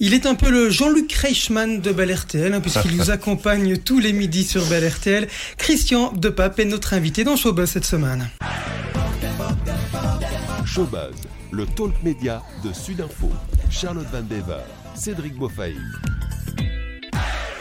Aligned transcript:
Il 0.00 0.14
est 0.14 0.26
un 0.26 0.36
peu 0.36 0.48
le 0.48 0.70
Jean-Luc 0.70 1.12
Reichmann 1.12 1.80
de 1.80 1.90
Bel 1.90 2.14
RTL, 2.14 2.54
hein, 2.54 2.60
puisqu'il 2.60 2.96
nous 2.96 3.10
accompagne 3.10 3.78
tous 3.78 3.98
les 3.98 4.12
midis 4.12 4.44
sur 4.44 4.64
Bel 4.66 4.86
RTL. 4.86 5.26
Christian 5.56 6.12
Depape 6.12 6.60
est 6.60 6.66
notre 6.66 6.94
invité 6.94 7.24
dans 7.24 7.34
Showbuzz 7.34 7.68
cette 7.68 7.84
semaine. 7.84 8.28
Showbuzz, 10.64 11.16
le 11.50 11.66
talk 11.66 11.94
média 12.04 12.44
de 12.64 12.72
Sudinfo. 12.72 13.32
Charlotte 13.70 14.06
Van 14.12 14.22
Bever, 14.22 14.62
Cédric 14.94 15.34
Beaufaï. 15.34 15.74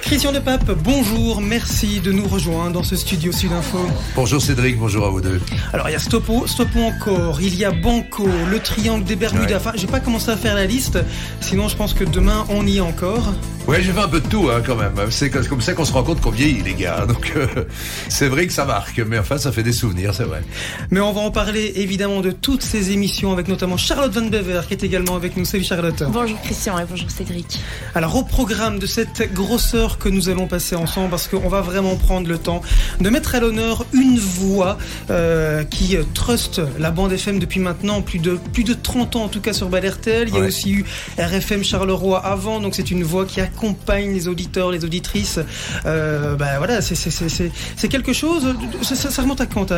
Christian 0.07 0.31
de 0.31 0.39
Pape, 0.39 0.71
bonjour, 0.85 1.41
merci 1.41 1.99
de 1.99 2.13
nous 2.13 2.25
rejoindre 2.29 2.71
dans 2.71 2.83
ce 2.83 2.95
studio 2.95 3.33
Sudinfo. 3.33 3.77
Bonjour 4.15 4.41
Cédric, 4.41 4.79
bonjour 4.79 5.05
à 5.05 5.09
vous 5.09 5.19
deux. 5.19 5.41
Alors 5.73 5.89
il 5.89 5.91
y 5.91 5.95
a 5.95 5.99
Stopo, 5.99 6.47
Stopo 6.47 6.79
encore, 6.79 7.41
il 7.41 7.53
y 7.55 7.65
a 7.65 7.71
Banco, 7.71 8.25
le 8.49 8.59
triangle 8.59 9.03
des 9.03 9.17
Bermudas. 9.17 9.57
Enfin, 9.57 9.73
j'ai 9.75 9.85
pas 9.85 9.99
commencé 9.99 10.29
à 10.31 10.37
faire 10.37 10.55
la 10.55 10.63
liste, 10.63 10.97
sinon 11.41 11.67
je 11.67 11.75
pense 11.75 11.93
que 11.93 12.05
demain 12.05 12.45
on 12.47 12.65
y 12.65 12.77
est 12.77 12.79
encore. 12.79 13.33
Ouais, 13.67 13.81
j'ai 13.81 13.91
fait 13.91 13.99
un 13.99 14.07
peu 14.07 14.21
de 14.21 14.27
tout 14.29 14.49
hein, 14.49 14.61
quand 14.65 14.77
même. 14.77 14.93
C'est 15.09 15.29
comme 15.29 15.59
ça 15.59 15.73
qu'on 15.73 15.83
se 15.83 15.91
rend 15.91 16.01
compte 16.01 16.21
qu'on 16.21 16.29
vieillit 16.29 16.63
les 16.63 16.73
gars. 16.73 17.05
Donc 17.05 17.33
euh, 17.35 17.47
c'est 18.07 18.29
vrai 18.29 18.47
que 18.47 18.53
ça 18.53 18.63
marque, 18.63 18.99
mais 18.99 19.19
enfin 19.19 19.37
ça 19.37 19.51
fait 19.51 19.61
des 19.61 19.73
souvenirs, 19.73 20.13
c'est 20.13 20.23
vrai. 20.23 20.41
Mais 20.89 21.01
on 21.01 21.11
va 21.11 21.19
en 21.19 21.31
parler 21.31 21.73
évidemment 21.75 22.21
de 22.21 22.31
toutes 22.31 22.63
ces 22.63 22.91
émissions 22.91 23.33
avec 23.33 23.49
notamment 23.49 23.75
Charlotte 23.75 24.13
Van 24.13 24.25
Bever 24.25 24.61
qui 24.69 24.73
est 24.73 24.85
également 24.85 25.17
avec 25.17 25.35
nous. 25.35 25.43
Salut 25.43 25.65
Charlotte. 25.65 26.01
Bonjour 26.07 26.39
Christian 26.43 26.79
et 26.79 26.85
bonjour 26.89 27.11
Cédric. 27.11 27.59
Alors 27.93 28.15
au 28.15 28.23
programme 28.23 28.79
de 28.79 28.85
cette 28.85 29.33
grosseur 29.33 29.97
que 29.97 30.07
nous 30.07 30.29
allons 30.29 30.47
passer 30.47 30.77
ensemble 30.77 31.09
parce 31.09 31.27
qu'on 31.27 31.49
va 31.49 31.59
vraiment 31.59 31.97
prendre 31.97 32.29
le 32.29 32.37
temps 32.37 32.61
de 33.01 33.09
mettre 33.09 33.35
à 33.35 33.41
l'honneur 33.41 33.85
une 33.91 34.17
voix 34.17 34.77
euh, 35.09 35.65
qui 35.65 35.97
truste 36.13 36.61
la 36.79 36.91
bande 36.91 37.11
FM 37.11 37.37
depuis 37.37 37.59
maintenant 37.59 38.01
plus 38.01 38.19
de, 38.19 38.39
plus 38.53 38.63
de 38.63 38.73
30 38.73 39.17
ans 39.17 39.23
en 39.25 39.27
tout 39.27 39.41
cas 39.41 39.51
sur 39.51 39.67
Balertel. 39.67 40.29
Il 40.29 40.35
y 40.35 40.37
a 40.39 40.45
aussi 40.45 40.71
eu 40.71 40.85
RFM 41.19 41.65
Charleroi 41.65 42.25
avant, 42.25 42.61
donc 42.61 42.73
c'est 42.73 42.91
une 42.91 43.03
voix 43.03 43.25
qui 43.25 43.41
accompagne 43.57 44.13
les 44.13 44.27
auditeurs, 44.27 44.71
les 44.71 44.85
auditrices. 44.85 45.39
Euh, 45.85 46.35
ben 46.35 46.57
voilà, 46.57 46.81
c'est 46.81 47.87
quelque 47.89 48.13
chose. 48.13 48.55
Ça, 48.83 49.21
remonte 49.21 49.41
à 49.41 49.47
quand 49.47 49.73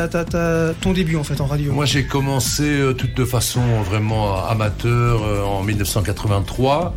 ton 0.82 0.94
début 0.94 1.16
en 1.16 1.24
fait 1.24 1.40
en 1.40 1.46
radio? 1.46 1.72
Moi 1.72 1.86
j'ai 1.86 2.06
commencé 2.06 2.64
euh, 2.64 2.94
toute 2.94 3.16
de 3.16 3.26
façon 3.26 3.62
vraiment 3.82 4.46
amateur 4.46 5.24
euh, 5.24 5.44
en 5.44 5.64
1983. 5.64 6.96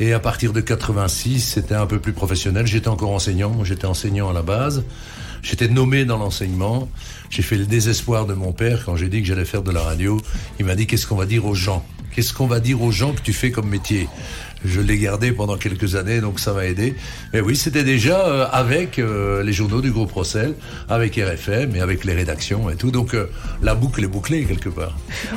Et 0.00 0.12
à 0.12 0.18
partir 0.18 0.52
de 0.52 0.60
86, 0.60 1.40
c'était 1.40 1.74
un 1.74 1.86
peu 1.86 2.00
plus 2.00 2.12
professionnel. 2.12 2.66
J'étais 2.66 2.88
encore 2.88 3.10
enseignant. 3.10 3.62
j'étais 3.62 3.86
enseignant 3.86 4.28
à 4.28 4.32
la 4.32 4.42
base. 4.42 4.82
J'étais 5.42 5.68
nommé 5.68 6.04
dans 6.04 6.16
l'enseignement. 6.16 6.88
J'ai 7.30 7.42
fait 7.42 7.56
le 7.56 7.66
désespoir 7.66 8.26
de 8.26 8.34
mon 8.34 8.52
père 8.52 8.84
quand 8.84 8.96
j'ai 8.96 9.08
dit 9.08 9.20
que 9.20 9.28
j'allais 9.28 9.44
faire 9.44 9.62
de 9.62 9.70
la 9.70 9.82
radio. 9.82 10.20
Il 10.58 10.66
m'a 10.66 10.74
dit 10.74 10.86
qu'est-ce 10.86 11.06
qu'on 11.06 11.16
va 11.16 11.26
dire 11.26 11.46
aux 11.46 11.54
gens? 11.54 11.84
Qu'est-ce 12.14 12.32
qu'on 12.32 12.46
va 12.46 12.60
dire 12.60 12.80
aux 12.80 12.92
gens 12.92 13.12
que 13.12 13.20
tu 13.20 13.32
fais 13.32 13.50
comme 13.50 13.68
métier? 13.68 14.08
Je 14.64 14.80
l'ai 14.80 14.98
gardé 14.98 15.32
pendant 15.32 15.56
quelques 15.56 15.94
années, 15.94 16.20
donc 16.20 16.40
ça 16.40 16.52
m'a 16.52 16.66
aidé. 16.66 16.94
Mais 17.32 17.40
oui, 17.40 17.56
c'était 17.56 17.84
déjà 17.84 18.26
euh, 18.26 18.46
avec 18.50 18.98
euh, 18.98 19.42
les 19.42 19.52
journaux 19.52 19.80
du 19.80 19.90
groupe 19.90 20.12
Rossel, 20.12 20.54
avec 20.88 21.16
RFM 21.16 21.76
et 21.76 21.80
avec 21.80 22.04
les 22.04 22.14
rédactions 22.14 22.70
et 22.70 22.76
tout. 22.76 22.90
Donc 22.90 23.14
euh, 23.14 23.30
la 23.62 23.74
boucle 23.74 24.02
est 24.02 24.08
bouclée 24.08 24.44
quelque 24.44 24.68
part. 24.68 24.96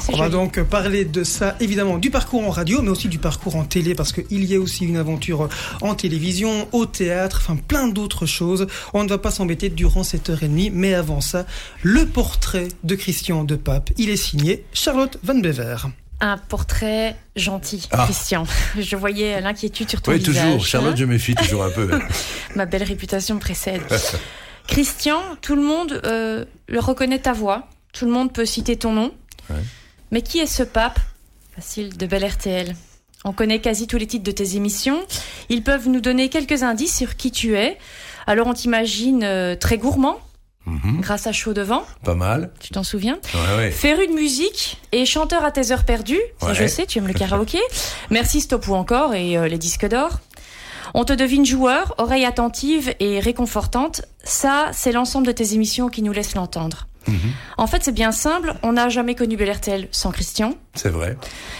On 0.09 0.17
va 0.17 0.29
donc 0.29 0.61
parler 0.63 1.05
de 1.05 1.23
ça, 1.23 1.55
évidemment, 1.59 1.97
du 1.97 2.09
parcours 2.09 2.45
en 2.47 2.51
radio, 2.51 2.81
mais 2.81 2.89
aussi 2.89 3.07
du 3.07 3.19
parcours 3.19 3.55
en 3.55 3.63
télé, 3.63 3.95
parce 3.95 4.13
qu'il 4.13 4.45
y 4.45 4.55
a 4.55 4.59
aussi 4.59 4.85
une 4.85 4.97
aventure 4.97 5.49
en 5.81 5.95
télévision, 5.95 6.67
au 6.71 6.85
théâtre, 6.85 7.41
enfin 7.41 7.57
plein 7.67 7.87
d'autres 7.87 8.25
choses. 8.25 8.67
On 8.93 9.03
ne 9.03 9.09
va 9.09 9.17
pas 9.17 9.31
s'embêter 9.31 9.69
durant 9.69 10.03
cette 10.03 10.29
heure 10.29 10.43
et 10.43 10.47
demie, 10.47 10.71
mais 10.73 10.93
avant 10.93 11.21
ça, 11.21 11.45
le 11.83 12.05
portrait 12.05 12.69
de 12.83 12.95
Christian 12.95 13.43
de 13.43 13.55
Pape. 13.55 13.89
Il 13.97 14.09
est 14.09 14.17
signé 14.17 14.63
Charlotte 14.73 15.17
Van 15.23 15.35
Bever 15.35 15.77
un 16.19 16.37
portrait 16.37 17.15
gentil, 17.35 17.87
ah. 17.91 18.03
Christian. 18.05 18.45
Je 18.79 18.95
voyais 18.95 19.39
l'inquiétude 19.41 19.89
sur 19.89 20.01
ton 20.01 20.11
oui, 20.11 20.19
visage. 20.19 20.35
Oui, 20.35 20.41
toujours. 20.41 20.65
Charlotte, 20.65 20.97
je 20.97 21.05
méfie 21.05 21.35
toujours 21.35 21.63
un 21.63 21.69
peu. 21.69 21.89
Ma 22.55 22.65
belle 22.65 22.83
réputation 22.83 23.37
précède. 23.39 23.81
Christian, 24.67 25.21
tout 25.41 25.55
le 25.55 25.61
monde 25.61 26.01
euh, 26.05 26.45
le 26.67 26.79
reconnaît 26.79 27.19
ta 27.19 27.33
voix. 27.33 27.67
Tout 27.93 28.05
le 28.05 28.11
monde 28.11 28.33
peut 28.33 28.45
citer 28.45 28.75
ton 28.77 28.91
nom. 28.91 29.13
Mais 30.11 30.21
qui 30.21 30.39
est 30.39 30.47
ce 30.47 30.63
pape? 30.63 30.99
Facile 31.55 31.97
de 31.97 32.05
Bel 32.05 32.25
RTL. 32.25 32.75
On 33.23 33.33
connaît 33.33 33.59
quasi 33.59 33.87
tous 33.87 33.97
les 33.97 34.07
titres 34.07 34.23
de 34.23 34.31
tes 34.31 34.55
émissions. 34.55 34.99
Ils 35.49 35.63
peuvent 35.63 35.89
nous 35.89 36.01
donner 36.01 36.29
quelques 36.29 36.63
indices 36.63 36.95
sur 36.95 37.15
qui 37.15 37.31
tu 37.31 37.55
es. 37.55 37.77
Alors 38.27 38.47
on 38.47 38.53
t'imagine 38.53 39.23
euh, 39.23 39.55
très 39.55 39.77
gourmand, 39.77 40.19
Mhm. 40.67 40.99
grâce 40.99 41.27
à 41.27 41.31
Chaud 41.31 41.53
Devant. 41.53 41.83
Pas 42.03 42.13
mal. 42.13 42.51
Tu 42.59 42.69
t'en 42.73 42.83
souviens 42.83 43.17
ouais, 43.33 43.55
ouais. 43.57 43.71
Féru 43.71 44.05
de 44.07 44.11
musique 44.11 44.81
et 44.91 45.05
chanteur 45.05 45.45
à 45.45 45.51
tes 45.51 45.71
heures 45.71 45.85
perdues. 45.85 46.19
Ça, 46.41 46.53
je 46.53 46.67
sais, 46.67 46.85
tu 46.85 46.97
aimes 46.99 47.07
le 47.07 47.13
karaoké. 47.21 47.59
Merci 48.09 48.41
Stop 48.41 48.67
ou 48.67 48.75
encore 48.75 49.13
et 49.13 49.37
euh, 49.37 49.47
les 49.47 49.57
disques 49.57 49.87
d'or. 49.87 50.19
On 50.93 51.05
te 51.05 51.13
devine 51.13 51.45
joueur, 51.45 51.95
oreille 51.97 52.25
attentive 52.25 52.93
et 52.99 53.19
réconfortante. 53.19 54.01
Ça, 54.23 54.67
c'est 54.73 54.91
l'ensemble 54.91 55.27
de 55.27 55.31
tes 55.31 55.53
émissions 55.53 55.87
qui 55.89 56.01
nous 56.01 56.11
laissent 56.11 56.35
l'entendre. 56.35 56.87
Mhm. 57.07 57.17
En 57.57 57.67
fait, 57.67 57.83
c'est 57.83 57.93
bien 57.93 58.11
simple. 58.11 58.53
On 58.63 58.73
n'a 58.73 58.89
jamais 58.89 59.15
connu 59.15 59.37
Bel 59.37 59.49
RTL 59.51 59.87
sans 59.91 60.11
Christian. 60.11 60.53
C'est 60.75 60.89
vrai. 60.89 61.17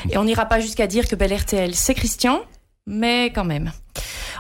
Et 0.10 0.18
on 0.18 0.26
n'ira 0.26 0.46
pas 0.46 0.60
jusqu'à 0.60 0.88
dire 0.88 1.08
que 1.08 1.16
Bel 1.16 1.34
RTL, 1.34 1.74
c'est 1.76 1.94
Christian, 1.94 2.42
mais 2.86 3.32
quand 3.34 3.46
même. 3.46 3.72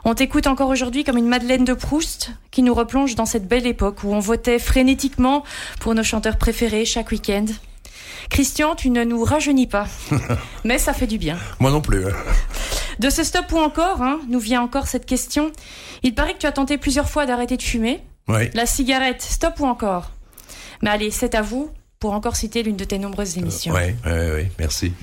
On 0.10 0.16
t'écoute 0.16 0.48
encore 0.48 0.70
aujourd'hui 0.70 1.04
comme 1.04 1.18
une 1.18 1.28
Madeleine 1.28 1.66
de 1.66 1.74
Proust 1.74 2.32
qui 2.50 2.64
nous 2.64 2.74
replonge 2.74 3.16
dans 3.16 3.26
cette 3.26 3.46
belle 3.46 3.68
époque 3.68 4.06
où 4.06 4.14
on 4.14 4.20
votait 4.20 4.58
frénétiquement 4.58 5.44
pour 5.82 5.96
nos 5.96 6.04
chanteurs 6.04 6.38
préférés 6.38 6.86
chaque 6.86 7.12
week-end. 7.12 7.44
Christian, 8.30 8.76
tu 8.76 8.90
ne 8.90 9.04
nous 9.04 9.22
rajeunis 9.26 9.68
pas, 9.68 9.86
mais 10.64 10.78
ça 10.78 10.94
fait 10.94 11.08
du 11.08 11.18
bien. 11.18 11.38
Moi 11.60 11.72
non 11.72 11.82
plus. 11.82 12.06
Hein. 12.06 12.14
De 13.00 13.10
ce 13.10 13.22
stop 13.26 13.52
ou 13.52 13.58
encore, 13.58 14.02
hein, 14.02 14.22
nous 14.30 14.40
vient 14.40 14.62
encore 14.62 14.88
cette 14.88 15.06
question. 15.06 15.52
Il 16.04 16.16
paraît 16.16 16.36
que 16.36 16.40
tu 16.40 16.48
as 16.48 16.54
tenté 16.54 16.78
plusieurs 16.78 17.10
fois 17.10 17.26
d'arrêter 17.26 17.58
de 17.58 17.62
fumer. 17.62 18.02
Oui. 18.30 18.50
La 18.54 18.66
cigarette, 18.66 19.22
stop 19.22 19.60
ou 19.60 19.66
encore? 19.66 20.12
Mais 20.82 20.90
allez, 20.90 21.12
c'est 21.12 21.36
à 21.36 21.42
vous 21.42 21.70
pour 22.00 22.14
encore 22.14 22.38
citer 22.38 22.64
l'une 22.64 22.78
de 22.78 22.86
tes 22.86 22.98
nombreuses 22.98 23.38
émissions. 23.38 23.74
oui, 23.74 23.94
oui, 24.06 24.12
oui, 24.36 24.44
merci. 24.58 24.94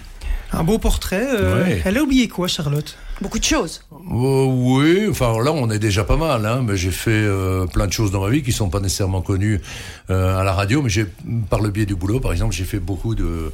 Un 0.51 0.65
beau 0.65 0.79
portrait. 0.79 1.27
Euh, 1.29 1.81
elle 1.85 1.99
a 1.99 2.03
oublié 2.03 2.29
quoi, 2.29 2.49
Charlotte? 2.49 2.97
Beaucoup 3.25 3.39
de 3.39 3.45
choses. 3.45 3.81
Euh, 3.91 4.45
oui, 4.45 5.09
enfin 5.09 5.43
là 5.43 5.51
on 5.51 5.71
est 5.71 5.79
déjà 5.79 6.05
pas 6.05 6.19
mal, 6.19 6.45
hein, 6.45 6.63
mais 6.63 6.77
j'ai 6.77 6.91
fait 6.91 7.11
euh, 7.11 7.65
plein 7.65 7.87
de 7.87 7.93
choses 7.93 8.11
dans 8.11 8.21
ma 8.21 8.29
vie 8.29 8.43
qui 8.43 8.53
sont 8.53 8.69
pas 8.69 8.81
nécessairement 8.81 9.23
connues 9.23 9.63
euh, 10.11 10.39
à 10.39 10.45
la 10.45 10.53
radio, 10.53 10.83
mais 10.83 10.91
j'ai 10.91 11.07
par 11.49 11.63
le 11.63 11.71
biais 11.71 11.87
du 11.87 11.95
boulot, 11.95 12.21
par 12.21 12.33
exemple, 12.33 12.53
j'ai 12.53 12.65
fait 12.65 12.81
beaucoup 12.81 13.15
de 13.15 13.51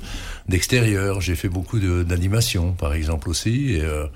d'extérieur, 0.50 1.20
j'ai 1.20 1.36
fait 1.36 1.48
beaucoup 1.48 1.78
d'animation, 1.78 2.72
par 2.72 2.92
exemple 2.92 3.30
aussi. 3.30 3.74
Et, 3.74 3.82
euh, 3.82 4.06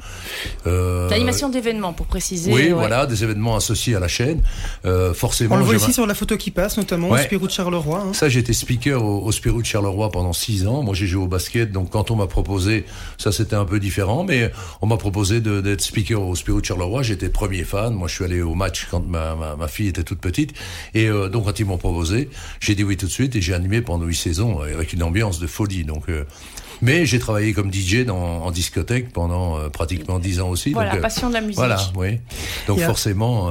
euh, 0.67 1.09
L'animation 1.09 1.49
d'événements, 1.49 1.93
pour 1.93 2.07
préciser. 2.07 2.53
Oui, 2.53 2.71
voilà, 2.71 3.07
des 3.07 3.23
événements 3.25 3.57
associés 3.57 3.95
à 3.95 4.01
la 4.01 4.09
chaîne. 4.09 4.43
Euh, 4.85 5.15
forcément. 5.15 5.55
On 5.55 5.59
le 5.59 5.65
voit 5.65 5.77
ici 5.77 5.93
sur 5.93 6.07
la 6.07 6.15
photo 6.15 6.37
qui 6.37 6.51
passe, 6.51 6.77
notamment 6.77 7.11
au 7.11 7.17
Spirou 7.17 7.47
de 7.47 7.53
Charleroi. 7.53 8.03
Hein. 8.09 8.13
Ça, 8.13 8.29
j'étais 8.29 8.53
speaker 8.53 9.03
au, 9.03 9.21
au 9.25 9.33
Spirou 9.33 9.63
de 9.63 9.67
Charleroi 9.67 10.11
pendant 10.11 10.33
six 10.33 10.67
ans. 10.67 10.83
Moi, 10.83 10.95
j'ai 10.95 11.07
joué 11.07 11.23
au 11.23 11.29
basket, 11.29 11.73
donc 11.73 11.91
quand 11.91 12.11
on 12.11 12.17
m'a 12.17 12.27
proposé, 12.27 12.85
ça 13.17 13.33
c'était 13.33 13.57
un 13.57 13.65
peu 13.65 13.79
différent, 13.79 14.25
mais 14.25 14.51
on 14.83 14.87
m'a 14.87 14.97
proposé 14.97 15.41
d'être 15.44 15.81
speaker 15.81 16.21
au 16.21 16.34
Spirou 16.34 16.60
de 16.60 16.66
Charleroi. 16.66 17.03
J'étais 17.03 17.28
premier 17.28 17.65
fan. 17.65 17.94
Moi, 17.94 18.09
je 18.09 18.15
suis 18.15 18.25
allé 18.25 18.43
au 18.43 18.55
match 18.55 18.88
quand 18.91 19.06
ma, 19.06 19.34
ma, 19.34 19.56
ma 19.56 19.69
fille 19.69 19.88
était 19.88 20.03
toute 20.03 20.21
petite, 20.21 20.55
et 20.94 21.09
euh, 21.09 21.28
donc 21.28 21.44
quand 21.44 21.59
ils 21.59 21.66
m'ont 21.66 21.78
proposé, 21.78 22.31
j'ai 22.60 22.75
dit 22.75 22.84
oui 22.84 22.97
tout 22.97 23.06
de 23.06 23.10
suite 23.10 23.37
et 23.37 23.41
j'ai 23.41 23.55
animé 23.55 23.82
pendant 23.82 24.06
huit 24.06 24.16
saisons 24.16 24.60
avec 24.60 24.93
une 24.93 25.03
ambiance 25.03 25.38
de 25.38 25.47
folie. 25.47 25.84
Donc 25.84 26.09
euh, 26.09 26.25
mais 26.82 27.06
j'ai 27.06 27.19
travaillé 27.19 27.53
comme 27.53 27.72
DJ 27.72 28.05
dans, 28.05 28.44
en 28.44 28.50
discothèque 28.50 29.12
pendant 29.12 29.59
euh, 29.59 29.69
pratiquement 29.69 30.19
dix 30.19 30.41
ans 30.41 30.49
aussi. 30.49 30.72
Voilà, 30.72 30.93
donc, 30.93 31.00
passion 31.00 31.28
de 31.28 31.34
la 31.34 31.41
musique. 31.41 31.56
Voilà, 31.56 31.81
oui. 31.97 32.21
Donc 32.66 32.81
forcément, 32.81 33.50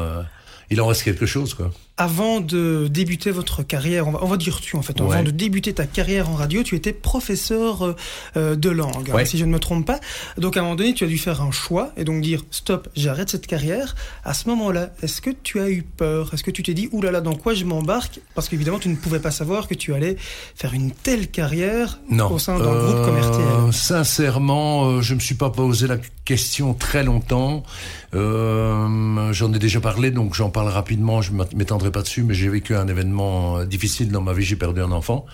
il 0.69 0.81
en 0.81 0.87
reste 0.87 1.03
quelque 1.03 1.25
chose, 1.25 1.53
quoi 1.53 1.71
avant 1.97 2.39
de 2.39 2.87
débuter 2.89 3.29
votre 3.29 3.61
carrière, 3.61 4.07
on 4.07 4.27
va, 4.27 4.37
dire 4.37 4.59
tu 4.61 4.75
en 4.75 4.81
fait, 4.81 4.99
avant 4.99 5.21
de 5.21 5.29
débuter 5.29 5.73
ta 5.73 5.85
carrière 5.85 6.27
en 6.27 6.33
radio, 6.33 6.63
tu 6.63 6.75
étais 6.75 6.91
professeur 6.91 7.85
euh, 7.85 7.95
euh, 8.35 8.55
de 8.55 8.69
langue, 8.69 9.11
hein, 9.11 9.25
si 9.25 9.37
je 9.37 9.45
ne 9.45 9.51
me 9.51 9.59
trompe 9.59 9.85
pas. 9.85 9.99
Donc 10.39 10.57
à 10.57 10.61
un 10.61 10.63
moment 10.63 10.75
donné, 10.75 10.95
tu 10.95 11.03
as 11.03 11.07
dû 11.07 11.19
faire 11.19 11.41
un 11.43 11.51
choix 11.51 11.91
et 11.95 12.03
donc 12.03 12.21
dire 12.21 12.43
stop, 12.49 12.89
j'arrête 12.95 13.29
cette 13.29 13.45
carrière. 13.45 13.95
À 14.23 14.33
ce 14.33 14.49
moment-là, 14.49 14.89
est-ce 15.03 15.21
que 15.21 15.29
tu 15.29 15.59
as 15.59 15.69
eu 15.69 15.83
peur? 15.83 16.33
Est-ce 16.33 16.43
que 16.43 16.49
tu 16.49 16.63
t'es 16.63 16.73
dit 16.73 16.89
oulala, 16.91 17.21
dans 17.21 17.35
quoi 17.35 17.53
je 17.53 17.63
m'embarque? 17.63 18.21
Parce 18.33 18.49
qu'évidemment, 18.49 18.79
tu 18.79 18.89
ne 18.89 18.95
pouvais 18.95 19.19
pas 19.19 19.31
savoir 19.31 19.67
que 19.67 19.75
tu 19.75 19.93
allais 19.93 20.15
faire 20.55 20.73
une 20.73 20.91
telle 20.91 21.27
carrière 21.29 21.99
au 22.09 22.39
sein 22.39 22.57
d'un 22.57 22.73
groupe 22.73 23.05
comme 23.05 23.19
RTL. 23.19 23.45
Euh, 23.67 23.71
sincèrement, 23.71 24.99
je 25.01 25.13
me 25.13 25.19
suis 25.19 25.35
pas 25.35 25.51
posé 25.51 25.85
la 25.85 25.97
question 26.25 26.73
très 26.73 27.03
longtemps. 27.03 27.61
j'en 28.13 29.53
ai 29.53 29.59
déjà 29.59 29.79
parlé, 29.79 30.09
donc 30.09 30.33
j'en 30.33 30.49
parle 30.49 30.69
rapidement. 30.69 31.21
Je 31.21 31.31
pas 31.91 32.01
dessus, 32.01 32.23
mais 32.23 32.33
j'ai 32.33 32.49
vécu 32.49 32.75
un 32.75 32.87
événement 32.87 33.57
euh, 33.57 33.65
difficile 33.65 34.11
dans 34.11 34.21
ma 34.21 34.33
vie. 34.33 34.43
J'ai 34.43 34.55
perdu 34.55 34.81
un 34.81 34.91
enfant. 34.91 35.25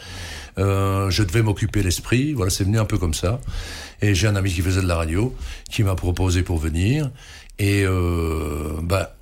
Euh, 0.57 1.09
je 1.09 1.23
devais 1.23 1.41
m'occuper 1.41 1.83
l'esprit. 1.83 2.33
Voilà, 2.33 2.49
c'est 2.49 2.63
venu 2.63 2.79
un 2.79 2.85
peu 2.85 2.97
comme 2.97 3.13
ça. 3.13 3.39
Et 4.01 4.15
j'ai 4.15 4.27
un 4.27 4.35
ami 4.35 4.51
qui 4.51 4.61
faisait 4.61 4.81
de 4.81 4.87
la 4.87 4.95
radio, 4.95 5.35
qui 5.69 5.83
m'a 5.83 5.95
proposé 5.95 6.43
pour 6.43 6.57
venir. 6.57 7.11
Et 7.59 7.83
euh, 7.85 8.79
bah 8.81 9.15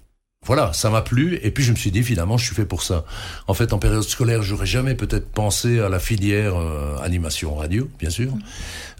voilà, 0.45 0.72
ça 0.72 0.89
m'a 0.89 1.01
plu. 1.01 1.39
Et 1.44 1.51
puis 1.51 1.63
je 1.63 1.72
me 1.72 1.75
suis 1.75 1.92
dit, 1.92 2.04
finalement, 2.04 2.38
je 2.38 2.45
suis 2.45 2.56
fait 2.56 2.66
pour 2.66 2.81
ça. 2.81 3.04
En 3.48 3.54
fait, 3.54 3.74
en 3.74 3.80
période 3.80 4.04
scolaire, 4.04 4.44
j'aurais 4.44 4.66
jamais 4.66 4.95
peut-être 4.95 5.30
pensé 5.30 5.80
à 5.80 5.89
la 5.89 6.00
filière 6.00 6.56
euh, 6.56 6.98
animation 7.01 7.56
radio, 7.56 7.89
bien 8.00 8.10
sûr. 8.10 8.31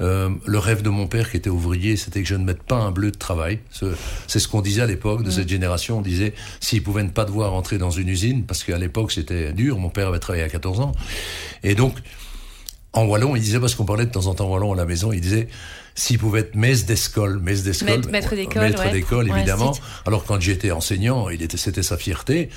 Euh, 0.01 0.30
le 0.45 0.57
rêve 0.60 0.81
de 0.81 0.89
mon 0.89 1.07
père, 1.07 1.31
qui 1.31 1.38
était 1.38 1.50
ouvrier, 1.50 1.95
c'était 1.95 2.22
que 2.22 2.28
je 2.28 2.36
ne 2.36 2.44
mette 2.44 2.63
pas 2.63 2.75
un 2.75 2.92
bleu 2.92 3.12
de 3.12 3.18
travail. 3.18 3.60
C'est 4.28 4.39
ce 4.39 4.48
qu'on 4.48 4.62
disait 4.62 4.81
à 4.81 4.88
l'époque 4.88 5.24
de 5.24 5.31
cette 5.31 5.48
génération. 5.48 6.00
On 6.00 6.01
disait, 6.01 6.34
s'il 6.60 6.84
pouvait 6.84 7.04
ne 7.04 7.10
pas 7.10 7.24
devoir 7.24 7.54
entrer 7.54 7.78
dans 7.78 7.92
une 7.92 8.10
usine, 8.10 8.44
parce 8.44 8.66
qu'à 8.66 8.78
l'époque, 8.78 9.13
c'était 9.13 9.54
dur. 9.54 9.78
Mon 9.78 9.90
père 9.90 10.10
avait 10.10 10.19
travaillé 10.19 10.44
à 10.44 10.50
14 10.50 10.81
ans. 10.81 10.92
Et 11.63 11.75
donc, 11.75 11.95
en 12.92 13.06
wallon, 13.06 13.36
il 13.36 13.42
disait, 13.42 13.60
parce 13.60 13.75
qu'on 13.75 13.86
parlait 13.86 14.06
de 14.06 14.12
temps 14.12 14.25
en 14.25 14.33
temps 14.33 14.50
wallon 14.50 14.74
à 14.74 14.75
la 14.75 14.86
maison, 14.86 15.13
il 15.13 15.22
disait, 15.22 15.48
s'il 15.98 16.20
pouvait 16.20 16.42
être 16.42 16.56
maître 16.56 16.86
d'école, 16.86 17.40
maître 17.40 17.64
d'école, 18.36 18.62
maître 18.62 18.92
d'école, 18.92 19.30
évidemment. 19.30 19.76
Alors 20.06 20.24
quand 20.26 20.40
j'étais 20.40 20.70
enseignant, 20.70 21.30
il 21.30 21.42
était, 21.42 21.58
c'était 21.58 21.82
sa 21.82 21.98
fierté. 21.98 22.50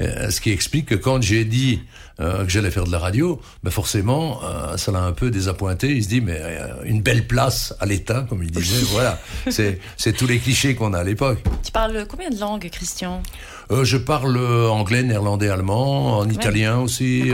Euh, 0.00 0.30
ce 0.30 0.40
qui 0.40 0.52
explique 0.52 0.86
que 0.86 0.94
quand 0.94 1.20
j'ai 1.20 1.44
dit 1.44 1.80
euh, 2.20 2.44
que 2.44 2.50
j'allais 2.50 2.70
faire 2.70 2.84
de 2.84 2.92
la 2.92 3.00
radio, 3.00 3.40
ben 3.64 3.72
forcément, 3.72 4.40
euh, 4.44 4.76
ça 4.76 4.92
l'a 4.92 5.00
un 5.00 5.10
peu 5.10 5.32
désappointé. 5.32 5.88
Il 5.88 6.04
se 6.04 6.08
dit 6.08 6.20
mais 6.20 6.40
une 6.84 7.02
belle 7.02 7.26
place 7.26 7.74
à 7.80 7.86
l'État, 7.86 8.24
comme 8.28 8.44
il 8.44 8.52
disait. 8.52 8.86
voilà, 8.92 9.18
c'est 9.50 9.80
c'est 9.96 10.12
tous 10.12 10.28
les 10.28 10.38
clichés 10.38 10.76
qu'on 10.76 10.94
a 10.94 11.00
à 11.00 11.04
l'époque. 11.04 11.42
Tu 11.64 11.72
parles 11.72 12.06
combien 12.08 12.30
de 12.30 12.38
langues, 12.38 12.68
Christian? 12.70 13.24
Je 13.70 13.96
parle 13.96 14.36
anglais, 14.68 15.02
néerlandais, 15.02 15.48
allemand, 15.48 16.18
en 16.18 16.28
italien 16.28 16.78
aussi. 16.78 17.32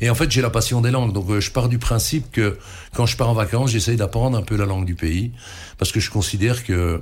et 0.00 0.08
en 0.08 0.14
fait, 0.14 0.30
j'ai 0.30 0.40
la 0.40 0.50
passion 0.50 0.80
des 0.80 0.92
langues, 0.92 1.12
donc 1.12 1.40
je 1.40 1.50
pars 1.50 1.68
du 1.68 1.78
principe 1.78 2.30
que 2.30 2.56
quand 2.98 3.06
je 3.06 3.16
pars 3.16 3.28
en 3.28 3.32
vacances, 3.32 3.70
j'essaye 3.70 3.94
d'apprendre 3.94 4.36
un 4.36 4.42
peu 4.42 4.56
la 4.56 4.66
langue 4.66 4.84
du 4.84 4.96
pays, 4.96 5.30
parce 5.78 5.92
que 5.92 6.00
je 6.00 6.10
considère 6.10 6.64
que 6.64 7.00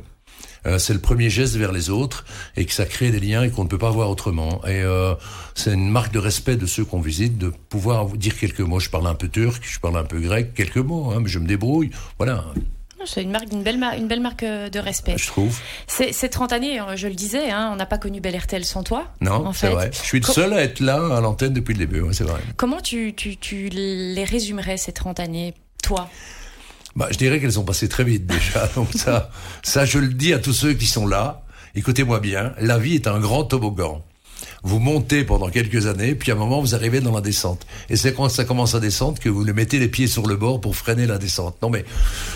euh, 0.66 0.78
c'est 0.78 0.92
le 0.92 1.00
premier 1.00 1.30
geste 1.30 1.56
vers 1.56 1.72
les 1.72 1.88
autres 1.88 2.26
et 2.54 2.66
que 2.66 2.72
ça 2.74 2.84
crée 2.84 3.10
des 3.10 3.18
liens 3.18 3.44
et 3.44 3.50
qu'on 3.50 3.64
ne 3.64 3.68
peut 3.68 3.78
pas 3.78 3.88
voir 3.88 4.10
autrement. 4.10 4.60
Et 4.66 4.82
euh, 4.82 5.14
c'est 5.54 5.72
une 5.72 5.88
marque 5.88 6.12
de 6.12 6.18
respect 6.18 6.56
de 6.56 6.66
ceux 6.66 6.84
qu'on 6.84 7.00
visite 7.00 7.38
de 7.38 7.48
pouvoir 7.48 8.08
dire 8.08 8.38
quelques 8.38 8.60
mots. 8.60 8.78
Je 8.78 8.90
parle 8.90 9.06
un 9.06 9.14
peu 9.14 9.28
turc, 9.28 9.62
je 9.66 9.80
parle 9.80 9.96
un 9.96 10.04
peu 10.04 10.20
grec, 10.20 10.52
quelques 10.52 10.76
mots, 10.76 11.12
hein, 11.12 11.20
mais 11.22 11.30
je 11.30 11.38
me 11.38 11.46
débrouille. 11.46 11.88
Voilà. 12.18 12.44
C'est 13.06 13.22
une 13.22 13.30
marque, 13.30 13.50
une 13.50 13.62
belle, 13.62 13.82
une 13.96 14.06
belle 14.06 14.20
marque 14.20 14.42
euh, 14.42 14.68
de 14.68 14.78
respect. 14.78 15.14
Je 15.16 15.28
trouve. 15.28 15.58
Ces 15.86 16.28
30 16.28 16.52
années, 16.52 16.78
je 16.96 17.08
le 17.08 17.14
disais, 17.14 17.50
hein, 17.50 17.70
on 17.72 17.76
n'a 17.76 17.86
pas 17.86 17.96
connu 17.96 18.20
Bel 18.20 18.36
RTL 18.36 18.66
sans 18.66 18.82
toi. 18.82 19.14
Non, 19.22 19.50
c'est 19.54 19.70
vrai. 19.70 19.88
Je 19.94 20.06
suis 20.06 20.20
le 20.20 20.26
seul 20.26 20.52
à 20.52 20.60
être 20.60 20.80
là 20.80 21.16
à 21.16 21.22
l'antenne 21.22 21.54
depuis 21.54 21.72
le 21.72 21.86
début, 21.86 22.02
c'est 22.12 22.24
vrai. 22.24 22.42
Comment 22.58 22.82
tu, 22.82 23.14
tu, 23.14 23.38
tu 23.38 23.70
les 23.70 24.24
résumerais 24.24 24.76
ces 24.76 24.92
30 24.92 25.20
années 25.20 25.54
bah, 26.96 27.08
je 27.10 27.18
dirais 27.18 27.40
qu'elles 27.40 27.60
ont 27.60 27.64
passé 27.64 27.88
très 27.88 28.04
vite 28.04 28.26
déjà. 28.26 28.66
Donc 28.74 28.88
ça, 28.94 29.30
ça, 29.62 29.84
je 29.84 29.98
le 29.98 30.08
dis 30.08 30.32
à 30.32 30.38
tous 30.38 30.54
ceux 30.54 30.72
qui 30.72 30.86
sont 30.86 31.06
là. 31.06 31.42
Écoutez-moi 31.74 32.20
bien, 32.20 32.54
la 32.58 32.78
vie 32.78 32.94
est 32.94 33.06
un 33.06 33.20
grand 33.20 33.44
toboggan 33.44 34.02
vous 34.62 34.78
montez 34.78 35.24
pendant 35.24 35.48
quelques 35.48 35.86
années, 35.86 36.14
puis 36.14 36.32
à 36.32 36.34
un 36.34 36.38
moment, 36.38 36.60
vous 36.60 36.74
arrivez 36.74 37.00
dans 37.00 37.12
la 37.12 37.20
descente. 37.20 37.66
Et 37.90 37.96
c'est 37.96 38.14
quand 38.14 38.28
ça 38.28 38.44
commence 38.44 38.74
à 38.74 38.80
descendre 38.80 39.18
que 39.18 39.28
vous 39.28 39.44
le 39.44 39.52
mettez 39.52 39.78
les 39.78 39.88
pieds 39.88 40.06
sur 40.06 40.26
le 40.26 40.36
bord 40.36 40.60
pour 40.60 40.76
freiner 40.76 41.06
la 41.06 41.18
descente. 41.18 41.56
Non 41.62 41.70
mais, 41.70 41.84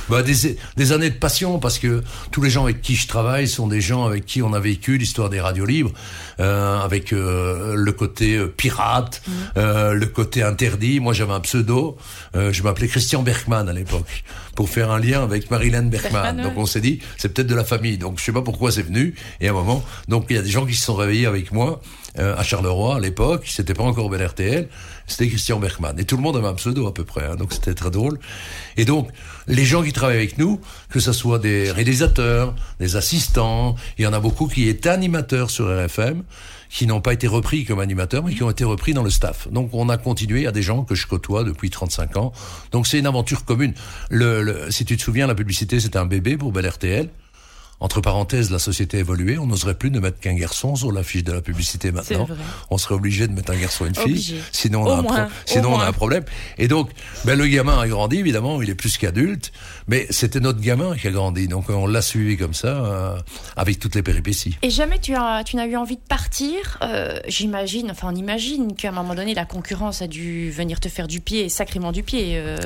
bah, 0.09 0.23
des, 0.23 0.57
des 0.77 0.93
années 0.93 1.11
de 1.11 1.17
passion, 1.17 1.59
parce 1.59 1.79
que 1.79 2.03
tous 2.31 2.43
les 2.43 2.51
gens 2.51 2.65
avec 2.65 2.83
qui 2.83 2.95
je 2.95 3.09
travaille 3.09 3.49
sont 3.49 3.67
des 3.67 3.81
gens 3.81 4.07
avec 4.07 4.27
qui 4.27 4.43
on 4.43 4.53
a 4.53 4.61
vécu 4.61 4.99
l'histoire 4.99 5.31
des 5.31 5.41
radios 5.41 5.67
libres, 5.67 5.93
euh, 6.39 6.79
avec 6.81 7.13
euh, 7.13 7.75
le 7.75 7.93
côté 7.93 8.37
euh, 8.37 8.47
pirate, 8.47 9.23
mmh. 9.27 9.33
euh, 9.57 9.93
le 9.95 10.07
côté 10.07 10.43
interdit. 10.43 11.01
Moi, 11.01 11.13
j'avais 11.13 11.33
un 11.33 11.41
pseudo, 11.41 11.97
euh, 12.35 12.53
je 12.53 12.63
m'appelais 12.63 12.89
Christian 12.89 13.23
Berkman 13.23 13.69
à 13.69 13.73
l'époque, 13.73 14.25
pour 14.55 14.69
faire 14.69 14.91
un 14.91 14.99
lien 14.99 15.23
avec 15.23 15.51
Marilyn 15.51 15.85
Berkman. 15.85 16.43
Donc 16.43 16.53
on 16.57 16.67
s'est 16.67 16.81
dit, 16.81 17.01
c'est 17.17 17.33
peut-être 17.33 17.49
de 17.49 17.55
la 17.55 17.65
famille. 17.65 17.99
Donc 17.99 18.19
je 18.19 18.25
sais 18.25 18.33
pas 18.33 18.43
pourquoi 18.43 18.73
c'est 18.73 18.83
venu. 18.83 19.15
Et 19.41 19.49
à 19.49 19.51
un 19.51 19.55
moment, 19.55 19.85
donc 20.09 20.27
il 20.31 20.37
y 20.37 20.39
a 20.39 20.43
des 20.43 20.51
gens 20.51 20.67
qui 20.67 20.75
se 20.75 20.85
sont 20.85 20.95
réveillés 20.95 21.27
avec 21.27 21.53
moi 21.53 21.81
euh, 22.19 22.37
à 22.37 22.43
Charleroi 22.43 22.97
à 22.97 23.01
l'époque, 23.01 23.45
c'était 23.47 23.75
pas 23.75 23.85
encore 23.85 24.11
Bel 24.11 24.27
RTL, 24.27 24.69
c'était 25.07 25.29
Christian 25.29 25.61
Bergman. 25.61 25.99
Et 25.99 26.05
tout 26.05 26.17
le 26.17 26.23
monde 26.23 26.37
avait 26.37 26.49
un 26.49 26.55
pseudo 26.55 26.87
à 26.89 26.95
peu 26.95 27.05
près, 27.05 27.25
hein, 27.25 27.37
donc 27.37 27.53
c'était 27.53 27.75
très 27.75 27.91
drôle. 27.91 28.19
Et 28.77 28.85
donc, 28.85 29.09
les 29.47 29.65
gens 29.65 29.83
qui 29.83 29.93
travaillent 29.93 30.17
avec 30.17 30.37
nous, 30.37 30.61
que 30.89 30.99
ce 30.99 31.13
soit 31.13 31.39
des 31.39 31.71
réalisateurs, 31.71 32.55
des 32.81 32.97
assistants, 32.97 33.77
il 33.97 34.05
y 34.05 34.07
en 34.09 34.13
a 34.13 34.21
beaucoup 34.21 34.49
qui 34.49 34.69
étaient 34.69 34.89
animateurs 34.89 35.51
sur 35.51 35.67
RFM, 35.67 36.25
qui 36.71 36.87
n'ont 36.87 37.01
pas 37.01 37.13
été 37.13 37.27
repris 37.27 37.65
comme 37.65 37.81
animateurs, 37.81 38.25
mais 38.25 38.35
qui 38.35 38.43
ont 38.43 38.51
été 38.51 38.65
repris 38.65 38.95
dans 38.95 39.03
le 39.03 39.11
staff. 39.11 39.49
Donc 39.51 39.71
on 39.73 39.89
a 39.89 39.99
continué, 39.99 40.47
à 40.47 40.53
des 40.53 40.63
gens 40.63 40.85
que 40.85 40.95
je 40.95 41.07
côtoie 41.07 41.45
depuis 41.45 41.69
35 41.69 42.17
ans. 42.17 42.33
Donc 42.71 42.87
c'est 42.87 42.99
une 42.99 43.07
aventure 43.07 43.45
commune. 43.45 43.75
Le, 44.09 44.71
si 44.71 44.85
tu 44.85 44.97
te 44.97 45.03
souviens, 45.03 45.27
la 45.27 45.35
publicité, 45.35 45.81
c'était 45.81 45.99
un 45.99 46.07
bébé 46.07 46.37
pour 46.37 46.53
Bel 46.53 46.69
RTL. 46.69 47.09
Entre 47.81 48.01
parenthèses, 48.01 48.51
la 48.51 48.59
société 48.59 48.99
a 48.99 49.01
évolué. 49.01 49.39
On 49.39 49.47
n'oserait 49.47 49.75
plus 49.75 49.91
ne 49.91 50.01
mettre 50.01 50.21
qu'un 50.21 50.35
garçon 50.35 50.77
sur 50.77 50.93
l'affiche 50.93 51.25
de 51.25 51.33
la 51.33 51.41
publicité 51.41 51.93
maintenant. 51.93 52.29
On 52.71 52.79
serait 52.79 52.95
obligé 52.95 53.27
de 53.27 53.33
mettre 53.33 53.53
un 53.53 53.57
garçon 53.57 53.87
et 53.87 53.89
une 53.89 53.95
fille. 53.95 54.37
Sinon, 54.53 54.83
on, 54.83 55.09
a, 55.11 55.23
un 55.23 55.29
sinon 55.47 55.75
on 55.75 55.81
a 55.81 55.87
un 55.87 55.93
problème. 55.93 56.25
Et 56.59 56.69
donc, 56.69 56.91
ben, 57.25 57.39
le 57.39 57.47
gamin 57.47 57.79
a 57.79 57.89
grandi, 57.89 58.19
évidemment. 58.19 58.61
Il 58.61 58.69
est 58.69 58.75
plus 58.75 58.99
qu'adulte. 58.99 59.53
Mais 59.89 60.07
c'était 60.11 60.41
notre 60.41 60.61
gamin 60.61 60.95
qui 60.95 61.09
a 61.09 61.11
grandi. 61.11 61.49
Donc, 61.49 61.71
on 61.71 61.87
l'a 61.87 62.03
suivi 62.03 62.37
comme 62.37 62.55
ça, 62.55 62.69
euh, 62.69 63.19
avec 63.57 63.79
toutes 63.79 63.95
les 63.95 64.03
péripéties. 64.03 64.59
Et 64.63 64.71
jamais 64.71 64.99
tu, 64.99 65.15
as, 65.15 65.43
tu 65.45 65.57
n'as 65.57 65.67
eu 65.67 65.77
envie 65.77 65.97
de 65.97 66.03
partir 66.09 66.79
euh, 66.83 67.19
J'imagine, 67.27 67.91
enfin, 67.91 68.09
on 68.13 68.15
imagine 68.15 68.75
qu'à 68.77 68.91
un 68.91 68.93
moment 68.93 69.15
donné, 69.15 69.35
la 69.35 69.45
concurrence 69.47 70.03
a 70.03 70.07
dû 70.07 70.51
venir 70.51 70.81
te 70.81 70.89
faire 70.89 71.09
du 71.09 71.21
pied, 71.21 71.49
sacrément 71.49 71.93
du 71.93 72.03
pied. 72.03 72.33
Euh... 72.35 72.59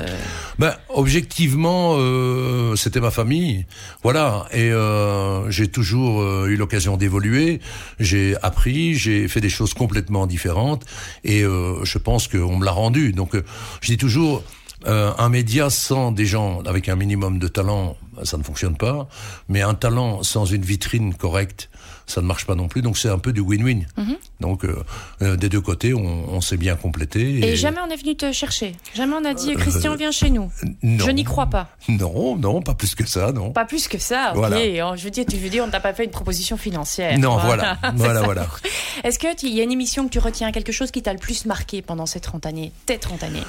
Ben, 0.59 0.75
objectivement, 0.89 1.95
euh, 1.99 2.77
c'était 2.77 3.01
ma 3.01 3.11
famille. 3.11 3.67
Voilà. 4.03 4.47
Et 4.53 4.71
euh, 4.71 5.04
j'ai 5.49 5.69
toujours 5.69 6.23
euh, 6.23 6.49
eu 6.49 6.57
l'occasion 6.57 6.97
d'évoluer, 6.97 7.61
j'ai 8.01 8.37
appris, 8.43 8.95
j'ai 8.95 9.29
fait 9.29 9.41
des 9.41 9.49
choses 9.49 9.75
complètement 9.75 10.27
différentes 10.27 10.85
et 11.25 11.43
euh, 11.43 11.85
je 11.85 11.99
pense 11.99 12.29
qu'on 12.29 12.57
me 12.57 12.65
l'a 12.65 12.73
rendu. 12.73 13.13
Donc 13.13 13.35
je 13.81 13.87
dis 13.87 13.97
toujours, 13.97 14.43
un 14.87 15.31
média 15.31 15.71
sans 15.71 16.13
des 16.13 16.27
gens 16.27 16.61
avec 16.67 16.91
un 16.91 16.97
minimum 16.97 17.39
de 17.39 17.49
talent, 17.49 17.97
ça 18.23 18.37
ne 18.37 18.43
fonctionne 18.43 18.77
pas, 18.77 19.09
mais 19.49 19.63
un 19.63 19.73
talent 19.73 20.23
sans 20.23 20.45
une 20.45 20.61
vitrine 20.61 21.15
correcte, 21.15 21.71
ça 22.07 22.21
ne 22.21 22.27
marche 22.27 22.47
pas 22.47 22.55
non 22.55 22.69
plus. 22.69 22.83
Donc 22.83 22.99
c'est 22.99 23.09
un 23.09 23.19
peu 23.19 23.33
du 23.33 23.41
win-win. 23.41 23.87
Mhm. 23.97 24.17
Donc 24.41 24.65
euh, 24.65 24.85
euh, 25.23 25.37
des 25.37 25.49
deux 25.49 25.61
côtés, 25.61 25.95
on, 25.95 26.41
s'est 26.41 26.57
bien 26.57 26.77
complété. 26.77 27.47
Et... 27.47 27.57
jamais 27.57 27.79
on 27.87 27.91
est 27.91 27.97
venu 27.97 28.17
te 28.17 28.31
chercher. 28.33 28.75
Jamais 28.95 29.15
on 29.15 29.25
a 29.25 29.35
dit 29.35 29.55
Christian 29.55 29.97
viens 29.97 30.11
chez 30.11 30.31
nous. 30.31 30.51
Je 30.83 31.11
n'y 31.11 31.25
crois 31.25 31.47
pas. 31.47 31.69
Non, 31.89 32.37
non, 32.37 32.61
pas 32.61 32.75
plus 32.75 32.95
que 32.95 33.07
ça, 33.07 33.33
non. 33.33 33.53
Pas 33.53 33.65
plus 33.65 33.89
que 33.89 33.99
ça. 33.99 34.33
Ok. 34.35 34.43
Oh, 34.45 34.93
je 34.97 35.05
veux 35.05 35.11
dire, 35.11 35.25
tu 35.27 35.37
veux 35.37 35.49
dire, 35.49 35.65
on 35.65 35.71
t'a 35.71 35.81
pas 35.81 35.95
fait 35.95 36.05
une 36.05 36.11
proposition 36.11 36.57
financière. 36.57 37.19
Non, 37.19 37.39
voilà, 37.45 37.79
voilà, 37.95 38.23
voilà. 38.23 38.47
Est-ce 39.05 39.19
que 39.19 39.29
il 39.43 39.55
y 39.55 39.61
a 39.61 39.65
une 39.65 39.73
émission 39.73 40.05
que 40.05 40.11
tu 40.11 40.19
retiens, 40.19 40.53
quelque 40.53 40.73
chose 40.73 40.91
qui 40.91 41.03
t'a 41.03 41.13
le 41.13 41.19
plus 41.19 41.47
marqué 41.47 41.83
pendant 41.83 42.07
ces 42.07 42.21
30 42.21 42.47
années, 42.47 42.73
tes 42.87 42.99
30 42.99 43.23
années? 43.23 43.43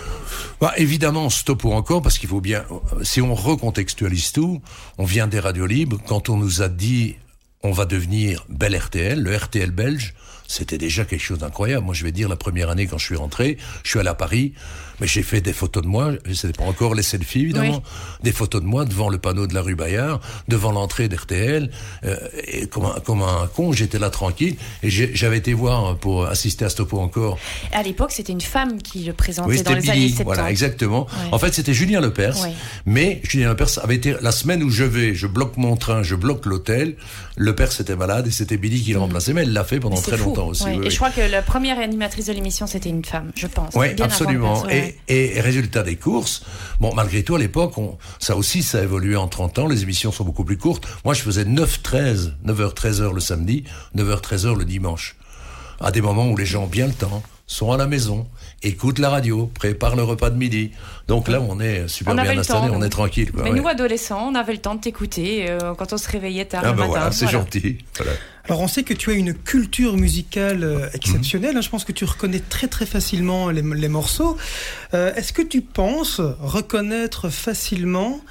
Bah, 0.61 0.73
évidemment, 0.77 1.29
stop 1.29 1.63
ou 1.63 1.71
encore, 1.71 2.01
parce 2.01 2.17
qu'il 2.17 2.29
faut 2.29 2.41
bien. 2.41 2.63
Si 3.03 3.21
on 3.21 3.35
recontextualise 3.35 4.31
tout, 4.31 4.61
on 4.97 5.05
vient 5.05 5.27
des 5.27 5.39
radios 5.39 5.65
libres. 5.65 5.97
Quand 6.07 6.29
on 6.29 6.37
nous 6.37 6.61
a 6.61 6.69
dit 6.69 7.15
on 7.65 7.71
va 7.71 7.85
devenir 7.85 8.45
bel 8.47 8.77
RTL, 8.77 9.19
le 9.19 9.35
RTL 9.35 9.71
belge, 9.71 10.13
c'était 10.47 10.77
déjà 10.77 11.03
quelque 11.03 11.23
chose 11.23 11.39
d'incroyable. 11.39 11.83
Moi, 11.83 11.95
je 11.95 12.03
vais 12.03 12.11
dire, 12.11 12.29
la 12.29 12.35
première 12.35 12.69
année, 12.69 12.85
quand 12.85 12.99
je 12.99 13.05
suis 13.05 13.15
rentré, 13.15 13.57
je 13.83 13.89
suis 13.89 13.99
allé 13.99 14.09
à 14.09 14.13
Paris, 14.13 14.53
mais 14.99 15.07
j'ai 15.07 15.23
fait 15.23 15.41
des 15.41 15.53
photos 15.53 15.83
de 15.83 15.87
moi, 15.87 16.11
c'était 16.33 16.53
pas 16.53 16.65
encore 16.65 16.95
les 16.95 17.03
selfies 17.03 17.41
évidemment, 17.41 17.83
des 18.23 18.31
photos 18.31 18.61
de 18.61 18.67
moi 18.67 18.85
devant 18.85 19.09
le 19.09 19.17
panneau 19.17 19.47
de 19.47 19.53
la 19.53 19.61
rue 19.61 19.75
Bayard, 19.75 20.21
devant 20.47 20.71
l'entrée 20.71 21.07
d'RTL, 21.07 21.69
euh, 22.05 22.15
et 22.47 22.67
comme 22.67 22.85
un, 22.85 22.99
comme 22.99 23.21
un 23.21 23.47
con, 23.53 23.71
j'étais 23.71 23.99
là 23.99 24.09
tranquille, 24.09 24.55
et 24.83 24.89
j'avais 24.89 25.37
été 25.37 25.53
voir 25.53 25.97
pour 25.97 26.25
assister 26.25 26.65
à 26.65 26.69
Stopo 26.69 26.99
encore. 26.99 27.37
À 27.71 27.83
l'époque, 27.83 28.11
c'était 28.11 28.33
une 28.33 28.41
femme 28.41 28.81
qui 28.81 29.03
le 29.03 29.13
présentait 29.13 29.63
dans 29.63 29.73
les 29.73 29.89
années 29.89 30.09
70. 30.09 30.23
Voilà, 30.23 30.49
exactement. 30.49 31.07
En 31.31 31.39
fait, 31.39 31.53
c'était 31.53 31.73
Julien 31.73 32.01
Lepers, 32.01 32.37
mais 32.85 33.21
Julien 33.23 33.49
Lepers 33.49 33.83
avait 33.83 33.95
été 33.95 34.15
la 34.21 34.31
semaine 34.31 34.63
où 34.63 34.69
je 34.69 34.83
vais, 34.83 35.15
je 35.15 35.27
bloque 35.27 35.57
mon 35.57 35.75
train, 35.75 36.03
je 36.03 36.15
bloque 36.15 36.45
l'hôtel, 36.45 36.95
Lepers 37.37 37.81
était 37.81 37.95
malade 37.95 38.27
et 38.27 38.31
c'était 38.31 38.57
Billy 38.57 38.81
qui 38.81 38.91
le 38.91 38.99
mm. 38.99 39.01
remplaçait, 39.01 39.33
mais 39.33 39.41
elle 39.41 39.53
l'a 39.53 39.63
fait 39.63 39.79
pendant 39.79 39.99
très 39.99 40.17
longtemps 40.17 40.47
aussi. 40.47 40.67
et 40.69 40.89
je 40.89 40.95
crois 40.95 41.09
que 41.09 41.21
la 41.21 41.41
première 41.41 41.79
animatrice 41.79 42.25
de 42.27 42.33
l'émission, 42.33 42.67
c'était 42.67 42.89
une 42.89 43.05
femme, 43.05 43.31
je 43.35 43.47
pense. 43.47 43.73
Oui, 43.75 43.87
absolument. 44.01 44.67
Et, 44.69 44.84
résultat 45.09 45.83
des 45.83 45.95
courses, 45.95 46.43
malgré 46.79 47.23
tout, 47.23 47.35
à 47.35 47.39
l'époque, 47.39 47.73
ça 48.19 48.35
aussi, 48.35 48.63
ça 48.63 48.79
a 48.79 48.83
évolué 48.83 49.15
en 49.15 49.27
30 49.27 49.59
ans. 49.59 49.67
Les 49.67 49.83
émissions 49.83 50.11
sont 50.11 50.23
beaucoup 50.23 50.43
plus 50.43 50.57
courtes. 50.57 50.87
Moi, 51.03 51.13
je 51.13 51.21
faisais 51.21 51.43
9-13, 51.43 52.33
9h-13h 52.45 53.13
le 53.13 53.19
samedi, 53.19 53.63
9h-13h 53.95 54.57
le 54.57 54.65
dimanche. 54.65 55.15
À 55.79 55.91
des 55.91 56.01
moments 56.01 56.29
où 56.29 56.37
les 56.37 56.45
gens 56.45 56.63
ont 56.63 56.67
bien 56.67 56.87
le 56.87 56.93
temps, 56.93 57.21
sont 57.47 57.71
à 57.71 57.77
la 57.77 57.85
maison, 57.85 58.27
écoutent 58.63 58.99
la 58.99 59.09
radio, 59.09 59.47
préparent 59.53 59.95
le 59.95 60.03
repas 60.03 60.29
de 60.29 60.37
midi. 60.37 60.71
Donc 61.07 61.27
là, 61.27 61.39
on 61.41 61.59
est 61.59 61.87
super 61.87 62.15
bien 62.15 62.37
installé, 62.37 62.71
on 62.73 62.81
est 62.81 62.89
tranquille. 62.89 63.31
Mais 63.35 63.51
nous, 63.51 63.67
adolescents, 63.67 64.27
on 64.27 64.35
avait 64.35 64.53
le 64.53 64.59
temps 64.59 64.75
de 64.75 64.81
t'écouter 64.81 65.49
euh, 65.49 65.73
quand 65.75 65.93
on 65.93 65.97
se 65.97 66.09
réveillait 66.09 66.45
tard 66.45 66.61
ah 66.65 66.71
le 66.71 66.73
ben 66.73 66.87
matin. 66.87 67.11
c'est 67.11 67.27
gentil. 67.27 67.77
Alors 68.47 68.61
on 68.61 68.67
sait 68.67 68.83
que 68.83 68.93
tu 68.93 69.09
as 69.09 69.13
une 69.13 69.33
culture 69.33 69.97
musicale 69.97 70.63
euh, 70.63 70.89
exceptionnelle. 70.93 71.57
Hein. 71.57 71.61
Je 71.61 71.69
pense 71.69 71.83
que 71.83 71.91
tu 71.91 72.05
reconnais 72.05 72.39
très 72.39 72.67
très 72.67 72.85
facilement 72.85 73.49
les, 73.49 73.89
morceaux. 73.89 74.37
Euh, 74.93 75.13
est-ce 75.15 75.33
que 75.33 75.41
tu 75.41 75.61
penses 75.61 76.21
reconnaître 76.39 77.29
facilement 77.29 78.21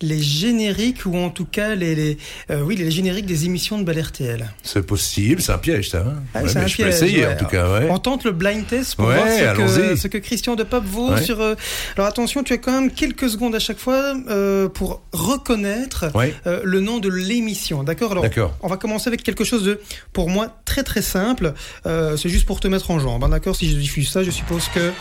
les 0.00 0.20
génériques 0.22 1.04
ou 1.06 1.16
en 1.16 1.30
tout 1.30 1.44
cas 1.44 1.74
les, 1.74 1.94
les 1.94 2.18
euh, 2.50 2.60
oui 2.62 2.76
les 2.76 2.90
génériques 2.90 3.26
des 3.26 3.44
émissions 3.46 3.78
de 3.78 3.84
Bel 3.84 4.00
RTL. 4.00 4.48
C'est 4.62 4.86
possible, 4.86 5.40
c'est 5.42 5.52
un 5.52 5.58
piège 5.58 5.90
ça. 5.90 5.98
Hein 6.06 6.22
Ah, 6.34 6.42
Ouais, 6.42 6.48
c'est 6.48 6.54
mais 6.58 6.64
un 6.64 6.66
je 6.68 6.76
peux 6.76 6.88
essayer 6.88 7.26
ouais. 7.26 7.34
en 7.34 7.36
tout 7.36 7.46
cas. 7.46 7.72
Ouais. 7.80 7.88
On 7.90 7.98
tente 7.98 8.24
le 8.24 8.32
blind 8.32 8.66
test 8.66 8.94
pour 8.96 9.06
voir 9.06 9.26
ce 9.28 9.38
que, 9.40 9.44
allons-y. 9.44 9.96
ce 9.98 10.08
que 10.08 10.18
Christian 10.18 10.54
de 10.56 10.62
Pape 10.62 10.84
vaut 10.84 11.16
sur. 11.18 11.40
euh, 11.40 11.54
Alors 11.96 12.08
attention, 12.08 12.42
tu 12.42 12.52
as 12.52 12.58
quand 12.58 12.72
même 12.72 12.90
quelques 12.90 13.28
secondes 13.30 13.54
à 13.54 13.58
chaque 13.58 13.78
fois 13.78 14.14
euh, 14.28 14.68
pour 14.68 15.02
reconnaître 15.12 16.06
euh, 16.46 16.60
le 16.64 16.80
nom 16.80 16.98
de 16.98 17.08
l'émission. 17.08 17.82
D'accord? 17.82 18.12
Alors, 18.12 18.22
D'accord. 18.22 18.56
on 18.62 18.68
va 18.68 18.76
commencer 18.76 19.08
avec 19.08 19.22
quelque 19.22 19.44
chose 19.44 19.64
de, 19.64 19.80
pour 20.12 20.28
moi, 20.30 20.60
très 20.64 20.82
très 20.82 21.02
simple. 21.02 21.54
Euh, 21.86 22.16
c'est 22.16 22.28
juste 22.28 22.46
pour 22.46 22.60
te 22.60 22.68
mettre 22.68 22.90
en 22.90 22.98
jambe. 22.98 23.24
hein, 23.24 23.28
D'accord? 23.28 23.56
Si 23.56 23.70
je 23.70 23.76
diffuse 23.76 24.08
ça, 24.08 24.22
je 24.22 24.30
suppose 24.30 24.68
que. 24.74 24.92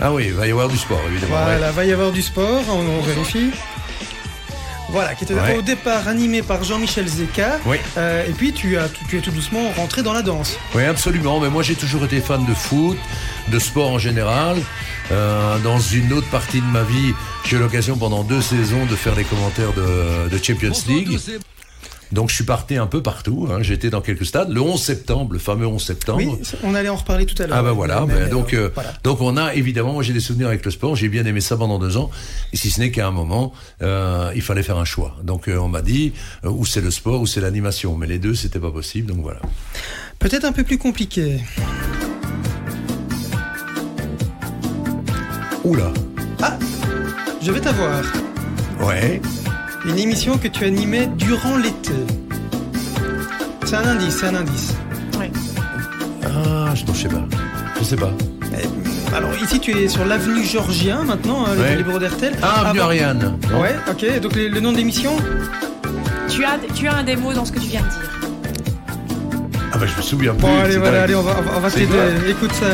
Ah 0.00 0.12
oui, 0.12 0.24
il 0.26 0.32
va 0.34 0.46
y 0.46 0.50
avoir 0.50 0.68
du 0.68 0.76
sport 0.76 1.00
évidemment. 1.10 1.36
Voilà, 1.44 1.66
ouais. 1.68 1.72
va 1.72 1.84
y 1.84 1.92
avoir 1.92 2.10
du 2.12 2.22
sport, 2.22 2.62
on, 2.68 2.98
on 2.98 3.00
vérifie. 3.02 3.50
Voilà, 4.90 5.14
qui 5.14 5.24
était 5.24 5.34
Ouais. 5.34 5.56
au 5.56 5.62
départ 5.62 6.06
animé 6.08 6.42
par 6.42 6.62
Jean-Michel 6.62 7.08
Zeka. 7.08 7.58
Oui. 7.66 7.78
Euh, 7.96 8.26
et 8.28 8.32
puis 8.32 8.52
tu 8.52 8.76
as, 8.76 8.88
tu, 8.88 9.04
tu 9.08 9.18
es 9.18 9.20
tout 9.20 9.30
doucement 9.32 9.70
rentré 9.76 10.02
dans 10.02 10.12
la 10.12 10.22
danse. 10.22 10.56
Oui, 10.74 10.84
absolument. 10.84 11.40
Mais 11.40 11.48
moi, 11.48 11.62
j'ai 11.64 11.74
toujours 11.74 12.04
été 12.04 12.20
fan 12.20 12.44
de 12.44 12.54
foot, 12.54 12.96
de 13.48 13.58
sport 13.58 13.90
en 13.90 13.98
général. 13.98 14.56
Euh, 15.10 15.58
dans 15.58 15.80
une 15.80 16.12
autre 16.12 16.28
partie 16.28 16.60
de 16.60 16.66
ma 16.66 16.82
vie, 16.82 17.12
j'ai 17.44 17.56
eu 17.56 17.58
l'occasion 17.58 17.96
pendant 17.96 18.22
deux 18.22 18.40
saisons 18.42 18.84
de 18.86 18.94
faire 18.94 19.14
les 19.16 19.24
commentaires 19.24 19.72
de, 19.72 20.28
de 20.28 20.42
Champions 20.44 20.72
League. 20.86 21.18
Donc, 22.12 22.30
je 22.30 22.34
suis 22.34 22.44
parti 22.44 22.76
un 22.76 22.86
peu 22.86 23.02
partout. 23.02 23.48
Hein. 23.50 23.58
J'étais 23.62 23.90
dans 23.90 24.00
quelques 24.00 24.26
stades. 24.26 24.50
Le 24.50 24.60
11 24.60 24.80
septembre, 24.80 25.32
le 25.32 25.38
fameux 25.38 25.66
11 25.66 25.82
septembre. 25.82 26.18
Oui, 26.18 26.28
on 26.62 26.74
allait 26.74 26.88
en 26.88 26.96
reparler 26.96 27.26
tout 27.26 27.40
à 27.42 27.46
l'heure. 27.46 27.56
Ah 27.56 27.62
bah 27.62 27.72
voilà, 27.72 28.04
Mais, 28.06 28.14
ben 28.14 28.24
mais, 28.24 28.30
donc 28.30 28.52
euh, 28.52 28.66
euh, 28.66 28.70
voilà. 28.74 28.92
donc 29.02 29.20
on 29.20 29.36
a 29.36 29.54
évidemment, 29.54 29.92
moi 29.94 30.02
j'ai 30.02 30.12
des 30.12 30.20
souvenirs 30.20 30.48
avec 30.48 30.64
le 30.64 30.70
sport, 30.70 30.96
j'ai 30.96 31.08
bien 31.08 31.24
aimé 31.24 31.40
ça 31.40 31.56
pendant 31.56 31.78
deux 31.78 31.96
ans, 31.96 32.10
et 32.52 32.56
si 32.56 32.70
ce 32.70 32.80
n'est 32.80 32.90
qu'à 32.90 33.06
un 33.06 33.10
moment, 33.10 33.52
euh, 33.82 34.30
il 34.34 34.42
fallait 34.42 34.62
faire 34.62 34.78
un 34.78 34.84
choix. 34.84 35.16
Donc 35.22 35.48
euh, 35.48 35.56
on 35.58 35.68
m'a 35.68 35.82
dit 35.82 36.12
ou 36.44 36.64
c'est 36.66 36.80
le 36.80 36.90
sport 36.90 37.20
ou 37.20 37.26
c'est 37.26 37.40
l'animation, 37.40 37.96
mais 37.96 38.06
les 38.06 38.18
deux 38.18 38.34
c'était 38.34 38.58
pas 38.58 38.70
possible, 38.70 39.12
donc 39.12 39.22
voilà. 39.22 39.40
Peut-être 40.18 40.44
un 40.44 40.52
peu 40.52 40.64
plus 40.64 40.78
compliqué. 40.78 41.40
Oula. 45.64 45.92
Je 47.42 47.52
vais 47.52 47.60
t'avoir. 47.60 48.02
Ouais. 48.80 49.20
Une 49.86 49.98
émission 49.98 50.38
que 50.38 50.48
tu 50.48 50.64
animais 50.64 51.06
durant 51.16 51.56
l'été. 51.56 51.92
C'est 53.64 53.76
un 53.76 53.86
indice, 53.86 54.16
c'est 54.20 54.26
un 54.26 54.34
indice. 54.36 54.74
Oui. 55.18 55.26
Ah, 56.24 56.74
je, 56.74 56.84
je 56.86 56.92
sais 57.02 57.08
pas. 57.08 57.24
Je 57.78 57.84
sais 57.84 57.96
pas. 57.96 58.10
Eh, 58.52 59.14
Alors 59.14 59.30
ici 59.42 59.60
tu 59.60 59.72
es 59.76 59.88
sur 59.88 60.04
l'avenue 60.04 60.44
Georgien 60.44 61.02
maintenant, 61.04 61.44
hein, 61.46 61.56
Ouais. 61.58 61.76
les 61.76 61.82
bureaux 61.82 61.98
d'RTL. 61.98 62.34
Ah, 62.42 62.60
Avenue 62.66 62.78
Avant- 62.80 62.88
Ariane. 62.88 63.38
Non 63.52 63.60
Ouais, 63.60 63.74
ok. 63.90 64.20
Donc 64.20 64.34
le, 64.36 64.48
le 64.48 64.60
nom 64.60 64.72
de 64.72 64.76
l'émission 64.78 65.12
Tu 66.28 66.44
as, 66.44 66.58
tu 66.74 66.86
as 66.86 66.94
un 66.96 67.02
démo 67.02 67.32
dans 67.34 67.44
ce 67.44 67.52
que 67.52 67.58
tu 67.60 67.66
viens 67.68 67.82
de 67.82 67.88
dire. 67.88 68.10
Ah 69.72 69.76
bah 69.78 69.86
je 69.86 69.96
me 69.96 70.02
souviens 70.02 70.32
plus. 70.34 70.42
Bon 70.42 70.60
allez, 70.60 70.76
voilà, 70.78 71.02
allez, 71.02 71.14
on 71.16 71.22
va, 71.22 71.34
on 71.38 71.42
va, 71.42 71.52
on 71.56 71.60
va 71.60 71.68
Écoute 72.28 72.52
ça. 72.52 72.66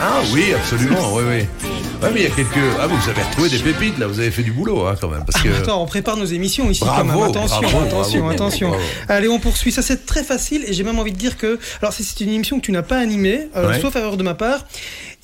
Ah 0.00 0.20
oui, 0.32 0.52
absolument, 0.54 1.14
oui, 1.14 1.22
oui. 1.28 1.68
Ouais, 2.02 2.10
mais 2.12 2.20
il 2.20 2.22
y 2.24 2.26
a 2.26 2.30
quelques. 2.30 2.58
Ah, 2.80 2.86
vous 2.88 3.08
avez 3.08 3.22
retrouvé 3.22 3.48
des 3.48 3.58
pépites 3.58 3.96
là, 3.98 4.06
vous 4.08 4.18
avez 4.18 4.30
fait 4.32 4.42
du 4.42 4.50
boulot 4.52 4.86
hein, 4.86 4.96
quand 5.00 5.08
même, 5.08 5.24
parce 5.24 5.42
que. 5.42 5.48
Attends, 5.50 5.82
on 5.82 5.86
prépare 5.86 6.16
nos 6.16 6.24
émissions 6.24 6.68
ici 6.70 6.80
Bravo, 6.84 7.08
quand 7.12 7.20
même. 7.20 7.30
Attention, 7.30 7.60
bravo, 7.62 7.78
attention, 7.86 8.20
bravo, 8.20 8.32
attention. 8.34 8.72
Allez, 9.08 9.28
on 9.28 9.38
poursuit. 9.38 9.70
Ça, 9.70 9.82
c'est 9.82 10.04
très 10.04 10.24
facile 10.24 10.64
et 10.66 10.72
j'ai 10.72 10.82
même 10.82 10.98
envie 10.98 11.12
de 11.12 11.16
dire 11.18 11.36
que. 11.36 11.58
Alors, 11.80 11.92
c'est- 11.92 12.20
une 12.20 12.30
émission 12.32 12.58
que 12.58 12.64
tu 12.64 12.72
n'as 12.72 12.82
pas 12.82 12.98
animée, 12.98 13.48
euh, 13.56 13.68
Ouais. 13.68 13.80
sauf 13.80 13.94
erreur 13.96 14.16
de 14.16 14.22
ma 14.22 14.34
part. 14.34 14.64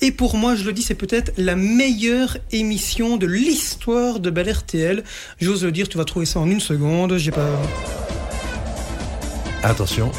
Et 0.01 0.11
pour 0.11 0.35
moi, 0.37 0.55
je 0.55 0.63
le 0.63 0.71
dis, 0.71 0.81
c'est 0.81 0.95
peut-être 0.95 1.33
la 1.37 1.55
meilleure 1.57 2.37
émission 2.53 3.17
de 3.17 3.25
l'histoire 3.27 4.19
de 4.21 4.29
Bel 4.29 4.49
RTL. 4.49 5.03
J'ose 5.41 5.63
le 5.65 5.71
dire, 5.73 5.89
tu 5.89 5.97
vas 5.97 6.05
trouver 6.05 6.25
ça 6.25 6.39
en 6.39 6.49
une 6.49 6.61
seconde. 6.61 7.17
J'ai 7.17 7.31
pas. 7.31 7.45
Attention. 9.63 10.11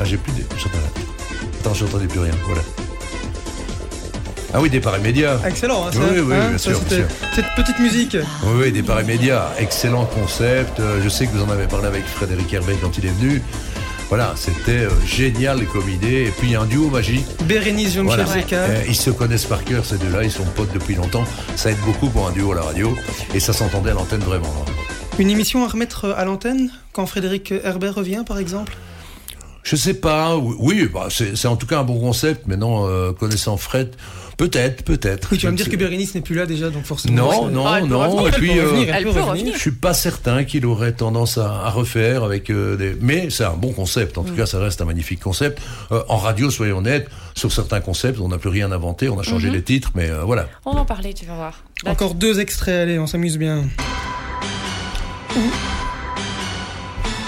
Ah, 0.00 0.04
j'ai 0.04 0.16
plus 0.16 0.32
de. 0.32 0.42
Attends, 1.60 1.74
j'entendais 1.74 2.06
plus 2.06 2.18
rien. 2.20 2.32
Voilà. 2.46 2.62
Ah 4.54 4.60
oui, 4.60 4.68
départ 4.68 4.98
immédiat. 4.98 5.40
Excellent, 5.46 5.86
hein, 5.86 5.92
ça. 5.92 5.98
Oui, 6.00 6.20
oui, 6.20 6.34
hein, 6.34 6.48
bien 6.50 6.58
ça, 6.58 6.70
sûr, 6.70 6.78
c'était- 6.78 6.96
bien 6.98 7.08
sûr. 7.08 7.28
Cette 7.34 7.54
petite 7.56 7.78
musique. 7.78 8.16
Oui, 8.44 8.52
oui, 8.64 8.72
départ 8.72 9.00
immédiat. 9.00 9.50
Excellent 9.58 10.04
concept. 10.04 10.78
Euh, 10.78 11.00
Je 11.02 11.08
sais 11.08 11.26
que 11.26 11.32
vous 11.32 11.42
en 11.42 11.50
avez 11.50 11.66
parlé 11.66 11.86
avec 11.86 12.04
Frédéric 12.04 12.52
Herbet 12.52 12.76
quand 12.82 12.96
il 12.98 13.06
est 13.06 13.10
venu. 13.18 13.42
Voilà, 14.10 14.34
c'était 14.36 14.72
euh, 14.84 14.90
génial 15.06 15.64
comme 15.68 15.88
idée. 15.88 16.24
Et 16.26 16.32
puis 16.38 16.54
un 16.54 16.66
duo 16.66 16.90
magique. 16.90 17.24
Bérénice 17.46 17.96
Voilà. 17.96 18.26
Euh, 18.52 18.82
ils 18.86 18.94
se 18.94 19.08
connaissent 19.08 19.46
par 19.46 19.64
cœur, 19.64 19.86
ces 19.86 19.96
deux-là. 19.96 20.22
Ils 20.22 20.30
sont 20.30 20.44
potes 20.54 20.72
depuis 20.74 20.94
longtemps. 20.96 21.24
Ça 21.56 21.70
aide 21.70 21.80
beaucoup 21.86 22.08
pour 22.10 22.28
un 22.28 22.32
duo 22.32 22.52
à 22.52 22.56
la 22.56 22.62
radio. 22.62 22.94
Et 23.32 23.40
ça 23.40 23.54
s'entendait 23.54 23.90
à 23.92 23.94
l'antenne 23.94 24.20
vraiment. 24.20 24.52
Une 25.18 25.30
émission 25.30 25.64
à 25.64 25.68
remettre 25.68 26.10
à 26.14 26.26
l'antenne 26.26 26.70
quand 26.92 27.06
Frédéric 27.06 27.52
Herbert 27.64 27.94
revient, 27.94 28.22
par 28.26 28.38
exemple? 28.38 28.74
Je 29.62 29.76
sais 29.76 29.94
pas. 29.94 30.36
Oui, 30.36 30.90
bah, 30.92 31.06
c'est 31.08 31.36
c'est 31.36 31.48
en 31.48 31.56
tout 31.56 31.66
cas 31.66 31.78
un 31.78 31.84
bon 31.84 31.98
concept. 32.00 32.46
Maintenant, 32.48 32.86
euh, 32.88 33.12
connaissant 33.12 33.56
Fred, 33.56 33.94
peut-être, 34.48 34.82
peut-être. 34.84 35.28
Oui, 35.32 35.38
tu 35.38 35.46
vas 35.46 35.52
me 35.52 35.56
dire 35.56 35.68
que 35.68 35.76
Bérénice 35.76 36.14
n'est 36.14 36.20
plus 36.20 36.34
là 36.34 36.46
déjà, 36.46 36.68
donc 36.70 36.84
forcément. 36.84 37.14
Non, 37.14 37.48
non, 37.48 37.66
Ah, 37.66 37.80
non. 37.80 38.00
revenir, 38.00 38.22
Et 38.22 38.26
elle 38.26 38.34
puis, 38.34 38.48
peut 38.54 38.58
euh, 38.60 38.64
revenir, 38.70 38.94
Elle 38.94 39.04
peut 39.04 39.20
revenir. 39.20 39.54
Je 39.54 39.58
suis 39.60 39.70
pas 39.72 39.94
certain 39.94 40.44
qu'il 40.44 40.66
aurait 40.66 40.92
tendance 40.92 41.38
à, 41.38 41.62
à 41.64 41.70
refaire 41.70 42.24
avec 42.24 42.50
euh, 42.50 42.76
des. 42.76 42.96
Mais 43.00 43.30
c'est 43.30 43.44
un 43.44 43.54
bon 43.54 43.72
concept. 43.72 44.16
Mm. 44.16 44.20
En 44.20 44.24
tout 44.24 44.34
cas, 44.34 44.46
ça 44.46 44.58
reste 44.58 44.80
un 44.80 44.84
magnifique 44.84 45.20
concept. 45.20 45.60
Euh, 45.92 46.02
en 46.08 46.16
radio, 46.16 46.50
soyons 46.50 46.78
honnêtes, 46.78 47.08
sur 47.34 47.52
certains 47.52 47.80
concepts, 47.80 48.18
on 48.20 48.28
n'a 48.28 48.38
plus 48.38 48.50
rien 48.50 48.72
inventé. 48.72 49.08
On 49.08 49.18
a 49.18 49.22
changé 49.22 49.48
Mm-hmm. 49.48 49.52
les 49.52 49.62
titres, 49.62 49.90
mais 49.94 50.10
euh, 50.10 50.22
voilà. 50.24 50.48
On 50.64 50.72
va 50.74 50.80
en 50.80 50.84
parler, 50.84 51.14
tu 51.14 51.24
vas 51.26 51.34
voir. 51.34 51.62
Là, 51.84 51.90
Encore 51.92 52.14
deux 52.14 52.40
extraits, 52.40 52.74
allez, 52.82 52.98
on 52.98 53.06
s'amuse 53.06 53.38
bien. 53.38 53.64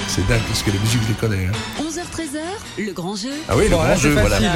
C'est 0.08 0.26
dingue 0.28 0.42
parce 0.46 0.62
que 0.62 0.70
les 0.70 0.78
musiques, 0.78 1.00
je 1.02 1.08
les 1.08 1.14
connais. 1.14 1.46
hein. 1.46 1.52
11h-13h, 1.82 2.84
le 2.86 2.92
grand 2.92 3.16
jeu. 3.16 3.30
Ah 3.48 3.54
oui, 3.56 3.64
le 3.64 3.70
Bon, 3.70 3.76
grand 3.76 3.84
là, 3.88 3.96
jeu, 3.96 4.10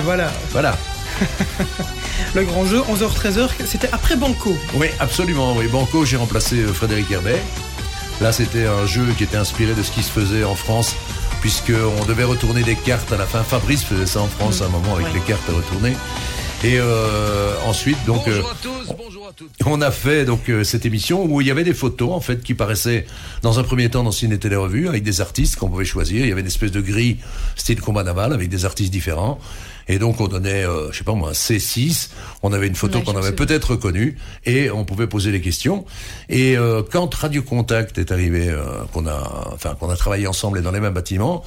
voilà. 0.05 0.31
Voilà. 0.53 0.77
Le 2.35 2.45
grand 2.45 2.65
jeu, 2.67 2.81
11h-13h, 2.83 3.49
c'était 3.67 3.89
après 3.93 4.17
Banco. 4.17 4.57
Oui, 4.75 4.89
absolument. 5.01 5.55
Oui, 5.57 5.67
Banco, 5.69 6.05
j'ai 6.05 6.17
remplacé 6.17 6.57
euh, 6.57 6.73
Frédéric 6.73 7.11
Herbet. 7.11 7.41
Là, 8.21 8.33
c'était 8.33 8.67
un 8.67 8.87
jeu 8.87 9.07
qui 9.17 9.25
était 9.25 9.37
inspiré 9.37 9.75
de 9.75 9.83
ce 9.83 9.91
qui 9.91 10.03
se 10.03 10.11
faisait 10.11 10.45
en 10.45 10.55
France, 10.55 10.95
puisqu'on 11.41 12.05
devait 12.07 12.25
retourner 12.25 12.63
des 12.63 12.75
cartes 12.75 13.13
à 13.13 13.17
la 13.17 13.27
fin. 13.27 13.43
Fabrice 13.43 13.85
faisait 13.85 14.07
ça 14.07 14.21
en 14.21 14.29
France 14.29 14.61
à 14.61 14.67
un 14.67 14.69
moment 14.69 14.95
avec 14.95 15.07
Ouais. 15.07 15.13
les 15.15 15.21
cartes 15.21 15.49
à 15.49 15.53
retourner. 15.53 15.97
Et 16.65 16.79
euh, 16.81 17.55
ensuite, 17.67 18.05
donc, 18.05 18.27
euh, 18.27 18.43
tous, 18.61 18.93
bonjour 18.99 19.29
à 19.29 19.33
toutes. 19.33 19.53
on 19.65 19.81
a 19.81 19.93
fait 19.93 20.25
donc 20.25 20.49
euh, 20.49 20.65
cette 20.65 20.85
émission 20.85 21.25
où 21.25 21.41
il 21.41 21.47
y 21.47 21.53
avait 21.53 21.63
des 21.63 21.73
photos 21.73 22.11
en 22.11 22.21
fait 22.21 22.43
qui 22.43 22.55
paraissaient 22.55 23.07
dans 23.43 23.61
un 23.61 23.63
premier 23.63 23.89
temps 23.91 24.03
dans 24.03 24.11
Ciné 24.11 24.39
Télé 24.39 24.57
Revue 24.57 24.89
avec 24.89 25.05
des 25.05 25.21
artistes 25.21 25.55
qu'on 25.55 25.69
pouvait 25.69 25.85
choisir. 25.85 26.25
Il 26.25 26.29
y 26.29 26.33
avait 26.33 26.41
une 26.41 26.49
espèce 26.49 26.73
de 26.73 26.81
grille 26.81 27.19
style 27.55 27.81
combat 27.81 28.03
naval 28.03 28.33
avec 28.33 28.49
des 28.49 28.65
artistes 28.65 28.91
différents. 28.91 29.39
Et 29.89 29.99
donc 29.99 30.21
on 30.21 30.29
donnait, 30.29 30.65
euh, 30.65 30.93
je 30.93 30.99
sais 30.99 31.05
pas 31.05 31.15
moi, 31.15 31.33
C6. 31.33 32.11
On 32.43 32.53
avait 32.53 32.67
une 32.67 32.75
photo 32.75 32.99
Ouais, 32.99 33.05
qu'on 33.05 33.17
avait 33.17 33.33
peut-être 33.33 33.73
reconnue 33.73 34.19
et 34.45 34.71
on 34.71 34.85
pouvait 34.85 35.07
poser 35.07 35.31
les 35.31 35.41
questions. 35.41 35.85
Et 36.29 36.57
euh, 36.57 36.83
quand 36.89 37.13
Radio 37.15 37.43
Contact 37.43 37.97
est 37.99 38.13
arrivé, 38.13 38.49
euh, 38.49 38.65
qu'on 38.93 39.07
a, 39.07 39.51
enfin 39.53 39.75
qu'on 39.75 39.89
a 39.89 39.97
travaillé 39.97 40.27
ensemble 40.27 40.59
et 40.59 40.63
dans 40.63 40.73
les 40.73 40.81
mêmes 40.81 40.95
bâtiments, 40.95 41.43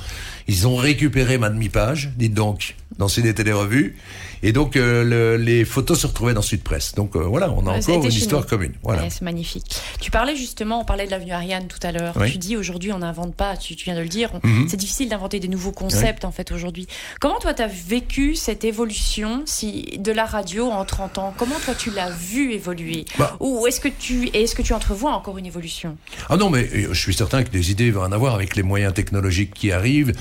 ils 0.48 0.68
ont 0.68 0.76
récupéré 0.76 1.38
ma 1.38 1.50
demi-page, 1.50 2.12
dites 2.18 2.34
donc, 2.34 2.76
dans 2.98 3.08
Ciné 3.08 3.34
Télé 3.34 3.52
Revue. 3.52 3.98
Et 4.44 4.52
donc 4.54 4.76
euh, 4.76 5.04
le- 5.04 5.38
les 5.38 5.66
photos 5.66 6.00
se 6.00 6.08
retrouvaient 6.08 6.34
dans 6.34 6.42
Sud 6.42 6.64
Presse. 6.64 6.96
Donc 6.96 7.16
euh, 7.16 7.20
voilà, 7.20 7.52
on 7.52 7.66
a 7.68 7.72
Ouais, 7.74 7.78
encore 7.78 8.06
une 8.06 8.12
histoire 8.12 8.42
nous. 8.42 8.48
commune. 8.48 8.74
Voilà. 8.84 9.04
Ouais, 9.04 9.10
c'est 9.10 9.22
magnifique. 9.22 9.76
Tu 10.00 10.12
parlais 10.12 10.36
justement, 10.36 10.82
on 10.82 10.86
parlait 10.86 11.06
de 11.06 11.12
l'avenue 11.12 11.32
Ariane 11.32 11.68
tout 11.68 11.80
à 11.84 11.92
l'heure. 11.92 12.14
Oui. 12.20 12.32
Tu 12.32 12.38
dis 12.38 12.58
aujourd'hui 12.58 12.92
on 12.92 13.00
n'invente 13.00 13.36
pas, 13.36 13.58
tu, 13.58 13.76
tu 13.76 13.86
viens 13.86 13.96
de 13.96 14.02
le 14.02 14.08
dire. 14.08 14.32
Mhm. 14.44 14.68
C'est 14.70 14.78
difficile 14.78 15.10
d'inventer 15.10 15.40
des 15.40 15.48
nouveaux 15.48 15.72
concepts 15.72 16.26
en 16.26 16.32
fait 16.32 16.52
aujourd'hui. 16.52 16.88
Comment 17.20 17.40
toi 17.40 17.54
tu 17.54 17.62
as 17.62 17.68
vécu 17.68 18.36
cette 18.36 18.64
évolution 18.64 19.44
si, 19.46 19.98
de 20.00 20.12
la 20.12 20.26
radio 20.26 20.70
en 20.70 20.86
30 20.86 21.18
ans? 21.18 21.34
Comment 21.38 21.56
toi 21.64 21.76
tu 21.76 21.92
l'as 21.92 22.10
vu 22.10 22.54
évoluer? 22.54 23.06
Bah. 23.18 23.36
Ou 23.40 23.68
est-ce 23.68 23.80
que 23.80 23.88
tu 23.90 24.30
est-ce 24.34 24.56
que 24.56 24.62
tu 24.62 24.74
entrevois 24.74 25.12
encore 25.14 25.38
une 25.38 25.46
évolution? 25.46 25.98
Ah 26.30 26.38
non, 26.38 26.50
mais 26.50 26.68
euh, 26.74 26.94
je 26.94 27.00
suis 27.00 27.14
certain 27.14 27.44
que 27.44 27.50
des 27.50 27.72
idées 27.72 27.92
vont 27.92 28.02
en 28.04 28.12
avoir 28.12 28.36
avec 28.36 28.56
les 28.56 28.64
moyens 28.64 28.94
technologiques 28.94 29.54
qui 29.54 29.72
arrivent, 29.72 30.14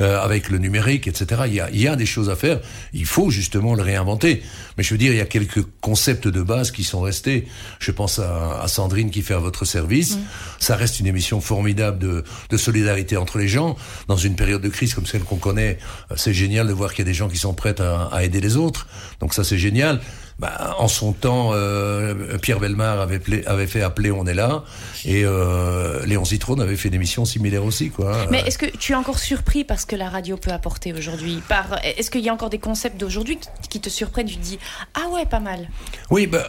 euh, 0.00 0.20
avec 0.20 0.48
le 0.50 0.58
numérique, 0.58 1.06
etc. 1.06 1.42
Il 1.46 1.54
y, 1.54 1.60
a, 1.60 1.70
il 1.70 1.80
y 1.80 1.88
a 1.88 1.96
des 1.96 2.06
choses 2.06 2.28
à 2.30 2.36
faire. 2.36 2.60
Il 2.92 3.04
faut 3.06 3.30
justement 3.30 3.67
le 3.74 3.82
réinventer. 3.82 4.42
Mais 4.76 4.84
je 4.84 4.94
veux 4.94 4.98
dire, 4.98 5.12
il 5.12 5.18
y 5.18 5.20
a 5.20 5.26
quelques 5.26 5.62
concepts 5.80 6.28
de 6.28 6.42
base 6.42 6.70
qui 6.70 6.84
sont 6.84 7.00
restés. 7.00 7.46
Je 7.78 7.90
pense 7.90 8.18
à, 8.18 8.60
à 8.60 8.68
Sandrine 8.68 9.10
qui 9.10 9.22
fait 9.22 9.34
à 9.34 9.38
votre 9.38 9.64
service. 9.64 10.18
Ça 10.58 10.76
reste 10.76 11.00
une 11.00 11.06
émission 11.06 11.40
formidable 11.40 11.98
de, 11.98 12.24
de 12.50 12.56
solidarité 12.56 13.16
entre 13.16 13.38
les 13.38 13.48
gens. 13.48 13.76
Dans 14.06 14.16
une 14.16 14.36
période 14.36 14.62
de 14.62 14.68
crise 14.68 14.94
comme 14.94 15.06
celle 15.06 15.22
qu'on 15.22 15.36
connaît, 15.36 15.78
euh, 16.10 16.14
c'est 16.16 16.34
génial 16.34 16.66
de 16.66 16.72
voir 16.72 16.92
qu'il 16.92 17.04
y 17.04 17.08
a 17.08 17.10
des 17.10 17.14
gens 17.14 17.28
qui 17.28 17.38
sont 17.38 17.54
prêts 17.54 17.80
à, 17.80 18.08
à 18.12 18.24
aider 18.24 18.40
les 18.40 18.56
autres. 18.56 18.86
Donc 19.20 19.34
ça, 19.34 19.44
c'est 19.44 19.58
génial. 19.58 20.00
Bah, 20.38 20.76
en 20.78 20.86
son 20.86 21.12
temps, 21.12 21.50
euh, 21.52 22.38
Pierre 22.38 22.60
Belmar 22.60 23.00
avait, 23.00 23.18
fait 23.66 23.82
appeler 23.82 24.10
On 24.12 24.24
est 24.26 24.34
là, 24.34 24.62
et 25.04 25.24
euh, 25.24 26.04
Léon 26.06 26.24
Zitrone 26.24 26.60
avait 26.60 26.76
fait 26.76 26.90
des 26.90 26.98
missions 26.98 27.24
similaires 27.24 27.64
aussi, 27.64 27.90
quoi. 27.90 28.26
Mais 28.30 28.40
est-ce 28.46 28.56
que 28.58 28.66
tu 28.66 28.92
es 28.92 28.94
encore 28.94 29.18
surpris 29.18 29.64
par 29.64 29.80
ce 29.80 29.86
que 29.86 29.96
la 29.96 30.08
radio 30.08 30.36
peut 30.36 30.52
apporter 30.52 30.92
aujourd'hui? 30.92 31.42
Par 31.48 31.80
Est-ce 31.84 32.10
qu'il 32.10 32.20
y 32.20 32.28
a 32.28 32.32
encore 32.32 32.50
des 32.50 32.58
concepts 32.60 32.98
d'aujourd'hui 33.00 33.38
qui, 33.68 33.80
te 33.80 33.88
surprennent? 33.88 34.28
Tu 34.28 34.36
te 34.36 34.42
dis 34.44 34.58
ah 34.94 35.08
ouais 35.12 35.26
pas 35.26 35.40
mal. 35.40 35.68
Oui, 36.10 36.28
bah, 36.28 36.46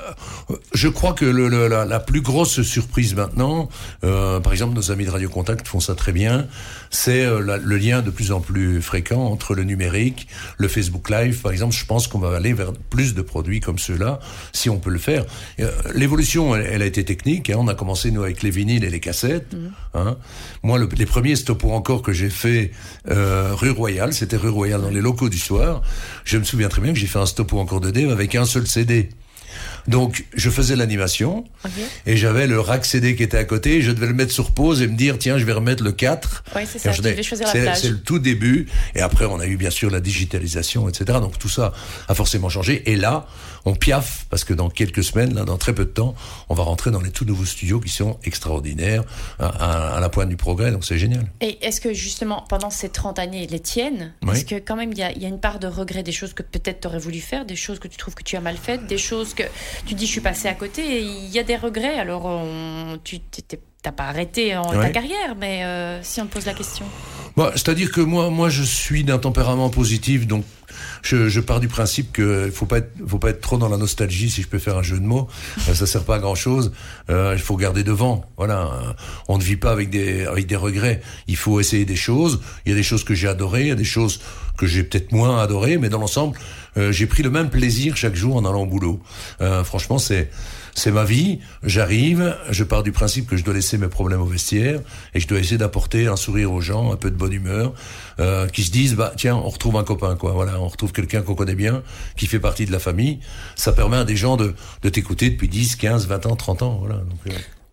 je 0.73 0.87
crois 0.87 1.13
que 1.13 1.25
le, 1.25 1.47
le- 1.47 1.67
la, 1.67 1.85
la 1.85 1.99
plus 1.99 2.21
grosse 2.21 2.61
surprise 2.61 3.15
maintenant, 3.15 3.69
euh, 4.03 4.39
par 4.39 4.51
exemple, 4.53 4.75
nos 4.75 4.91
amis 4.91 5.05
de 5.05 5.11
Radio 5.11 5.29
Contact 5.29 5.67
font 5.67 5.79
ça 5.79 5.95
très 5.95 6.11
bien, 6.11 6.47
c'est 6.91 7.23
la- 7.41 7.57
le 7.57 7.77
lien 7.77 8.01
de 8.03 8.11
plus 8.11 8.31
en 8.31 8.39
plus 8.39 8.81
fréquent 8.83 9.23
entre 9.25 9.55
le 9.55 9.63
numérique, 9.63 10.27
le 10.57 10.67
Facebook 10.67 11.09
Live, 11.09 11.41
par 11.41 11.51
exemple. 11.51 11.75
Je 11.75 11.85
pense 11.85 12.07
qu'on 12.07 12.19
va 12.19 12.35
aller 12.35 12.53
vers 12.53 12.73
plus 12.91 13.15
de 13.15 13.21
produits 13.23 13.59
comme 13.61 13.78
ceux-là, 13.79 14.19
si 14.53 14.69
on 14.69 14.77
peut 14.77 14.91
le 14.91 14.99
faire. 14.99 15.25
Euh, 15.59 15.71
L'évolution, 15.95 16.55
elle, 16.55 16.67
elle 16.71 16.81
a 16.83 16.85
été 16.85 17.03
technique. 17.03 17.49
hein. 17.49 17.55
On 17.57 17.67
a 17.67 17.73
commencé 17.73 18.11
nous 18.11 18.21
avec 18.23 18.43
les 18.43 18.51
vinyles 18.51 18.83
et 18.83 18.89
les 18.91 18.99
cassettes. 18.99 19.55
hein. 19.95 20.17
Moi, 20.61 20.77
le- 20.77 20.87
les 20.95 21.05
premiers 21.07 21.35
stop 21.35 21.57
pour 21.59 21.73
encore 21.73 22.01
que 22.03 22.13
j'ai 22.13 22.29
fait 22.29 22.71
euh, 23.09 23.55
rue 23.55 23.71
Royale, 23.71 24.13
c'était 24.13 24.37
rue 24.37 24.49
Royale 24.49 24.81
dans 24.81 24.89
les 24.91 25.01
locaux 25.01 25.29
du 25.29 25.39
soir. 25.39 25.81
Je 26.25 26.37
me 26.37 26.43
souviens 26.43 26.69
très 26.69 26.81
bien 26.81 26.93
que 26.93 26.99
j'ai 26.99 27.07
fait 27.07 27.19
un 27.19 27.25
stop 27.25 27.47
pour 27.47 27.59
encore 27.59 27.79
de 27.81 27.89
Dave 27.91 28.11
avec 28.11 28.35
un 28.35 28.45
seul 28.45 28.67
CD. 28.67 29.09
Donc, 29.87 30.25
je 30.35 30.49
faisais 30.51 30.75
l'animation 30.75 31.43
et 32.05 32.15
j'avais 32.15 32.45
le 32.45 32.59
rack 32.59 32.85
CD 32.85 33.15
qui 33.15 33.23
était 33.23 33.37
à 33.37 33.45
côté. 33.45 33.81
Je 33.81 33.91
devais 33.91 34.05
le 34.05 34.13
mettre 34.13 34.31
sur 34.31 34.51
pause 34.51 34.81
et 34.83 34.87
me 34.87 34.95
dire, 34.95 35.17
tiens, 35.17 35.39
je 35.39 35.45
vais 35.45 35.53
remettre 35.53 35.83
le 35.83 35.91
4. 35.91 36.43
Oui, 36.55 36.61
c'est 36.71 36.77
ça. 36.77 36.91
C'est 37.75 37.89
le 37.89 37.99
tout 37.99 38.19
début. 38.19 38.67
Et 38.93 39.01
après, 39.01 39.25
on 39.25 39.39
a 39.39 39.47
eu 39.47 39.57
bien 39.57 39.71
sûr 39.71 39.89
la 39.89 39.99
digitalisation, 40.01 40.87
etc. 40.87 41.17
Donc, 41.19 41.39
tout 41.39 41.49
ça 41.49 41.73
a 42.07 42.13
forcément 42.13 42.49
changé. 42.49 42.83
Et 42.91 42.95
là, 42.95 43.25
on 43.65 43.75
piaffe 43.75 44.25
parce 44.29 44.43
que 44.43 44.53
dans 44.53 44.69
quelques 44.69 45.03
semaines, 45.03 45.33
là, 45.35 45.43
dans 45.43 45.57
très 45.57 45.73
peu 45.73 45.85
de 45.85 45.89
temps, 45.89 46.15
on 46.49 46.53
va 46.53 46.63
rentrer 46.63 46.91
dans 46.91 47.01
les 47.01 47.11
tout 47.11 47.25
nouveaux 47.25 47.45
studios 47.45 47.79
qui 47.79 47.89
sont 47.89 48.17
extraordinaires, 48.23 49.03
à, 49.39 49.47
à- 49.47 49.97
à 49.97 49.99
la 49.99 50.09
pointe 50.09 50.29
du 50.29 50.37
progrès. 50.37 50.71
Donc, 50.71 50.85
c'est 50.85 50.97
génial. 50.97 51.25
Et 51.41 51.65
est-ce 51.65 51.81
que 51.81 51.93
justement 51.93 52.45
pendant 52.49 52.69
ces 52.69 52.89
30 52.89 53.19
années 53.19 53.47
les 53.47 53.59
tiennes, 53.59 54.13
Oui. 54.23 54.31
est-ce 54.35 54.45
que 54.45 54.55
quand 54.55 54.75
même 54.75 54.91
il 54.91 54.97
y 54.97 55.03
a, 55.03 55.11
il 55.11 55.21
y 55.21 55.25
a 55.25 55.29
une 55.29 55.39
part 55.39 55.59
de 55.59 55.67
regret 55.67 56.03
des 56.03 56.11
choses 56.11 56.33
que 56.33 56.43
peut-être 56.43 56.81
tu 56.81 56.87
aurais 56.87 56.99
voulu 56.99 57.19
faire, 57.19 57.45
des 57.45 57.55
choses 57.55 57.79
que 57.79 57.87
tu 57.87 57.97
trouves 57.97 58.15
que 58.15 58.23
tu 58.23 58.35
as 58.35 58.41
mal 58.41 58.57
faites, 58.57 58.87
des 58.87 58.97
choses 58.97 59.33
que 59.33 59.43
tu 59.85 59.93
dis 59.93 60.05
je 60.05 60.11
suis 60.11 60.21
passé 60.21 60.47
à 60.47 60.53
côté 60.53 61.01
il 61.01 61.29
y 61.29 61.39
a 61.39 61.43
des 61.43 61.55
regrets 61.55 61.99
alors 61.99 62.25
on- 62.25 62.97
tu 63.03 63.19
t'étais- 63.19 63.59
t'as 63.81 63.91
pas 63.91 64.05
arrêté 64.05 64.55
en 64.57 64.63
ta 64.71 64.89
carrière 64.89 65.35
mais 65.39 65.63
euh, 65.63 66.01
si 66.03 66.19
on 66.21 66.25
te 66.27 66.33
pose 66.33 66.45
la 66.45 66.53
question. 66.53 66.85
Bah, 67.37 67.51
C'est-à-dire 67.55 67.91
que 67.91 68.01
moi, 68.01 68.29
moi, 68.29 68.49
je 68.49 68.63
suis 68.63 69.03
d'un 69.03 69.19
tempérament 69.19 69.69
positif, 69.69 70.27
donc 70.27 70.43
je, 71.01 71.29
je 71.29 71.39
pars 71.39 71.59
du 71.59 71.67
principe 71.67 72.11
que 72.11 72.49
faut 72.53 72.65
pas 72.65 72.79
être, 72.79 72.91
faut 73.07 73.19
pas 73.19 73.29
être 73.29 73.41
trop 73.41 73.57
dans 73.57 73.69
la 73.69 73.77
nostalgie, 73.77 74.29
si 74.29 74.41
je 74.41 74.47
peux 74.47 74.59
faire 74.59 74.77
un 74.77 74.83
jeu 74.83 74.99
de 74.99 75.05
mots. 75.05 75.27
Euh, 75.67 75.73
ça 75.73 75.85
sert 75.85 76.03
pas 76.03 76.15
à 76.15 76.19
grand 76.19 76.35
chose. 76.35 76.71
Euh, 77.09 77.33
il 77.35 77.41
faut 77.41 77.57
garder 77.57 77.83
devant. 77.83 78.25
Voilà, 78.37 78.59
Euh, 78.59 78.93
on 79.27 79.37
ne 79.37 79.43
vit 79.43 79.57
pas 79.57 79.71
avec 79.71 79.89
des, 79.89 80.25
avec 80.25 80.45
des 80.47 80.55
regrets. 80.55 81.01
Il 81.27 81.35
faut 81.37 81.59
essayer 81.59 81.85
des 81.85 81.95
choses. 81.95 82.39
Il 82.65 82.69
y 82.69 82.73
a 82.73 82.75
des 82.75 82.83
choses 82.83 83.03
que 83.03 83.13
j'ai 83.15 83.27
adorées, 83.27 83.61
il 83.61 83.67
y 83.67 83.71
a 83.71 83.75
des 83.75 83.83
choses 83.83 84.19
que 84.57 84.67
j'ai 84.67 84.83
peut-être 84.83 85.11
moins 85.13 85.41
adorées, 85.41 85.77
mais 85.77 85.89
dans 85.89 85.99
l'ensemble, 85.99 86.37
euh, 86.77 86.91
j'ai 86.91 87.05
pris 87.07 87.23
le 87.23 87.29
même 87.29 87.49
plaisir 87.49 87.95
chaque 87.95 88.15
jour 88.15 88.35
en 88.35 88.45
allant 88.45 88.63
au 88.63 88.65
boulot. 88.65 88.99
Euh, 89.41 89.63
franchement, 89.63 89.97
c'est 89.99 90.29
c'est 90.75 90.91
ma 90.91 91.03
vie, 91.03 91.39
j'arrive, 91.63 92.37
je 92.51 92.63
pars 92.63 92.83
du 92.83 92.91
principe 92.93 93.27
que 93.27 93.35
je 93.35 93.43
dois 93.43 93.53
laisser 93.53 93.77
mes 93.77 93.87
problèmes 93.87 94.21
au 94.21 94.25
vestiaire 94.25 94.79
et 95.13 95.19
je 95.19 95.27
dois 95.27 95.39
essayer 95.39 95.57
d'apporter 95.57 96.07
un 96.07 96.15
sourire 96.15 96.53
aux 96.53 96.61
gens, 96.61 96.93
un 96.93 96.95
peu 96.95 97.09
de 97.11 97.17
bonne 97.17 97.33
humeur, 97.33 97.73
euh, 98.19 98.47
qui 98.47 98.63
se 98.63 98.71
disent 98.71 98.95
bah 98.95 99.11
tiens, 99.17 99.35
on 99.35 99.49
retrouve 99.49 99.75
un 99.77 99.83
copain 99.83 100.15
quoi, 100.15 100.31
voilà, 100.31 100.58
on 100.59 100.67
retrouve 100.67 100.91
quelqu'un 100.91 101.21
qu'on 101.21 101.35
connaît 101.35 101.55
bien, 101.55 101.83
qui 102.17 102.27
fait 102.27 102.39
partie 102.39 102.65
de 102.65 102.71
la 102.71 102.79
famille. 102.79 103.19
Ça 103.55 103.71
permet 103.71 103.97
à 103.97 104.03
des 104.05 104.15
gens 104.15 104.37
de, 104.37 104.53
de 104.83 104.89
t'écouter 104.89 105.29
depuis 105.29 105.47
10, 105.47 105.75
15, 105.75 106.07
20 106.07 106.25
ans, 106.25 106.35
30 106.35 106.61
ans, 106.63 106.77
voilà. 106.79 106.95
Donc, 106.95 107.19
euh, 107.27 107.31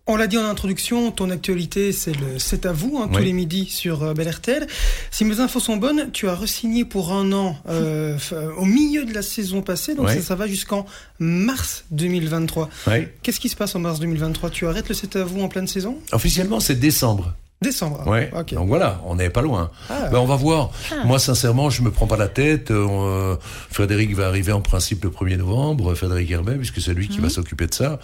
On 0.09 0.15
l'a 0.15 0.27
dit 0.27 0.37
en 0.37 0.45
introduction, 0.45 1.11
ton 1.11 1.29
actualité, 1.29 1.91
c'est 1.91 2.13
le 2.13 2.39
C'est 2.39 2.65
à 2.65 2.71
vous, 2.71 2.97
hein, 2.97 3.09
tous 3.11 3.19
les 3.19 3.33
midis 3.33 3.65
sur 3.65 4.03
euh, 4.03 4.13
Bel 4.13 4.29
RTL. 4.29 4.65
Si 5.11 5.25
mes 5.25 5.41
infos 5.41 5.59
sont 5.59 5.75
bonnes, 5.75 6.11
tu 6.13 6.29
as 6.29 6.35
re-signé 6.35 6.85
pour 6.85 7.11
un 7.11 7.33
an 7.33 7.57
euh, 7.67 8.17
euh, 8.31 8.51
au 8.57 8.63
milieu 8.63 9.03
de 9.03 9.13
la 9.13 9.21
saison 9.21 9.61
passée, 9.61 9.95
donc 9.95 10.09
ça, 10.09 10.21
ça 10.21 10.35
va 10.35 10.47
jusqu'en 10.47 10.85
mars 11.19 11.83
2023. 11.91 12.69
ouais. 12.87 13.13
Qu'est-ce 13.21 13.39
qui 13.41 13.49
se 13.49 13.55
passe 13.57 13.75
en 13.75 13.79
mars 13.79 13.99
2023 13.99 14.49
Tu 14.49 14.65
arrêtes 14.65 14.87
le 14.87 14.95
C'est 14.95 15.15
à 15.17 15.25
vous 15.25 15.41
en 15.41 15.49
pleine 15.49 15.67
saison? 15.67 15.97
Officiellement, 16.13 16.61
c'est 16.61 16.75
décembre. 16.79 17.33
Décembre. 17.61 18.05
Ouais. 18.07 18.29
Ok. 18.37 18.53
Donc 18.53 18.67
voilà, 18.67 19.01
on 19.05 19.15
n'est 19.15 19.31
pas 19.31 19.41
loin. 19.41 19.71
Ah. 19.89 20.09
Ben, 20.11 20.19
on 20.19 20.25
va 20.25 20.35
voir. 20.35 20.69
Ah. 20.91 21.05
Moi, 21.05 21.17
sincèrement, 21.17 21.71
je 21.71 21.81
me 21.81 21.89
prends 21.89 22.05
pas 22.05 22.17
la 22.17 22.27
tête. 22.27 22.69
Euh, 22.69 22.87
euh, 22.87 23.35
Frédéric 23.71 24.15
va 24.15 24.27
arriver 24.27 24.51
en 24.51 24.61
principe 24.61 25.03
le 25.03 25.09
1er 25.09 25.37
novembre, 25.37 25.95
Frédéric 25.95 26.29
Herbet, 26.29 26.55
puisque 26.55 26.81
c'est 26.81 26.93
lui 26.93 27.07
qui 27.07 27.19
va 27.19 27.29
s'occuper 27.29 27.65
de 27.65 27.73
ça. 27.73 27.99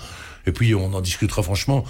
Et 0.47 0.51
puis, 0.51 0.73
on 0.73 0.93
en 0.93 1.01
discutera 1.01 1.43
franchement. 1.43 1.83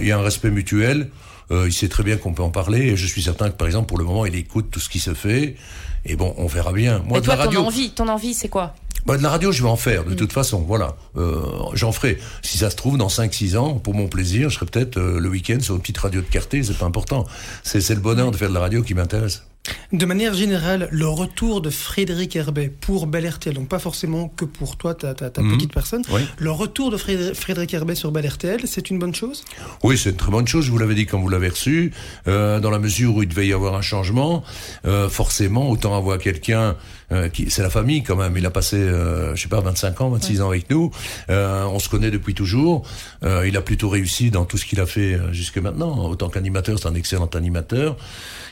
Il 0.00 0.06
y 0.06 0.12
a 0.12 0.18
un 0.18 0.22
respect 0.22 0.50
mutuel. 0.50 1.10
Euh, 1.50 1.64
il 1.66 1.72
sait 1.72 1.88
très 1.88 2.02
bien 2.02 2.16
qu'on 2.18 2.34
peut 2.34 2.42
en 2.42 2.50
parler. 2.50 2.80
Et 2.80 2.96
je 2.96 3.06
suis 3.06 3.22
certain 3.22 3.50
que, 3.50 3.56
par 3.56 3.66
exemple, 3.66 3.86
pour 3.86 3.98
le 3.98 4.04
moment, 4.04 4.24
il 4.24 4.34
écoute 4.36 4.68
tout 4.70 4.80
ce 4.80 4.88
qui 4.88 5.00
se 5.00 5.14
fait. 5.14 5.56
Et 6.04 6.14
bon, 6.14 6.34
on 6.36 6.46
verra 6.46 6.72
bien. 6.72 6.98
Moi, 7.00 7.14
Mais 7.14 7.20
de 7.20 7.24
toi 7.24 7.36
la 7.36 7.44
radio, 7.44 7.60
ton 7.60 7.66
envie, 7.66 7.90
ton 7.90 8.08
envie 8.08 8.34
c'est 8.34 8.48
quoi? 8.48 8.74
Bah, 9.08 9.16
de 9.16 9.22
la 9.22 9.30
radio, 9.30 9.52
je 9.52 9.62
vais 9.62 9.68
en 9.68 9.76
faire, 9.76 10.04
de 10.04 10.12
toute 10.12 10.34
façon, 10.34 10.60
voilà. 10.60 10.94
Euh, 11.16 11.40
J'en 11.72 11.92
ferai. 11.92 12.18
Si 12.42 12.58
ça 12.58 12.68
se 12.68 12.76
trouve, 12.76 12.98
dans 12.98 13.08
5-6 13.08 13.56
ans, 13.56 13.74
pour 13.74 13.94
mon 13.94 14.06
plaisir, 14.06 14.50
je 14.50 14.56
serai 14.56 14.66
peut-être 14.66 14.98
euh, 14.98 15.18
le 15.18 15.28
week-end 15.30 15.58
sur 15.60 15.76
une 15.76 15.80
petite 15.80 15.96
radio 15.96 16.20
de 16.20 16.26
quartier, 16.26 16.62
c'est 16.62 16.76
pas 16.76 16.84
important. 16.84 17.26
C'est 17.62 17.80
c'est 17.80 17.94
le 17.94 18.02
bonheur 18.02 18.30
de 18.30 18.36
faire 18.36 18.50
de 18.50 18.54
la 18.54 18.60
radio 18.60 18.82
qui 18.82 18.92
m'intéresse. 18.92 19.47
De 19.92 20.04
manière 20.04 20.34
générale, 20.34 20.88
le 20.90 21.08
retour 21.08 21.62
de 21.62 21.70
Frédéric 21.70 22.36
Herbet 22.36 22.68
pour 22.68 23.06
Bel 23.06 23.26
RTL, 23.26 23.54
donc 23.54 23.68
pas 23.68 23.78
forcément 23.78 24.28
que 24.28 24.44
pour 24.44 24.76
toi, 24.76 24.94
ta, 24.94 25.14
ta, 25.14 25.30
ta 25.30 25.40
Mhm. 25.40 25.56
petite 25.56 25.72
personne, 25.72 26.02
Oui. 26.12 26.20
le 26.36 26.50
retour 26.50 26.90
de 26.90 26.96
Frédéric, 26.98 27.72
Herbet 27.72 27.94
sur 27.94 28.12
Bel 28.12 28.26
RTL, 28.26 28.60
c'est 28.66 28.90
une 28.90 28.98
bonne 28.98 29.14
chose? 29.14 29.44
Oui, 29.82 29.96
c'est 29.96 30.10
une 30.10 30.16
très 30.16 30.30
bonne 30.30 30.46
chose, 30.46 30.66
je 30.66 30.70
vous 30.70 30.76
l'avais 30.78 30.94
dit 30.94 31.06
quand 31.06 31.18
vous 31.18 31.28
l'avez 31.30 31.48
reçu, 31.48 31.92
euh, 32.28 32.60
dans 32.60 32.70
la 32.70 32.78
mesure 32.78 33.16
où 33.16 33.22
il 33.22 33.28
devait 33.30 33.46
y 33.46 33.52
avoir 33.54 33.74
un 33.74 33.80
changement, 33.82 34.42
euh, 34.86 35.08
forcément, 35.08 35.70
autant 35.70 35.96
avoir 35.96 36.18
quelqu'un 36.18 36.76
euh, 37.10 37.30
qui, 37.30 37.48
c'est 37.50 37.62
la 37.62 37.70
famille 37.70 38.02
quand 38.02 38.16
même, 38.16 38.36
il 38.36 38.44
a 38.44 38.50
passé, 38.50 38.76
euh, 38.76 39.34
je 39.34 39.40
sais 39.40 39.48
pas, 39.48 39.60
25 39.60 40.02
ans, 40.02 40.10
26 40.10 40.42
ans 40.42 40.48
avec 40.50 40.68
nous, 40.68 40.90
euh, 41.30 41.64
on 41.64 41.78
se 41.78 41.88
connaît 41.88 42.10
depuis 42.10 42.34
toujours, 42.34 42.86
euh, 43.24 43.48
il 43.48 43.56
a 43.56 43.62
plutôt 43.62 43.88
réussi 43.88 44.30
dans 44.30 44.44
tout 44.44 44.58
ce 44.58 44.66
qu'il 44.66 44.78
a 44.80 44.84
fait 44.84 45.18
jusque 45.32 45.56
maintenant, 45.56 46.06
autant 46.10 46.28
qu'animateur, 46.28 46.78
c'est 46.78 46.86
un 46.88 46.94
excellent 46.94 47.30
animateur, 47.34 47.96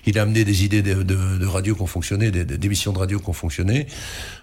il 0.07 0.19
a 0.19 0.23
amené 0.23 0.45
des 0.45 0.65
idées 0.65 0.83
de, 0.83 1.03
de, 1.03 1.39
de 1.39 1.47
radio 1.47 1.75
qui 1.75 1.83
ont 1.83 1.87
fonctionné, 1.87 2.31
des- 2.31 2.45
des- 2.45 2.59
d'émissions 2.59 2.93
de 2.93 2.99
radio 2.99 3.19
qui 3.19 3.29
ont 3.29 3.33
fonctionné, 3.33 3.87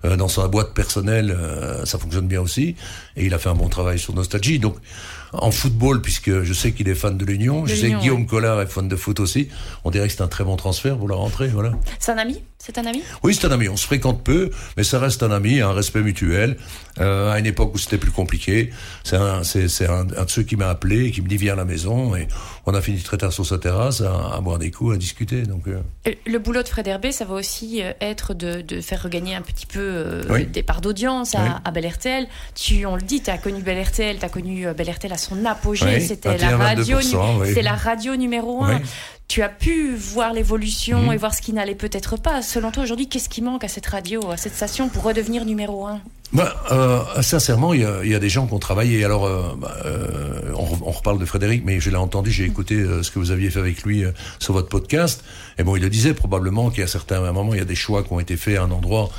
euh, 0.06 0.16
dans 0.18 0.28
sa 0.28 0.48
boîte 0.48 0.74
personnelle, 0.74 1.36
euh, 1.38 1.86
ça 1.86 1.98
fonctionne 1.98 2.28
bien 2.28 2.42
aussi, 2.42 2.76
et 3.16 3.26
il 3.26 3.34
a 3.34 3.38
fait 3.40 3.50
un 3.50 3.56
bon 3.56 3.70
travail 3.70 3.98
sur 4.00 4.14
Nostalgie, 4.14 4.60
donc 4.60 4.76
en 5.32 5.50
football, 5.52 6.02
puisque 6.02 6.44
je 6.44 6.54
sais 6.54 6.74
qu'il 6.74 6.88
est 6.90 6.96
fan 6.96 7.18
de 7.18 7.26
l'Union, 7.26 7.66
je 7.66 7.74
sais 7.76 7.88
que 7.98 8.02
Guillaume 8.02 8.28
Collard 8.28 8.62
est 8.62 8.68
fan 8.68 8.88
de 8.88 8.96
foot 8.96 9.20
aussi. 9.20 9.48
On 9.84 9.90
dirait 9.90 10.08
que 10.08 10.14
c'est 10.14 10.22
un 10.22 10.28
très 10.28 10.44
bon 10.44 10.56
transfert 10.58 10.98
pour 10.98 11.08
la 11.10 11.16
rentrée, 11.16 11.48
voilà. 11.48 11.72
C'est 12.00 12.12
un 12.12 12.18
ami? 12.18 12.44
C'est 12.66 12.78
un 12.78 12.86
ami? 12.86 13.04
Oui, 13.24 13.36
c'est 13.36 13.46
un 13.46 13.52
ami. 13.52 13.68
On 13.68 13.76
se 13.76 13.86
fréquente 13.86 14.24
peu, 14.24 14.50
mais 14.78 14.84
ça 14.86 14.98
reste 14.98 15.22
un 15.22 15.32
ami, 15.32 15.60
un 15.60 15.74
respect 15.74 16.00
mutuel. 16.02 16.56
Euh, 17.02 17.32
à 17.32 17.40
une 17.40 17.46
époque 17.46 17.74
où 17.74 17.78
c'était 17.78 17.98
plus 17.98 18.12
compliqué, 18.12 18.70
c'est 19.04 19.16
un, 19.18 19.44
c'est, 19.44 19.68
c'est 19.68 19.88
un, 19.90 20.08
un 20.16 20.24
de 20.26 20.30
ceux 20.30 20.44
qui 20.44 20.56
m'a 20.56 20.70
appelé, 20.70 21.12
qui 21.12 21.22
me 21.22 21.28
dit 21.28 21.36
viens 21.38 21.54
à 21.54 21.56
la 21.58 21.66
maison, 21.66 22.16
et 22.16 22.28
on 22.68 22.74
a 22.74 22.82
fini 22.82 23.00
très 23.02 23.18
tard 23.18 23.34
sur 23.34 23.46
sa 23.46 23.58
terrasse 23.58 24.00
à, 24.02 24.36
à 24.36 24.40
boire 24.42 24.60
des 24.60 24.70
coups, 24.72 24.94
à 24.94 24.98
discuter. 24.98 25.42
Donc, 25.42 25.68
euh, 25.68 25.82
Euh, 26.08 26.12
Le 26.26 26.38
boulot 26.40 26.64
de 26.64 26.68
Fred 26.70 26.88
Herbet, 26.88 27.12
ça 27.12 27.26
va 27.26 27.34
aussi 27.34 27.82
être 28.00 28.34
de, 28.34 28.62
de 28.62 28.80
faire 28.80 29.02
regagner 29.04 29.36
un 29.36 29.42
petit 29.42 29.66
peu 29.66 29.80
euh, 29.82 30.24
Oui. 30.30 30.46
des 30.46 30.64
parts 30.64 30.80
d'audience 30.82 31.36
à, 31.36 31.42
Oui. 31.42 31.50
à 31.66 31.72
Bel 31.72 31.86
RTL. 31.88 32.28
Tu, 32.56 32.86
on 32.86 32.96
le 32.96 33.02
dit, 33.02 33.22
tu 33.22 33.30
as 33.30 33.38
connu 33.40 33.62
Bel 33.62 33.82
RTL, 33.84 34.20
tu 34.20 34.26
as 34.26 34.30
connu 34.30 34.68
Bel 34.78 34.90
RTL 34.90 35.12
à 35.12 35.18
son 35.18 35.44
apogée. 35.46 35.86
Oui, 35.98 36.02
C'était 36.02 36.38
la 36.38 36.56
21, 36.56 36.58
radio, 36.58 37.00
22%, 37.00 37.40
oui. 37.42 37.48
c'était 37.50 37.62
la 37.64 37.74
radio 37.76 38.16
numéro 38.16 38.64
un. 38.64 38.80
Tu 39.34 39.42
as 39.42 39.50
pu 39.50 39.96
voir 39.96 40.32
l'évolution 40.32 41.08
Mhm. 41.08 41.12
et 41.14 41.18
voir 41.18 41.34
ce 41.34 41.42
qui 41.42 41.54
n'allait 41.54 41.74
peut-être 41.74 42.18
pas. 42.18 42.44
Selon 42.44 42.70
toi, 42.70 42.84
aujourd'hui, 42.84 43.08
qu'est-ce 43.10 43.30
qui 43.30 43.42
manque 43.42 43.64
à 43.64 43.68
cette 43.68 43.88
radio, 43.88 44.30
à 44.30 44.38
cette 44.38 44.54
station 44.54 44.90
pour 44.90 45.02
redevenir 45.02 45.44
numéro 45.44 45.88
un? 45.88 46.02
Bah, 46.34 46.56
euh, 46.72 47.22
sincèrement, 47.22 47.74
il 47.74 47.82
y 47.82 47.86
a, 47.86 48.04
il 48.04 48.10
y 48.12 48.16
a 48.16 48.20
des 48.20 48.30
gens 48.30 48.48
qui 48.48 48.54
ont 48.54 48.60
travaillé. 48.60 49.06
Alors, 49.06 49.26
euh, 49.26 49.44
bah, 49.58 49.76
euh, 49.86 50.52
on, 50.56 50.68
on 50.88 50.92
reparle 50.92 51.20
de 51.20 51.26
Frédéric, 51.26 51.64
mais 51.64 51.80
je 51.80 51.90
l'ai 51.92 51.96
entendu, 51.96 52.32
j'ai 52.32 52.46
écouté 52.46 52.76
euh, 52.76 53.04
ce 53.04 53.12
que 53.12 53.20
vous 53.20 53.30
aviez 53.32 53.52
fait 53.52 53.60
avec 53.60 53.84
lui 53.84 54.04
euh, 54.04 54.12
sur 54.40 54.54
votre 54.54 54.68
podcast. 54.70 55.24
Et 55.60 55.64
bon, 55.64 55.76
il 55.76 55.82
le 55.84 55.90
disait 55.90 56.16
probablement 56.16 56.72
qu'il 56.72 56.80
y 56.80 56.84
a 56.84 56.88
certains 56.88 57.20
moments, 57.32 57.54
il 57.54 57.60
y 57.60 57.62
a 57.62 57.66
des 57.66 57.76
choix 57.76 58.04
qui 58.04 58.12
ont 58.14 58.20
été 58.20 58.36
faits 58.36 58.58
à 58.58 58.64
un 58.64 58.72
endroit 58.72 59.10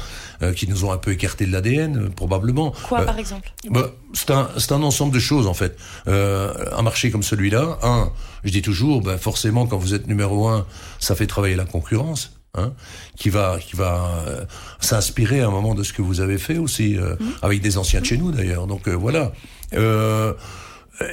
euh, 0.42 0.52
qui 0.52 0.68
nous 0.68 0.84
ont 0.84 0.90
un 0.90 0.98
peu 0.98 1.12
écarté 1.12 1.46
de 1.46 1.52
l'ADN, 1.52 2.10
probablement. 2.10 2.72
Quoi, 2.88 3.02
par 3.02 3.18
exemple? 3.20 3.52
bah, 3.70 3.92
c'est 4.12 4.30
un, 4.32 4.48
c'est 4.58 4.72
un 4.72 4.82
ensemble 4.82 5.14
de 5.14 5.20
choses 5.20 5.46
en 5.46 5.54
fait. 5.54 5.76
Euh, 6.08 6.52
un 6.76 6.82
marché 6.82 7.12
comme 7.12 7.22
celui-là, 7.22 7.78
un, 7.82 8.10
je 8.42 8.50
dis 8.50 8.62
toujours, 8.62 9.00
ben 9.00 9.18
forcément 9.18 9.66
quand 9.66 9.78
vous 9.78 9.94
êtes 9.94 10.08
numéro 10.08 10.48
un, 10.48 10.66
ça 10.98 11.14
fait 11.14 11.28
travailler 11.28 11.54
la 11.54 11.64
concurrence, 11.64 12.33
hein, 12.54 12.72
qui 13.16 13.30
va, 13.30 13.58
qui 13.58 13.76
va 13.76 14.24
euh, 14.26 14.44
s'inspirer 14.80 15.40
à 15.40 15.48
un 15.48 15.50
moment 15.50 15.74
de 15.74 15.82
ce 15.82 15.92
que 15.92 16.02
vous 16.02 16.20
avez 16.20 16.38
fait 16.38 16.58
aussi, 16.58 16.96
euh, 16.96 17.16
avec 17.42 17.60
des 17.60 17.78
anciens 17.78 18.00
de 18.00 18.06
chez 18.06 18.16
nous 18.16 18.32
d'ailleurs. 18.32 18.66
Donc 18.66 18.88
euh, 18.88 18.92
voilà. 18.92 19.32
Euh, 19.72 20.32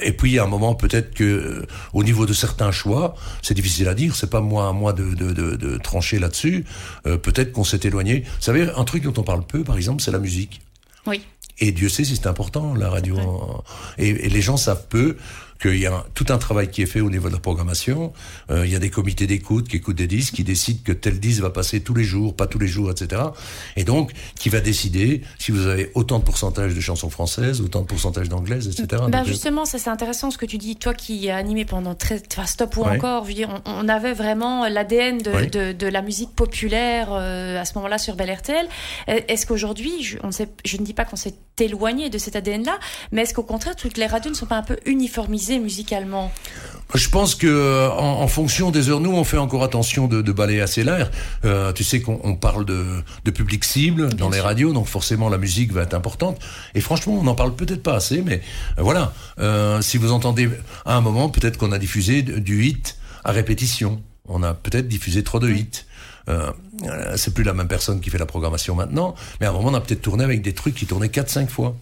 et 0.00 0.12
puis 0.12 0.38
à 0.38 0.44
un 0.44 0.46
moment 0.46 0.74
peut-être 0.76 1.12
que 1.12 1.24
euh, 1.24 1.66
au 1.92 2.04
niveau 2.04 2.24
de 2.26 2.32
certains 2.32 2.70
choix, 2.70 3.14
c'est 3.42 3.54
difficile 3.54 3.88
à 3.88 3.94
dire, 3.94 4.14
c'est 4.14 4.30
pas 4.30 4.40
moi 4.40 4.68
à 4.68 4.72
moi 4.72 4.92
de, 4.92 5.14
de, 5.14 5.32
de, 5.32 5.56
de 5.56 5.76
trancher 5.78 6.18
là-dessus. 6.18 6.64
Euh, 7.06 7.16
peut-être 7.16 7.52
qu'on 7.52 7.64
s'est 7.64 7.80
éloigné. 7.82 8.20
Vous 8.20 8.42
savez, 8.42 8.68
un 8.76 8.84
truc 8.84 9.02
dont 9.02 9.14
on 9.16 9.24
parle 9.24 9.44
peu, 9.44 9.64
par 9.64 9.76
exemple, 9.76 10.00
c'est 10.00 10.12
la 10.12 10.20
musique. 10.20 10.60
Oui. 11.06 11.22
Et 11.58 11.72
Dieu 11.72 11.88
sait 11.88 12.04
si 12.04 12.16
c'est 12.16 12.26
important, 12.28 12.74
la 12.74 12.88
radio. 12.88 13.16
Et, 13.98 14.08
et 14.08 14.28
les 14.28 14.40
gens 14.40 14.56
savent 14.56 14.86
peu 14.88 15.16
qu'il 15.62 15.78
y 15.78 15.86
a 15.86 16.04
tout 16.14 16.26
un 16.30 16.38
travail 16.38 16.68
qui 16.68 16.82
est 16.82 16.86
fait 16.86 17.00
au 17.00 17.08
niveau 17.08 17.28
de 17.28 17.34
la 17.34 17.40
programmation. 17.40 18.12
Euh, 18.50 18.66
il 18.66 18.72
y 18.72 18.76
a 18.76 18.80
des 18.80 18.90
comités 18.90 19.26
d'écoute 19.26 19.68
qui 19.68 19.76
écoutent 19.76 19.96
des 19.96 20.08
disques, 20.08 20.34
qui 20.34 20.44
décident 20.44 20.80
que 20.84 20.92
tel 20.92 21.20
disque 21.20 21.40
va 21.40 21.50
passer 21.50 21.80
tous 21.80 21.94
les 21.94 22.04
jours, 22.04 22.34
pas 22.34 22.46
tous 22.46 22.58
les 22.58 22.66
jours, 22.66 22.90
etc. 22.90 23.22
Et 23.76 23.84
donc, 23.84 24.12
qui 24.34 24.48
va 24.48 24.60
décider 24.60 25.22
si 25.38 25.52
vous 25.52 25.68
avez 25.68 25.90
autant 25.94 26.18
de 26.18 26.24
pourcentage 26.24 26.74
de 26.74 26.80
chansons 26.80 27.10
françaises, 27.10 27.60
autant 27.60 27.82
de 27.82 27.86
pourcentage 27.86 28.28
d'anglaises, 28.28 28.66
etc. 28.66 29.04
Ben 29.08 29.24
justement, 29.24 29.64
ça 29.64 29.78
c'est 29.78 29.90
intéressant 29.90 30.30
ce 30.30 30.38
que 30.38 30.46
tu 30.46 30.58
dis. 30.58 30.76
Toi 30.76 30.94
qui 30.94 31.30
as 31.30 31.36
animé 31.36 31.64
pendant 31.64 31.94
très, 31.94 32.20
enfin, 32.32 32.46
stop 32.46 32.76
ou 32.76 32.82
encore, 32.82 33.24
je 33.24 33.28
veux 33.28 33.34
dire, 33.34 33.62
on, 33.64 33.84
on 33.84 33.88
avait 33.88 34.14
vraiment 34.14 34.68
l'ADN 34.68 35.18
de, 35.18 35.46
de, 35.46 35.72
de, 35.72 35.86
la 35.86 36.02
musique 36.02 36.34
populaire 36.34 37.08
euh, 37.12 37.60
à 37.60 37.64
ce 37.64 37.74
moment-là 37.76 37.98
sur 37.98 38.16
Bel 38.16 38.32
RTL. 38.32 38.66
Est-ce 39.06 39.46
qu'aujourd'hui, 39.46 40.02
je, 40.02 40.18
on 40.22 40.32
sait, 40.32 40.48
je 40.64 40.76
ne 40.76 40.84
dis 40.84 40.94
pas 40.94 41.04
qu'on 41.04 41.16
s'est 41.16 41.34
éloigné 41.60 42.10
de 42.10 42.18
cet 42.18 42.36
ADN-là, 42.36 42.78
mais 43.12 43.22
est-ce 43.22 43.34
qu'au 43.34 43.42
contraire, 43.42 43.76
toutes 43.76 43.96
les 43.96 44.06
radios 44.06 44.30
ne 44.30 44.36
sont 44.36 44.46
pas 44.46 44.56
un 44.56 44.62
peu 44.62 44.78
uniformisées 44.86 45.51
musicalement 45.58 46.30
je 46.94 47.08
pense 47.08 47.34
que 47.34 47.88
en, 47.90 48.20
en, 48.20 48.28
fonction 48.28 48.70
des 48.70 48.88
heures, 48.90 49.00
nous, 49.00 49.12
on 49.12 49.24
fait 49.24 49.38
encore 49.38 49.64
attention 49.64 50.08
de, 50.08 50.20
de 50.20 50.32
balayer 50.32 50.60
assez 50.60 50.84
l'air. 50.84 51.10
Euh, 51.44 51.72
tu 51.72 51.84
sais 51.84 52.00
qu'on 52.00 52.34
parle 52.34 52.64
de, 52.64 52.84
de, 53.24 53.30
public 53.30 53.64
cible 53.64 54.14
dans 54.14 54.28
les 54.28 54.40
radios, 54.40 54.72
donc 54.72 54.86
forcément 54.86 55.28
la 55.28 55.38
musique 55.38 55.72
va 55.72 55.82
être 55.82 55.94
importante. 55.94 56.38
Et 56.74 56.80
franchement, 56.80 57.14
on 57.14 57.22
n'en 57.22 57.34
parle 57.34 57.54
peut-être 57.54 57.82
pas 57.82 57.94
assez, 57.94 58.22
mais 58.22 58.42
euh, 58.78 58.82
voilà. 58.82 59.14
Euh, 59.38 59.80
si 59.80 59.96
vous 59.96 60.12
entendez 60.12 60.50
à 60.84 60.96
un 60.96 61.00
moment, 61.00 61.28
peut-être 61.28 61.56
qu'on 61.56 61.72
a 61.72 61.78
diffusé 61.78 62.22
du 62.22 62.64
hit 62.64 62.98
à 63.24 63.32
répétition. 63.32 64.02
On 64.28 64.42
a 64.42 64.54
peut-être 64.54 64.88
diffusé 64.88 65.24
trop 65.24 65.40
de 65.40 65.50
hits. 65.50 65.84
Euh, 66.28 66.52
c'est 67.16 67.34
plus 67.34 67.44
la 67.44 67.54
même 67.54 67.68
personne 67.68 68.00
qui 68.00 68.10
fait 68.10 68.18
la 68.18 68.26
programmation 68.26 68.74
maintenant, 68.74 69.14
mais 69.40 69.46
à 69.46 69.50
un 69.50 69.52
moment, 69.52 69.70
on 69.70 69.74
a 69.74 69.80
peut-être 69.80 70.02
tourné 70.02 70.24
avec 70.24 70.42
des 70.42 70.52
trucs 70.52 70.74
qui 70.74 70.86
tournaient 70.86 71.08
4-5 71.08 71.48
fois. 71.48 71.74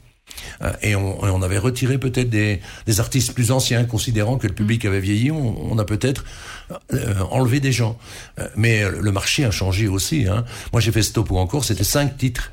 Euh, 0.62 0.72
et 0.82 0.94
on, 0.94 1.22
on, 1.22 1.42
avait 1.42 1.58
retiré 1.58 1.98
peut-être 1.98 2.30
des, 2.30 2.60
des, 2.86 3.00
artistes 3.00 3.32
plus 3.32 3.50
anciens, 3.50 3.84
considérant 3.84 4.38
que 4.38 4.46
le 4.46 4.54
public 4.54 4.84
avait 4.84 5.00
vieilli. 5.00 5.30
On, 5.30 5.72
on 5.72 5.78
a 5.78 5.84
peut-être 5.84 6.24
euh, 6.92 7.14
enlevé 7.30 7.60
des 7.60 7.72
gens. 7.72 7.98
Euh, 8.38 8.48
mais 8.56 8.82
le 8.88 9.12
marché 9.12 9.44
a 9.44 9.50
changé 9.50 9.88
aussi. 9.88 10.26
Hein. 10.26 10.44
Moi, 10.72 10.80
j'ai 10.80 10.92
fait 10.92 11.02
Stop 11.02 11.30
ou 11.30 11.38
encore, 11.38 11.64
c'était 11.64 11.84
cinq 11.84 12.16
titres. 12.16 12.52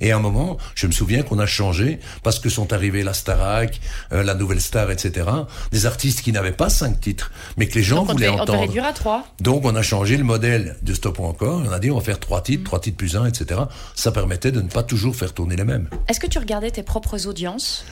Et 0.00 0.12
à 0.12 0.16
un 0.16 0.20
moment, 0.20 0.58
je 0.74 0.86
me 0.86 0.92
souviens 0.92 1.22
qu'on 1.22 1.38
a 1.38 1.46
changé 1.46 1.98
parce 2.22 2.38
que 2.38 2.48
sont 2.48 2.72
arrivés 2.72 3.02
la 3.02 3.14
Starac, 3.14 3.80
euh, 4.12 4.22
la 4.22 4.34
Nouvelle 4.34 4.60
Star, 4.60 4.90
etc. 4.90 5.28
Des 5.72 5.86
artistes 5.86 6.22
qui 6.22 6.32
n'avaient 6.32 6.52
pas 6.52 6.68
cinq 6.68 7.00
titres, 7.00 7.30
mais 7.56 7.66
que 7.68 7.74
les 7.74 7.82
gens 7.82 8.04
Donc 8.04 8.12
voulaient 8.12 8.28
on 8.28 8.34
entendre. 8.34 8.58
On 8.58 8.62
réduire 8.62 8.84
à 8.84 8.92
trois. 8.92 9.26
Donc 9.40 9.64
on 9.64 9.74
a 9.74 9.82
changé 9.82 10.16
le 10.16 10.24
modèle 10.24 10.76
de 10.82 10.94
Stop 10.94 11.18
ou 11.18 11.24
encore. 11.24 11.62
On 11.66 11.72
a 11.72 11.78
dit 11.78 11.90
on 11.90 11.98
va 11.98 12.04
faire 12.04 12.20
trois 12.20 12.42
titres, 12.42 12.62
mmh. 12.62 12.64
trois 12.64 12.80
titres 12.80 12.96
plus 12.96 13.16
un, 13.16 13.26
etc. 13.26 13.60
Ça 13.94 14.12
permettait 14.12 14.52
de 14.52 14.60
ne 14.60 14.68
pas 14.68 14.82
toujours 14.82 15.16
faire 15.16 15.32
tourner 15.32 15.56
les 15.56 15.64
mêmes. 15.64 15.88
Est-ce 16.08 16.20
que 16.20 16.26
tu 16.26 16.38
regardais 16.38 16.70
tes 16.70 16.82
propres 16.82 17.26
audiences? 17.26 17.84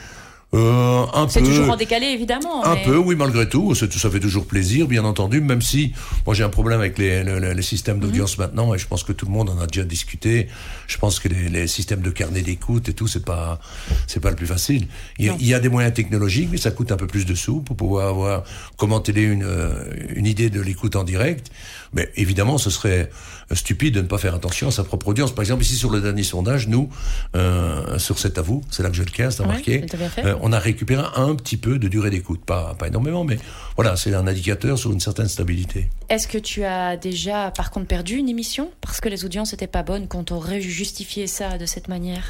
Euh, 0.54 1.06
un 1.14 1.28
c'est 1.28 1.40
peu. 1.40 1.46
toujours 1.46 1.70
en 1.70 1.76
décalé, 1.76 2.06
évidemment. 2.06 2.64
Un 2.66 2.74
mais... 2.74 2.82
peu, 2.82 2.96
oui, 2.98 3.16
malgré 3.16 3.48
tout. 3.48 3.74
Ça 3.74 4.10
fait 4.10 4.20
toujours 4.20 4.46
plaisir, 4.46 4.86
bien 4.86 5.04
entendu, 5.04 5.40
même 5.40 5.62
si 5.62 5.92
moi 6.26 6.34
j'ai 6.34 6.44
un 6.44 6.50
problème 6.50 6.80
avec 6.80 6.98
les, 6.98 7.24
les, 7.24 7.54
les 7.54 7.62
systèmes 7.62 8.00
d'audience 8.00 8.36
mmh. 8.36 8.42
maintenant, 8.42 8.74
et 8.74 8.78
je 8.78 8.86
pense 8.86 9.02
que 9.02 9.12
tout 9.12 9.26
le 9.26 9.32
monde 9.32 9.48
en 9.48 9.58
a 9.58 9.66
déjà 9.66 9.84
discuté. 9.84 10.48
Je 10.86 10.98
pense 10.98 11.20
que 11.20 11.28
les, 11.28 11.48
les 11.48 11.66
systèmes 11.66 12.02
de 12.02 12.10
carnet 12.10 12.42
d'écoute 12.42 12.88
et 12.88 12.92
tout, 12.92 13.06
c'est 13.06 13.24
pas, 13.24 13.60
c'est 14.06 14.20
pas 14.20 14.30
le 14.30 14.36
plus 14.36 14.46
facile. 14.46 14.88
Il 15.18 15.26
y, 15.26 15.28
a, 15.30 15.36
il 15.40 15.46
y, 15.46 15.54
a, 15.54 15.60
des 15.60 15.70
moyens 15.70 15.94
technologiques, 15.94 16.48
mais 16.50 16.58
ça 16.58 16.70
coûte 16.70 16.92
un 16.92 16.96
peu 16.96 17.06
plus 17.06 17.24
de 17.24 17.34
sous 17.34 17.60
pour 17.60 17.76
pouvoir 17.76 18.08
avoir 18.08 18.44
comment 18.76 19.00
télé 19.00 19.22
une, 19.22 19.48
une 20.14 20.26
idée 20.26 20.50
de 20.50 20.60
l'écoute 20.60 20.96
en 20.96 21.04
direct. 21.04 21.50
Mais 21.92 22.10
évidemment, 22.16 22.58
ce 22.58 22.70
serait 22.70 23.10
stupide 23.52 23.94
de 23.94 24.00
ne 24.00 24.06
pas 24.06 24.18
faire 24.18 24.34
attention 24.34 24.68
à 24.68 24.70
sa 24.70 24.84
propre 24.84 25.08
audience. 25.08 25.34
Par 25.34 25.42
exemple, 25.42 25.62
ici 25.62 25.76
sur 25.76 25.90
le 25.90 26.00
dernier 26.00 26.22
sondage, 26.22 26.68
nous, 26.68 26.88
euh, 27.36 27.98
sur 27.98 28.18
cet 28.18 28.38
à 28.38 28.42
vous, 28.42 28.62
c'est 28.70 28.82
là 28.82 28.88
que 28.88 28.96
je 28.96 29.02
le 29.02 29.10
casse, 29.10 29.36
t'as 29.36 29.44
Ouais, 29.44 29.50
marqué, 29.50 29.84
euh, 30.18 30.36
on 30.40 30.52
a 30.52 30.58
récupéré 30.58 31.02
un 31.16 31.34
petit 31.34 31.56
peu 31.56 31.78
de 31.78 31.88
durée 31.88 32.10
d'écoute, 32.10 32.44
pas, 32.44 32.74
pas 32.78 32.88
énormément, 32.88 33.24
mais 33.24 33.38
voilà, 33.76 33.96
c'est 33.96 34.14
un 34.14 34.26
indicateur 34.26 34.78
sur 34.78 34.92
une 34.92 35.00
certaine 35.00 35.28
stabilité. 35.28 35.90
Est-ce 36.08 36.28
que 36.28 36.38
tu 36.38 36.64
as 36.64 36.96
déjà, 36.96 37.50
par 37.50 37.70
contre, 37.70 37.86
perdu 37.86 38.16
une 38.16 38.28
émission 38.28 38.70
parce 38.80 39.00
que 39.00 39.08
les 39.08 39.24
audiences 39.24 39.52
n'étaient 39.52 39.66
pas 39.66 39.82
bonnes 39.82 40.08
quand 40.08 40.32
on 40.32 40.36
aurait 40.36 40.60
justifié 40.60 41.26
ça 41.26 41.58
de 41.58 41.66
cette 41.66 41.88
manière? 41.88 42.24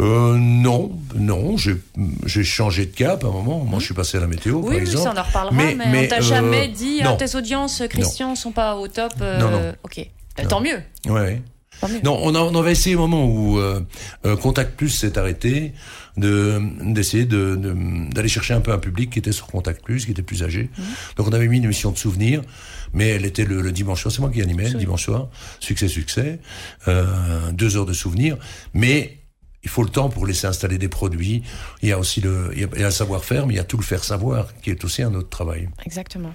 Euh, 0.00 0.36
non, 0.38 0.90
non, 1.14 1.56
j'ai 1.56 2.44
changé 2.44 2.86
de 2.86 2.90
cap 2.94 3.22
à 3.24 3.28
un 3.28 3.30
moment. 3.30 3.64
Moi, 3.64 3.78
je 3.78 3.84
suis 3.84 3.94
passé 3.94 4.16
à 4.16 4.20
la 4.20 4.26
météo, 4.26 4.56
Oui, 4.56 4.62
par 4.62 4.70
oui, 4.70 4.76
exemple. 4.78 5.04
ça 5.04 5.12
on 5.14 5.18
en 5.18 5.22
reparlera, 5.22 5.54
Mais- 5.54 5.74
mais, 5.76 5.84
mais, 5.90 6.04
on 6.06 6.08
t'a 6.08 6.18
euh, 6.18 6.22
jamais 6.22 6.66
dit 6.68 6.98
ah, 7.02 7.04
non. 7.10 7.16
tes 7.16 7.36
audiences, 7.36 7.82
Christian, 7.88 8.34
sont 8.34 8.52
pas 8.52 8.76
au 8.76 8.88
top. 8.88 9.12
euh, 9.20 9.38
Non, 9.38 9.50
non. 9.50 9.72
Ok, 9.84 9.98
Euh, 10.40 10.44
tant 10.48 10.60
mieux. 10.60 10.80
Ouais, 11.06 11.12
ouais. 11.12 11.42
Tant 11.80 11.88
mieux. 11.88 12.00
Non, 12.02 12.18
on, 12.22 12.34
a, 12.34 12.38
on 12.40 12.54
avait 12.58 12.72
essayé 12.72 12.96
un 12.96 12.98
moment 12.98 13.24
où 13.26 13.58
euh, 13.58 13.80
euh, 14.26 14.36
Contact 14.36 14.76
Plus 14.76 14.88
s'est 14.90 15.16
arrêté, 15.18 15.72
de 16.16 16.60
d'essayer 16.92 17.24
de 17.24 17.54
de- 17.56 18.12
d'aller 18.12 18.28
chercher 18.28 18.54
un 18.54 18.60
peu 18.60 18.72
un 18.72 18.78
public 18.78 19.10
qui 19.10 19.18
était 19.20 19.32
sur 19.32 19.46
Contact 19.48 19.84
Plus, 19.84 20.04
qui 20.06 20.12
était 20.12 20.22
plus 20.22 20.42
âgé. 20.44 20.70
Mhm. 20.78 20.84
Donc 21.16 21.28
on 21.28 21.32
avait 21.32 21.46
mis 21.48 21.56
une 21.58 21.64
émission 21.64 21.90
de 21.92 21.98
souvenirs, 21.98 22.42
mais 22.92 23.08
elle 23.08 23.24
était 23.24 23.44
le, 23.44 23.60
le 23.60 23.70
dimanche 23.72 24.02
soir. 24.02 24.12
C'est 24.12 24.20
moi 24.20 24.30
qui 24.30 24.40
animais 24.42 24.68
le 24.70 24.78
dimanche 24.78 25.04
soir. 25.04 25.28
Succès, 25.60 25.86
succès. 25.88 26.38
Euh, 26.88 27.04
deux 27.52 27.76
heures 27.76 27.86
de 27.86 27.92
souvenirs, 27.92 28.36
mais 28.72 29.18
il 29.64 29.70
faut 29.70 29.82
le 29.82 29.88
temps 29.88 30.08
pour 30.10 30.26
laisser 30.26 30.46
installer 30.46 30.78
des 30.78 30.88
produits. 30.88 31.42
Il 31.82 31.88
y 31.88 31.92
a 31.92 31.98
aussi 31.98 32.20
le, 32.20 32.50
il 32.54 32.60
y 32.60 32.64
a, 32.64 32.68
le 32.86 32.90
savoir-faire, 32.90 33.46
mais 33.46 33.54
il 33.54 33.56
y 33.56 33.60
a 33.60 33.64
tout 33.64 33.78
le 33.78 33.82
faire 33.82 34.04
savoir, 34.04 34.54
qui 34.60 34.70
est 34.70 34.84
aussi 34.84 35.02
un 35.02 35.14
autre 35.14 35.30
travail. 35.30 35.68
Exactement. 35.84 36.34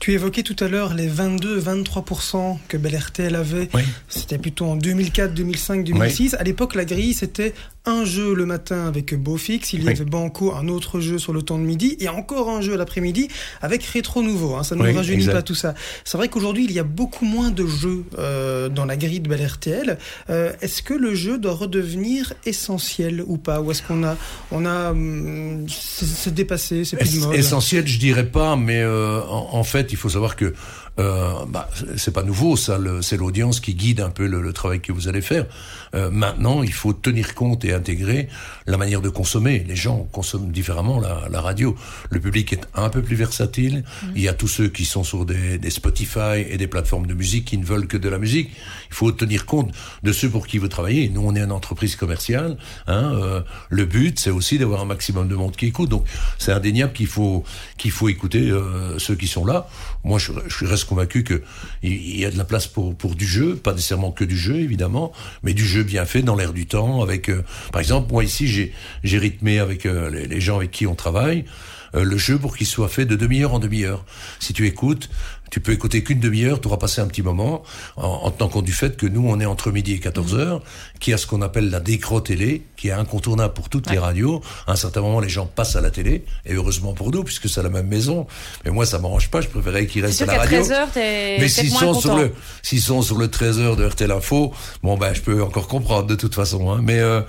Tu 0.00 0.12
évoquais 0.12 0.42
tout 0.42 0.56
à 0.62 0.68
l'heure 0.68 0.92
les 0.94 1.08
22-23% 1.08 2.58
que 2.68 2.76
Bel 2.76 2.96
RTL 2.96 3.34
avait. 3.34 3.68
Oui. 3.74 3.82
C'était 4.08 4.38
plutôt 4.38 4.66
en 4.66 4.76
2004, 4.76 5.32
2005, 5.34 5.84
2006. 5.84 6.34
À 6.34 6.42
l'époque, 6.44 6.74
la 6.74 6.84
grille, 6.84 7.14
c'était 7.14 7.54
un 7.86 8.04
jeu 8.04 8.34
le 8.34 8.46
matin 8.46 8.86
avec 8.86 9.14
Beaufix. 9.14 9.72
Il 9.72 9.82
y 9.82 9.86
Oui. 9.86 9.92
avait 9.92 10.04
Banco, 10.04 10.54
un 10.54 10.68
autre 10.68 11.00
jeu 11.00 11.18
sur 11.18 11.32
le 11.32 11.42
temps 11.42 11.58
de 11.58 11.64
midi 11.64 11.96
et 12.00 12.08
encore 12.08 12.48
un 12.50 12.60
jeu 12.62 12.76
l'après-midi 12.76 13.28
avec 13.62 13.82
Rétro 13.84 14.22
Nouveau. 14.22 14.54
Hein. 14.54 14.62
Ça 14.62 14.74
ne 14.74 14.82
Oui, 14.82 14.90
nous 14.90 14.96
rajeunit 14.96 15.16
exact. 15.16 15.32
pas 15.32 15.42
tout 15.42 15.54
ça. 15.54 15.74
C'est 16.04 16.16
vrai 16.18 16.28
qu'aujourd'hui, 16.28 16.64
il 16.64 16.72
y 16.72 16.78
a 16.78 16.84
beaucoup 16.84 17.24
moins 17.26 17.50
de 17.50 17.66
jeux 17.66 18.04
euh, 18.18 18.68
dans 18.68 18.84
la 18.86 18.96
grille 18.96 19.20
de 19.20 19.28
Bel 19.28 19.44
RTL. 19.46 19.98
Euh, 20.30 20.52
est-ce 20.60 20.82
que 20.82 20.94
le 20.94 21.14
jeu 21.14 21.38
doit 21.38 21.52
redevenir 21.54 22.32
essentiel 22.46 23.22
ou 23.26 23.36
pas? 23.38 23.60
Ou 23.60 23.70
est-ce 23.70 23.82
qu'on 23.82 24.02
a, 24.04 24.16
on 24.50 24.64
a, 24.66 24.90
hum, 24.90 25.66
c'est 25.68 26.04
c'est 26.06 26.34
dépassé, 26.34 26.84
c'est 26.84 26.96
plus 26.96 27.14
de 27.14 27.20
mode? 27.20 27.34
Essentiel, 27.34 27.86
je 27.86 27.98
dirais 27.98 28.26
pas, 28.26 28.56
mais 28.56 28.80
euh, 28.80 29.20
en, 29.24 29.53
en 29.54 29.62
fait, 29.62 29.92
il 29.92 29.96
faut 29.96 30.08
savoir 30.08 30.34
que 30.34 30.52
euh, 30.98 31.32
bah, 31.48 31.68
c'est 31.96 32.12
pas 32.12 32.24
nouveau, 32.24 32.56
ça. 32.56 32.78
C'est 33.02 33.16
l'audience 33.16 33.60
qui 33.60 33.74
guide 33.74 34.00
un 34.00 34.10
peu 34.10 34.26
le 34.26 34.52
travail 34.52 34.80
que 34.80 34.92
vous 34.92 35.06
allez 35.08 35.22
faire. 35.22 35.46
Euh, 35.94 36.10
maintenant, 36.10 36.62
il 36.62 36.72
faut 36.72 36.92
tenir 36.92 37.34
compte 37.34 37.64
et 37.64 37.72
intégrer 37.72 38.28
la 38.66 38.76
manière 38.76 39.00
de 39.00 39.08
consommer. 39.08 39.64
Les 39.66 39.76
gens 39.76 40.08
consomment 40.12 40.50
différemment 40.50 41.00
la, 41.00 41.28
la 41.30 41.40
radio. 41.40 41.76
Le 42.10 42.20
public 42.20 42.52
est 42.52 42.66
un 42.74 42.88
peu 42.88 43.02
plus 43.02 43.16
versatile. 43.16 43.84
Il 44.14 44.22
y 44.22 44.28
a 44.28 44.34
tous 44.34 44.48
ceux 44.48 44.68
qui 44.68 44.84
sont 44.84 45.04
sur 45.04 45.24
des, 45.24 45.58
des 45.58 45.70
Spotify 45.70 46.44
et 46.48 46.56
des 46.56 46.66
plateformes 46.66 47.06
de 47.06 47.14
musique 47.14 47.44
qui 47.46 47.58
ne 47.58 47.64
veulent 47.64 47.86
que 47.86 47.96
de 47.96 48.08
la 48.08 48.18
musique. 48.18 48.50
Il 48.90 48.94
faut 48.94 49.12
tenir 49.12 49.46
compte 49.46 49.72
de 50.02 50.12
ceux 50.12 50.28
pour 50.28 50.46
qui 50.46 50.58
vous 50.58 50.68
travaillez. 50.68 51.08
Nous, 51.08 51.22
on 51.24 51.34
est 51.34 51.40
une 51.40 51.52
entreprise 51.52 51.96
commerciale. 51.96 52.56
Hein, 52.86 53.12
euh, 53.14 53.40
le 53.70 53.84
but, 53.84 54.18
c'est 54.18 54.30
aussi 54.30 54.58
d'avoir 54.58 54.80
un 54.80 54.86
maximum 54.86 55.28
de 55.28 55.34
monde 55.34 55.56
qui 55.56 55.66
écoute. 55.66 55.90
Donc, 55.90 56.06
c'est 56.38 56.52
indéniable 56.52 56.92
qu'il 56.92 57.06
faut 57.06 57.44
qu'il 57.76 57.90
faut 57.90 58.08
écouter 58.08 58.50
euh, 58.50 58.98
ceux 58.98 59.14
qui 59.14 59.26
sont 59.26 59.44
là. 59.44 59.68
Moi, 60.04 60.18
je, 60.18 60.32
je 60.48 60.64
reste 60.64 60.84
convaincu 60.84 61.24
que 61.24 61.42
il 61.82 61.94
il 61.94 62.20
y 62.20 62.24
a 62.24 62.30
de 62.30 62.38
la 62.38 62.44
place 62.44 62.66
pour 62.66 62.94
pour 62.94 63.14
du 63.14 63.26
jeu, 63.26 63.56
pas 63.56 63.72
nécessairement 63.72 64.12
que 64.12 64.24
du 64.24 64.36
jeu 64.36 64.56
évidemment, 64.56 65.12
mais 65.42 65.54
du 65.54 65.64
jeu 65.64 65.83
bien 65.84 66.06
fait 66.06 66.22
dans 66.22 66.36
l'air 66.36 66.52
du 66.52 66.66
temps. 66.66 67.02
Avec, 67.02 67.28
euh, 67.28 67.44
par 67.72 67.80
exemple, 67.80 68.12
moi 68.12 68.24
ici, 68.24 68.72
j'ai 69.02 69.18
rythmé 69.18 69.58
avec 69.58 69.86
euh, 69.86 70.10
les, 70.10 70.26
les 70.26 70.40
gens 70.40 70.56
avec 70.56 70.70
qui 70.70 70.86
on 70.86 70.94
travaille 70.94 71.44
euh, 71.94 72.04
le 72.04 72.16
jeu 72.16 72.38
pour 72.38 72.56
qu'il 72.56 72.66
soit 72.66 72.88
fait 72.88 73.04
de 73.04 73.16
demi-heure 73.16 73.54
en 73.54 73.58
demi-heure. 73.58 74.04
Si 74.40 74.52
tu 74.52 74.66
écoutes, 74.66 75.08
tu 75.54 75.60
peux 75.60 75.70
écouter 75.70 76.02
qu'une 76.02 76.18
demi-heure, 76.18 76.60
tu 76.60 76.66
auras 76.66 76.78
passé 76.78 77.00
un 77.00 77.06
petit 77.06 77.22
moment, 77.22 77.62
en, 77.96 78.08
en 78.08 78.30
tenant 78.32 78.48
compte 78.48 78.64
du 78.64 78.72
fait 78.72 78.96
que 78.96 79.06
nous, 79.06 79.24
on 79.24 79.38
est 79.38 79.44
entre 79.44 79.70
midi 79.70 79.92
et 79.92 80.00
14 80.00 80.34
heures, 80.34 80.60
qui 80.98 81.12
a 81.12 81.16
ce 81.16 81.28
qu'on 81.28 81.42
appelle 81.42 81.70
la 81.70 81.78
décro 81.78 82.20
télé, 82.20 82.64
qui 82.76 82.88
est 82.88 82.90
incontournable 82.90 83.54
pour 83.54 83.68
toutes 83.68 83.88
les 83.88 83.98
radios. 83.98 84.42
À 84.66 84.72
un 84.72 84.74
certain 84.74 85.00
moment, 85.00 85.20
les 85.20 85.28
gens 85.28 85.46
passent 85.46 85.76
à 85.76 85.80
la 85.80 85.92
télé, 85.92 86.24
et 86.44 86.54
heureusement 86.54 86.92
pour 86.92 87.12
nous, 87.12 87.22
puisque 87.22 87.48
c'est 87.48 87.62
la 87.62 87.68
même 87.68 87.86
maison. 87.86 88.26
Mais 88.64 88.72
moi, 88.72 88.84
ça 88.84 88.98
m'arrange 88.98 89.30
pas, 89.30 89.42
je 89.42 89.46
préférais 89.46 89.86
qu'ils 89.86 90.04
restent 90.04 90.22
à 90.22 90.26
la 90.26 90.38
radio. 90.38 90.60
13h, 90.60 90.88
t'es 90.92 91.36
Mais 91.38 91.48
s'ils 91.48 91.70
sont 91.70 91.94
sur 91.94 92.16
le 92.16 92.32
s'ils 92.62 92.80
sont 92.80 93.00
sur 93.02 93.16
le 93.16 93.28
13h 93.28 93.76
de 93.76 93.86
RTL 93.86 94.10
Info, 94.10 94.52
bon 94.82 94.98
ben 94.98 95.14
je 95.14 95.20
peux 95.20 95.40
encore 95.40 95.68
comprendre 95.68 96.08
de 96.08 96.16
toute 96.16 96.34
façon. 96.34 96.72
Hein, 96.72 96.80
mais 96.82 96.98
euh, 96.98 97.20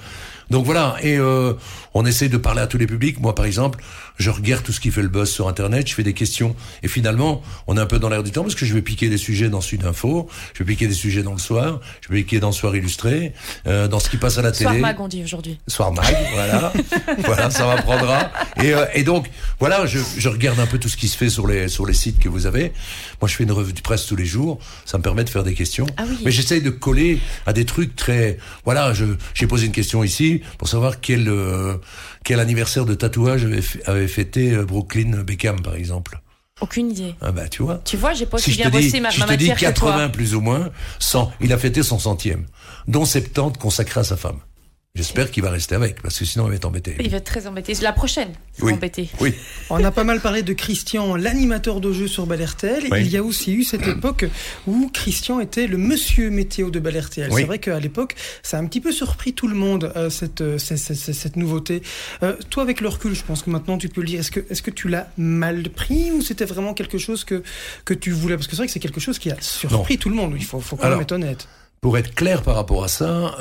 donc 0.49 0.65
voilà 0.65 0.95
et 1.01 1.17
euh, 1.17 1.53
on 1.95 2.05
essaie 2.05 2.29
de 2.29 2.37
parler 2.37 2.61
à 2.61 2.67
tous 2.67 2.77
les 2.77 2.85
publics. 2.85 3.19
Moi 3.19 3.33
par 3.33 3.45
exemple, 3.45 3.83
je 4.17 4.29
regarde 4.29 4.63
tout 4.63 4.71
ce 4.71 4.79
qui 4.79 4.91
fait 4.91 5.01
le 5.01 5.07
buzz 5.07 5.29
sur 5.29 5.47
Internet, 5.47 5.87
je 5.89 5.95
fais 5.95 6.03
des 6.03 6.13
questions 6.13 6.55
et 6.83 6.87
finalement 6.87 7.41
on 7.65 7.77
est 7.77 7.81
un 7.81 7.85
peu 7.87 7.97
dans 7.97 8.09
l'air 8.09 8.21
du 8.21 8.31
temps 8.31 8.43
parce 8.43 8.55
que 8.55 8.65
je 8.65 8.73
vais 8.73 8.83
piquer 8.83 9.09
des 9.09 9.17
sujets 9.17 9.49
dans 9.49 9.61
Sud 9.61 9.83
Info, 9.85 10.29
je 10.53 10.59
vais 10.59 10.65
piquer 10.65 10.87
des 10.87 10.93
sujets 10.93 11.23
dans 11.23 11.33
le 11.33 11.39
soir, 11.39 11.79
je 12.01 12.09
vais 12.09 12.21
piquer 12.21 12.39
dans 12.39 12.49
le 12.49 12.53
soir 12.53 12.75
illustré, 12.75 13.33
euh, 13.65 13.87
dans 13.87 13.99
ce 13.99 14.09
qui 14.09 14.17
passe 14.17 14.37
à 14.37 14.41
la 14.41 14.53
Soir 14.53 14.71
télé. 14.71 14.81
mag, 14.81 14.99
on 14.99 15.07
dit 15.07 15.23
aujourd'hui. 15.23 15.59
Soir 15.67 15.91
mag, 15.91 16.15
voilà, 16.33 16.73
voilà, 17.19 17.49
ça 17.49 17.65
m'apprendra. 17.65 18.31
Et, 18.61 18.73
euh, 18.73 18.85
et 18.93 19.03
donc, 19.03 19.29
voilà, 19.59 19.85
je, 19.85 19.99
je 20.17 20.29
regarde 20.29 20.59
un 20.59 20.65
peu 20.65 20.77
tout 20.77 20.89
ce 20.89 20.97
qui 20.97 21.07
se 21.07 21.17
fait 21.17 21.29
sur 21.29 21.47
les 21.47 21.67
sur 21.67 21.85
les 21.85 21.93
sites 21.93 22.19
que 22.19 22.29
vous 22.29 22.45
avez. 22.45 22.73
Moi, 23.21 23.29
je 23.29 23.35
fais 23.35 23.43
une 23.43 23.51
revue 23.51 23.73
de 23.73 23.81
presse 23.81 24.05
tous 24.05 24.15
les 24.15 24.25
jours. 24.25 24.59
Ça 24.85 24.97
me 24.97 25.03
permet 25.03 25.23
de 25.23 25.29
faire 25.29 25.43
des 25.43 25.53
questions. 25.53 25.85
Ah 25.97 26.03
oui. 26.07 26.17
Mais 26.25 26.31
j'essaye 26.31 26.61
de 26.61 26.69
coller 26.69 27.19
à 27.45 27.53
des 27.53 27.65
trucs 27.65 27.95
très. 27.95 28.37
Voilà, 28.65 28.93
je 28.93 29.05
j'ai 29.33 29.47
posé 29.47 29.65
une 29.65 29.71
question 29.71 30.03
ici. 30.03 30.41
pour 30.57 30.67
savoir 30.67 30.99
quel 30.99 31.27
euh, 31.29 31.75
quel 32.23 32.39
anniversaire 32.39 32.85
de 32.85 32.93
tatouage 32.93 33.47
avait, 33.85 34.07
fêté 34.07 34.53
euh, 34.53 34.65
Brooklyn 34.65 35.23
Beckham, 35.23 35.61
par 35.61 35.75
exemple? 35.75 36.19
Aucune 36.61 36.91
idée. 36.91 37.15
Ah 37.21 37.31
bah 37.31 37.49
tu 37.49 37.63
vois. 37.63 37.81
Tu 37.83 37.97
vois, 37.97 38.13
j'ai 38.13 38.25
pas 38.25 38.37
Si 38.37 38.49
aussi 38.49 38.51
je 38.51 38.57
bien 38.57 38.69
dis, 38.69 38.85
bossé 38.85 38.99
ma, 39.01 39.09
je 39.09 39.19
ma 39.19 39.25
te 39.25 39.33
dis 39.33 39.49
matière 39.49 39.57
que 39.57 39.77
80 39.77 39.97
toi. 39.97 40.09
plus 40.09 40.35
ou 40.35 40.41
moins, 40.41 40.69
100, 40.99 41.33
il 41.41 41.51
a 41.51 41.57
fêté 41.57 41.83
son 41.83 41.99
centième, 41.99 42.45
dont 42.87 43.03
70 43.03 43.59
consacrés 43.59 43.99
à 43.99 44.03
sa 44.05 44.15
femme. 44.15 44.39
J'espère 44.95 45.29
qu'il 45.29 45.43
va 45.43 45.49
rester 45.49 45.75
avec, 45.75 46.01
parce 46.01 46.17
que 46.17 46.23
sinon 46.23 46.45
il 46.45 46.51
va 46.51 46.55
être 46.55 46.63
embêté. 46.65 46.95
Il 47.01 47.09
va 47.09 47.17
être 47.17 47.25
très 47.25 47.47
embêté. 47.47 47.73
La 47.81 47.91
prochaine, 47.91 48.29
il 48.57 48.61
va 48.61 48.67
Oui. 48.67 48.73
embêter. 48.73 49.09
Oui. 49.19 49.33
On 49.69 49.83
a 49.83 49.91
pas 49.91 50.05
mal 50.05 50.21
parlé 50.21 50.41
de 50.41 50.53
Christian, 50.53 51.15
l'animateur 51.17 51.81
de 51.81 51.91
jeux 51.91 52.07
sur 52.07 52.25
Bel 52.25 52.41
RTL. 52.43 52.85
Oui. 52.89 53.01
Il 53.01 53.09
y 53.11 53.17
a 53.17 53.23
aussi 53.23 53.53
eu 53.53 53.63
cette 53.65 53.85
époque 53.87 54.25
où 54.67 54.89
Christian 54.93 55.41
était 55.41 55.67
le 55.67 55.77
monsieur 55.77 56.29
météo 56.29 56.69
de 56.69 56.79
Bel 56.79 56.97
RTL. 56.97 57.29
Oui. 57.29 57.41
C'est 57.41 57.45
vrai 57.47 57.59
qu'à 57.59 57.77
l'époque, 57.79 58.15
ça 58.41 58.57
a 58.57 58.61
un 58.61 58.65
petit 58.67 58.79
peu 58.79 58.93
surpris 58.93 59.33
tout 59.33 59.49
le 59.49 59.55
monde, 59.55 59.91
euh, 59.97 60.09
cette, 60.09 60.39
euh, 60.39 60.57
cette, 60.57 60.77
cette- 60.77 60.95
cette- 60.95 61.15
cette 61.15 61.35
nouveauté. 61.35 61.81
Euh, 62.23 62.37
toi, 62.49 62.63
avec 62.63 62.79
le 62.79 62.87
recul, 62.87 63.13
je 63.15 63.23
pense 63.23 63.41
que 63.41 63.49
maintenant 63.49 63.77
tu 63.77 63.89
peux 63.89 63.99
le 63.99 64.07
dire. 64.07 64.21
Est-ce 64.21 64.31
que, 64.31 64.39
est-ce 64.49 64.61
que 64.61 64.71
tu 64.71 64.87
l'as 64.87 65.09
mal 65.17 65.63
pris 65.69 66.11
ou 66.11 66.21
c'était 66.21 66.45
vraiment 66.45 66.73
quelque 66.73 66.97
chose 66.97 67.25
que, 67.25 67.43
que 67.83 67.93
tu 67.93 68.11
voulais? 68.11 68.35
Parce 68.35 68.47
que 68.47 68.51
c'est 68.51 68.61
vrai 68.61 68.67
que 68.67 68.73
c'est 68.73 68.79
quelque 68.79 69.01
chose 69.01 69.19
qui 69.19 69.29
a 69.29 69.35
surpris 69.41 69.97
tout 69.97 70.07
le 70.09 70.15
monde. 70.15 70.33
Il 70.37 70.45
faut, 70.45 70.61
faut 70.61 70.77
quand 70.77 70.83
Alors, 70.85 70.97
même 70.99 71.03
être 71.03 71.11
honnête. 71.11 71.49
Pour 71.81 71.97
être 71.97 72.15
clair 72.15 72.41
par 72.43 72.55
rapport 72.55 72.83
à 72.83 72.87
ça, 72.87 73.35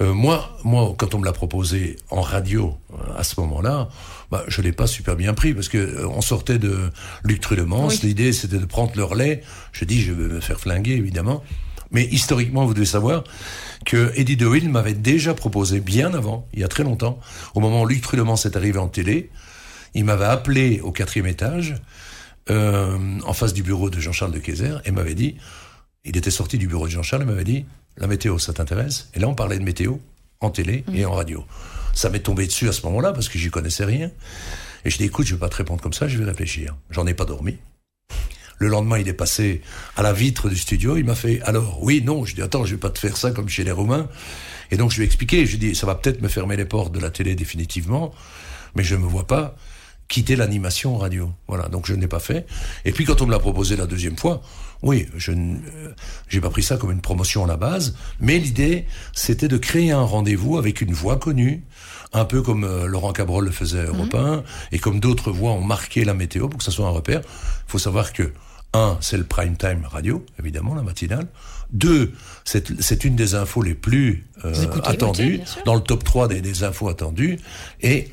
euh, 0.00 0.12
moi, 0.12 0.58
moi, 0.64 0.94
quand 0.98 1.14
on 1.14 1.18
me 1.18 1.24
l'a 1.24 1.32
proposé 1.32 1.96
en 2.10 2.20
radio 2.20 2.76
euh, 2.92 3.18
à 3.18 3.24
ce 3.24 3.40
moment-là, 3.40 3.88
bah, 4.30 4.44
je 4.48 4.60
l'ai 4.60 4.72
pas 4.72 4.86
super 4.86 5.16
bien 5.16 5.32
pris 5.34 5.54
parce 5.54 5.68
que 5.68 5.78
euh, 5.78 6.08
on 6.08 6.20
sortait 6.20 6.58
de 6.58 6.90
Luc 7.24 7.40
Trudemans. 7.40 7.86
Oui. 7.86 7.98
L'idée, 8.02 8.32
c'était 8.32 8.58
de 8.58 8.66
prendre 8.66 8.92
le 8.96 9.04
relais. 9.04 9.42
Je 9.72 9.84
dis, 9.84 10.02
je 10.02 10.12
vais 10.12 10.34
me 10.34 10.40
faire 10.40 10.60
flinguer, 10.60 10.92
évidemment. 10.92 11.42
Mais 11.90 12.04
historiquement, 12.04 12.66
vous 12.66 12.74
devez 12.74 12.86
savoir 12.86 13.24
que 13.84 14.12
Eddie 14.16 14.36
DeWitt 14.36 14.68
m'avait 14.68 14.94
déjà 14.94 15.34
proposé 15.34 15.80
bien 15.80 16.12
avant, 16.14 16.48
il 16.52 16.60
y 16.60 16.64
a 16.64 16.68
très 16.68 16.82
longtemps, 16.82 17.20
au 17.54 17.60
moment 17.60 17.82
où 17.82 17.86
Luc 17.86 18.02
Trudemans 18.02 18.36
est 18.36 18.56
arrivé 18.56 18.78
en 18.78 18.88
télé, 18.88 19.30
il 19.94 20.04
m'avait 20.04 20.24
appelé 20.24 20.80
au 20.80 20.92
quatrième 20.92 21.26
étage, 21.26 21.76
euh, 22.50 22.98
en 23.24 23.32
face 23.32 23.54
du 23.54 23.62
bureau 23.62 23.88
de 23.88 24.00
Jean-Charles 24.00 24.32
de 24.32 24.38
Kayser, 24.38 24.74
et 24.84 24.90
m'avait 24.90 25.14
dit, 25.14 25.36
il 26.04 26.16
était 26.16 26.30
sorti 26.30 26.58
du 26.58 26.66
bureau 26.66 26.86
de 26.86 26.92
Jean-Charles 26.92 27.22
et 27.22 27.26
m'avait 27.26 27.44
dit 27.44 27.66
La 27.98 28.06
météo, 28.06 28.38
ça 28.38 28.52
t'intéresse? 28.52 29.08
Et 29.14 29.20
là, 29.20 29.28
on 29.28 29.34
parlait 29.34 29.58
de 29.58 29.64
météo 29.64 29.96
en 30.40 30.50
télé 30.50 30.84
et 30.92 31.04
en 31.06 31.12
radio. 31.12 31.44
Ça 31.94 32.10
m'est 32.10 32.20
tombé 32.20 32.46
dessus 32.46 32.68
à 32.68 32.72
ce 32.72 32.82
moment-là 32.82 33.12
parce 33.12 33.28
que 33.28 33.38
j'y 33.38 33.50
connaissais 33.50 33.84
rien. 33.84 34.10
Et 34.84 34.90
je 34.90 34.98
dis 34.98 35.04
Écoute, 35.04 35.26
je 35.26 35.34
vais 35.34 35.40
pas 35.40 35.48
te 35.48 35.56
répondre 35.56 35.80
comme 35.82 35.94
ça, 35.94 36.06
je 36.06 36.18
vais 36.18 36.24
réfléchir. 36.24 36.76
J'en 36.90 37.06
ai 37.06 37.14
pas 37.14 37.24
dormi. 37.24 37.56
Le 38.58 38.68
lendemain, 38.68 38.98
il 38.98 39.08
est 39.08 39.14
passé 39.14 39.62
à 39.96 40.02
la 40.02 40.12
vitre 40.12 40.48
du 40.48 40.56
studio. 40.56 40.96
Il 40.96 41.04
m'a 41.04 41.14
fait 41.14 41.40
alors 41.42 41.82
oui, 41.82 42.02
non. 42.02 42.24
Je 42.24 42.34
dis 42.34 42.42
attends, 42.42 42.64
je 42.64 42.74
vais 42.74 42.80
pas 42.80 42.90
te 42.90 42.98
faire 42.98 43.16
ça 43.16 43.30
comme 43.30 43.48
chez 43.48 43.64
les 43.64 43.72
Romains. 43.72 44.08
Et 44.70 44.76
donc 44.76 44.90
je 44.90 44.96
lui 44.96 45.04
ai 45.04 45.06
expliqué. 45.06 45.46
Je 45.46 45.56
lui 45.56 45.66
ai 45.66 45.70
dit 45.70 45.74
ça 45.74 45.86
va 45.86 45.94
peut-être 45.94 46.20
me 46.20 46.28
fermer 46.28 46.56
les 46.56 46.64
portes 46.64 46.92
de 46.92 47.00
la 47.00 47.10
télé 47.10 47.34
définitivement, 47.34 48.14
mais 48.74 48.82
je 48.82 48.96
me 48.96 49.06
vois 49.06 49.26
pas 49.26 49.56
quitter 50.08 50.36
l'animation 50.36 50.96
radio. 50.96 51.32
Voilà, 51.48 51.68
donc 51.68 51.86
je 51.86 51.94
n'ai 51.94 52.08
pas 52.08 52.20
fait. 52.20 52.46
Et 52.84 52.92
puis 52.92 53.04
quand 53.04 53.20
on 53.22 53.26
me 53.26 53.32
l'a 53.32 53.38
proposé 53.38 53.76
la 53.76 53.86
deuxième 53.86 54.16
fois, 54.16 54.42
oui, 54.82 55.06
je 55.16 55.32
n- 55.32 55.62
euh, 56.34 56.40
pas 56.40 56.50
pris 56.50 56.62
ça 56.62 56.76
comme 56.76 56.90
une 56.92 57.00
promotion 57.00 57.44
à 57.44 57.46
la 57.46 57.56
base, 57.56 57.94
mais 58.20 58.38
l'idée 58.38 58.86
c'était 59.12 59.48
de 59.48 59.56
créer 59.58 59.90
un 59.90 60.02
rendez-vous 60.02 60.58
avec 60.58 60.80
une 60.80 60.92
voix 60.92 61.16
connue, 61.18 61.64
un 62.12 62.24
peu 62.24 62.42
comme 62.42 62.64
euh, 62.64 62.86
Laurent 62.86 63.12
Cabrol 63.12 63.44
le 63.44 63.50
faisait 63.50 63.80
à 63.80 63.84
Europe 63.84 64.14
1, 64.14 64.42
et 64.72 64.78
comme 64.78 65.00
d'autres 65.00 65.30
voix 65.32 65.52
ont 65.52 65.60
marqué 65.64 66.04
la 66.04 66.14
météo 66.14 66.48
pour 66.48 66.58
que 66.58 66.64
ça 66.64 66.70
soit 66.70 66.86
un 66.86 66.90
repère. 66.90 67.20
Il 67.22 67.70
faut 67.70 67.78
savoir 67.78 68.12
que 68.12 68.32
un, 68.74 68.98
c'est 69.00 69.16
le 69.16 69.24
prime 69.24 69.56
time 69.56 69.86
radio, 69.90 70.24
évidemment, 70.38 70.74
la 70.74 70.82
matinale. 70.82 71.26
Deux, 71.70 72.12
c'est 72.44 73.04
une 73.04 73.16
des 73.16 73.34
infos 73.34 73.62
les 73.62 73.74
plus 73.74 74.26
euh, 74.44 74.52
écoutez. 74.62 74.86
attendues, 74.88 75.34
Écoutez, 75.36 75.60
dans 75.64 75.74
le 75.74 75.80
top 75.80 76.04
3 76.04 76.28
des, 76.28 76.40
des 76.42 76.62
infos 76.62 76.88
attendues. 76.88 77.38
Et 77.80 78.08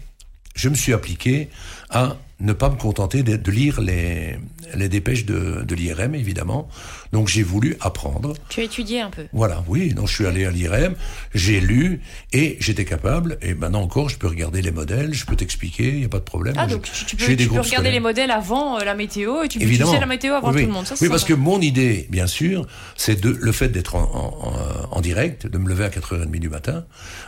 je 0.55 0.69
me 0.69 0.75
suis 0.75 0.93
appliqué 0.93 1.49
à 1.89 2.15
ne 2.39 2.51
pas 2.53 2.69
me 2.69 2.75
contenter 2.75 3.23
de, 3.23 3.37
de 3.37 3.51
lire 3.51 3.79
les, 3.79 4.37
les 4.75 4.89
dépêches 4.89 5.25
de, 5.25 5.63
de 5.63 5.75
l'IRM, 5.75 6.15
évidemment. 6.15 6.67
Donc 7.13 7.27
j'ai 7.27 7.43
voulu 7.43 7.77
apprendre. 7.79 8.33
Tu 8.49 8.59
as 8.59 8.63
étudié 8.63 9.01
un 9.01 9.09
peu. 9.11 9.25
Voilà, 9.33 9.63
oui, 9.67 9.93
donc 9.93 10.07
je 10.07 10.15
suis 10.15 10.25
allé 10.25 10.45
à 10.45 10.51
l'IRM, 10.51 10.95
j'ai 11.35 11.61
lu 11.61 12.01
et 12.33 12.57
j'étais 12.59 12.85
capable, 12.85 13.37
et 13.41 13.53
maintenant 13.53 13.81
encore, 13.83 14.09
je 14.09 14.17
peux 14.17 14.27
regarder 14.27 14.61
les 14.61 14.71
modèles, 14.71 15.13
je 15.13 15.25
peux 15.25 15.35
t'expliquer, 15.35 15.89
il 15.89 15.99
n'y 15.99 16.05
a 16.05 16.09
pas 16.09 16.17
de 16.19 16.23
problème. 16.23 16.55
Ah, 16.57 16.65
donc 16.67 16.85
je- 16.87 17.05
tu, 17.05 17.05
tu 17.05 17.15
peux, 17.15 17.35
tu 17.35 17.47
regarder 17.49 17.67
scolaires. 17.69 17.91
les 17.91 17.99
modèles 17.99 18.31
avant 18.31 18.79
euh, 18.79 18.83
la 18.83 18.95
météo 18.95 19.43
et 19.43 19.47
tu 19.47 19.59
peux 19.59 19.65
Évidemment. 19.65 19.91
utiliser 19.91 20.01
la 20.01 20.07
météo 20.07 20.33
avant 20.33 20.51
oui, 20.51 20.61
tout 20.61 20.67
le 20.67 20.73
monde. 20.73 20.87
Ça, 20.87 20.95
oui, 21.01 21.09
parce 21.09 21.23
que 21.23 21.33
mon 21.33 21.61
idée, 21.61 22.07
bien 22.09 22.27
sûr, 22.27 22.65
c'est 22.97 23.21
de 23.21 23.29
le 23.29 23.51
fait 23.51 23.69
d'être 23.69 23.95
en, 23.95 24.01
en, 24.03 24.47
en- 24.49 24.97
en 24.97 25.01
direct, 25.01 25.45
de 25.47 25.57
me 25.59 25.69
lever 25.69 25.85
à 25.85 25.89
4h30 25.89 26.39
du 26.39 26.49
matin, 26.49 26.83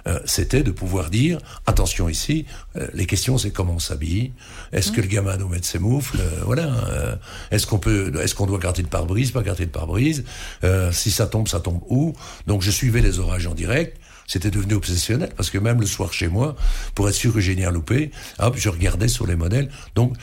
euh, 0.07 0.19
c'était 0.25 0.63
de 0.63 0.71
pouvoir 0.71 1.09
dire 1.11 1.37
attention 1.67 2.09
ici, 2.09 2.45
euh, 2.75 2.87
les 2.93 3.05
questions 3.05 3.37
c'est 3.37 3.51
comment 3.51 3.73
on 3.75 3.79
s'habille, 3.79 4.31
est-ce. 4.73 4.94
Que 4.95 5.01
le 5.01 5.07
gamin 5.07 5.35
doit 5.35 5.49
mettre 5.49 5.67
ses 5.67 5.79
moufles, 5.79 6.17
euh, 6.19 6.41
voilà, 6.45 6.63
euh, 6.89 7.15
est-ce 7.51 7.67
qu'on 7.67 7.79
peut, 7.79 8.13
est-ce 8.21 8.33
qu'on 8.33 8.45
doit 8.45 8.59
gratter 8.59 8.81
de 8.81 8.87
pare-brise, 8.87 9.31
pas 9.31 9.41
gratter 9.41 9.65
de 9.65 9.71
pare-brise, 9.71 10.23
euh, 10.63 10.91
si 10.93 11.11
ça 11.11 11.27
tombe, 11.27 11.49
ça 11.49 11.59
tombe 11.59 11.81
où? 11.89 12.13
Donc 12.47 12.61
je 12.61 12.71
suivais 12.71 13.01
les 13.01 13.19
orages 13.19 13.45
en 13.45 13.53
direct. 13.53 13.97
C'était 14.27 14.49
devenu 14.49 14.73
obsessionnel 14.73 15.29
parce 15.37 15.51
que 15.51 15.59
même 15.59 15.79
le 15.79 15.85
soir 15.85 16.11
chez 16.11 16.29
moi, 16.29 16.55
pour 16.95 17.07
être 17.07 17.13
sûr 17.15 17.31
que 17.31 17.39
j'ai 17.39 17.53
rien 17.53 17.69
loupé, 17.69 18.09
hop, 18.39 18.55
je 18.57 18.69
regardais 18.69 19.07
sur 19.07 19.27
les 19.27 19.35
modèles. 19.35 19.69
Donc, 19.93 20.15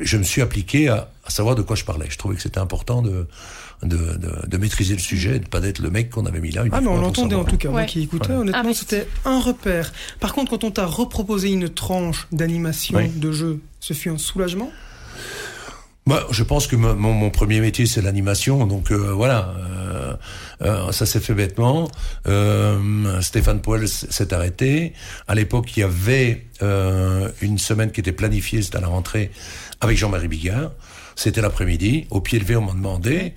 je 0.00 0.18
me 0.18 0.22
suis 0.22 0.42
appliqué 0.42 0.88
à, 0.88 1.08
à 1.24 1.30
savoir 1.30 1.54
de 1.54 1.62
quoi 1.62 1.74
je 1.74 1.84
parlais. 1.84 2.04
Je 2.10 2.18
trouvais 2.18 2.34
que 2.34 2.42
c'était 2.42 2.58
important 2.58 3.00
de, 3.00 3.26
de, 3.82 3.96
de, 3.96 4.46
de 4.46 4.56
maîtriser 4.58 4.94
le 4.94 5.00
sujet, 5.00 5.36
et 5.36 5.38
de 5.38 5.46
pas 5.48 5.60
d'être 5.60 5.78
le 5.78 5.90
mec 5.90 6.10
qu'on 6.10 6.26
avait 6.26 6.40
mis 6.40 6.50
là. 6.50 6.64
Ah, 6.72 6.80
mais 6.80 6.88
on 6.88 7.00
l'entendait 7.00 7.36
en 7.36 7.44
tout 7.44 7.56
cas, 7.56 7.68
moi 7.70 7.80
Ouais. 7.80 7.86
qui 7.86 8.02
écoutais, 8.02 8.32
honnêtement, 8.32 8.74
c'était 8.74 9.06
un 9.24 9.40
repère. 9.40 9.92
Par 10.20 10.32
contre, 10.34 10.50
quand 10.50 10.64
on 10.64 10.70
t'a 10.70 10.86
reproposé 10.86 11.50
une 11.50 11.68
tranche 11.68 12.26
d'animation 12.32 12.98
Oui. 12.98 13.08
de 13.08 13.30
jeu, 13.32 13.60
ce 13.80 13.94
fut 13.94 14.10
un 14.10 14.18
soulagement? 14.18 14.70
Moi, 16.06 16.26
je 16.30 16.42
pense 16.42 16.66
que 16.66 16.74
mon, 16.74 16.94
mon- 16.94 17.12
mon 17.12 17.28
premier 17.30 17.60
métier 17.60 17.84
c'est 17.84 18.00
l'animation, 18.00 18.66
donc 18.66 18.90
euh, 18.90 19.12
voilà, 19.12 19.54
euh, 19.58 20.14
euh, 20.62 20.90
ça 20.90 21.04
s'est 21.04 21.20
fait 21.20 21.34
bêtement. 21.34 21.90
Euh, 22.26 23.20
Stéphane 23.20 23.60
Poel 23.60 23.86
s'est 23.86 24.32
arrêté. 24.32 24.94
À 25.26 25.34
l'époque, 25.34 25.76
il 25.76 25.80
y 25.80 25.82
avait 25.82 26.46
euh, 26.62 27.28
une 27.42 27.58
semaine 27.58 27.90
qui 27.92 28.00
était 28.00 28.12
planifiée, 28.12 28.62
c'était 28.62 28.78
à 28.78 28.80
la 28.80 28.86
rentrée, 28.86 29.30
avec 29.82 29.98
Jean-Marie 29.98 30.28
Bigard. 30.28 30.70
C'était 31.14 31.42
l'après-midi. 31.42 32.06
Au 32.10 32.20
pied 32.22 32.38
levé, 32.38 32.56
on 32.56 32.62
m'a 32.62 32.72
demandé. 32.72 33.34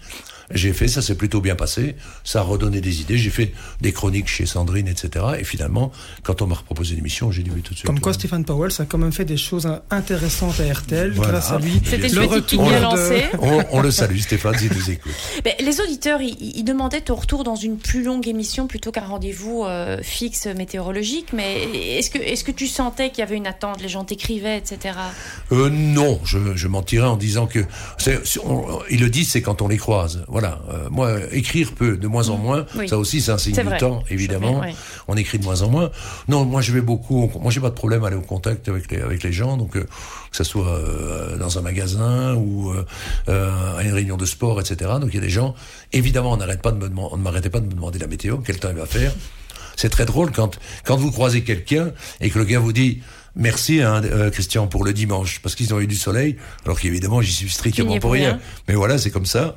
J'ai 0.53 0.73
fait, 0.73 0.87
ça 0.87 1.01
s'est 1.01 1.15
plutôt 1.15 1.41
bien 1.41 1.55
passé. 1.55 1.95
Ça 2.23 2.39
a 2.39 2.43
redonné 2.43 2.81
des 2.81 3.01
idées. 3.01 3.17
J'ai 3.17 3.29
fait 3.29 3.53
des 3.81 3.91
chroniques 3.91 4.27
chez 4.27 4.45
Sandrine, 4.45 4.87
etc. 4.87 5.25
Et 5.39 5.43
finalement, 5.43 5.91
quand 6.23 6.41
on 6.41 6.47
m'a 6.47 6.55
proposé 6.55 6.95
l'émission, 6.95 7.31
j'ai 7.31 7.43
dit 7.43 7.51
oui 7.53 7.61
tout 7.61 7.73
de 7.73 7.77
suite. 7.79 7.87
Comme 7.87 7.99
quoi. 7.99 8.13
Stéphane 8.13 8.45
Powell, 8.45 8.71
ça 8.71 8.83
a 8.83 8.85
quand 8.85 8.97
même 8.97 9.11
fait 9.11 9.25
des 9.25 9.37
choses 9.37 9.67
intéressantes 9.89 10.59
à 10.59 10.73
RTL, 10.73 11.11
Voilà. 11.13 11.31
grâce 11.33 11.51
à 11.51 11.59
lui. 11.59 11.81
C'était 11.85 12.09
Le 12.09 12.23
une 12.23 12.29
retour 12.29 12.67
bien 12.67 12.79
lancée. 12.79 13.23
on, 13.39 13.63
on 13.71 13.81
le 13.81 13.91
salue, 13.91 14.17
Stéphane, 14.19 14.57
s'il 14.57 14.71
nous 14.73 14.91
écoute. 14.91 15.11
Mais 15.45 15.55
les 15.63 15.79
auditeurs, 15.81 16.21
ils, 16.21 16.37
ils 16.57 16.63
demandaient 16.63 17.01
ton 17.01 17.15
retour 17.15 17.43
dans 17.43 17.55
une 17.55 17.77
plus 17.77 18.03
longue 18.03 18.27
émission 18.27 18.67
plutôt 18.67 18.91
qu'un 18.91 19.01
rendez-vous 19.05 19.63
euh, 19.65 19.99
fixe 20.03 20.45
météorologique. 20.47 21.33
Mais 21.33 21.63
est-ce 21.97 22.09
que, 22.11 22.17
est-ce 22.19 22.43
que 22.43 22.51
tu 22.51 22.67
sentais 22.67 23.09
qu'il 23.09 23.19
y 23.19 23.21
avait 23.23 23.37
une 23.37 23.47
attente? 23.47 23.81
Les 23.81 23.89
gens 23.89 24.03
t'écrivaient, 24.03 24.57
etc. 24.57 24.95
Euh, 25.51 25.69
non, 25.69 26.19
je, 26.25 26.37
je 26.55 26.67
mentirais 26.67 27.07
en 27.07 27.17
disant 27.17 27.47
que 27.47 27.59
on- 28.43 28.79
ils 28.89 28.99
le 28.99 29.09
disent, 29.09 29.31
c'est 29.31 29.41
quand 29.41 29.61
on 29.61 29.67
les 29.67 29.77
croise. 29.77 30.23
Voilà. 30.27 30.40
Euh, 30.43 30.89
moi, 30.89 31.17
écrire 31.31 31.71
peut 31.73 31.97
de 31.97 32.07
moins 32.07 32.29
en 32.29 32.37
moins. 32.37 32.65
Oui. 32.75 32.87
Ça 32.87 32.97
aussi, 32.97 33.21
c'est 33.21 33.31
un 33.31 33.37
signe 33.37 33.55
du 33.55 33.77
temps, 33.77 34.03
évidemment. 34.09 34.59
Ouais. 34.59 34.75
On 35.07 35.15
écrit 35.15 35.39
de 35.39 35.43
moins 35.43 35.61
en 35.61 35.69
moins. 35.69 35.91
Non, 36.27 36.45
moi, 36.45 36.61
je 36.61 36.71
vais 36.71 36.81
beaucoup. 36.81 37.31
Moi, 37.39 37.51
j'ai 37.51 37.61
pas 37.61 37.69
de 37.69 37.75
problème 37.75 38.03
à 38.03 38.07
aller 38.07 38.15
au 38.15 38.21
contact 38.21 38.67
avec 38.69 38.91
les 38.91 39.01
avec 39.01 39.23
les 39.23 39.31
gens. 39.31 39.57
Donc, 39.57 39.75
euh, 39.75 39.83
que 39.83 40.37
ce 40.37 40.43
soit 40.43 40.67
euh, 40.67 41.37
dans 41.37 41.57
un 41.57 41.61
magasin 41.61 42.35
ou 42.35 42.73
à 43.27 43.83
une 43.83 43.93
réunion 43.93 44.17
de 44.17 44.25
sport, 44.25 44.59
etc. 44.59 44.91
Donc, 44.99 45.09
il 45.11 45.15
y 45.15 45.19
a 45.19 45.21
des 45.21 45.29
gens. 45.29 45.55
Évidemment, 45.93 46.31
on 46.31 46.37
n'arrête 46.37 46.61
pas 46.61 46.71
de 46.71 46.77
me 46.77 46.87
demander, 46.89 47.09
on 47.13 47.17
ne 47.17 47.23
m'arrêtait 47.23 47.49
pas 47.49 47.59
de 47.59 47.65
me 47.65 47.73
demander 47.73 47.99
la 47.99 48.07
météo, 48.07 48.37
quel 48.37 48.59
temps 48.59 48.69
il 48.69 48.77
va 48.77 48.85
faire. 48.85 49.13
C'est 49.75 49.89
très 49.89 50.05
drôle 50.05 50.31
quand 50.31 50.59
quand 50.83 50.95
vous 50.95 51.11
croisez 51.11 51.43
quelqu'un 51.43 51.91
et 52.19 52.29
que 52.29 52.39
le 52.39 52.45
gars 52.45 52.59
vous 52.59 52.73
dit 52.73 53.01
merci 53.35 53.81
hein, 53.81 54.01
euh, 54.03 54.29
Christian 54.29 54.67
pour 54.67 54.83
le 54.83 54.93
dimanche 54.93 55.39
parce 55.41 55.55
qu'ils 55.55 55.73
ont 55.73 55.79
eu 55.79 55.87
du 55.87 55.95
soleil 55.95 56.35
alors 56.65 56.79
qu'évidemment 56.79 57.21
j'y 57.21 57.31
suis 57.33 57.49
strictement 57.49 57.97
pour 57.99 58.11
rien. 58.11 58.31
rien. 58.31 58.39
Mais 58.67 58.75
voilà 58.75 58.97
c'est 58.97 59.09
comme 59.11 59.25
ça. 59.25 59.55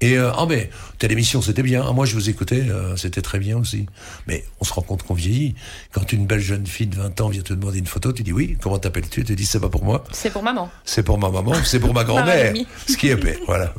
Et 0.00 0.16
euh, 0.16 0.30
ah 0.36 0.46
mais 0.48 0.70
telle 0.98 1.12
émission 1.12 1.42
c'était 1.42 1.62
bien. 1.62 1.84
Ah, 1.86 1.92
moi 1.92 2.06
je 2.06 2.14
vous 2.14 2.28
écoutais 2.30 2.62
euh, 2.68 2.96
c'était 2.96 3.22
très 3.22 3.38
bien 3.38 3.56
aussi. 3.58 3.86
Mais 4.26 4.44
on 4.60 4.64
se 4.64 4.72
rend 4.72 4.82
compte 4.82 5.02
qu'on 5.02 5.14
vieillit. 5.14 5.54
Quand 5.92 6.12
une 6.12 6.26
belle 6.26 6.40
jeune 6.40 6.66
fille 6.66 6.86
de 6.86 6.96
20 6.96 7.20
ans 7.20 7.28
vient 7.28 7.42
te 7.42 7.52
demander 7.54 7.78
une 7.78 7.86
photo 7.86 8.12
tu 8.12 8.22
dis 8.22 8.32
oui 8.32 8.56
comment 8.60 8.78
t'appelles-tu? 8.78 9.24
Tu 9.24 9.34
dis 9.36 9.46
c'est 9.46 9.60
pas 9.60 9.68
pour 9.68 9.84
moi 9.84 10.04
C'est 10.12 10.30
pour 10.30 10.42
maman. 10.42 10.70
c'est 10.84 11.02
pour 11.02 11.18
ma 11.18 11.30
maman 11.30 11.54
c'est 11.64 11.80
pour 11.80 11.94
ma 11.94 12.04
grand-mère. 12.10 12.54
Ce 12.88 12.96
qui 12.96 13.08
est 13.08 13.16
paix 13.16 13.38
voilà. 13.46 13.74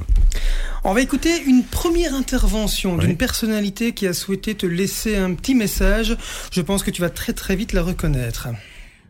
On 0.83 0.93
va 0.93 1.01
écouter 1.01 1.41
une 1.45 1.63
première 1.63 2.13
intervention 2.13 2.95
Oui. 2.95 3.05
d'une 3.07 3.17
personnalité 3.17 3.93
qui 3.93 4.07
a 4.07 4.13
souhaité 4.13 4.55
te 4.55 4.65
laisser 4.65 5.17
un 5.17 5.33
petit 5.33 5.55
message. 5.55 6.15
Je 6.51 6.61
pense 6.61 6.83
que 6.83 6.91
tu 6.91 7.01
vas 7.01 7.09
très 7.09 7.33
très 7.33 7.55
vite 7.55 7.73
la 7.73 7.81
reconnaître. 7.81 8.47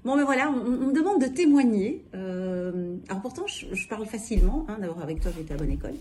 Bon, 0.08 0.16
ben 0.16 0.24
voilà, 0.24 0.50
on, 0.50 0.88
me 0.88 0.94
demande 0.94 1.22
de 1.22 1.28
témoigner. 1.28 2.06
Euh, 2.16 2.96
alors 3.10 3.22
pourtant, 3.22 3.46
je, 3.46 3.88
parle 3.90 4.06
facilement. 4.06 4.66
Hein, 4.70 4.78
D'abord, 4.80 5.02
avec 5.02 5.20
toi, 5.20 5.32
j'étais 5.36 5.54
à 5.54 5.58
bonne 5.58 5.72
école. 5.72 5.96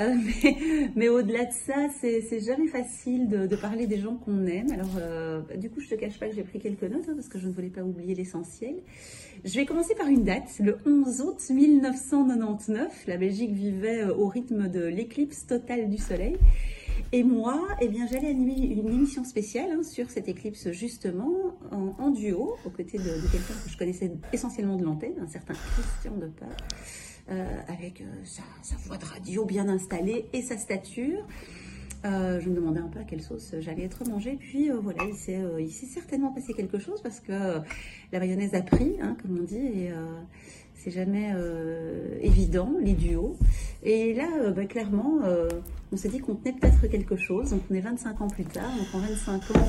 Euh, 0.00 0.12
mais 0.42 0.90
mais 0.96 1.08
au-delà 1.08 1.44
de 1.44 1.52
ça, 1.52 1.86
c'est 2.00 2.40
jamais 2.40 2.66
facile 2.66 3.28
de, 3.28 3.54
parler 3.54 3.86
des 3.86 3.98
gens 3.98 4.16
qu'on 4.16 4.44
aime. 4.46 4.72
Alors, 4.72 4.90
euh, 4.98 5.40
du 5.56 5.70
coup, 5.70 5.78
je 5.78 5.88
te 5.88 5.94
cache 5.94 6.18
pas 6.18 6.26
que 6.26 6.34
j'ai 6.34 6.42
pris 6.42 6.58
quelques 6.58 6.82
notes 6.82 7.08
hein, 7.08 7.12
parce 7.14 7.28
que 7.28 7.38
je 7.38 7.46
ne 7.46 7.52
voulais 7.52 7.68
pas 7.68 7.82
oublier 7.82 8.16
l'essentiel. 8.16 8.74
Je 9.44 9.54
vais 9.54 9.66
commencer 9.66 9.94
par 9.94 10.08
une 10.08 10.24
date, 10.24 10.58
le 10.58 10.76
11 10.84 11.20
août 11.20 11.48
1999. 11.48 13.04
La 13.06 13.18
Belgique 13.18 13.52
vivait 13.52 14.02
au 14.02 14.26
rythme 14.26 14.66
de 14.66 14.84
l'éclipse 14.84 15.46
totale 15.46 15.90
du 15.90 15.98
Soleil. 15.98 16.38
Et 17.12 17.22
moi, 17.22 17.68
eh 17.80 17.88
bien, 17.88 18.06
j'allais 18.06 18.28
animer 18.28 18.54
une 18.54 18.88
émission 18.88 19.24
spéciale 19.24 19.70
hein, 19.70 19.82
sur 19.82 20.10
cette 20.10 20.28
éclipse 20.28 20.70
justement 20.72 21.56
en, 21.70 22.10
duo, 22.10 22.56
aux 22.64 22.70
côtés 22.70 22.98
de, 22.98 23.04
quelqu'un 23.30 23.54
que 23.64 23.70
je 23.70 23.76
connaissais 23.76 24.12
essentiellement 24.32 24.76
de 24.76 24.84
l'antenne, 24.84 25.14
un 25.20 25.28
certain 25.28 25.54
Christian 25.54 26.16
Depas, 26.16 26.46
euh, 27.30 27.46
avec 27.68 28.00
euh, 28.00 28.04
sa, 28.24 28.76
voix 28.84 28.98
de 28.98 29.04
radio 29.04 29.44
bien 29.44 29.68
installée 29.68 30.26
et 30.32 30.42
sa 30.42 30.58
stature. 30.58 31.24
Euh, 32.04 32.38
je 32.38 32.50
me 32.50 32.56
demandais 32.56 32.80
un 32.80 32.88
peu 32.88 32.98
à 32.98 33.04
quelle 33.04 33.22
sauce 33.22 33.54
j'allais 33.60 33.84
être 33.84 34.04
mangée. 34.06 34.36
Puis 34.38 34.70
euh, 34.70 34.78
voilà, 34.78 35.04
il 35.04 35.14
s'est, 35.14 35.86
certainement 35.86 36.32
passé 36.32 36.52
quelque 36.52 36.78
chose 36.78 37.00
parce 37.00 37.20
que 37.20 37.60
la 38.12 38.18
mayonnaise 38.18 38.54
a 38.54 38.62
pris, 38.62 38.96
hein, 39.00 39.16
comme 39.22 39.38
on 39.38 39.42
dit, 39.42 39.56
et 39.56 39.90
c'est 40.74 40.90
jamais 40.90 41.32
évident 42.20 42.74
les 42.80 42.92
duos. 42.92 43.36
Et 43.84 44.14
là, 44.14 44.28
euh, 44.40 44.50
bah, 44.50 44.64
clairement, 44.64 45.18
euh, 45.24 45.46
on 45.92 45.96
s'est 45.96 46.08
dit 46.08 46.18
qu'on 46.18 46.34
tenait 46.34 46.54
peut-être 46.54 46.86
quelque 46.86 47.16
chose. 47.16 47.50
Donc 47.50 47.60
on 47.70 47.74
est 47.74 47.80
25 47.80 48.22
ans 48.22 48.28
plus 48.28 48.44
tard. 48.44 48.70
Donc 48.78 48.86
en 48.94 48.98
25 49.06 49.56
ans, 49.56 49.68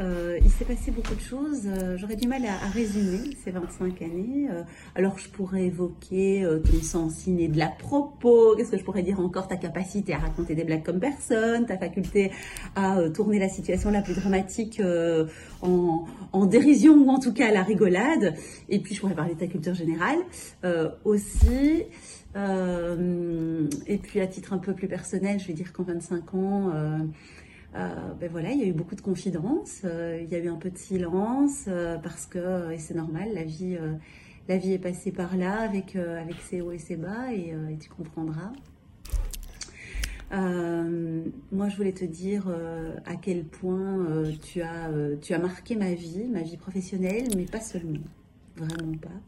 euh, 0.00 0.38
il 0.44 0.50
s'est 0.50 0.64
passé 0.64 0.90
beaucoup 0.90 1.14
de 1.14 1.20
choses. 1.20 1.68
J'aurais 1.96 2.16
du 2.16 2.26
mal 2.26 2.42
à, 2.46 2.68
résumer 2.68 3.36
ces 3.44 3.52
25 3.52 4.02
années. 4.02 4.48
Alors 4.96 5.20
je 5.20 5.28
pourrais 5.28 5.66
évoquer 5.66 6.44
ton 6.64 6.82
sens 6.82 7.28
inné 7.28 7.46
de 7.46 7.56
la 7.56 7.68
propos. 7.68 8.56
Qu'est-ce 8.56 8.72
que 8.72 8.78
je 8.78 8.82
pourrais 8.82 9.04
dire 9.04 9.20
encore? 9.20 9.46
Ta 9.46 9.56
capacité 9.56 10.14
à 10.14 10.18
raconter 10.18 10.56
des 10.56 10.64
blagues 10.64 10.82
comme 10.82 10.98
personne, 10.98 11.64
ta 11.66 11.78
faculté 11.78 12.32
à 12.74 13.08
tourner 13.14 13.38
la 13.38 13.48
situation 13.48 13.90
la 13.90 14.02
plus 14.02 14.14
dramatique 14.14 14.82
en, 15.62 16.04
en 16.32 16.46
dérision 16.46 16.94
ou 16.94 17.08
en 17.08 17.20
tout 17.20 17.32
cas 17.32 17.48
à 17.48 17.52
la 17.52 17.62
rigolade. 17.62 18.34
Et 18.68 18.80
puis 18.80 18.96
je 18.96 19.00
pourrais 19.00 19.14
parler 19.14 19.34
de 19.34 19.40
ta 19.40 19.46
culture 19.46 19.74
générale 19.74 20.18
aussi. 21.04 21.84
Euh, 22.36 23.68
et 23.86 23.98
puis 23.98 24.20
à 24.20 24.26
titre 24.26 24.52
un 24.52 24.58
peu 24.58 24.74
plus 24.74 24.88
personnel, 24.88 25.38
je 25.38 25.46
vais 25.46 25.52
dire 25.52 25.72
qu'en 25.72 25.84
25 25.84 26.34
ans, 26.34 26.70
euh, 26.74 26.98
euh, 27.76 27.88
ben 28.20 28.28
voilà, 28.30 28.50
il 28.50 28.60
y 28.60 28.64
a 28.64 28.66
eu 28.66 28.72
beaucoup 28.72 28.96
de 28.96 29.00
confidences, 29.00 29.82
il 29.84 30.28
y 30.28 30.34
a 30.34 30.38
eu 30.38 30.48
un 30.48 30.56
peu 30.56 30.70
de 30.70 30.78
silence 30.78 31.68
parce 32.02 32.26
que 32.26 32.72
et 32.72 32.78
c'est 32.78 32.94
normal, 32.94 33.30
la 33.34 33.44
vie, 33.44 33.76
la 34.48 34.58
vie 34.58 34.72
est 34.72 34.78
passée 34.78 35.12
par 35.12 35.36
là 35.36 35.60
avec 35.60 35.96
avec 35.96 36.36
ses 36.48 36.60
hauts 36.60 36.72
et 36.72 36.78
ses 36.78 36.96
bas 36.96 37.32
et, 37.32 37.54
et 37.70 37.76
tu 37.78 37.88
comprendras. 37.88 38.52
Moi, 40.32 41.68
je 41.68 41.76
voulais 41.76 41.92
te 41.92 42.04
dire 42.04 42.48
à 43.06 43.16
quel 43.16 43.44
point 43.44 44.24
tu 44.42 44.62
as 44.62 44.90
tu 45.20 45.34
as 45.34 45.38
marqué 45.38 45.76
ma 45.76 45.94
vie, 45.94 46.28
ma 46.32 46.42
vie 46.42 46.56
professionnelle, 46.56 47.28
mais 47.36 47.44
pas 47.44 47.60
seulement, 47.60 48.00
vraiment 48.56 48.96
pas. 48.98 49.20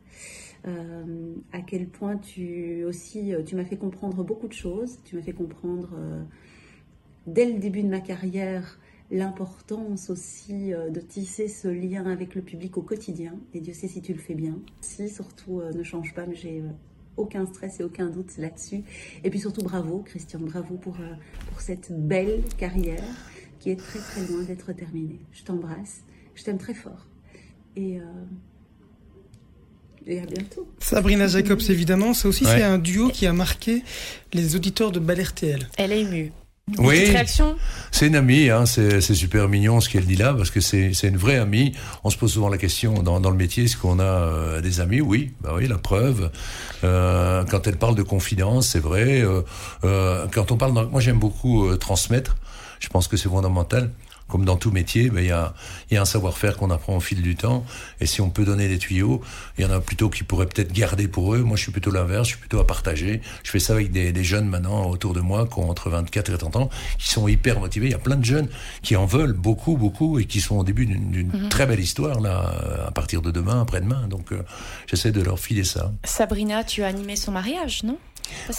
Euh, 0.67 1.35
à 1.53 1.61
quel 1.61 1.87
point 1.87 2.17
tu 2.17 2.83
aussi 2.85 3.33
euh, 3.33 3.43
tu 3.45 3.55
m'as 3.55 3.65
fait 3.65 3.77
comprendre 3.77 4.25
beaucoup 4.25 4.49
de 4.49 4.53
choses. 4.53 4.99
Tu 5.05 5.17
m'as 5.17 5.23
fait 5.23 5.33
comprendre 5.33 5.91
euh, 5.97 6.23
dès 7.27 7.51
le 7.51 7.59
début 7.59 7.83
de 7.83 7.89
ma 7.89 8.01
carrière 8.01 8.79
l'importance 9.13 10.11
aussi 10.11 10.73
de 10.73 11.01
tisser 11.01 11.47
ce 11.47 11.69
lien 11.69 12.07
avec 12.07 12.35
le 12.35 12.43
public 12.43 12.77
au 12.77 12.83
quotidien. 12.83 13.39
Et 13.55 13.61
Dieu 13.61 13.73
sait 13.73 13.87
si 13.87 14.03
tu 14.03 14.13
le 14.13 14.19
fais 14.19 14.35
bien. 14.35 14.59
Si 14.81 15.09
surtout 15.09 15.63
ne 15.63 15.83
change 15.85 16.13
pas, 16.13 16.27
mais 16.27 16.35
j'ai 16.35 16.65
aucun 17.17 17.47
stress 17.47 17.79
et 17.79 17.85
aucun 17.85 18.11
doute 18.11 18.37
là-dessus. 18.37 18.83
Et 19.23 19.31
puis 19.31 19.39
surtout 19.39 19.63
bravo 19.63 20.01
Christian, 20.01 20.41
bravo 20.41 20.75
pour 20.75 20.97
pour 21.49 21.61
cette 21.61 21.93
belle 21.93 22.43
carrière 22.59 23.05
qui 23.61 23.71
est 23.71 23.77
très 23.77 24.01
très 24.01 24.27
loin 24.27 24.43
d'être 24.43 24.73
terminée. 24.73 25.21
Je 25.31 25.45
t'embrasse, 25.45 26.03
je 26.35 26.43
t'aime 26.43 26.59
très 26.59 26.75
fort 26.75 27.07
et 27.77 28.01
et 30.07 30.21
à 30.21 30.27
bientôt. 30.27 30.69
Sabrina 30.81 31.27
Jacobs, 31.29 31.61
évidemment, 31.69 32.15
ça 32.15 32.29
aussi, 32.29 32.45
Ouais. 32.45 32.57
c'est 32.59 32.63
un 32.63 32.79
duo 32.79 33.09
qui 33.09 33.27
a 33.27 33.33
marqué 33.33 33.83
les 34.33 34.55
auditeurs 34.57 34.93
de 34.93 35.01
Bal 35.01 35.21
RTL. 35.21 35.69
Elle 35.79 35.93
est 35.93 36.01
émue. 36.01 36.33
Oui, 36.79 37.05
réaction? 37.05 37.55
C'est 37.93 38.09
une 38.09 38.17
amie, 38.17 38.51
hein, 38.51 38.67
c'est 38.67 39.01
super 39.01 39.49
mignon 39.49 39.81
ce 39.81 39.89
qu'elle 39.89 40.05
dit 40.05 40.17
là, 40.17 40.35
parce 40.35 40.51
que 40.51 40.61
c'est 40.61 40.91
une 41.05 41.17
vraie 41.17 41.37
amie. 41.37 41.73
On 42.03 42.11
se 42.11 42.17
pose 42.19 42.33
souvent 42.33 42.49
la 42.49 42.59
question 42.59 43.03
dans, 43.05 43.21
dans 43.21 43.31
le 43.31 43.37
métier, 43.37 43.65
est-ce 43.65 43.77
qu'on 43.77 44.01
a 44.01 44.03
euh, 44.03 44.61
des 44.61 44.81
amis? 44.81 45.01
Oui, 45.01 45.31
bah 45.43 45.53
oui, 45.55 45.69
la 45.69 45.79
preuve. 45.79 46.31
Euh, 46.83 47.45
quand 47.45 47.69
elle 47.69 47.77
parle 47.77 47.95
de 47.95 48.03
confidence, 48.03 48.67
c'est 48.71 48.81
vrai. 48.81 49.21
Euh, 49.23 49.43
euh, 49.85 50.27
quand 50.33 50.51
on 50.51 50.57
parle, 50.57 50.75
dans- 50.75 50.89
moi 50.89 51.01
j'aime 51.01 51.21
beaucoup 51.21 51.69
euh, 51.69 51.77
transmettre. 51.77 52.37
Je 52.81 52.89
pense 52.89 53.07
que 53.07 53.17
c'est 53.17 53.29
fondamental. 53.29 53.91
Comme 54.29 54.45
dans 54.45 54.57
tout 54.57 54.71
métier, 54.71 55.09
ben, 55.11 55.21
il 55.21 55.29
y, 55.29 55.31
a, 55.31 55.55
il 55.91 55.95
y 55.95 55.97
a 55.97 56.03
un 56.03 56.07
savoir-faire 56.07 56.57
qu'on 56.57 56.71
apprend 56.71 56.97
au 56.97 57.01
fil 57.01 57.23
du 57.23 57.37
temps. 57.37 57.65
Et 58.01 58.07
si 58.07 58.21
on 58.21 58.31
peut 58.31 58.45
donner 58.45 58.69
des 58.69 58.79
tuyaux, 58.79 59.23
il 59.57 59.65
y 59.65 59.67
en 59.67 59.71
a 59.71 59.81
plutôt 59.81 60.09
qui 60.09 60.25
pourraient 60.25 60.47
peut-être 60.47 60.73
garder 60.73 61.07
pour 61.09 61.35
eux. 61.35 61.43
Moi, 61.43 61.57
je 61.57 61.63
suis 61.63 61.73
plutôt 61.73 61.91
l'inverse, 61.91 62.25
je 62.29 62.33
suis 62.33 62.41
plutôt 62.41 62.59
à 62.59 62.67
partager. 62.67 63.21
Je 63.45 63.51
fais 63.51 63.61
ça 63.61 63.75
avec 63.75 63.93
des, 63.93 64.13
des 64.13 64.25
jeunes 64.25 64.49
maintenant 64.49 64.91
autour 64.91 65.15
de 65.15 65.21
moi 65.21 65.47
qui 65.47 65.59
ont 65.61 65.71
entre 65.71 65.91
24 65.91 66.33
et 66.33 66.39
30 66.39 66.57
ans, 66.57 66.71
qui 66.99 67.09
sont 67.09 67.29
hyper 67.29 67.61
motivés. 67.61 67.87
Il 67.87 67.93
y 67.93 67.95
a 67.95 67.99
plein 67.99 68.17
de 68.17 68.25
jeunes 68.25 68.49
qui 68.83 68.97
en 68.97 69.07
veulent 69.07 69.33
beaucoup, 69.33 69.77
beaucoup, 69.77 70.19
et 70.19 70.25
qui 70.25 70.41
sont 70.41 70.57
au 70.57 70.65
début 70.65 70.87
d'une 70.87 71.11
d'une 71.11 71.49
très 71.49 71.67
belle 71.67 71.81
histoire, 71.81 72.21
là, 72.21 72.53
à 72.87 72.91
partir 72.91 73.23
de 73.23 73.31
demain, 73.31 73.63
après-demain. 73.63 74.09
Donc, 74.09 74.33
euh, 74.33 74.43
j'essaie 74.87 75.13
de 75.13 75.23
leur 75.23 75.39
filer 75.39 75.65
ça. 75.65 75.93
Sabrina, 76.05 76.65
tu 76.65 76.83
as 76.83 76.87
animé 76.87 77.17
son 77.17 77.33
mariage, 77.33 77.83
non? 77.85 77.99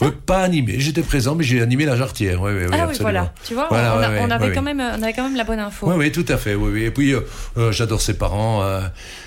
Ouais, 0.02 0.12
pas 0.12 0.40
animé, 0.42 0.80
j'étais 0.80 1.02
présent, 1.02 1.36
mais 1.36 1.44
j'ai 1.44 1.62
animé 1.62 1.86
la 1.86 1.96
jarretière. 1.96 2.42
Oui, 2.42 2.52
oui, 2.54 2.60
oui, 2.64 2.68
Ah 2.72 2.76
oui, 2.76 2.82
absolument. 2.82 3.02
voilà. 3.04 3.34
Tu 3.46 3.54
vois, 3.54 3.68
Voilà, 3.70 3.96
on, 3.96 4.30
a- 4.32 4.36
avait 4.36 4.54
quand 4.54 4.62
même, 4.62 4.80
on 4.82 5.02
avait 5.02 5.14
quand 5.14 5.24
même 5.24 5.36
la 5.36 5.44
bonne 5.44 5.60
info. 5.60 5.88
Oui, 5.90 5.96
oui, 5.98 6.12
tout 6.12 6.26
à 6.28 6.38
fait. 6.38 6.56
Oui, 6.56 6.72
oui. 6.74 6.84
Et 6.84 6.92
puis, 6.92 7.14
euh, 7.14 7.22
euh, 7.58 7.72
j'adore 7.72 8.02
ses 8.02 8.16
parents. 8.16 8.64
euh, 8.64 8.82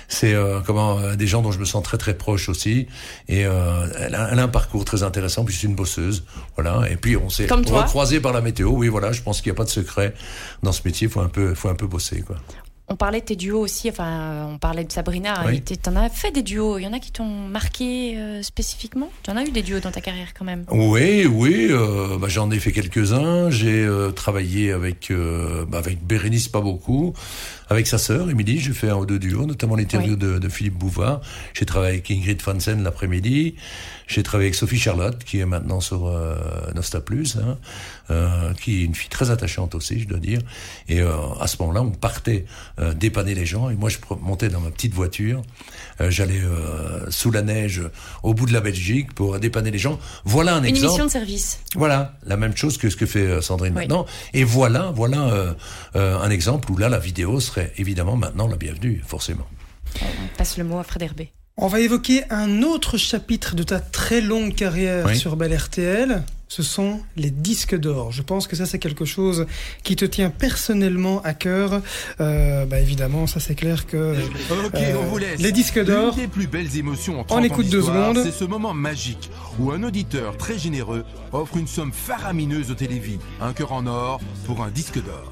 c'est 0.07 0.35
comment 0.65 0.99
des 1.15 1.25
gens 1.25 1.41
dont 1.41 1.51
je 1.53 1.59
me 1.59 1.63
sens 1.65 1.81
très 1.83 1.97
très 1.97 2.13
proche 2.13 2.49
aussi. 2.49 2.87
Et 3.29 3.39
elle, 3.41 4.15
a, 4.15 4.29
elle 4.31 4.39
a 4.39 4.43
un 4.43 4.47
parcours 4.49 4.83
très 4.85 5.03
intéressant. 5.03 5.45
Puis 5.45 5.55
c'est 5.55 5.67
une 5.67 5.75
bosseuse, 5.75 6.25
voilà. 6.55 6.81
Et 6.91 6.97
puis 6.97 7.15
on 7.15 7.29
s'est 7.29 7.47
recroisé 7.83 8.19
par 8.19 8.33
la 8.33 8.41
météo. 8.41 8.69
Oui, 8.71 8.89
voilà. 8.89 9.13
Je 9.13 9.21
pense 9.21 9.41
qu'il 9.41 9.51
n'y 9.51 9.55
a 9.55 9.57
pas 9.57 9.63
de 9.63 9.69
secret 9.69 10.13
dans 10.63 10.73
ce 10.73 10.81
métier. 10.83 11.07
Faut 11.07 11.21
un 11.21 11.29
peu, 11.29 11.55
faut 11.55 11.69
un 11.69 11.75
peu 11.75 11.87
bosser, 11.87 12.21
quoi. 12.21 12.35
On 12.91 12.97
parlait 12.97 13.21
de 13.21 13.25
tes 13.25 13.37
duos 13.37 13.61
aussi, 13.61 13.89
enfin, 13.89 14.49
on 14.51 14.57
parlait 14.57 14.83
de 14.83 14.91
Sabrina. 14.91 15.45
Oui. 15.47 15.61
Tu 15.61 15.77
en 15.87 15.95
as 15.95 16.09
fait 16.09 16.31
des 16.31 16.41
duos. 16.41 16.77
Il 16.77 16.83
y 16.83 16.87
en 16.87 16.91
a 16.91 16.99
qui 16.99 17.13
t'ont 17.13 17.23
marqué 17.23 18.17
euh, 18.17 18.43
spécifiquement? 18.43 19.09
Tu 19.23 19.31
en 19.31 19.37
as 19.37 19.43
eu 19.43 19.51
des 19.51 19.61
duos 19.61 19.79
dans 19.79 19.91
ta 19.91 20.01
carrière 20.01 20.33
quand 20.37 20.43
même? 20.43 20.65
Oui, 20.69 21.25
oui, 21.25 21.67
euh, 21.69 22.17
bah, 22.17 22.27
j'en 22.27 22.51
ai 22.51 22.59
fait 22.59 22.73
quelques-uns. 22.73 23.49
J'ai 23.49 23.85
euh, 23.85 24.11
travaillé 24.11 24.73
avec 24.73 25.09
bah, 25.69 25.77
avec 25.77 26.05
Bérénice, 26.05 26.49
pas 26.49 26.59
beaucoup, 26.59 27.13
avec 27.71 27.87
sa 27.87 27.97
sœur 27.97 28.29
Émilie. 28.29 28.59
J'ai 28.59 28.73
fait 28.73 28.89
un 28.89 28.95
ou 28.97 29.05
deux 29.05 29.17
duos, 29.17 29.45
notamment 29.45 29.77
l'interview 29.77 30.11
Oui. 30.13 30.17
de, 30.19 30.39
de 30.39 30.49
Philippe 30.49 30.73
Bouvard. 30.73 31.21
J'ai 31.53 31.65
travaillé 31.65 31.93
avec 31.93 32.11
Ingrid 32.11 32.41
Franzen 32.41 32.83
l'après-midi. 32.83 33.55
J'ai 34.07 34.23
travaillé 34.23 34.47
avec 34.47 34.55
Sophie 34.55 34.77
Charlotte, 34.77 35.23
qui 35.23 35.39
est 35.39 35.45
maintenant 35.45 35.79
sur 35.79 36.07
euh, 36.07 36.35
Nosta 36.75 36.99
Plus, 36.99 37.37
hein, 37.37 37.57
euh, 38.09 38.53
qui 38.55 38.81
est 38.81 38.83
une 38.83 38.93
fille 38.93 39.07
très 39.09 39.31
attachante 39.31 39.73
aussi, 39.73 40.01
je 40.01 40.07
dois 40.07 40.19
dire. 40.19 40.41
Et 40.89 40.99
euh, 40.99 41.13
à 41.39 41.47
ce 41.47 41.55
moment-là, 41.61 41.81
on 41.81 41.91
partait 41.91 42.43
euh, 42.79 42.93
dépanner 42.93 43.35
les 43.35 43.45
gens. 43.45 43.69
Et 43.69 43.75
moi, 43.75 43.87
je 43.89 43.99
montais 44.19 44.49
dans 44.49 44.59
ma 44.59 44.69
petite 44.69 44.93
voiture. 44.93 45.41
Euh, 46.01 46.09
J'allais 46.09 46.41
euh, 46.41 47.09
sous 47.09 47.31
la 47.31 47.41
neige 47.43 47.81
au 48.23 48.33
bout 48.33 48.45
de 48.45 48.53
la 48.53 48.61
Belgique 48.61 49.13
pour 49.13 49.39
dépanner 49.39 49.71
les 49.71 49.77
gens. 49.77 49.99
Voilà 50.25 50.55
un 50.55 50.59
Une 50.59 50.65
exemple. 50.65 50.85
émission 50.87 51.05
de 51.05 51.11
service. 51.11 51.59
Voilà, 51.75 52.15
la 52.25 52.37
même 52.37 52.55
chose 52.57 52.77
que 52.77 52.89
ce 52.89 52.95
que 52.95 53.05
fait 53.05 53.19
euh, 53.19 53.41
Sandrine 53.41 53.73
Oui. 53.75 53.81
maintenant. 53.81 54.05
Et 54.33 54.43
voilà, 54.43 54.91
voilà 54.95 55.21
euh, 55.29 55.53
euh, 55.95 56.17
un 56.19 56.29
exemple 56.29 56.71
où 56.71 56.77
là, 56.77 56.89
la 56.89 56.99
vidéo 56.99 57.39
serait 57.39 57.71
évidemment 57.77 58.15
maintenant 58.17 58.47
la 58.47 58.57
bienvenue, 58.57 59.03
forcément. 59.05 59.45
On 60.01 60.37
passe 60.37 60.57
le 60.57 60.63
mot 60.63 60.79
à 60.79 60.83
Fred 60.83 61.03
Herbé. 61.03 61.31
On 61.57 61.67
va 61.67 61.79
évoquer 61.81 62.23
un 62.31 62.63
autre 62.63 62.97
chapitre 62.97 63.55
de 63.55 63.63
ta 63.63 63.79
très 63.79 64.21
longue 64.21 64.55
carrière 64.55 65.05
Oui. 65.05 65.17
sur 65.17 65.35
Bel 65.35 65.55
RTL. 65.55 66.23
Ce 66.53 66.63
sont 66.63 66.99
les 67.15 67.29
disques 67.31 67.77
d'or. 67.79 68.11
Je 68.11 68.21
pense 68.21 68.45
que 68.45 68.57
ça, 68.57 68.65
c'est 68.65 68.77
quelque 68.77 69.05
chose 69.05 69.45
qui 69.83 69.95
te 69.95 70.03
tient 70.03 70.29
personnellement 70.29 71.21
à 71.21 71.33
cœur. 71.33 71.81
Euh, 72.19 72.65
bah, 72.65 72.81
évidemment, 72.81 73.25
ça, 73.25 73.39
c'est 73.39 73.55
clair 73.55 73.87
que 73.87 74.17
Ok, 74.65 74.73
Euh, 74.75 74.95
on 74.99 75.05
vous 75.05 75.17
laisse. 75.17 75.39
les 75.39 75.53
disques 75.53 75.81
d'or. 75.81 76.13
L'une 76.13 76.23
des 76.25 76.27
plus 76.27 76.47
belles 76.47 76.75
émotions 76.75 77.21
en 77.21 77.23
30 77.23 77.39
ans 77.39 77.43
écoute 77.45 77.69
deux 77.69 77.81
secondes. 77.81 78.19
C'est 78.21 78.31
ce 78.33 78.43
moment 78.43 78.73
magique 78.73 79.29
où 79.59 79.71
un 79.71 79.81
auditeur 79.83 80.35
très 80.35 80.59
généreux 80.59 81.05
offre 81.31 81.55
une 81.55 81.67
somme 81.67 81.93
faramineuse 81.93 82.69
au 82.69 82.73
Télévis, 82.75 83.19
un 83.39 83.53
cœur 83.53 83.71
en 83.71 83.87
or 83.87 84.19
pour 84.45 84.61
un 84.61 84.71
disque 84.71 85.01
d'or. 85.01 85.31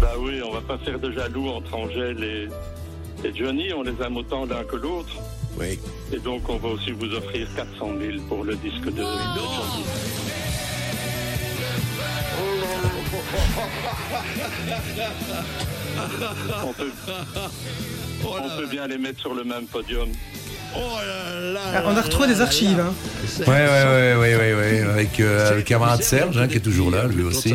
Bah 0.00 0.12
oui, 0.18 0.40
on 0.42 0.50
va 0.50 0.62
pas 0.62 0.78
faire 0.78 0.98
de 0.98 1.12
jaloux 1.12 1.48
entre 1.50 1.74
Angèle 1.74 2.24
et, 2.24 2.48
et 3.28 3.34
Johnny, 3.36 3.70
on 3.74 3.82
les 3.82 3.92
aime 4.02 4.16
autant 4.16 4.46
l'un 4.46 4.64
que 4.64 4.76
l'autre. 4.76 5.12
Oui. 5.58 5.78
Et 6.12 6.18
donc 6.18 6.48
on 6.48 6.56
va 6.56 6.68
aussi 6.68 6.92
vous 6.92 7.12
offrir 7.14 7.48
400 7.56 7.92
000 7.98 8.22
pour 8.28 8.44
le 8.44 8.54
disque 8.56 8.84
de, 8.84 8.90
de 8.90 9.02
Johnny. 9.02 9.84
On 16.64 16.72
peut, 16.72 16.90
on 18.24 18.58
peut 18.58 18.66
bien 18.66 18.86
les 18.86 18.98
mettre 18.98 19.20
sur 19.20 19.34
le 19.34 19.44
même 19.44 19.66
podium. 19.66 20.08
Oh 20.74 20.78
là 20.78 21.52
là 21.52 21.60
Ah, 21.74 21.82
On 21.86 21.96
a 21.96 22.02
retrouvé 22.02 22.28
des 22.28 22.40
archives. 22.40 22.78
Hein. 22.80 22.94
Ouais, 23.40 23.46
ouais, 23.46 23.56
ouais, 23.56 24.14
ouais, 24.16 24.36
ouais, 24.36 24.54
ouais, 24.54 24.80
avec 24.80 25.20
euh, 25.20 25.56
le 25.56 25.62
camarade 25.62 26.02
Serge, 26.02 26.36
hein, 26.38 26.48
qui 26.48 26.56
est 26.56 26.60
toujours 26.60 26.90
là, 26.90 27.06
lui 27.06 27.22
aussi. 27.22 27.54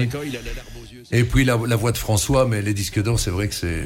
Et 1.14 1.24
puis 1.26 1.43
la, 1.43 1.57
la 1.68 1.76
voix 1.76 1.91
de 1.91 1.97
François, 1.97 2.45
mais 2.47 2.62
les 2.62 2.74
disques 2.74 3.01
d'or, 3.01 3.20
c'est 3.20 3.32
vrai 3.32 3.47
que 3.49 3.53
c'est 3.55 3.84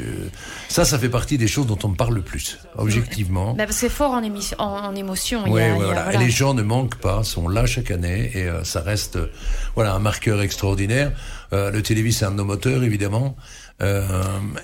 ça, 0.69 0.85
ça 0.85 0.99
fait 0.99 1.09
partie 1.09 1.37
des 1.37 1.47
choses 1.47 1.65
dont 1.65 1.77
on 1.83 1.89
me 1.89 1.95
parle 1.95 2.13
le 2.15 2.21
plus, 2.21 2.59
objectivement. 2.77 3.53
Bah, 3.55 3.65
c'est 3.71 3.89
fort 3.89 4.11
en, 4.11 4.21
émission, 4.21 4.55
en, 4.59 4.85
en 4.85 4.95
émotion. 4.95 5.41
il 5.45 5.49
y 5.51 5.53
Oui, 5.55 5.61
a- 5.61 5.67
il 5.75 5.79
y 5.79 5.81
a- 5.81 5.85
voilà. 5.85 6.13
Et 6.13 6.17
les 6.17 6.29
gens 6.29 6.53
ne 6.53 6.61
manquent 6.61 6.95
pas, 6.99 7.23
sont 7.23 7.47
là 7.47 7.65
chaque 7.65 7.89
année 7.91 8.31
et 8.35 8.43
euh, 8.43 8.63
ça 8.63 8.81
reste 8.81 9.15
euh, 9.15 9.31
voilà 9.75 9.93
un 9.95 9.99
marqueur 9.99 10.41
extraordinaire. 10.41 11.13
Euh, 11.53 11.71
le 11.71 11.81
télévis, 11.81 12.13
c'est 12.13 12.25
un 12.25 12.31
de 12.31 12.35
nos 12.37 12.45
moteurs, 12.45 12.83
évidemment. 12.83 13.35
Euh, 13.81 14.03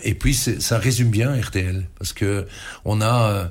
et 0.03 0.14
puis 0.14 0.34
ça 0.36 0.78
résume 0.78 1.09
bien 1.09 1.36
RTL 1.36 1.86
parce 1.97 2.14
que 2.14 2.47
on 2.86 3.01
a 3.01 3.24
euh, 3.32 3.45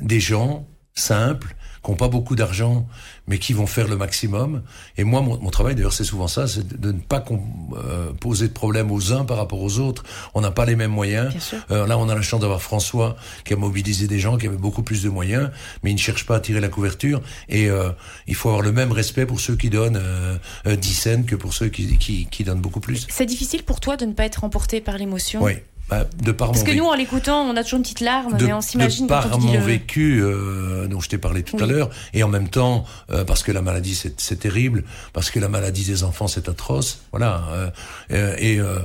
des 0.00 0.20
gens 0.20 0.66
simples 0.94 1.54
qui 1.84 1.90
n'ont 1.90 1.96
pas 1.96 2.08
beaucoup 2.08 2.34
d'argent 2.36 2.86
mais 3.28 3.38
qui 3.38 3.52
vont 3.52 3.66
faire 3.66 3.88
le 3.88 3.96
maximum. 3.96 4.62
Et 4.96 5.04
moi, 5.04 5.20
mon, 5.20 5.38
mon 5.38 5.50
travail, 5.50 5.74
d'ailleurs, 5.74 5.92
c'est 5.92 6.04
souvent 6.04 6.28
ça, 6.28 6.46
c'est 6.46 6.66
de, 6.66 6.76
de 6.76 6.92
ne 6.92 7.00
pas 7.00 7.24
euh, 7.74 8.12
poser 8.20 8.48
de 8.48 8.52
problème 8.52 8.90
aux 8.92 9.12
uns 9.12 9.24
par 9.24 9.36
rapport 9.36 9.60
aux 9.60 9.78
autres. 9.78 10.04
On 10.34 10.40
n'a 10.40 10.50
pas 10.50 10.64
les 10.64 10.76
mêmes 10.76 10.90
moyens. 10.90 11.30
Bien 11.30 11.40
sûr. 11.40 11.58
Euh, 11.70 11.86
là, 11.86 11.98
on 11.98 12.08
a 12.08 12.14
la 12.14 12.22
chance 12.22 12.40
d'avoir 12.40 12.62
François 12.62 13.16
qui 13.44 13.52
a 13.52 13.56
mobilisé 13.56 14.06
des 14.06 14.18
gens 14.18 14.36
qui 14.36 14.46
avaient 14.46 14.56
beaucoup 14.56 14.82
plus 14.82 15.02
de 15.02 15.08
moyens, 15.08 15.50
mais 15.82 15.90
il 15.90 15.94
ne 15.94 15.98
cherche 15.98 16.26
pas 16.26 16.36
à 16.36 16.40
tirer 16.40 16.60
la 16.60 16.68
couverture. 16.68 17.20
Et 17.48 17.68
euh, 17.68 17.90
il 18.26 18.34
faut 18.34 18.48
avoir 18.48 18.62
le 18.62 18.72
même 18.72 18.92
respect 18.92 19.26
pour 19.26 19.40
ceux 19.40 19.56
qui 19.56 19.70
donnent 19.70 20.00
euh, 20.00 20.36
euh, 20.66 20.76
10 20.76 20.94
cents 20.94 21.22
que 21.22 21.36
pour 21.36 21.52
ceux 21.52 21.68
qui, 21.68 21.98
qui, 21.98 22.26
qui 22.26 22.44
donnent 22.44 22.60
beaucoup 22.60 22.80
plus. 22.80 23.06
C'est 23.10 23.26
difficile 23.26 23.62
pour 23.64 23.80
toi 23.80 23.96
de 23.96 24.06
ne 24.06 24.12
pas 24.12 24.24
être 24.24 24.44
emporté 24.44 24.80
par 24.80 24.98
l'émotion? 24.98 25.42
Oui. 25.42 25.54
Bah, 25.88 26.04
de 26.20 26.32
par 26.32 26.48
Parce 26.48 26.58
mon 26.60 26.64
que 26.64 26.70
vécu- 26.72 26.78
nous, 26.80 26.86
en 26.86 26.94
l'écoutant, 26.94 27.42
on 27.42 27.56
a 27.56 27.62
toujours 27.62 27.76
une 27.76 27.82
petite 27.84 28.00
larme, 28.00 28.36
de, 28.36 28.46
mais 28.46 28.52
on 28.52 28.60
s'imagine 28.60 29.06
de 29.06 29.08
quand 29.12 29.22
par 29.22 29.34
on 29.36 29.38
dit 29.38 29.46
mon 29.46 29.52
le... 29.52 29.58
vécu 29.60 30.20
euh, 30.20 30.88
dont 30.88 31.00
je 31.00 31.08
t'ai 31.08 31.18
parlé 31.18 31.44
tout 31.44 31.56
à 31.62 31.66
l'heure, 31.66 31.90
et 32.12 32.24
en 32.24 32.28
même 32.28 32.48
temps 32.48 32.84
euh, 33.12 33.24
parce 33.24 33.44
que 33.44 33.52
la 33.52 33.62
maladie 33.62 33.94
c'est 33.94 34.20
c'est 34.20 34.40
terrible, 34.40 34.82
parce 35.12 35.30
que 35.30 35.38
la 35.38 35.48
maladie 35.48 35.84
des 35.84 36.02
enfants 36.02 36.26
c'est 36.26 36.48
atroce, 36.48 37.02
voilà. 37.12 37.44
euh, 38.10 38.34
et 38.38 38.58
euh, 38.58 38.78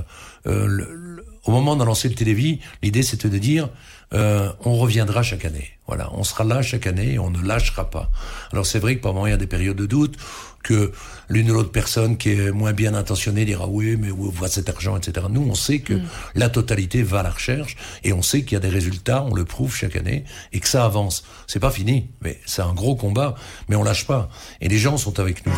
euh, 0.46 0.66
le- 0.66 0.94
le- 0.94 1.24
au 1.44 1.50
moment 1.50 1.74
d'en 1.74 1.84
lancer 1.86 2.08
le 2.08 2.14
télévis, 2.14 2.60
l'idée 2.84 3.02
c'était 3.02 3.28
de 3.28 3.38
dire 3.38 3.68
euh, 4.14 4.52
on 4.64 4.76
reviendra 4.76 5.24
chaque 5.24 5.44
année, 5.44 5.70
voilà, 5.88 6.08
on 6.12 6.22
sera 6.22 6.44
là 6.44 6.62
chaque 6.62 6.86
année 6.86 7.14
et 7.14 7.18
on 7.18 7.30
ne 7.30 7.42
lâchera 7.42 7.90
pas. 7.90 8.10
Alors 8.52 8.64
c'est 8.66 8.78
vrai 8.78 8.94
que 8.96 9.00
par 9.02 9.12
moments 9.12 9.26
il 9.26 9.30
y 9.30 9.34
a 9.34 9.38
des 9.38 9.46
périodes 9.48 9.76
de 9.76 9.86
doute 9.86 10.14
que 10.62 10.92
l'une 11.28 11.50
ou 11.50 11.54
l'autre 11.54 11.72
personne 11.72 12.16
qui 12.16 12.30
est 12.30 12.50
moins 12.52 12.72
bien 12.72 12.94
intentionnée 12.94 13.44
dira 13.44 13.66
oui 13.66 13.96
mais 13.98 14.10
où 14.10 14.30
va 14.30 14.48
cet 14.48 14.68
argent 14.68 14.96
etc. 14.96 15.26
Nous 15.30 15.42
on 15.48 15.54
sait 15.54 15.80
que 15.80 15.94
la 16.34 16.48
totalité 16.48 17.02
va 17.02 17.20
à 17.20 17.22
la 17.24 17.30
recherche 17.30 17.76
et 18.04 18.12
on 18.12 18.22
sait 18.22 18.42
qu'il 18.42 18.52
y 18.52 18.56
a 18.56 18.60
des 18.60 18.68
résultats, 18.68 19.22
on 19.24 19.34
le 19.34 19.44
prouve 19.44 19.74
chaque 19.74 19.96
année 19.96 20.24
et 20.52 20.60
que 20.60 20.68
ça 20.68 20.84
avance. 20.84 21.24
C'est 21.46 21.60
pas 21.60 21.70
fini, 21.70 22.10
mais 22.22 22.38
c'est 22.46 22.62
un 22.62 22.72
gros 22.74 22.94
combat, 22.96 23.34
mais 23.68 23.76
on 23.76 23.82
lâche 23.82 24.06
pas. 24.06 24.28
Et 24.60 24.68
les 24.68 24.78
gens 24.78 24.96
sont 24.98 25.18
avec 25.20 25.44
nous, 25.46 25.52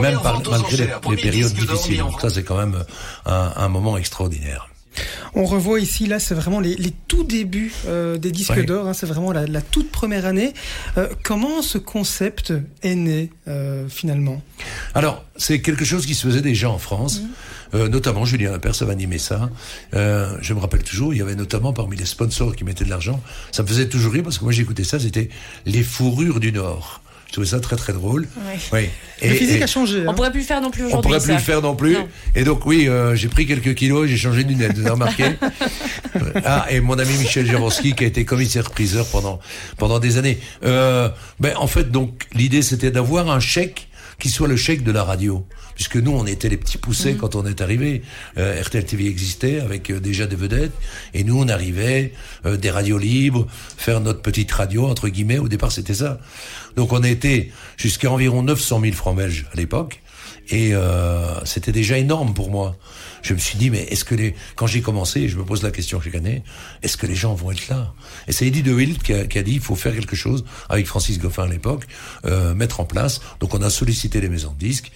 même 0.00 0.14
par- 0.22 0.40
malgré 0.50 0.76
les, 0.78 0.84
les 1.10 1.16
périodes 1.22 1.52
difficiles. 1.74 1.98
Donc 1.98 2.20
ça 2.20 2.30
c'est 2.30 2.42
quand 2.44 2.56
même 2.58 2.84
un, 3.26 3.52
un 3.56 3.68
moment 3.68 3.96
extraordinaire. 3.98 4.68
On 5.34 5.44
revoit 5.44 5.80
ici, 5.80 6.06
là, 6.06 6.18
c'est 6.18 6.34
vraiment 6.34 6.60
les, 6.60 6.74
les 6.76 6.92
tout 7.06 7.24
débuts 7.24 7.72
euh, 7.86 8.16
des 8.18 8.30
disques 8.32 8.50
Ouais. 8.50 8.64
d'or. 8.64 8.86
hein, 8.88 8.94
c'est 8.94 9.06
vraiment 9.06 9.32
la, 9.32 9.46
la 9.46 9.60
toute 9.60 9.90
première 9.90 10.24
année. 10.26 10.52
Euh, 10.96 11.08
comment 11.22 11.62
ce 11.62 11.78
concept 11.78 12.52
est 12.82 12.94
né 12.94 13.30
euh, 13.46 13.88
finalement? 13.88 14.42
Alors, 14.94 15.24
c'est 15.36 15.60
quelque 15.60 15.84
chose 15.84 16.06
qui 16.06 16.14
se 16.14 16.26
faisait 16.26 16.40
déjà 16.40 16.70
en 16.70 16.78
France, 16.78 17.22
euh, 17.74 17.88
notamment 17.88 18.24
Julien 18.24 18.52
Lepers 18.52 18.82
avait 18.82 18.92
animé 18.92 19.18
ça. 19.18 19.50
Je 19.92 20.54
me 20.54 20.58
rappelle 20.58 20.82
toujours, 20.82 21.12
il 21.14 21.18
y 21.18 21.22
avait 21.22 21.34
notamment 21.36 21.72
parmi 21.72 21.96
les 21.96 22.06
sponsors 22.06 22.56
qui 22.56 22.64
mettaient 22.64 22.84
de 22.84 22.90
l'argent, 22.90 23.20
ça 23.52 23.62
me 23.62 23.68
faisait 23.68 23.88
toujours 23.88 24.12
rire 24.12 24.22
parce 24.24 24.38
que 24.38 24.44
moi 24.44 24.52
j'écoutais 24.52 24.84
ça, 24.84 24.98
c'était 24.98 25.28
les 25.66 25.82
fourrures 25.82 26.40
du 26.40 26.52
Nord. 26.52 27.02
Je 27.28 27.32
trouvais 27.34 27.46
ça 27.46 27.60
très 27.60 27.76
très 27.76 27.92
drôle. 27.92 28.26
Ouais. 28.46 28.58
Oui. 28.72 28.88
Le 29.28 29.34
physique 29.34 29.60
et- 29.60 29.62
a 29.62 29.66
changé. 29.66 30.02
On 30.06 30.10
hein. 30.10 30.14
pourrait 30.14 30.30
plus 30.30 30.40
le 30.40 30.46
faire 30.46 30.60
non 30.62 30.70
plus 30.70 30.84
on 30.84 30.86
aujourd'hui. 30.86 31.02
pourrait 31.08 31.18
plus 31.20 31.26
ça. 31.26 31.32
le 31.34 31.38
faire 31.40 31.60
non 31.62 31.76
plus. 31.76 31.92
Non. 31.92 32.08
Et 32.34 32.42
donc 32.44 32.64
oui, 32.64 32.88
euh, 32.88 33.14
j'ai 33.14 33.28
pris 33.28 33.46
quelques 33.46 33.74
kilos, 33.74 34.06
et 34.06 34.08
j'ai 34.08 34.16
changé 34.16 34.44
de 34.44 34.48
lunettes, 34.48 34.72
vous 34.74 34.80
avez 34.80 34.90
remarqué 34.90 35.24
Ah, 36.44 36.66
et 36.70 36.80
mon 36.80 36.98
ami 36.98 37.12
Michel 37.18 37.46
Javorski 37.46 37.94
qui 37.94 38.04
a 38.04 38.06
été 38.06 38.24
commissaire-priseur 38.24 39.06
pendant 39.06 39.40
pendant 39.76 39.98
des 39.98 40.16
années. 40.18 40.38
Euh, 40.64 41.08
ben 41.40 41.54
en 41.56 41.66
fait 41.66 41.90
donc 41.90 42.24
l'idée 42.34 42.62
c'était 42.62 42.90
d'avoir 42.90 43.30
un 43.30 43.40
chèque 43.40 43.88
qui 44.18 44.30
soit 44.30 44.48
le 44.48 44.56
chèque 44.56 44.82
de 44.82 44.90
la 44.90 45.04
radio. 45.04 45.46
Puisque 45.78 45.94
nous, 45.94 46.10
on 46.10 46.26
était 46.26 46.48
les 46.48 46.56
petits 46.56 46.76
poussets 46.76 47.14
quand 47.14 47.36
on 47.36 47.46
est 47.46 47.60
arrivé. 47.60 48.02
Euh, 48.36 48.60
RTL 48.60 48.84
TV 48.84 49.06
existait 49.06 49.60
avec 49.60 49.90
euh, 49.90 50.00
déjà 50.00 50.26
des 50.26 50.34
vedettes. 50.34 50.72
Et 51.14 51.22
nous, 51.22 51.40
on 51.40 51.46
arrivait, 51.46 52.12
euh, 52.46 52.56
des 52.56 52.68
radios 52.68 52.98
libres, 52.98 53.46
faire 53.76 54.00
notre 54.00 54.20
petite 54.20 54.50
radio, 54.50 54.88
entre 54.88 55.08
guillemets. 55.08 55.38
Au 55.38 55.46
départ, 55.46 55.70
c'était 55.70 55.94
ça. 55.94 56.18
Donc, 56.74 56.92
on 56.92 57.04
était 57.04 57.52
jusqu'à 57.76 58.10
environ 58.10 58.42
900 58.42 58.80
000 58.80 58.92
francs 58.92 59.16
belges 59.16 59.46
à 59.52 59.56
l'époque. 59.56 60.02
Et 60.50 60.74
euh, 60.74 61.44
c'était 61.44 61.72
déjà 61.72 61.98
énorme 61.98 62.32
pour 62.32 62.50
moi. 62.50 62.76
Je 63.22 63.34
me 63.34 63.38
suis 63.38 63.58
dit, 63.58 63.68
mais 63.68 63.82
est-ce 63.90 64.04
que 64.04 64.14
les... 64.14 64.34
Quand 64.56 64.66
j'ai 64.66 64.80
commencé, 64.80 65.28
je 65.28 65.36
me 65.36 65.44
pose 65.44 65.62
la 65.62 65.70
question 65.70 66.00
chaque 66.00 66.14
année, 66.14 66.42
est-ce 66.82 66.96
que 66.96 67.06
les 67.06 67.14
gens 67.14 67.34
vont 67.34 67.50
être 67.50 67.68
là? 67.68 67.92
Et 68.28 68.32
c'est 68.32 68.46
Eddie 68.46 68.62
De 68.62 68.72
Wild 68.72 69.02
qui 69.02 69.12
a, 69.12 69.26
qui 69.26 69.38
a 69.38 69.42
dit, 69.42 69.54
il 69.54 69.60
faut 69.60 69.74
faire 69.74 69.92
quelque 69.92 70.16
chose, 70.16 70.44
avec 70.68 70.86
Francis 70.86 71.18
Goffin 71.18 71.44
à 71.44 71.48
l'époque, 71.48 71.84
euh, 72.24 72.54
mettre 72.54 72.80
en 72.80 72.84
place. 72.84 73.20
Donc 73.40 73.54
on 73.54 73.60
a 73.60 73.68
sollicité 73.68 74.20
les 74.20 74.28
maisons 74.28 74.52
de 74.52 74.58
disques. 74.58 74.90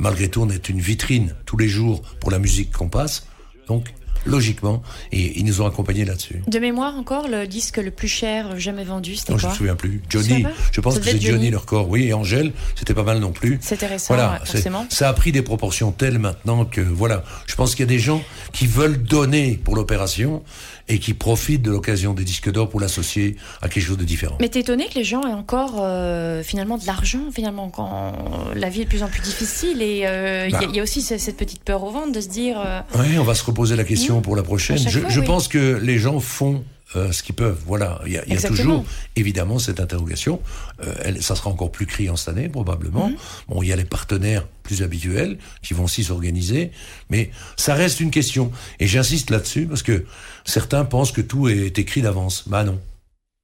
Malgré 0.00 0.28
tout, 0.28 0.42
on 0.42 0.48
est 0.50 0.68
une 0.68 0.80
vitrine 0.80 1.34
tous 1.44 1.56
les 1.56 1.68
jours 1.68 2.02
pour 2.20 2.30
la 2.30 2.38
musique 2.38 2.70
qu'on 2.72 2.88
passe. 2.88 3.26
Donc, 3.66 3.92
logiquement, 4.26 4.82
et 5.12 5.38
ils 5.38 5.44
nous 5.44 5.60
ont 5.62 5.66
accompagnés 5.66 6.04
là-dessus. 6.04 6.42
De 6.46 6.58
mémoire 6.58 6.96
encore, 6.96 7.28
le 7.28 7.46
disque 7.46 7.78
le 7.78 7.90
plus 7.90 8.08
cher 8.08 8.58
jamais 8.58 8.84
vendu, 8.84 9.16
c'était 9.16 9.32
Non, 9.32 9.38
je 9.38 9.42
quoi? 9.44 9.52
me 9.52 9.56
souviens 9.56 9.74
plus. 9.76 10.02
Johnny, 10.08 10.44
je 10.72 10.80
pense 10.80 10.98
que 10.98 11.04
c'est 11.04 11.12
Johnny, 11.12 11.26
Johnny. 11.26 11.50
le 11.50 11.56
record. 11.56 11.88
Oui, 11.88 12.04
et 12.04 12.12
Angèle, 12.12 12.52
c'était 12.74 12.94
pas 12.94 13.04
mal 13.04 13.18
non 13.20 13.32
plus. 13.32 13.58
C'était 13.60 13.86
récent, 13.86 14.14
Voilà, 14.14 14.32
ouais, 14.34 14.38
c'est- 14.44 14.52
forcément. 14.52 14.86
ça 14.90 15.08
a 15.08 15.12
pris 15.14 15.32
des 15.32 15.42
proportions 15.42 15.92
telles 15.92 16.18
maintenant 16.18 16.64
que 16.64 16.80
voilà, 16.80 17.24
je 17.46 17.54
pense 17.54 17.74
qu'il 17.74 17.80
y 17.84 17.88
a 17.88 17.92
des 17.94 17.98
gens 18.00 18.22
qui 18.52 18.66
veulent 18.66 19.02
donner 19.02 19.52
pour 19.62 19.76
l'opération 19.76 20.42
et 20.88 20.98
qui 20.98 21.14
profitent 21.14 21.62
de 21.62 21.70
l'occasion 21.70 22.14
des 22.14 22.24
disques 22.24 22.50
d'or 22.50 22.68
pour 22.68 22.80
l'associer 22.80 23.36
à 23.62 23.68
quelque 23.68 23.84
chose 23.84 23.98
de 23.98 24.04
différent. 24.04 24.36
Mais 24.40 24.48
t'es 24.48 24.60
étonné 24.60 24.86
que 24.88 24.94
les 24.94 25.04
gens 25.04 25.20
aient 25.22 25.32
encore 25.32 25.76
euh, 25.80 26.42
finalement 26.42 26.78
de 26.78 26.86
l'argent, 26.86 27.20
finalement, 27.32 27.68
quand 27.68 28.12
la 28.54 28.68
vie 28.68 28.82
est 28.82 28.84
de 28.84 28.88
plus 28.88 29.02
en 29.02 29.08
plus 29.08 29.20
difficile. 29.22 29.82
Et 29.82 30.06
euh, 30.06 30.46
il 30.46 30.52
y 30.52 30.56
a- 30.56 30.60
Bah. 30.60 30.66
il 30.70 30.76
y, 30.76 30.80
a 30.80 30.82
aussi 30.82 31.02
ce- 31.02 31.18
cette 31.18 31.36
petite 31.36 31.62
peur 31.62 31.84
au 31.84 31.90
ventre 31.90 32.12
de 32.12 32.20
se 32.20 32.28
dire. 32.28 32.56
euh, 32.64 32.80
Oui, 32.98 33.18
on 33.18 33.24
va 33.24 33.34
se 33.34 33.44
reposer 33.44 33.76
la 33.76 33.84
question 33.84 34.18
Mmh. 34.18 34.22
pour 34.22 34.36
la 34.36 34.42
prochaine. 34.42 34.78
Je, 34.78 35.00
fois, 35.00 35.08
je 35.10 35.20
oui. 35.20 35.26
pense 35.26 35.48
que 35.48 35.78
les 35.82 35.98
gens 35.98 36.20
font 36.20 36.64
euh, 36.96 37.12
ce 37.12 37.22
qu'ils 37.22 37.34
peuvent. 37.34 37.60
Voilà, 37.66 38.00
il 38.06 38.12
y 38.12 38.18
a, 38.18 38.26
y 38.26 38.36
a 38.36 38.40
toujours 38.40 38.84
évidemment 39.16 39.58
cette 39.58 39.80
interrogation. 39.80 40.40
Euh, 40.82 40.94
elle, 41.02 41.22
ça 41.22 41.34
sera 41.34 41.50
encore 41.50 41.70
plus 41.70 41.86
criant 41.86 42.16
cette 42.16 42.28
année 42.28 42.48
probablement. 42.48 43.08
Mmh. 43.08 43.16
Bon, 43.48 43.62
il 43.62 43.68
y 43.68 43.72
a 43.72 43.76
les 43.76 43.84
partenaires 43.84 44.46
plus 44.62 44.82
habituels 44.82 45.38
qui 45.62 45.74
vont 45.74 45.84
aussi 45.84 46.04
s'organiser, 46.04 46.70
mais 47.10 47.30
ça 47.56 47.74
reste 47.74 48.00
une 48.00 48.10
question. 48.10 48.52
Et 48.80 48.86
j'insiste 48.86 49.30
là-dessus 49.30 49.66
parce 49.66 49.82
que 49.82 50.06
certains 50.44 50.84
pensent 50.84 51.12
que 51.12 51.20
tout 51.20 51.48
est 51.48 51.78
écrit 51.78 52.02
d'avance. 52.02 52.44
Bah 52.48 52.64
non. 52.64 52.80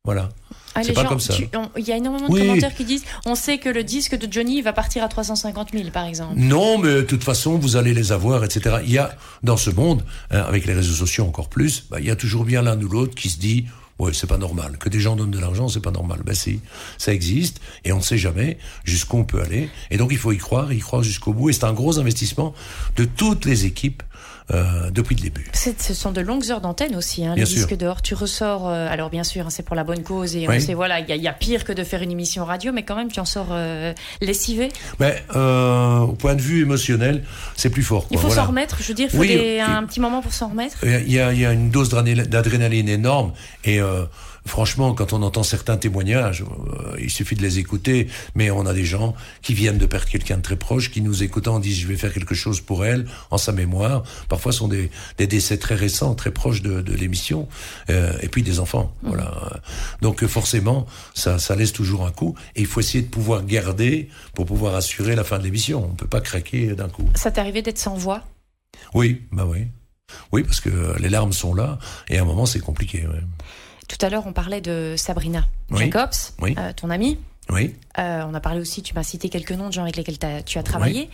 Voilà. 0.05 0.31
Ah, 0.75 0.83
C'est 0.83 0.93
pas 0.93 1.03
gens, 1.03 1.09
comme 1.09 1.21
ça. 1.21 1.35
Il 1.77 1.85
y 1.85 1.93
a 1.93 1.97
énormément 1.97 2.27
Oui. 2.29 2.41
de 2.41 2.47
commentaires 2.47 2.75
qui 2.75 2.85
disent 2.85 3.05
on 3.27 3.35
sait 3.35 3.59
que 3.59 3.69
le 3.69 3.85
disque 3.85 4.17
de 4.17 4.31
Johnny 4.33 4.63
va 4.63 4.73
partir 4.73 5.03
à 5.05 5.09
350 5.09 5.71
000, 5.73 5.91
par 5.91 6.07
exemple. 6.07 6.35
Non, 6.37 6.79
mais 6.79 6.95
de 6.95 7.03
toute 7.03 7.25
façon, 7.25 7.59
vous 7.59 7.77
allez 7.77 7.95
les 7.95 8.13
avoir, 8.13 8.45
etc. 8.45 8.77
Il 8.85 8.93
y 8.93 8.99
a, 8.99 9.17
dans 9.43 9.57
ce 9.57 9.71
monde, 9.71 10.05
hein, 10.31 10.45
avec 10.47 10.67
les 10.67 10.75
réseaux 10.75 10.95
sociaux 10.95 11.25
encore 11.25 11.49
plus, 11.49 11.85
bah, 11.91 11.99
il 12.01 12.07
y 12.07 12.11
a 12.11 12.17
toujours 12.17 12.45
bien 12.45 12.63
l'un 12.63 12.81
ou 12.81 12.89
l'autre 12.89 13.15
qui 13.15 13.31
se 13.31 13.39
dit, 13.39 13.67
ouais, 13.99 14.13
c'est 14.13 14.27
pas 14.27 14.39
normal. 14.39 14.77
Que 14.79 14.89
des 14.89 15.01
gens 15.01 15.17
donnent 15.17 15.31
de 15.31 15.39
l'argent, 15.39 15.69
c'est 15.69 15.81
pas 15.81 15.91
normal. 15.91 16.21
Ben 16.25 16.35
si, 16.35 16.61
ça 16.99 17.13
existe, 17.13 17.61
et 17.85 17.93
on 17.93 17.99
ne 17.99 18.03
sait 18.03 18.19
jamais 18.19 18.59
jusqu'où 18.85 19.19
on 19.19 19.25
peut 19.25 19.41
aller. 19.41 19.71
Et 19.91 19.97
donc, 19.97 20.11
il 20.13 20.19
faut 20.19 20.33
y 20.33 20.39
croire, 20.39 20.73
y 20.73 20.81
croire 20.81 21.03
jusqu'au 21.03 21.33
bout. 21.33 21.51
Et 21.51 21.53
c'est 21.53 21.65
un 21.65 21.73
gros 21.73 21.99
investissement 21.99 22.55
de 22.97 23.05
toutes 23.05 23.45
les 23.45 23.67
équipes, 23.67 24.03
euh, 24.53 24.91
depuis 24.91 25.17
le 25.17 25.23
début. 25.23 25.51
Ce 25.55 25.95
sont 25.95 26.13
de 26.13 26.21
longues 26.21 26.51
heures 26.51 26.61
d'antenne 26.61 26.95
aussi, 26.97 27.25
hein, 27.25 27.35
Bien 27.35 27.45
les 27.45 27.51
sûr. 27.51 27.67
disques 27.67 27.79
d'or. 27.79 28.03
Tu 28.03 28.15
ressors, 28.15 28.69
euh, 28.69 28.87
alors 28.91 29.09
bien 29.09 29.25
sûr, 29.25 29.47
hein, 29.47 29.51
c'est 29.51 29.63
pour 29.63 29.75
la 29.77 29.85
bonne 29.85 30.03
cause 30.03 30.37
et 30.37 30.47
on 30.47 30.51
Oui. 30.51 30.61
sait, 30.61 30.75
voilà, 30.75 31.01
il 31.01 31.09
y, 31.09 31.13
a- 31.13 31.17
il 31.17 31.23
y 31.23 31.29
a 31.29 31.33
pire 31.33 31.65
que 31.65 31.73
de 31.73 31.83
faire 31.83 32.03
une 32.03 32.11
émission 32.11 32.45
radio, 32.45 32.71
mais 32.73 32.83
quand 32.83 32.95
même, 32.97 33.11
tu 33.11 33.21
en 33.21 33.25
sors 33.25 33.49
euh, 33.53 33.93
lessivé. 34.21 34.69
Mais 35.01 35.25
euh, 35.35 35.99
au 36.01 36.13
point 36.13 36.35
de 36.35 36.43
vue 36.43 36.61
émotionnel, 36.63 37.25
c'est 37.57 37.71
plus 37.71 37.83
fort. 37.83 38.07
Il 38.11 38.15
quoi. 38.19 38.23
faut 38.23 38.27
Voilà. 38.29 38.43
s'en 38.43 38.49
remettre, 38.49 38.77
je 38.83 38.89
veux 38.89 38.95
dire, 38.95 39.09
il 39.11 39.17
faut 39.17 39.19
Oui, 39.23 39.29
des- 39.29 39.35
et- 39.35 39.61
un 39.63 39.83
petit 39.85 40.01
moment 40.01 40.21
pour 40.21 40.33
s'en 40.35 40.49
remettre. 40.49 40.77
Il 40.85 41.11
y 41.13 41.19
a, 41.21 41.33
il 41.33 41.41
y 41.41 41.47
a 41.47 41.53
une 41.53 41.71
dose 41.71 41.89
d'adrénaline 41.89 42.27
d'adrénaline 42.31 42.89
énorme 42.89 43.33
et 43.65 43.81
euh, 43.81 44.05
franchement, 44.47 44.95
quand 44.95 45.13
on 45.13 45.23
entend 45.23 45.43
certains 45.43 45.77
témoignages, 45.77 46.43
euh, 46.43 46.97
il 47.01 47.11
suffit 47.11 47.35
de 47.35 47.43
les 47.43 47.59
écouter. 47.59 48.09
Mais 48.35 48.51
on 48.51 48.67
a 48.67 48.73
des 48.75 48.85
gens 48.85 49.15
qui 49.43 49.55
viennent 49.55 49.79
de 49.79 49.87
perdre 49.87 50.07
quelqu'un 50.07 50.37
de 50.39 50.43
très 50.43 50.57
proche, 50.57 50.91
qui 50.91 51.01
nous 51.01 51.23
écoutant 51.23 51.61
disent 51.61 51.79
je 51.79 51.87
vais 51.87 51.97
faire 51.97 52.13
quelque 52.13 52.35
chose 52.35 52.61
pour 52.61 52.85
elle 52.85 53.07
en 53.31 53.39
sa 53.39 53.53
mémoire. 53.53 54.03
Parfois, 54.29 54.53
ce 54.53 54.59
sont 54.59 54.69
des, 54.69 54.91
des 55.19 55.27
décès 55.27 55.59
très 55.59 55.75
récents, 55.75 56.15
très 56.15 56.31
proches 56.31 56.63
de, 56.63 56.81
de 56.81 56.95
l'émission, 56.95 57.49
euh, 57.91 58.13
et 58.21 58.29
puis 58.29 58.43
des 58.43 58.61
enfants. 58.61 58.93
Voilà. 59.03 59.61
Donc 60.03 60.25
forcément, 60.27 60.87
ça, 61.15 61.39
ça 61.39 61.55
laisse 61.57 61.73
toujours 61.73 62.07
un 62.07 62.13
coup. 62.13 62.35
Et 62.57 62.61
il 62.61 62.67
faut 62.67 62.81
essayer 62.81 63.03
de 63.03 63.09
pouvoir 63.09 63.45
garder 63.45 64.09
pour 64.35 64.47
pouvoir 64.47 64.75
assurer 64.75 65.15
la 65.15 65.25
fin 65.25 65.39
de 65.39 65.45
l'émission. 65.45 65.85
On 65.91 65.95
peut 65.95 66.07
pas 66.07 66.21
craquer 66.21 66.75
d'un 66.75 66.89
coup. 66.89 67.09
Ça 67.15 67.31
t'est 67.31 67.41
arrivé 67.41 67.63
d'être 67.63 67.79
sans 67.79 67.95
voix? 67.95 68.23
Oui, 68.93 69.23
bah 69.33 69.47
oui. 69.49 69.67
Oui, 70.33 70.43
parce 70.43 70.61
que 70.61 70.97
les 70.99 71.09
larmes 71.09 71.33
sont 71.33 71.55
là, 71.55 71.79
et 72.09 72.19
à 72.19 72.23
un 72.23 72.25
moment, 72.25 72.47
c'est 72.47 72.61
compliqué. 72.61 73.07
ouais. 73.07 73.23
Tout 73.89 73.99
à 74.01 74.09
l'heure, 74.11 74.27
on 74.27 74.33
parlait 74.33 74.61
de 74.61 74.95
Sabrina 74.97 75.45
Oui. 75.71 75.85
Jacobs, 75.85 76.11
Oui. 76.41 76.55
euh, 76.59 76.73
ton 76.75 76.91
amie, 76.91 77.19
Oui. 77.51 77.75
Euh, 77.99 78.23
on 78.27 78.33
a 78.33 78.41
parlé 78.41 78.59
aussi, 78.61 78.83
tu 78.83 78.95
m'as 78.95 79.03
cité 79.03 79.29
quelques 79.29 79.53
noms 79.53 79.69
de 79.69 79.73
gens 79.75 79.83
avec 79.83 79.97
lesquels 79.97 80.17
tu 80.47 80.59
as 80.59 80.63
travaillé. 80.63 81.11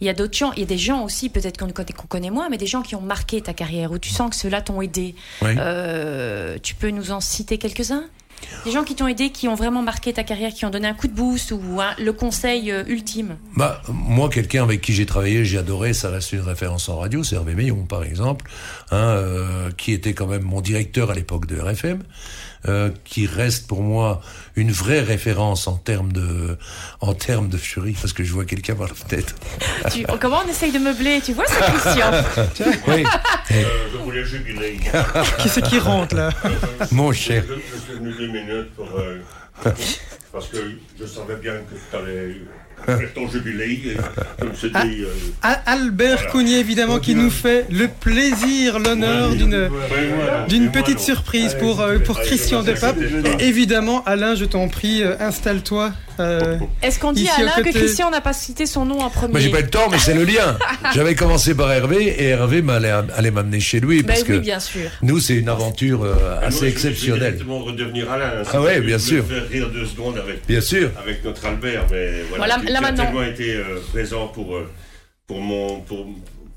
Il 0.00 0.06
y 0.06 0.10
a 0.10 0.14
d'autres 0.14 0.36
gens, 0.36 0.52
il 0.52 0.60
y 0.60 0.62
a 0.62 0.66
des 0.66 0.78
gens 0.78 1.04
aussi, 1.04 1.28
peut-être 1.28 1.58
qu'on 1.58 2.06
connaît, 2.06 2.30
moins, 2.30 2.48
mais 2.48 2.56
des 2.56 2.66
gens 2.66 2.80
qui 2.80 2.94
ont 2.94 3.02
marqué 3.02 3.42
ta 3.42 3.52
carrière, 3.52 3.92
où 3.92 3.98
tu 3.98 4.08
sens 4.08 4.30
que 4.30 4.36
ceux-là 4.36 4.62
t'ont 4.62 4.80
aidé. 4.80 5.14
Oui. 5.42 5.50
Euh, 5.58 6.56
tu 6.62 6.74
peux 6.74 6.88
nous 6.90 7.10
en 7.10 7.20
citer 7.20 7.58
quelques-uns? 7.58 8.04
Des 8.64 8.70
gens 8.72 8.84
qui 8.84 8.94
t'ont 8.96 9.06
aidé, 9.06 9.30
qui 9.30 9.46
ont 9.48 9.54
vraiment 9.54 9.82
marqué 9.82 10.12
ta 10.12 10.24
carrière, 10.24 10.52
qui 10.52 10.64
ont 10.64 10.70
donné 10.70 10.88
un 10.88 10.94
coup 10.94 11.06
de 11.06 11.12
boost 11.14 11.52
ou 11.52 11.80
un- 11.80 11.94
le 11.98 12.12
conseil 12.12 12.70
euh, 12.72 12.82
ultime? 12.86 13.36
Bah, 13.56 13.80
moi, 13.88 14.28
quelqu'un 14.28 14.62
avec 14.64 14.80
qui 14.80 14.92
j'ai 14.92 15.06
travaillé, 15.06 15.44
j'ai 15.44 15.58
adoré, 15.58 15.92
ça 15.94 16.10
reste 16.10 16.32
une 16.32 16.40
référence 16.40 16.88
en 16.88 16.98
radio, 16.98 17.22
c'est 17.22 17.36
Hervé 17.36 17.54
Meillon, 17.54 17.84
par 17.84 18.02
exemple, 18.02 18.50
hein, 18.90 18.96
euh, 18.96 19.70
qui 19.76 19.92
était 19.92 20.14
quand 20.14 20.26
même 20.26 20.42
mon 20.42 20.60
directeur 20.60 21.10
à 21.10 21.14
l'époque 21.14 21.46
de 21.46 21.58
RFM, 21.60 22.02
euh, 22.68 22.90
qui 23.04 23.26
reste 23.26 23.66
pour 23.66 23.82
moi 23.82 24.20
une 24.56 24.72
vraie 24.72 25.00
référence 25.00 25.66
en 25.68 25.76
termes 25.76 26.12
de, 26.12 26.56
en 27.00 27.14
termes 27.14 27.48
de 27.48 27.56
furie, 27.58 27.96
parce 28.00 28.12
que 28.12 28.24
je 28.24 28.32
vois 28.32 28.44
quelqu'un 28.44 28.74
par 28.74 28.88
la 28.88 28.94
fenêtre. 28.94 29.34
Tu- 29.92 30.04
Comment 30.20 30.40
on 30.44 30.48
essaye 30.48 30.72
de 30.72 30.78
meubler? 30.78 31.20
Tu 31.24 31.32
vois 31.32 31.46
ça, 31.46 31.70
Christian 31.70 32.10
Oui, 32.88 33.04
je 33.50 33.96
voulais 33.98 34.24
jubiler. 34.24 34.78
Qui 35.38 35.48
c'est 35.48 35.62
qui 35.62 35.78
rentre 35.78 36.14
là? 36.16 36.30
Mon 36.90 37.12
cher. 37.12 37.44
Je, 37.48 37.54
je 37.54 37.80
suis 37.82 37.92
venu 37.94 38.12
deux 38.12 38.26
minutes 38.28 38.74
pour. 38.74 38.88
euh, 38.98 39.18
parce 40.32 40.48
que 40.48 40.56
je 41.00 41.06
savais 41.06 41.36
bien 41.36 41.54
que 41.54 41.74
tu 41.90 41.96
allais 41.96 42.36
jubilé. 43.32 43.66
Dit. 43.76 45.02
euh, 45.02 45.06
Ah, 45.42 45.60
Albert 45.66 46.16
Voilà. 46.16 46.30
Cougnier, 46.30 46.58
évidemment, 46.58 46.98
qui 46.98 47.14
nous 47.14 47.30
fait 47.30 47.66
le 47.70 47.88
plaisir, 47.88 48.78
l'honneur 48.78 49.30
d'une 49.34 49.70
d'une 50.48 50.70
petite 50.70 51.00
surprise 51.00 51.54
pour, 51.58 51.80
euh, 51.80 51.98
pour 51.98 52.20
Christian 52.20 52.62
Despape. 52.62 52.96
Et 53.40 53.44
évidemment, 53.48 54.02
Alain, 54.04 54.34
je 54.34 54.44
t'en 54.44 54.68
prie, 54.68 55.02
euh, 55.02 55.16
installe-toi. 55.18 55.92
Euh, 56.20 56.58
Est-ce 56.82 56.98
qu'on 56.98 57.12
dit 57.12 57.28
Alain 57.28 57.52
que. 57.62 57.70
Christian 57.70 58.10
n'a 58.10 58.20
pas 58.20 58.32
cité 58.32 58.66
son 58.66 58.84
nom 58.84 59.00
en 59.00 59.10
premier 59.10 59.32
Moi, 59.32 59.40
j'ai 59.40 59.50
pas 59.50 59.60
le 59.60 59.68
temps, 59.70 59.88
mais 59.90 59.98
c'est 59.98 60.14
le 60.14 60.24
lien. 60.24 60.56
J'avais 60.94 61.14
commencé 61.14 61.54
par 61.54 61.70
Hervé, 61.72 62.04
et 62.06 62.28
Hervé 62.28 62.62
allait 63.16 63.30
m'amener 63.30 63.60
chez 63.60 63.80
lui, 63.80 64.02
Ben 64.02 64.08
parce 64.08 64.20
oui, 64.22 64.26
que 64.28 64.38
bien 64.38 64.60
sûr. 64.60 64.90
nous, 65.02 65.18
c'est 65.20 65.34
une 65.36 65.48
aventure 65.48 66.02
euh, 66.04 66.14
moi, 66.14 66.38
assez 66.42 66.50
je- 66.50 66.56
Je 66.56 66.60
vais 66.64 66.68
exceptionnelle. 66.70 67.20
directement 67.34 67.58
redevenir 67.60 68.10
Alain. 68.10 68.30
hein, 68.40 68.48
Ah 68.52 68.60
ouais, 68.62 68.80
bien 68.80 68.98
sûr. 68.98 69.24
faire 69.24 69.48
rire 69.48 69.70
deux 69.70 69.86
secondes 69.86 70.18
avec, 70.18 70.46
Bien 70.46 70.60
sûr. 70.60 70.90
avec 71.02 71.24
notre 71.24 71.44
Albert, 71.46 71.84
mais 71.90 72.22
voilà. 72.30 72.46
Voilà, 72.46 72.54
tu, 72.60 72.66
là 72.66 72.70
tu 72.70 72.76
as 72.76 72.80
maintenant. 72.80 73.04
tellement 73.04 73.22
été 73.22 73.54
euh, 73.54 73.64
présent 73.92 74.28
pour, 74.28 74.56
euh, 74.56 74.70
pour, 75.26 75.40
mon, 75.40 75.80
pour, 75.80 76.06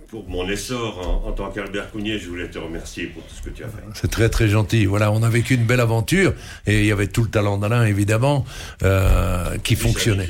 pour 0.10 0.28
mon 0.28 0.48
essor 0.50 1.22
en, 1.26 1.30
en 1.30 1.32
tant 1.34 1.50
qu'Albert 1.52 1.92
Cougnier. 1.92 2.18
Je 2.20 2.28
voulais 2.30 2.50
te 2.50 2.58
remercier 2.58 3.08
pour 3.08 3.24
tout 3.24 3.34
ce 3.36 3.42
que 3.42 3.50
tu 3.50 3.64
as 3.64 3.68
fait. 3.68 3.84
C'est 3.94 4.10
très 4.10 4.30
très 4.30 4.48
gentil. 4.48 4.86
Voilà, 4.86 5.12
on 5.12 5.22
a 5.24 5.30
vécu 5.30 5.54
une 5.56 5.66
belle 5.66 5.80
aventure 5.80 6.34
et 6.68 6.80
il 6.82 6.86
y 6.86 6.92
avait 6.92 7.08
tout 7.08 7.24
le 7.24 7.30
talent 7.30 7.58
d'Alain 7.58 7.86
évidemment 7.86 8.46
euh, 8.84 9.58
qui 9.64 9.76
fonctionnait. 9.76 10.28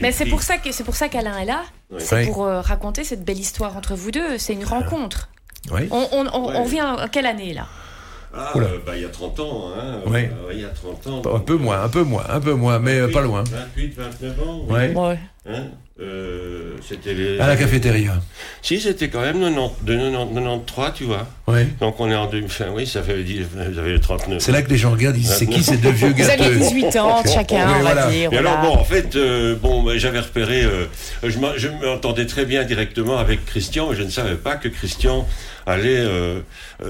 Mais 0.00 0.12
c'est 0.12 0.26
pour 0.26 0.42
ça 0.42 0.58
que 0.58 0.72
c'est 0.72 0.84
pour 0.84 0.96
ça 0.96 1.08
qu'Alain 1.08 1.38
est 1.38 1.44
là. 1.46 1.62
C'est 1.98 2.20
Oui. 2.20 2.26
pour 2.26 2.44
euh, 2.46 2.60
raconter 2.60 3.04
cette 3.04 3.24
belle 3.24 3.38
histoire 3.38 3.76
entre 3.76 3.94
vous 3.94 4.10
deux. 4.10 4.38
C'est 4.38 4.54
une 4.54 4.64
rencontre. 4.64 5.28
Oui. 5.70 5.82
On, 5.90 6.08
on, 6.12 6.26
on, 6.32 6.48
Ouais. 6.48 6.54
on 6.56 6.64
vient 6.64 6.94
en 6.94 7.08
quelle 7.08 7.26
année 7.26 7.52
là? 7.54 7.66
Ah, 8.34 8.50
euh, 8.56 8.78
bah, 8.86 8.92
il 8.96 9.02
y 9.02 9.04
a 9.04 9.10
30 9.10 9.40
ans. 9.40 9.68
Hein. 9.76 10.00
Euh, 10.10 10.28
il 10.54 10.60
y 10.60 10.64
a 10.64 10.68
30 10.70 11.06
ans. 11.06 11.22
Un 11.36 11.38
peu 11.40 11.56
moins, 11.56 11.82
un 11.82 11.88
peu 11.90 12.02
moins, 12.02 12.24
un 12.30 12.40
peu 12.40 12.54
moins, 12.54 12.78
mais 12.78 12.98
euh, 12.98 13.08
pas 13.08 13.20
loin. 13.20 13.44
28, 13.44 13.94
29 13.94 14.40
ans. 14.48 14.64
oui. 14.68 14.74
Ouais. 14.74 14.94
Ouais. 14.96 15.18
Hein? 15.46 15.64
Euh, 16.00 16.72
c'était 16.88 17.12
les... 17.14 17.38
À 17.38 17.46
la 17.46 17.56
cafétéria. 17.56 18.14
Si, 18.62 18.80
c'était 18.80 19.08
quand 19.08 19.20
même 19.20 19.40
90, 19.40 19.84
de 19.84 19.94
90 19.94 20.34
93, 20.34 20.92
tu 20.94 21.04
vois. 21.04 21.28
Oui. 21.46 21.60
Donc 21.80 22.00
on 22.00 22.10
est 22.10 22.14
en 22.14 22.26
2000. 22.26 22.46
Enfin, 22.46 22.64
oui, 22.74 22.86
ça 22.86 23.02
fait 23.02 23.22
dix- 23.22 23.42
vous 23.42 23.78
avez 23.78 24.00
39. 24.00 24.40
C'est 24.40 24.52
là 24.52 24.62
que 24.62 24.70
les 24.70 24.78
gens 24.78 24.90
regardent, 24.92 25.16
ils 25.16 25.20
disent 25.22 25.32
c'est 25.36 25.46
qui 25.46 25.62
ces 25.62 25.76
deux 25.76 25.90
vieux 25.90 26.08
Vous 26.16 26.22
aviez 26.30 26.36
gâteux 26.44 26.56
18 26.56 26.96
ans 26.96 27.22
chacun, 27.24 27.66
on 27.68 27.72
va 27.74 27.80
voilà. 27.80 28.06
dire. 28.10 28.32
Et 28.32 28.38
alors, 28.38 28.58
bon, 28.62 28.72
en 28.74 28.84
fait, 28.84 29.14
euh, 29.16 29.54
bon, 29.54 29.82
bah, 29.82 29.92
j'avais 29.96 30.20
repéré, 30.20 30.62
euh, 30.64 30.86
je 31.22 31.38
m'en- 31.38 31.56
je 31.56 31.68
m'entendais 31.68 32.26
très 32.26 32.46
bien 32.46 32.64
directement 32.64 33.18
avec 33.18 33.44
Christian, 33.44 33.90
mais 33.90 33.96
je 33.96 34.02
ne 34.02 34.10
savais 34.10 34.36
pas 34.36 34.56
que 34.56 34.68
Christian 34.68 35.28
allait 35.66 35.98
euh, 36.00 36.40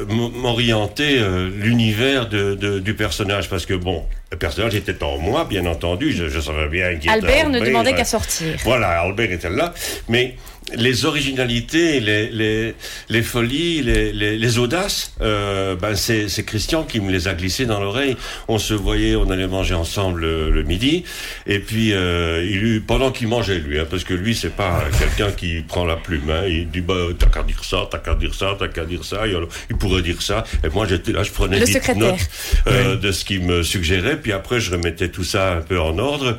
m'orienter 0.08 1.18
euh, 1.18 1.50
l'univers 1.54 2.28
de, 2.28 2.54
de- 2.54 2.78
du 2.78 2.94
personnage, 2.94 3.48
parce 3.50 3.66
que, 3.66 3.74
bon, 3.74 4.04
le 4.32 4.38
personnage 4.38 4.74
était 4.74 5.02
en 5.04 5.18
moi, 5.18 5.44
bien 5.44 5.66
entendu, 5.66 6.10
je, 6.10 6.28
je 6.28 6.40
savais 6.40 6.66
bien 6.68 6.96
qu'il 6.96 7.00
était 7.00 7.10
Albert 7.10 7.50
ne 7.50 7.60
demandait 7.60 7.94
qu'à 7.94 8.06
sortir. 8.06 8.56
Voilà, 8.64 9.02
Albert 9.02 9.30
était 9.30 9.50
là, 9.50 9.74
mais 10.08 10.36
les 10.76 11.04
originalités, 11.04 12.00
les, 12.00 12.28
les, 12.30 12.74
les 13.08 13.22
folies, 13.22 13.82
les, 13.82 14.12
les, 14.12 14.38
les 14.38 14.58
audaces, 14.58 15.14
euh, 15.20 15.74
ben 15.76 15.94
c'est 15.94 16.28
c'est 16.28 16.44
Christian 16.44 16.84
qui 16.84 17.00
me 17.00 17.10
les 17.10 17.28
a 17.28 17.34
glissées 17.34 17.66
dans 17.66 17.80
l'oreille. 17.80 18.16
On 18.48 18.58
se 18.58 18.74
voyait, 18.74 19.16
on 19.16 19.30
allait 19.30 19.46
manger 19.46 19.74
ensemble 19.74 20.20
le, 20.20 20.50
le 20.50 20.62
midi, 20.62 21.04
et 21.46 21.58
puis 21.58 21.92
euh, 21.92 22.44
il 22.48 22.64
eut, 22.64 22.80
pendant 22.80 23.10
qu'il 23.10 23.28
mangeait 23.28 23.58
lui, 23.58 23.78
hein, 23.78 23.86
parce 23.88 24.04
que 24.04 24.14
lui 24.14 24.34
c'est 24.34 24.54
pas 24.54 24.84
quelqu'un 24.98 25.32
qui 25.32 25.60
prend 25.62 25.84
la 25.84 25.96
plume. 25.96 26.30
Hein, 26.30 26.44
il 26.48 26.70
dit 26.70 26.80
bah 26.80 26.94
t'as 27.18 27.26
qu'à 27.26 27.42
dire 27.42 27.64
ça, 27.64 27.88
t'as 27.90 27.98
qu'à 27.98 28.14
dire 28.14 28.34
ça, 28.34 28.56
t'as 28.58 28.68
qu'à 28.68 28.84
dire 28.84 29.04
ça. 29.04 29.26
Et 29.26 29.34
alors, 29.34 29.48
il 29.70 29.76
pourrait 29.76 30.02
dire 30.02 30.22
ça, 30.22 30.44
et 30.64 30.68
moi 30.68 30.86
j'étais 30.88 31.12
là, 31.12 31.22
je 31.22 31.32
prenais 31.32 31.60
des 31.60 31.94
notes 31.94 32.28
euh, 32.66 32.96
de 32.96 33.12
ce 33.12 33.24
qu'il 33.24 33.42
me 33.44 33.62
suggérait, 33.62 34.20
puis 34.20 34.32
après 34.32 34.60
je 34.60 34.70
remettais 34.70 35.08
tout 35.08 35.24
ça 35.24 35.54
un 35.54 35.60
peu 35.60 35.80
en 35.80 35.98
ordre. 35.98 36.38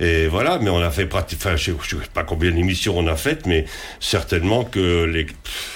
Et 0.00 0.26
voilà, 0.28 0.58
mais 0.60 0.70
on 0.70 0.78
a 0.80 0.90
fait 0.90 1.04
pratiquement, 1.06 1.50
enfin, 1.52 1.56
je, 1.56 1.72
je 1.82 1.96
sais 1.96 2.02
pas 2.14 2.22
combien 2.24 2.50
d'émissions 2.50 2.98
on 2.98 3.06
a 3.06 3.16
faites, 3.16 3.46
mais 3.46 3.66
certainement 4.00 4.64
que 4.64 5.04
les, 5.04 5.26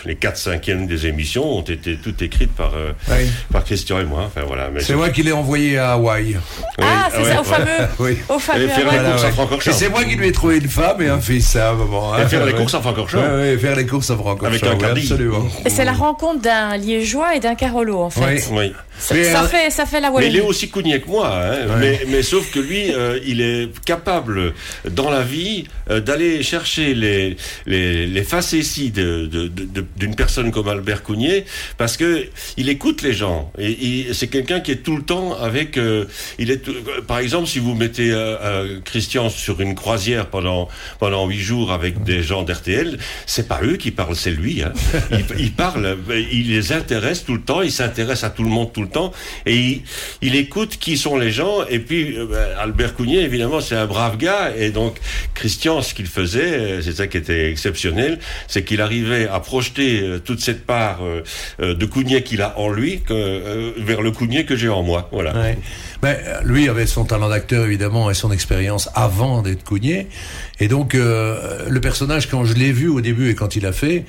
les 0.07 0.15
4 0.17 0.37
cinquièmes 0.37 0.87
des 0.87 1.07
émissions 1.07 1.59
ont 1.59 1.63
été 1.63 1.97
toutes 1.97 2.23
écrites 2.23 2.53
par, 2.55 2.73
euh, 2.75 2.93
Oui. 3.11 3.27
par 3.53 3.65
Christian 3.65 4.01
et 4.01 4.05
moi. 4.05 4.23
Enfin 4.27 4.43
voilà. 4.47 4.71
Mais 4.71 4.81
C'est 4.81 4.95
moi 4.95 5.11
qui 5.11 5.23
l'ai 5.23 5.33
envoyé 5.33 5.77
à 5.79 5.93
Hawaï. 5.93 6.37
Ah, 6.81 7.09
c'est 7.13 7.19
ouais, 7.23 7.33
ça, 7.35 7.41
au 7.41 7.45
fameux. 7.45 7.67
Oui. 7.99 8.17
Au 8.29 8.39
fameux. 8.39 8.65
Et 8.65 8.69
faire 8.69 8.91
ouais. 8.91 8.97
la 9.03 9.11
course 9.11 9.25
à. 9.25 9.31
Francorchamps. 9.33 9.71
Et 9.71 9.75
c'est 9.75 9.89
moi 9.91 10.05
qui 10.05 10.17
lui 10.17 10.29
ai 10.29 10.33
trouvé 10.33 10.57
une 10.57 10.69
femme 10.69 11.03
et 11.03 11.09
un 11.09 11.21
fils 11.21 11.55
à 11.57 11.71
un 11.71 11.75
moment. 11.75 12.17
Et 12.17 12.23
hein. 12.23 12.29
faire 12.29 12.47
les 12.47 12.55
courses 12.55 12.75
à 12.75 12.81
Francorchamps. 12.81 13.19
Ouais, 13.21 13.59
faire 13.59 13.77
les 13.77 13.87
courses 13.87 14.11
à 14.11 14.17
Francorchamps. 14.17 14.47
Avec 14.47 14.63
un 14.65 14.77
caddie. 14.77 15.03
Absolument. 15.03 15.47
Et 15.67 15.71
c'est 15.71 15.85
la 15.85 15.93
rencontre 15.93 16.41
d'un 16.41 16.77
liégeois 16.79 17.37
et 17.37 17.41
d'un 17.41 17.55
carolo 17.55 17.99
en 17.99 18.11
fait. 18.11 18.47
Oui. 18.51 18.57
Oui. 18.59 18.73
Ça, 18.97 19.15
Mais, 19.15 19.25
ça 19.25 19.43
euh, 19.43 19.47
fait, 19.49 19.71
ça 19.71 19.87
fait 19.87 20.01
la 20.01 20.09
Mais 20.11 20.19
il 20.19 20.23
est 20.23 20.29
Wallonie. 20.29 20.49
aussi 20.49 20.71
cougné 20.71 21.01
que 21.01 21.09
moi, 21.09 21.29
hein. 21.35 21.67
mais, 21.81 22.01
mais 22.07 22.23
sauf 22.23 22.49
que 22.53 22.61
lui, 22.61 22.93
euh, 22.95 23.19
il 23.27 23.41
est 23.41 23.69
capable 23.85 24.14
dans 24.91 25.11
la 25.11 25.23
vie 25.23 25.65
euh, 25.91 26.01
d'aller 26.01 26.43
chercher 26.43 26.95
les, 26.95 27.37
les, 27.67 28.25
facéties 28.25 28.91
de- 28.91 29.27
de- 29.27 29.49
de- 29.49 29.85
d'une 29.97 30.15
personne 30.15 30.51
comme 30.51 30.69
Albert 30.69 31.03
Cougnier, 31.03 31.45
parce 31.79 31.97
que 31.97 32.27
il 32.57 32.69
écoute 32.69 33.03
les 33.03 33.13
gens. 33.13 33.53
C'est 34.13 34.29
quelqu'un 34.29 34.61
qui 34.61 34.71
est 34.73 34.83
tout 34.83 34.97
le 34.97 35.03
temps 35.03 35.35
avec. 35.35 35.77
euh, 35.79 36.05
il 36.39 36.51
est, 36.51 36.69
euh, 36.69 37.01
par 37.07 37.19
exemple, 37.19 37.47
si 37.49 37.59
vous 37.59 37.75
mettez 37.75 38.13
Christian 38.85 39.29
sur 39.31 39.61
une 39.61 39.75
croisière 39.75 40.27
pendant 40.27 40.69
pendant 40.99 41.27
huit 41.27 41.41
jours 41.41 41.73
avec 41.73 42.03
des 42.05 42.23
gens 42.23 42.43
d'RTL, 42.43 42.99
c'est 43.27 43.49
pas 43.49 43.61
eux 43.63 43.77
qui 43.77 43.91
parlent, 43.91 44.17
c'est 44.17 44.31
lui. 44.31 44.63
Hein. 44.63 44.73
Il, 45.39 45.53
parle, 45.53 45.97
il 46.33 46.49
les 46.51 46.73
intéresse 46.73 47.25
tout 47.25 47.35
le 47.35 47.41
temps, 47.43 47.63
il 47.63 47.73
s'intéresse 47.73 48.25
à 48.25 48.31
tout 48.31 48.43
le 48.45 48.51
monde 48.51 48.73
tout 48.73 48.83
le 48.83 48.89
temps, 48.89 49.13
et 49.47 49.83
il, 50.23 50.37
écoute 50.37 50.77
qui 50.79 50.97
sont 50.97 51.17
les 51.17 51.31
gens. 51.31 51.65
Et 51.69 51.79
puis 51.79 52.17
Albert 52.59 52.95
Cougnier, 52.95 53.21
évidemment, 53.21 53.61
c'est 53.61 53.77
un 53.77 53.87
et 54.57 54.71
donc 54.71 54.97
Christian, 55.35 55.83
ce 55.83 55.95
qu'il 55.95 56.07
faisait, 56.07 56.59
euh, 56.59 56.83
c'est 56.83 56.95
ça 56.95 57.07
qui 57.07 57.17
était 57.17 57.51
exceptionnel, 57.51 58.19
c'est 58.49 58.65
qu'il 58.65 58.81
arrivait 58.81 59.29
à 59.29 59.41
projeter 59.41 60.01
euh, 60.03 60.19
toute 60.19 60.41
cette 60.41 60.67
part 60.67 61.01
euh, 61.03 61.75
de 61.75 61.87
Cougnier 61.87 62.23
qu'il 62.23 62.43
a 62.43 62.59
en 62.59 62.71
lui 62.71 63.03
vers 63.09 64.03
le 64.03 64.11
Cougnier 64.11 64.45
que 64.45 64.57
j'ai 64.57 64.69
en 64.69 64.83
moi. 64.83 65.09
Voilà. 65.13 65.35
Ouais. 65.35 65.59
Ben, 66.03 66.17
lui 66.45 66.69
avait 66.69 66.87
son 66.87 67.05
talent 67.05 67.29
d'acteur 67.29 67.65
évidemment 67.65 68.11
et 68.11 68.15
son 68.15 68.33
expérience 68.33 68.89
avant 68.95 69.43
d'être 69.43 69.65
Cougnier. 69.65 70.09
Et 70.61 70.69
donc 70.69 70.95
le 70.95 71.79
personnage 71.81 72.29
quand 72.29 72.45
je 72.45 72.55
l'ai 72.55 72.73
vu 72.73 72.89
au 72.89 73.01
début 73.01 73.31
et 73.31 73.35
quand 73.35 73.57
il 73.57 73.67
a 73.67 73.73
fait, 73.73 74.05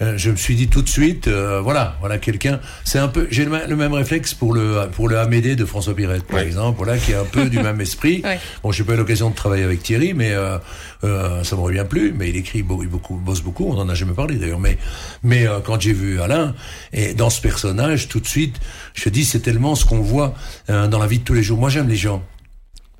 je 0.00 0.30
me 0.30 0.36
suis 0.36 0.54
dit 0.56 0.68
tout 0.68 0.82
de 0.82 0.88
suite, 0.88 1.26
euh, 1.28 1.60
voilà, 1.62 1.96
voilà 2.00 2.18
quelqu'un. 2.18 2.60
C'est 2.84 2.98
un 2.98 3.08
peu, 3.08 3.26
j'ai 3.30 3.44
le, 3.44 3.50
le 3.68 3.76
même 3.76 3.92
réflexe 3.92 4.34
pour 4.34 4.52
le 4.52 4.88
pour 4.92 5.08
le 5.08 5.18
Amédée 5.18 5.56
de 5.56 5.64
François 5.64 5.94
Pirette 5.94 6.24
par 6.24 6.36
Ouais. 6.40 6.46
exemple, 6.46 6.76
voilà 6.76 6.98
qui 6.98 7.12
est 7.12 7.16
un 7.16 7.24
peu 7.24 7.48
du 7.48 7.58
même 7.58 7.80
esprit. 7.86 8.20
Ouais. 8.24 8.38
Bon, 8.62 8.72
j'ai 8.72 8.84
pas 8.84 8.92
eu 8.94 8.96
l'occasion 8.96 9.30
de 9.30 9.34
travailler 9.34 9.64
avec 9.64 9.82
Thierry, 9.82 10.12
mais 10.14 10.32
euh, 10.32 10.58
euh, 11.04 11.42
ça 11.44 11.56
m'aurait 11.56 11.72
bien 11.72 11.84
plu. 11.84 12.12
Mais 12.16 12.28
il 12.28 12.36
écrit 12.36 12.58
il 12.58 12.64
beaucoup, 12.64 13.14
bosse 13.16 13.40
beaucoup. 13.42 13.66
On 13.68 13.78
en 13.78 13.88
a 13.88 13.94
jamais 13.94 14.12
parlé 14.14 14.36
d'ailleurs. 14.36 14.60
Mais 14.60 14.76
mais 15.22 15.46
euh, 15.46 15.60
quand 15.64 15.80
j'ai 15.80 15.92
vu 15.92 16.20
Alain 16.20 16.54
et 16.92 17.14
dans 17.14 17.30
ce 17.30 17.40
personnage, 17.40 18.08
tout 18.08 18.20
de 18.20 18.26
suite, 18.26 18.56
je 18.94 19.08
dis 19.08 19.24
c'est 19.24 19.40
tellement 19.40 19.74
ce 19.74 19.84
qu'on 19.84 20.00
voit 20.00 20.34
euh, 20.70 20.88
dans 20.88 20.98
la 20.98 21.06
vie 21.06 21.18
de 21.20 21.24
tous 21.24 21.34
les 21.34 21.42
jours. 21.42 21.58
Moi, 21.58 21.70
j'aime 21.70 21.88
les 21.88 21.96
gens. 21.96 22.22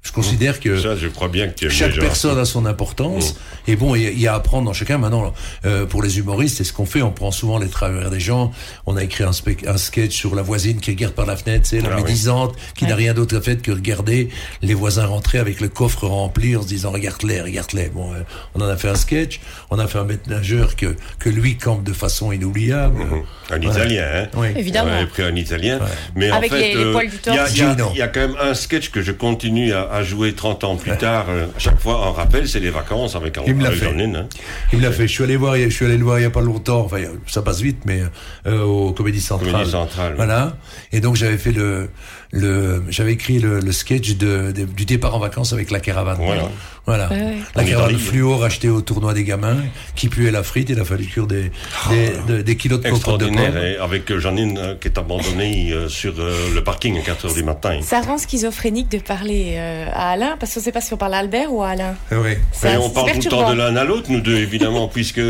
Je 0.07 0.13
considère 0.13 0.61
que 0.61 0.81
Ça, 0.81 0.95
je 0.97 1.09
crois 1.09 1.29
bien 1.29 1.49
que 1.49 1.55
tu 1.55 1.65
aimes 1.65 1.71
chaque 1.71 1.99
personne 1.99 2.39
a 2.39 2.45
son 2.45 2.65
importance. 2.67 3.35
Et 3.67 3.75
bon, 3.77 3.95
il 3.97 4.03
y 4.03 4.07
a- 4.07 4.11
il 4.11 4.21
y 4.21 4.27
a 4.29 4.33
à 4.35 4.37
apprendre 4.37 4.67
dans 4.67 4.73
chacun. 4.73 4.99
Maintenant, 4.99 5.33
euh, 5.65 5.85
pour 5.87 6.03
les 6.03 6.19
humoristes, 6.19 6.59
c'est 6.59 6.65
ce 6.65 6.73
qu'on 6.73 6.87
fait. 6.87 7.03
On 7.03 7.11
prend 7.11 7.31
souvent 7.33 7.59
les 7.59 7.69
travers 7.69 8.11
des 8.11 8.21
gens. 8.21 8.53
On 8.87 8.97
a 8.97 9.03
écrit 9.03 9.25
un, 9.25 9.33
spec- 9.33 9.67
un 9.67 9.77
sketch 9.77 10.15
sur 10.15 10.35
la 10.35 10.43
voisine 10.43 10.79
qui 10.81 10.91
regarde 10.93 11.15
par 11.15 11.27
la 11.27 11.37
fenêtre, 11.37 11.67
c'est 11.69 11.81
la 11.81 11.89
Ah 11.93 11.97
oui. 11.97 12.03
médisante, 12.05 12.55
qui 12.77 12.85
n'a 12.87 12.95
rien 12.95 13.15
d'autre 13.15 13.37
à 13.37 13.41
faire 13.41 13.61
que 13.61 13.73
regarder 13.73 14.29
les 14.63 14.75
voisins 14.75 15.07
rentrer 15.07 15.39
avec 15.39 15.61
le 15.61 15.69
coffre 15.69 16.07
rempli 16.07 16.55
en 16.57 16.63
se 16.63 16.69
disant 16.69 16.91
regarde-les, 16.93 17.41
regarde-les. 17.41 17.89
Bon, 17.89 18.13
euh, 18.15 18.19
on 18.55 18.61
en 18.61 18.69
a 18.69 18.77
fait 18.77 18.89
un 18.89 18.95
sketch. 18.95 19.41
On 19.71 19.79
a 19.79 19.87
fait 19.89 19.99
un 19.99 20.05
maître 20.05 20.29
nageur 20.31 20.77
que 20.77 20.95
que 21.19 21.29
lui 21.31 21.57
campe 21.57 21.83
de 21.83 21.93
façon 21.93 22.31
inoubliable. 22.33 22.99
Mhm. 22.99 23.23
Un 23.51 23.61
Italien, 23.61 24.05
hein 24.15 24.29
Oui. 24.37 24.49
Évidemment. 24.57 24.91
On 24.93 24.97
avait 24.97 25.07
pris 25.07 25.23
un 25.23 25.35
Italien. 25.35 25.81
Mais 26.15 26.31
Avec 26.31 26.53
en 26.53 26.57
fait, 26.57 26.77
euh, 26.77 26.93
poils 26.93 27.09
du 27.09 27.17
il 27.27 27.33
y 27.33 27.37
il 27.37 27.95
y, 27.95 27.99
y 27.99 28.03
a 28.03 28.09
quand 28.09 28.21
même 28.21 28.37
un 28.41 28.55
sketch 28.55 28.91
que 28.91 29.03
je 29.03 29.13
continue 29.13 29.73
à, 29.73 29.96
à 29.97 30.03
jouer 30.03 30.33
30 30.35 30.65
ans 30.65 30.77
plus 30.77 30.97
tard. 30.97 31.27
euh, 31.29 31.47
à 31.47 31.59
chaque 31.59 31.79
fois, 31.81 31.97
en 32.07 32.13
rappel, 32.13 32.49
c'est 32.49 32.61
les 32.61 32.71
vacances 32.71 33.17
avec, 33.17 33.39
Il 33.47 33.55
me 33.55 33.65
l'a 33.65 33.71
fait. 33.73 33.87
Hein. 33.87 34.27
Il 34.73 34.79
me 34.79 34.83
l'a 34.85 34.93
fait. 34.93 35.07
Je 35.09 35.13
suis 35.13 35.25
allé 35.25 35.37
voir, 35.37 35.57
je 35.57 35.69
suis 35.69 35.85
allé 35.85 35.97
le 35.97 36.05
voir 36.05 36.19
il 36.19 36.23
y 36.23 36.27
a 36.27 36.31
pas 36.31 36.41
longtemps. 36.41 36.81
Enfin, 36.81 36.99
ça 37.27 37.43
passe 37.43 37.61
vite, 37.61 37.81
mais 37.85 38.03
euh, 38.47 38.63
au 38.63 38.93
Comédie 38.93 39.21
Centrale. 39.21 39.53
Comédie 39.53 39.71
Centrale, 39.71 40.11
oui. 40.11 40.17
Voilà. 40.17 40.57
Et 40.93 41.01
donc 41.01 41.17
j'avais 41.17 41.39
fait 41.39 41.53
le, 41.53 41.89
le, 42.33 42.83
j'avais 42.89 43.13
écrit 43.13 43.39
le, 43.39 43.61
le 43.61 43.73
sketch 43.73 44.17
de, 44.17 44.53
de- 44.53 44.65
du 44.65 44.85
départ 44.85 45.15
en 45.15 45.19
vacances 45.19 45.53
avec 45.53 45.71
la 45.71 45.81
caravane. 45.81 46.19
Voilà. 46.21 46.49
Voilà. 46.87 47.09
Ouais, 47.09 47.17
ouais. 47.17 47.37
La 47.57 47.65
caravane 47.65 47.99
fluo 47.99 48.37
rachetée 48.37 48.69
au 48.69 48.81
tournoi 48.81 49.13
des 49.13 49.25
gamins, 49.25 49.57
qui 49.97 50.09
puait 50.09 50.31
la 50.31 50.43
frite. 50.43 50.69
Il 50.71 50.79
a 50.79 50.85
fallu 50.85 51.05
cuire 51.07 51.27
des, 51.27 51.51
des, 51.91 52.13
de- 52.37 52.43
des 52.43 52.57
kilos 52.57 52.81
de 52.81 52.89
compote 52.89 53.19
de 53.21 53.25
Extraordinaire. 53.27 53.53
pommes. 53.53 53.63
Et 53.63 53.77
avec 53.77 54.11
euh, 54.13 54.21
Jean-Lin 54.21 54.57
euh, 54.57 54.75
qui 54.81 54.89
est 54.89 54.97
abandonné 54.99 55.73
euh, 55.73 55.89
sur 55.89 56.15
euh, 56.19 56.33
le 56.55 56.63
parking 56.63 56.97
à 56.99 57.03
4 57.03 57.27
heures 57.27 57.35
du 57.35 57.43
matin. 57.43 57.81
Ça 57.83 58.01
rend 58.03 58.19
schizophrénique 58.19 58.89
de 58.91 58.99
parler 58.99 59.55
euh, 59.57 59.87
à 59.93 60.11
Alain, 60.13 60.37
parce 60.39 60.55
qu'on 60.55 60.61
ne 60.61 60.65
sait 60.65 60.73
pas 60.73 60.81
si 60.81 60.93
on 60.95 60.97
parle 60.97 61.15
à 61.15 61.19
Albert 61.19 61.53
ou 61.53 61.63
à 61.63 61.71
Alain. 61.71 61.95
Oui. 62.13 62.35
C'est 62.53 62.71
Mais 62.71 62.77
on 62.77 62.91
parle 62.91 63.11
tout 63.13 63.19
le 63.25 63.31
temps 63.31 63.51
de 63.51 63.57
l'un 63.57 63.75
à 63.77 63.85
l'autre, 63.85 64.11
nous 64.11 64.21
deux, 64.21 64.37
évidemment, 64.37 64.87
puisque 64.93 65.21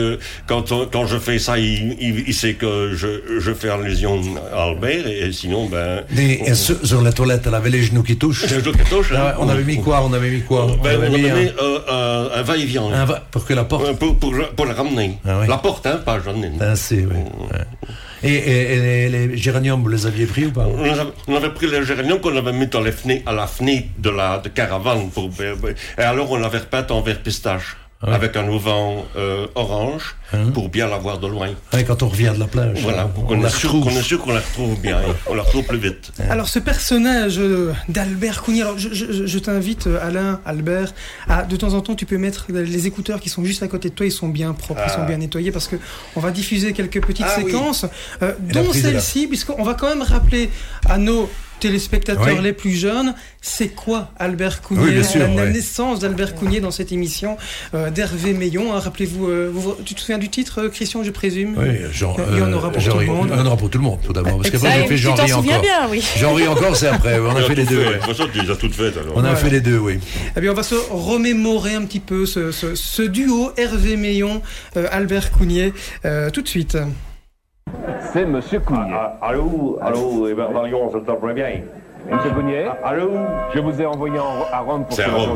quand, 0.46 0.72
on- 0.72 0.86
quand 0.86 1.06
je 1.06 1.18
fais 1.18 1.38
ça, 1.38 1.58
il, 1.58 1.96
il, 2.00 2.24
il 2.26 2.34
sait 2.34 2.54
que 2.54 2.92
je, 2.94 3.38
je 3.40 3.54
fais 3.54 3.70
allusion 3.70 4.20
à 4.54 4.64
Albert, 4.64 5.06
et, 5.06 5.32
sinon, 5.32 5.66
ben. 5.66 6.02
Et, 6.18 6.50
et 6.50 6.54
sur, 6.54 7.00
la 7.02 7.12
toilette, 7.12 7.44
elle 7.46 7.54
avait 7.54 7.70
les 7.70 7.82
genoux 7.82 8.02
qui 8.02 8.16
touchent. 8.16 8.44
Un 8.44 8.48
jeu 8.62 8.72
qui 8.72 8.90
touche, 8.90 9.12
hein. 9.12 9.22
Ah 9.28 9.36
on 9.38 9.48
avait 9.48 9.64
mis 9.64 9.80
quoi 9.80 10.02
On 10.04 10.12
avait 10.12 10.30
mis 10.30 10.42
quoi? 10.42 10.66
Ben, 10.82 10.98
on 10.98 11.02
avait 11.02 11.06
a 11.06 11.18
mis 11.18 11.30
un- 11.30 11.34
mis 11.36 11.45
euh, 11.60 12.28
un, 12.40 12.42
va-et-vient. 12.42 12.88
va- 13.04 13.22
pour 13.30 13.44
que 13.44 13.54
la 13.54 13.64
porte. 13.64 13.84
Euh, 13.86 13.94
Pour, 13.94 14.16
pour, 14.18 14.32
le- 14.34 14.46
pour 14.56 14.66
le 14.66 14.72
ramener. 14.72 15.18
Ah. 15.26 15.40
La 15.48 15.58
porte, 15.58 15.86
hein, 15.86 16.00
pas 16.04 16.20
Jean-Lin. 16.20 16.52
Ah, 16.60 16.76
c'est, 16.76 17.04
oui. 17.06 17.16
Ouais. 17.50 17.64
Et, 18.22 18.32
et- 18.34 18.72
et 18.74 19.08
les, 19.08 19.26
les 19.28 19.36
géraniums, 19.36 19.82
vous 19.82 19.88
les 19.88 20.06
aviez 20.06 20.26
pris 20.26 20.46
ou 20.46 20.52
pas? 20.52 20.66
On 20.66 20.82
avait, 20.82 21.02
on 21.28 21.36
avait 21.36 21.50
pris 21.50 21.66
les 21.70 21.84
géraniums 21.84 22.20
qu'on 22.20 22.36
avait 22.36 22.52
mis 22.52 22.66
dans 22.66 22.80
les 22.80 22.92
fenêtres, 22.92 23.28
à 23.28 23.32
la 23.32 23.46
fenêtre 23.46 23.88
de 23.98 24.10
la 24.10 24.38
de 24.38 24.48
caravane. 24.48 25.10
Pour, 25.10 25.30
et 25.98 26.02
alors, 26.02 26.30
on 26.30 26.36
l'avait 26.36 26.58
repeint 26.58 26.86
en 26.90 27.00
vert 27.02 27.20
pistache. 27.22 27.76
Ouais. 28.02 28.12
Avec 28.12 28.36
un 28.36 28.46
auvent 28.48 29.04
euh, 29.16 29.46
orange, 29.54 30.16
Hein? 30.34 30.50
pour 30.52 30.68
bien 30.68 30.86
la 30.86 30.98
voir 30.98 31.18
de 31.18 31.26
loin. 31.28 31.48
Ouais, 31.72 31.82
Quand 31.84 32.02
on 32.02 32.08
revient 32.08 32.30
de 32.34 32.40
la 32.40 32.46
plage. 32.46 32.80
Voilà, 32.82 33.04
pour 33.04 33.24
on 33.24 33.26
qu'on 33.28 33.44
est 33.44 33.48
sûr 33.48 33.70
qu'on 33.70 33.88
est 33.88 34.02
sûr 34.02 34.20
qu'on 34.20 34.32
la 34.34 34.40
retrouve 34.40 34.78
bien, 34.80 34.98
hein. 34.98 35.14
on 35.28 35.34
la 35.34 35.42
retrouve 35.42 35.64
plus 35.64 35.78
vite. 35.78 36.12
Alors 36.28 36.48
ce 36.48 36.58
personnage 36.58 37.38
euh, 37.38 37.72
d'Albert 37.88 38.42
Cougny, 38.42 38.60
alors 38.60 38.76
je, 38.76 38.90
je- 38.92 39.26
je 39.26 39.38
t'invite 39.38 39.86
euh, 39.86 39.98
Alain, 40.06 40.40
Albert, 40.44 40.92
à 41.26 41.44
de 41.44 41.56
temps 41.56 41.72
en 41.72 41.80
temps 41.80 41.94
tu 41.94 42.04
peux 42.04 42.18
mettre 42.18 42.46
les 42.50 42.86
écouteurs 42.86 43.18
qui 43.20 43.30
sont 43.30 43.44
juste 43.44 43.62
à 43.62 43.68
côté 43.68 43.88
de 43.88 43.94
toi, 43.94 44.04
ils 44.04 44.12
sont 44.12 44.28
bien 44.28 44.52
propres, 44.52 44.82
ils 44.86 44.90
sont 44.90 45.02
Ah. 45.02 45.06
bien 45.06 45.16
nettoyés 45.16 45.50
parce 45.52 45.66
que 45.68 45.76
on 46.16 46.20
va 46.20 46.32
diffuser 46.32 46.74
quelques 46.74 47.00
petites 47.00 47.24
Ah 47.26 47.36
oui. 47.38 47.44
séquences, 47.46 47.86
euh, 48.22 48.32
dont 48.40 48.72
celle-ci, 48.74 49.26
puisqu'on 49.28 49.62
va 49.62 49.72
quand 49.74 49.88
même 49.88 50.02
rappeler 50.02 50.50
à 50.86 50.98
nos 50.98 51.30
téléspectateurs 51.60 52.36
Oui. 52.36 52.42
les 52.42 52.52
plus 52.52 52.72
jeunes, 52.72 53.14
c'est 53.40 53.68
quoi 53.68 54.10
Albert 54.18 54.62
Cougnier, 54.62 54.82
Oui, 54.84 54.92
bien 54.92 55.02
sûr, 55.02 55.20
la, 55.20 55.28
ouais. 55.44 55.50
naissance 55.50 56.00
d'Albert 56.00 56.34
Cougnier 56.34 56.60
dans 56.60 56.70
cette 56.70 56.92
émission 56.92 57.36
euh, 57.74 57.90
d'Hervé 57.90 58.32
Meillon. 58.34 58.74
hein. 58.74 58.80
Rappelez-vous, 58.80 59.26
euh, 59.28 59.50
vous- 59.52 59.76
tu 59.84 59.94
te 59.94 60.00
souviens 60.00 60.18
du 60.18 60.28
titre, 60.28 60.62
euh, 60.62 60.68
Christian, 60.68 61.02
je 61.02 61.10
présume? 61.10 61.54
Oui, 61.58 61.92
genre, 61.92 62.18
Il 62.32 62.38
y 62.38 62.42
en 62.42 62.52
aura 62.52 62.70
pour 62.70 62.80
genre, 62.80 62.94
tout 62.94 63.00
le 63.00 63.06
monde. 63.06 63.28
Il 63.32 63.36
y 63.38 63.40
en 63.40 63.46
aura 63.46 63.56
pour 63.56 63.70
tout 63.70 63.78
le 63.78 63.84
monde, 63.84 63.98
tout 64.04 64.12
d'abord. 64.12 64.36
Parce 64.38 64.50
qu'après, 64.50 64.80
j'ai 64.82 64.86
fait 64.86 64.96
j'en 64.96 65.14
ris 65.14 65.32
encore. 65.32 65.60
bien, 65.62 65.88
oui. 65.90 66.04
J'en 66.18 66.34
ris 66.34 66.46
encore, 66.48 66.76
c'est 66.76 66.88
après. 66.88 67.18
On 67.18 67.34
a 67.34 67.42
fait 67.42 67.54
les 67.54 67.64
deux. 67.64 67.76
De 67.82 67.88
ouais. 67.88 67.98
toute 67.98 68.16
façon, 68.16 68.28
tu 68.32 68.40
les 68.42 68.50
as 68.50 68.56
toutes 68.56 68.74
faites 68.74 68.96
alors. 68.96 69.14
On 69.16 69.24
a 69.24 69.30
Ouais. 69.30 69.36
fait 69.36 69.50
les 69.50 69.60
deux, 69.60 69.78
oui. 69.78 69.98
Eh 70.36 70.40
bien, 70.40 70.52
on 70.52 70.54
va 70.54 70.62
se 70.62 70.74
remémorer 70.90 71.74
un 71.74 71.82
petit 71.84 72.00
peu 72.00 72.26
ce, 72.26 72.52
ce- 72.52 72.74
ce 72.74 73.02
duo 73.02 73.52
Hervé 73.56 73.96
Meillon, 73.96 74.42
euh, 74.76 74.86
Albert 74.90 75.30
Cougnier, 75.30 75.72
euh, 76.04 76.30
tout 76.30 76.42
de 76.42 76.48
suite. 76.48 76.76
C'est 78.12 78.24
Monsieur 78.24 78.60
Cougnier. 78.60 78.92
Ah, 78.94 79.16
allô, 79.20 79.78
allô, 79.82 80.28
Hébert 80.28 80.50
Valion, 80.50 80.90
ça 80.90 80.98
te 81.00 81.04
bien. 81.34 81.60
Monsieur 82.10 82.30
Cougnier, 82.30 82.66
Ah, 82.82 82.88
Allô, 82.88 83.10
je 83.52 83.58
vous 83.60 83.82
ai 83.82 83.86
envoyé 83.86 84.18
en- 84.18 84.46
à 84.52 84.60
Rome 84.60 84.84
pour 84.84 84.96
faire 84.96 85.14
un 85.14 85.18
je 85.18 85.26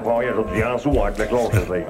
comprends 0.00 0.16
rien, 0.16 0.30
je 0.36 0.42
te 0.42 0.54
dis 0.54 0.62
un 0.62 0.78
sou 0.78 0.90
avec 1.02 1.18
les 1.18 1.26
cloches, 1.26 1.52
je 1.52 1.60
sais. 1.60 1.86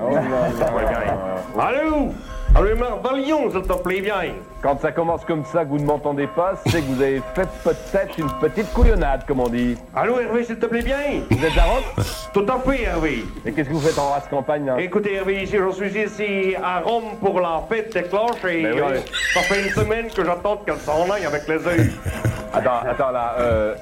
Ça 0.59 0.65
te 0.65 0.73
plaît 0.73 0.89
bien. 0.89 1.63
Allô, 1.63 2.09
allô, 2.55 2.69
Hébert 2.69 2.97
Valion, 3.03 3.51
ça 3.51 3.61
te 3.61 3.73
plaît 3.83 4.01
bien. 4.01 4.35
Quand 4.63 4.81
ça 4.81 4.93
commence 4.93 5.25
comme 5.25 5.45
ça, 5.45 5.65
que 5.65 5.71
vous 5.71 5.79
ne 5.79 5.85
m'entendez 5.85 6.27
pas, 6.27 6.55
c'est 6.67 6.81
que 6.81 6.87
vous 6.87 7.03
avez 7.03 7.21
fait 7.35 7.49
peut-être 7.63 8.19
une 8.19 8.31
petite 8.41 8.73
couillonnade, 8.73 9.25
comme 9.27 9.41
on 9.41 9.49
dit. 9.49 9.77
Allô, 9.95 10.19
Hervé, 10.21 10.45
s'il 10.45 10.59
te 10.59 10.67
plaît 10.67 10.83
bien. 10.83 10.97
Vous 11.31 11.45
êtes 11.45 11.59
à 11.59 11.65
Rome 11.65 12.05
Tout 12.33 12.47
à 12.49 12.59
fait, 12.71 12.83
Hervé. 12.85 13.25
Et 13.45 13.53
qu'est-ce 13.53 13.69
que 13.69 13.75
vous 13.75 13.81
faites 13.81 13.99
en 13.99 14.11
race 14.11 14.27
campagne 14.31 14.67
là 14.67 14.77
Écoutez, 14.81 15.15
Hervé, 15.15 15.45
je 15.47 15.71
suis 15.73 15.99
ici 16.01 16.55
à 16.63 16.81
Rome 16.81 17.17
pour 17.21 17.41
la 17.41 17.61
fête 17.69 17.93
des 17.93 18.03
cloches 18.05 18.45
et 18.49 18.65
oui. 18.73 18.81
euh, 18.81 18.99
ça 19.35 19.41
fait 19.41 19.63
une 19.63 19.71
semaine 19.71 20.07
que 20.09 20.25
j'attends 20.25 20.57
qu'elle 20.59 20.77
s'en 20.79 21.11
aille 21.11 21.27
avec 21.27 21.47
les 21.49 21.57
œufs. 21.67 21.91
Attends, 22.57 22.89
attends 22.89 23.11
là, 23.11 23.35
euh, 23.41 23.75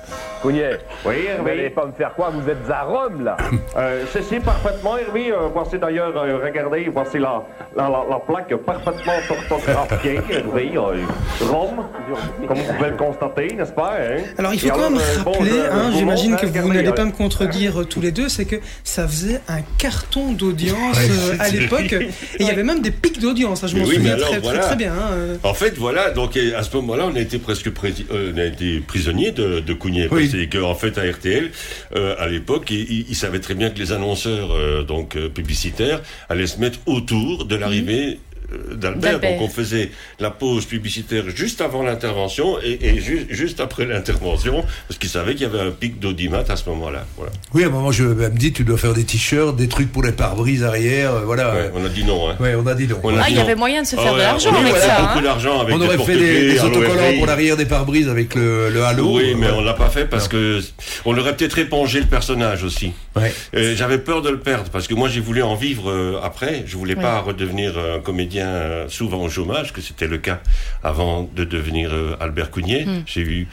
Oui, 0.47 0.53
vous 1.05 1.11
n'allez 1.11 1.27
Hervé. 1.27 1.71
pas 1.71 1.85
me 1.85 1.93
faire 1.93 2.15
quoi 2.15 2.31
Vous 2.31 2.49
êtes 2.49 2.71
à 2.71 2.85
Rome 2.85 3.23
là 3.23 3.37
Euh, 3.77 4.05
c'est 4.11 4.23
c'est 4.23 4.41
parfaitement, 4.41 4.97
Hervé. 4.97 5.31
Euh, 5.31 5.49
voici 5.53 5.79
d'ailleurs, 5.79 6.17
euh, 6.17 6.41
regardez, 6.43 6.89
voici 6.91 7.19
la, 7.19 7.43
la, 7.77 7.91
la, 7.91 7.99
la 8.09 8.19
plaque 8.19 8.55
parfaitement 8.65 9.13
euh, 9.13 11.03
Rome, 11.51 11.85
comme 12.49 12.59
vous 12.59 12.73
pouvez 12.75 12.91
le 12.91 12.97
constater, 12.97 13.55
n'est-ce 13.55 13.73
pas 13.73 13.97
hein? 14.01 14.23
Alors 14.39 14.55
il 14.55 14.61
faut 14.61 14.67
Et 14.69 14.71
quand 14.71 14.91
même 14.91 15.01
bon, 15.25 15.33
rappeler, 15.33 15.51
hein, 15.71 15.91
j'imagine 15.97 16.31
montre, 16.33 16.43
que 16.43 16.59
hein, 16.59 16.63
vous 16.63 16.73
n'allez 16.73 16.93
pas 16.93 17.05
me 17.05 17.13
contredire 17.13 17.81
euh, 17.81 17.85
tous 17.85 18.01
les 18.01 18.13
deux, 18.13 18.29
c'est 18.29 18.45
que 18.45 18.57
ça 18.85 19.07
faisait 19.07 19.41
un 19.49 19.61
carton 19.79 20.33
d'audience 20.33 20.99
euh, 20.99 21.37
à 21.39 21.49
l'époque, 21.51 21.93
et 21.93 22.09
il 22.41 22.47
y 22.47 22.51
avait 22.51 22.63
même 22.63 22.81
des 22.83 22.91
pics 22.91 23.21
d'audience, 23.21 23.65
hein, 23.65 23.67
je 23.67 23.77
m'en 23.77 23.85
oui, 23.85 23.97
souviens 23.97 24.15
alors, 24.15 24.29
très, 24.31 24.39
voilà. 24.41 24.59
très 24.61 24.69
très 24.69 24.77
bien. 24.77 24.93
hein, 24.93 25.11
euh. 25.13 25.37
En 25.43 25.55
fait, 25.55 25.77
voilà, 25.77 26.11
donc 26.11 26.37
à 26.37 26.63
ce 26.63 26.75
moment-là, 26.77 27.07
on 27.11 27.17
a 27.17 27.21
été 27.21 27.39
presque 27.39 27.69
euh, 27.69 28.33
on 28.35 28.39
a 28.39 28.45
été 28.45 28.81
prisonnier 28.81 29.33
de, 29.33 29.61
de. 29.61 29.77
Oui. 29.83 30.29
Parce 30.31 30.47
que, 30.47 30.63
en 30.63 30.75
fait, 30.75 30.97
à 30.99 31.03
RTL, 31.11 31.51
euh, 31.97 32.15
à 32.19 32.29
l'époque, 32.29 32.71
il, 32.71 32.81
il- 32.91 33.07
il 33.09 33.17
savait 33.17 33.41
très 33.41 33.55
bien 33.55 33.71
que 33.71 33.79
les 33.79 33.93
annonceurs 33.93 34.53
euh, 34.53 34.83
donc 34.85 35.17
euh, 35.17 35.29
publicitaires 35.29 36.01
allaient 36.29 36.47
se 36.47 36.61
mettre 36.61 36.79
autour 36.87 37.45
de 37.47 37.57
l'arrivée 37.57 38.21
d'Albert. 38.75 39.13
D'Albert. 39.13 39.31
Donc 39.33 39.41
on 39.43 39.49
faisait 39.49 39.91
la 40.21 40.31
pause 40.31 40.65
publicitaire 40.67 41.25
juste 41.35 41.61
avant 41.61 41.83
l'intervention 41.83 42.57
et, 42.63 42.79
et 42.87 43.01
ju- 43.01 43.27
juste 43.31 43.61
après 43.61 43.85
l'intervention, 43.87 44.65
parce 44.89 44.99
qu'il 44.99 45.09
savait 45.09 45.35
qu'il 45.35 45.43
y 45.43 45.51
avait 45.51 45.61
un 45.61 45.71
pic 45.71 45.99
d'audimat 46.01 46.45
à 46.49 46.57
ce 46.57 46.69
moment-là. 46.71 47.05
Voilà. 47.17 47.33
Oui, 47.55 47.65
à 47.65 47.67
un 47.67 47.71
moment, 47.71 47.93
je 47.93 48.05
elle 48.05 48.33
me 48.33 48.39
dit, 48.39 48.53
tu 48.53 48.65
dois 48.65 48.79
faire 48.79 48.95
des 48.95 49.05
t-shirts, 49.05 49.57
des 49.57 49.69
trucs 49.69 49.91
pour 49.93 50.03
les 50.03 50.13
pare-brises 50.13 50.65
arrière, 50.65 51.13
euh, 51.15 51.21
voilà. 51.25 51.55
Ouais, 51.55 51.71
on 51.75 51.85
a 51.85 51.89
dit 51.89 52.05
non. 52.05 52.31
Hein. 52.31 52.37
Ouais, 52.41 52.55
on 52.55 52.67
a 52.67 52.75
dit 52.75 52.87
non. 52.87 52.97
On 53.03 53.17
a 53.17 53.23
Ah, 53.23 53.27
il 53.29 53.35
y 53.35 53.37
non. 53.37 53.43
avait 53.43 53.55
moyen 53.55 53.83
de 53.83 53.87
se 53.87 53.97
Ah 53.97 54.03
faire 54.03 54.13
de 54.13 54.19
ouais, 54.19 54.25
l'argent 54.25 54.51
on 54.53 54.57
a 54.57 54.61
avec 54.61 54.75
fait 54.75 54.81
ça. 54.81 55.01
beaucoup 55.01 55.19
hein. 55.19 55.23
d'argent 55.23 55.61
avec 55.61 55.75
On 55.75 55.79
des 55.79 55.87
aurait 55.87 55.99
fait 55.99 56.17
des, 56.19 56.61
autocollants 56.61 57.17
pour 57.19 57.27
l'arrière 57.27 57.57
des 57.57 57.65
pare-brises 57.67 58.09
avec 58.09 58.35
le, 58.35 58.71
le 58.71 58.85
halo. 58.85 59.17
Oui, 59.17 59.35
mais 59.37 59.47
Ouais. 59.47 59.53
on 59.57 59.61
l'a 59.63 59.75
pas 59.75 59.89
fait 59.91 60.05
parce 60.07 60.29
que 60.29 60.61
on 61.05 61.17
aurait 61.19 61.37
peut-être 61.37 61.59
épongé 61.59 62.01
le 62.01 62.07
personnage 62.07 62.65
aussi. 62.65 62.93
Ouais. 63.17 63.33
Euh, 63.55 63.75
J'avais 63.77 63.99
peur 63.99 64.23
de 64.23 64.31
le 64.31 64.39
perdre 64.39 64.71
parce 64.71 64.87
que 64.89 64.95
moi 64.95 65.09
j'ai 65.09 65.21
voulu 65.21 65.43
en 65.43 65.55
vivre 65.55 65.91
euh, 65.91 66.21
après. 66.23 66.65
Je 66.67 66.77
voulais 66.77 66.97
pas 66.97 67.21
redevenir 67.21 67.75
un 67.79 68.01
comédien 68.01 68.42
euh, 68.45 68.89
souvent 68.89 69.23
au 69.23 69.29
chômage, 69.29 69.73
que 69.73 69.81
c'était 69.81 70.07
le 70.07 70.19
cas 70.19 70.41
avant 70.83 71.29
de 71.35 71.45
devenir 71.45 71.91
euh, 71.93 72.17
Albert 72.21 72.51
Cougnier. 72.51 72.85
Hmm. 72.85 73.03
J'ai 73.07 73.21
eu 73.23 73.49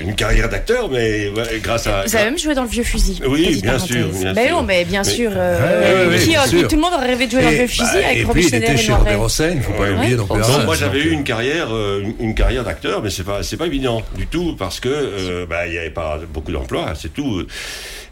une 0.00 0.14
carrière 0.14 0.48
d'acteur, 0.48 0.90
mais 0.90 1.28
ouais, 1.30 1.60
grâce 1.62 1.86
à. 1.86 2.02
Vous 2.06 2.14
avez 2.16 2.26
même 2.26 2.38
joué 2.38 2.54
dans 2.54 2.62
le 2.64 2.68
vieux 2.68 2.84
fusil. 2.84 3.20
Oui, 3.26 3.60
bien 3.62 3.78
sûr, 3.78 4.08
bien 4.08 4.32
mais 4.34 4.46
sûr. 4.48 4.56
non, 4.56 4.62
mais 4.62 4.84
bien 4.84 5.02
Mais- 5.04 5.10
sûr. 5.10 5.30
Euh, 5.34 6.08
ouais, 6.08 6.14
ouais, 6.16 6.18
qui 6.22 6.28
bien 6.30 6.42
a- 6.42 6.46
sûr. 6.46 6.68
tout 6.68 6.76
le 6.76 6.82
monde 6.82 6.92
aurait 6.94 7.06
rêvé 7.06 7.26
de 7.26 7.30
jouer 7.32 7.42
dans 7.42 7.50
le 7.50 7.56
vieux 7.56 7.66
fusil 7.66 7.82
bah, 7.94 7.98
avec 8.06 8.18
et 8.18 8.24
puis 8.24 8.42
il 8.42 8.48
Schneider 8.48 8.70
était 8.70 8.80
et 8.80 8.84
chez. 8.84 8.92
Robert 8.92 9.20
Hossein, 9.20 9.50
il 9.56 9.62
faut 9.62 9.72
pas. 9.72 9.90
Ouais. 9.90 10.14
donc, 10.14 10.28
moi 10.64 10.74
j'avais 10.76 11.00
eu 11.00 11.10
une 11.10 11.24
carrière, 11.24 11.68
euh, 11.74 12.02
une- 12.20 12.34
carrière 12.34 12.64
d'acteur, 12.64 13.02
mais 13.02 13.08
c'est 13.10 13.24
pas 13.24 13.42
c'est 13.42 13.56
pas 13.56 13.66
évident 13.66 14.02
du 14.16 14.26
tout 14.26 14.54
parce 14.58 14.80
que 14.80 14.88
euh, 14.90 15.46
bah, 15.48 15.66
il 15.66 15.72
y 15.74 15.78
avait 15.78 15.90
pas 15.90 16.18
beaucoup 16.32 16.52
d'emplois, 16.52 16.92
c'est 16.94 17.12
tout. 17.14 17.42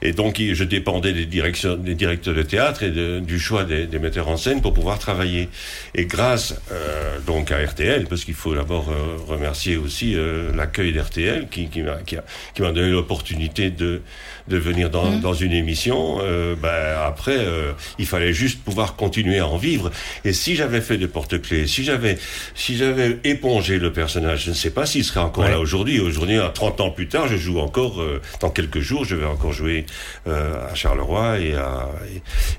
Et 0.00 0.12
donc 0.12 0.40
je 0.40 0.64
dépendais 0.64 1.12
des 1.12 1.26
directions, 1.26 1.76
des 1.76 1.94
directeurs 1.94 2.34
de 2.34 2.42
théâtre 2.42 2.82
et 2.82 2.90
de- 2.90 3.20
du 3.20 3.38
choix 3.38 3.64
des, 3.64 3.86
des 3.86 3.98
metteurs 3.98 4.28
en 4.28 4.36
scène 4.36 4.60
pour 4.62 4.72
pouvoir 4.72 4.98
travailler. 4.98 5.48
Et 5.94 6.06
grâce 6.06 6.54
euh, 6.72 7.18
donc 7.26 7.50
à 7.52 7.58
RTL, 7.64 8.06
parce 8.08 8.24
qu'il 8.24 8.34
faut 8.34 8.54
d'abord 8.54 8.90
euh, 8.90 9.16
remercier 9.26 9.76
aussi 9.76 10.14
euh, 10.16 10.54
l'accueil 10.54 10.92
d'RTL 10.92 11.48
qui 11.50 11.68
qui 11.68 11.82
m'a 11.82 11.96
qui 12.06 12.16
a- 12.16 12.24
qui 12.54 12.62
m'a 12.62 12.72
donné 12.72 12.90
l'opportunité 12.90 13.70
de 13.70 14.02
de 14.48 14.56
venir 14.58 14.90
dans, 14.90 15.10
dans 15.20 15.32
une 15.32 15.52
émission. 15.52 16.18
Euh, 16.20 16.54
ben, 16.54 16.98
après, 17.06 17.36
euh, 17.38 17.72
il 17.98 18.06
fallait 18.06 18.34
juste 18.34 18.62
pouvoir 18.62 18.94
continuer 18.94 19.38
à 19.38 19.46
en 19.46 19.56
vivre. 19.56 19.90
Et 20.24 20.32
si 20.34 20.54
j'avais 20.54 20.82
fait 20.82 20.98
de 20.98 21.06
porte-clés, 21.06 21.66
si 21.66 21.82
j'avais 21.84 22.18
si 22.54 22.76
j'avais 22.76 23.18
épongé 23.24 23.78
le 23.78 23.90
personnage, 23.92 24.44
je 24.44 24.50
ne 24.50 24.54
sais 24.54 24.70
pas 24.70 24.84
s'il 24.86 25.04
serait 25.04 25.20
encore 25.20 25.44
Ouais. 25.44 25.50
là 25.50 25.58
aujourd'hui. 25.60 25.98
Aujourd'hui, 26.00 26.38
à 26.38 26.48
30 26.50 26.80
ans 26.80 26.90
plus 26.90 27.08
tard, 27.08 27.26
je 27.28 27.36
joue 27.36 27.58
encore. 27.58 28.00
euh, 28.02 28.20
dans 28.40 28.50
quelques 28.50 28.80
jours, 28.80 29.04
je 29.04 29.16
vais 29.16 29.24
encore 29.26 29.52
jouer 29.52 29.86
euh, 30.26 30.70
à 30.70 30.74
Charleroi 30.74 31.38
et 31.40 31.54
à 31.54 31.88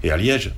et, 0.03 0.07
et 0.07 0.11
à 0.11 0.17
Liège. 0.17 0.51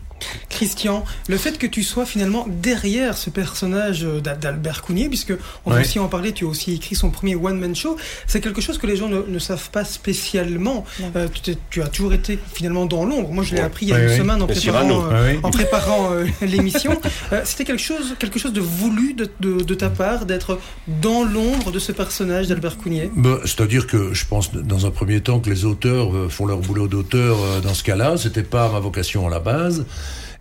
Christian, 0.49 1.03
le 1.27 1.37
fait 1.37 1.57
que 1.57 1.67
tu 1.67 1.83
sois 1.83 2.05
finalement 2.05 2.45
derrière 2.49 3.17
ce 3.17 3.29
personnage 3.29 4.03
euh, 4.03 4.19
d'Al- 4.21 4.39
d'Albert 4.39 4.81
Cougnier, 4.81 5.07
puisque 5.09 5.33
on 5.65 5.69
va 5.69 5.77
Ouais. 5.77 5.81
aussi 5.83 5.99
en 5.99 6.07
parler, 6.07 6.31
tu 6.31 6.45
as 6.45 6.47
aussi 6.47 6.73
écrit 6.73 6.95
son 6.95 7.09
premier 7.11 7.35
one-man 7.35 7.75
show, 7.75 7.97
c'est 8.25 8.41
quelque 8.41 8.61
chose 8.61 8.77
que 8.77 8.87
les 8.87 8.95
gens 8.95 9.09
ne, 9.09 9.21
ne 9.21 9.39
savent 9.39 9.69
pas 9.69 9.85
spécialement. 9.85 10.85
Euh, 11.15 11.27
tu, 11.69 11.81
as 11.81 11.87
toujours 11.87 12.13
été 12.13 12.39
finalement 12.53 12.85
dans 12.85 13.05
l'ombre. 13.05 13.29
Moi, 13.31 13.43
je 13.43 13.51
l'ai 13.53 13.59
Ouais. 13.59 13.65
appris 13.65 13.85
il 13.85 13.89
y 13.89 13.93
a 13.93 13.95
Ouais, 13.95 14.03
une 14.03 14.09
ouais. 14.09 14.17
semaine 14.17 14.41
en 14.41 14.47
Et 14.47 14.53
préparant, 14.53 14.89
euh, 14.89 15.09
Ouais, 15.09 15.33
ouais. 15.35 15.39
en 15.43 15.51
préparant 15.51 16.11
euh, 16.13 16.25
l'émission. 16.41 16.99
Euh, 17.33 17.41
C'était 17.45 17.65
quelque 17.65 17.81
chose, 17.83 18.15
quelque 18.19 18.39
chose 18.39 18.53
de 18.53 18.61
voulu 18.61 19.13
de, 19.13 19.29
de- 19.39 19.61
de 19.63 19.73
ta 19.75 19.89
part, 19.89 20.25
d'être 20.25 20.57
dans 20.87 21.23
l'ombre 21.23 21.71
de 21.71 21.79
ce 21.79 21.91
personnage 21.91 22.47
d'Albert 22.47 22.77
Cougnier. 22.77 23.11
Ben, 23.15 23.37
C'est-à-dire 23.45 23.85
que 23.87 24.13
je 24.13 24.25
pense 24.25 24.51
dans 24.53 24.85
un 24.85 24.91
premier 24.91 25.21
temps 25.21 25.39
que 25.39 25.49
les 25.49 25.65
auteurs 25.65 26.09
font 26.31 26.45
leur 26.47 26.59
boulot 26.59 26.87
d'auteur 26.87 27.37
dans 27.63 27.73
ce 27.73 27.83
cas-là. 27.83 28.15
C'était 28.17 28.43
pas 28.43 28.71
ma 28.71 28.79
vocation 28.79 29.27
à 29.27 29.29
la 29.29 29.39
base. 29.39 29.85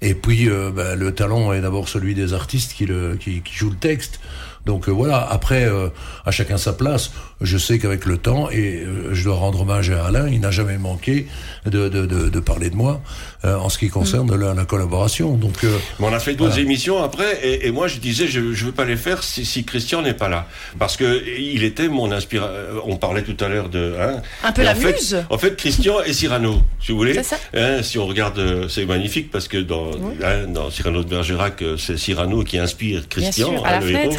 Et 0.02 0.14
puis 0.14 0.48
euh, 0.48 0.70
ben, 0.70 0.98
le 0.98 1.14
talent 1.14 1.52
est 1.52 1.60
d'abord 1.60 1.88
celui 1.88 2.14
des 2.14 2.32
artistes 2.34 2.72
qui, 2.74 2.86
le, 2.86 3.16
qui 3.16 3.42
jouent 3.52 3.70
le 3.70 3.76
texte. 3.76 4.20
Donc 4.66 4.88
euh, 4.88 4.92
voilà, 4.92 5.24
après, 5.24 5.64
euh, 5.64 5.88
à 6.24 6.32
chacun 6.32 6.58
sa 6.58 6.72
place. 6.72 7.12
Je 7.42 7.58
sais 7.58 7.78
qu'avec 7.78 8.06
le 8.06 8.16
temps, 8.16 8.48
et 8.50 8.80
euh, 8.80 9.10
je 9.12 9.24
dois 9.24 9.34
rendre 9.36 9.60
hommage 9.60 9.90
à 9.90 10.06
Alain, 10.06 10.26
il 10.28 10.40
n'a 10.40 10.50
jamais 10.50 10.78
manqué 10.78 11.26
de, 11.66 11.90
de, 11.90 12.06
de, 12.06 12.30
de 12.30 12.40
parler 12.40 12.70
de 12.70 12.76
moi 12.76 13.02
euh, 13.44 13.56
en 13.56 13.68
ce 13.68 13.76
qui 13.76 13.90
concerne 13.90 14.34
la, 14.34 14.54
la 14.54 14.64
collaboration. 14.64 15.36
Donc, 15.36 15.62
euh, 15.64 15.76
Mais 16.00 16.06
on 16.06 16.12
a 16.14 16.18
fait 16.18 16.32
d'autres 16.34 16.52
Voilà. 16.52 16.62
émissions 16.64 17.02
après, 17.02 17.38
et, 17.46 17.66
et 17.66 17.70
moi 17.72 17.88
je 17.88 17.98
disais 17.98 18.26
je 18.26 18.54
je 18.54 18.64
veux 18.64 18.72
pas 18.72 18.86
les 18.86 18.96
faire 18.96 19.22
si, 19.22 19.44
si 19.44 19.64
Christian 19.64 20.00
n'est 20.00 20.14
pas 20.14 20.30
là, 20.30 20.48
parce 20.78 20.96
que 20.96 21.22
il 21.38 21.62
était 21.62 21.88
mon 21.88 22.10
inspiration. 22.10 22.54
On 22.86 22.96
parlait 22.96 23.22
tout 23.22 23.36
à 23.44 23.48
l'heure 23.48 23.68
de 23.68 23.94
hein, 24.00 24.22
Un 24.42 24.52
peu 24.52 24.62
la 24.62 24.72
en 24.72 24.74
fait-. 24.76 25.16
En 25.28 25.36
fait, 25.36 25.56
Christian 25.56 25.96
et 26.06 26.14
Cyrano, 26.14 26.62
si 26.82 26.92
vous 26.92 26.98
voulez. 26.98 27.12
C'est 27.14 27.22
ça. 27.22 27.36
Hein, 27.54 27.82
si 27.82 27.98
on 27.98 28.06
regarde, 28.06 28.66
c'est 28.70 28.86
magnifique 28.86 29.30
parce 29.30 29.46
que 29.48 29.58
dans 29.58 29.90
hein, 30.24 30.46
dans 30.48 30.70
Cyrano 30.70 31.04
de 31.04 31.08
Bergerac, 31.10 31.62
c'est 31.76 31.98
Cyrano 31.98 32.44
qui 32.44 32.56
inspire 32.58 33.06
Christian, 33.10 33.50
sûr, 33.50 33.66
à 33.66 33.72
la 33.72 33.80
le 33.80 33.90
héros. 33.90 34.16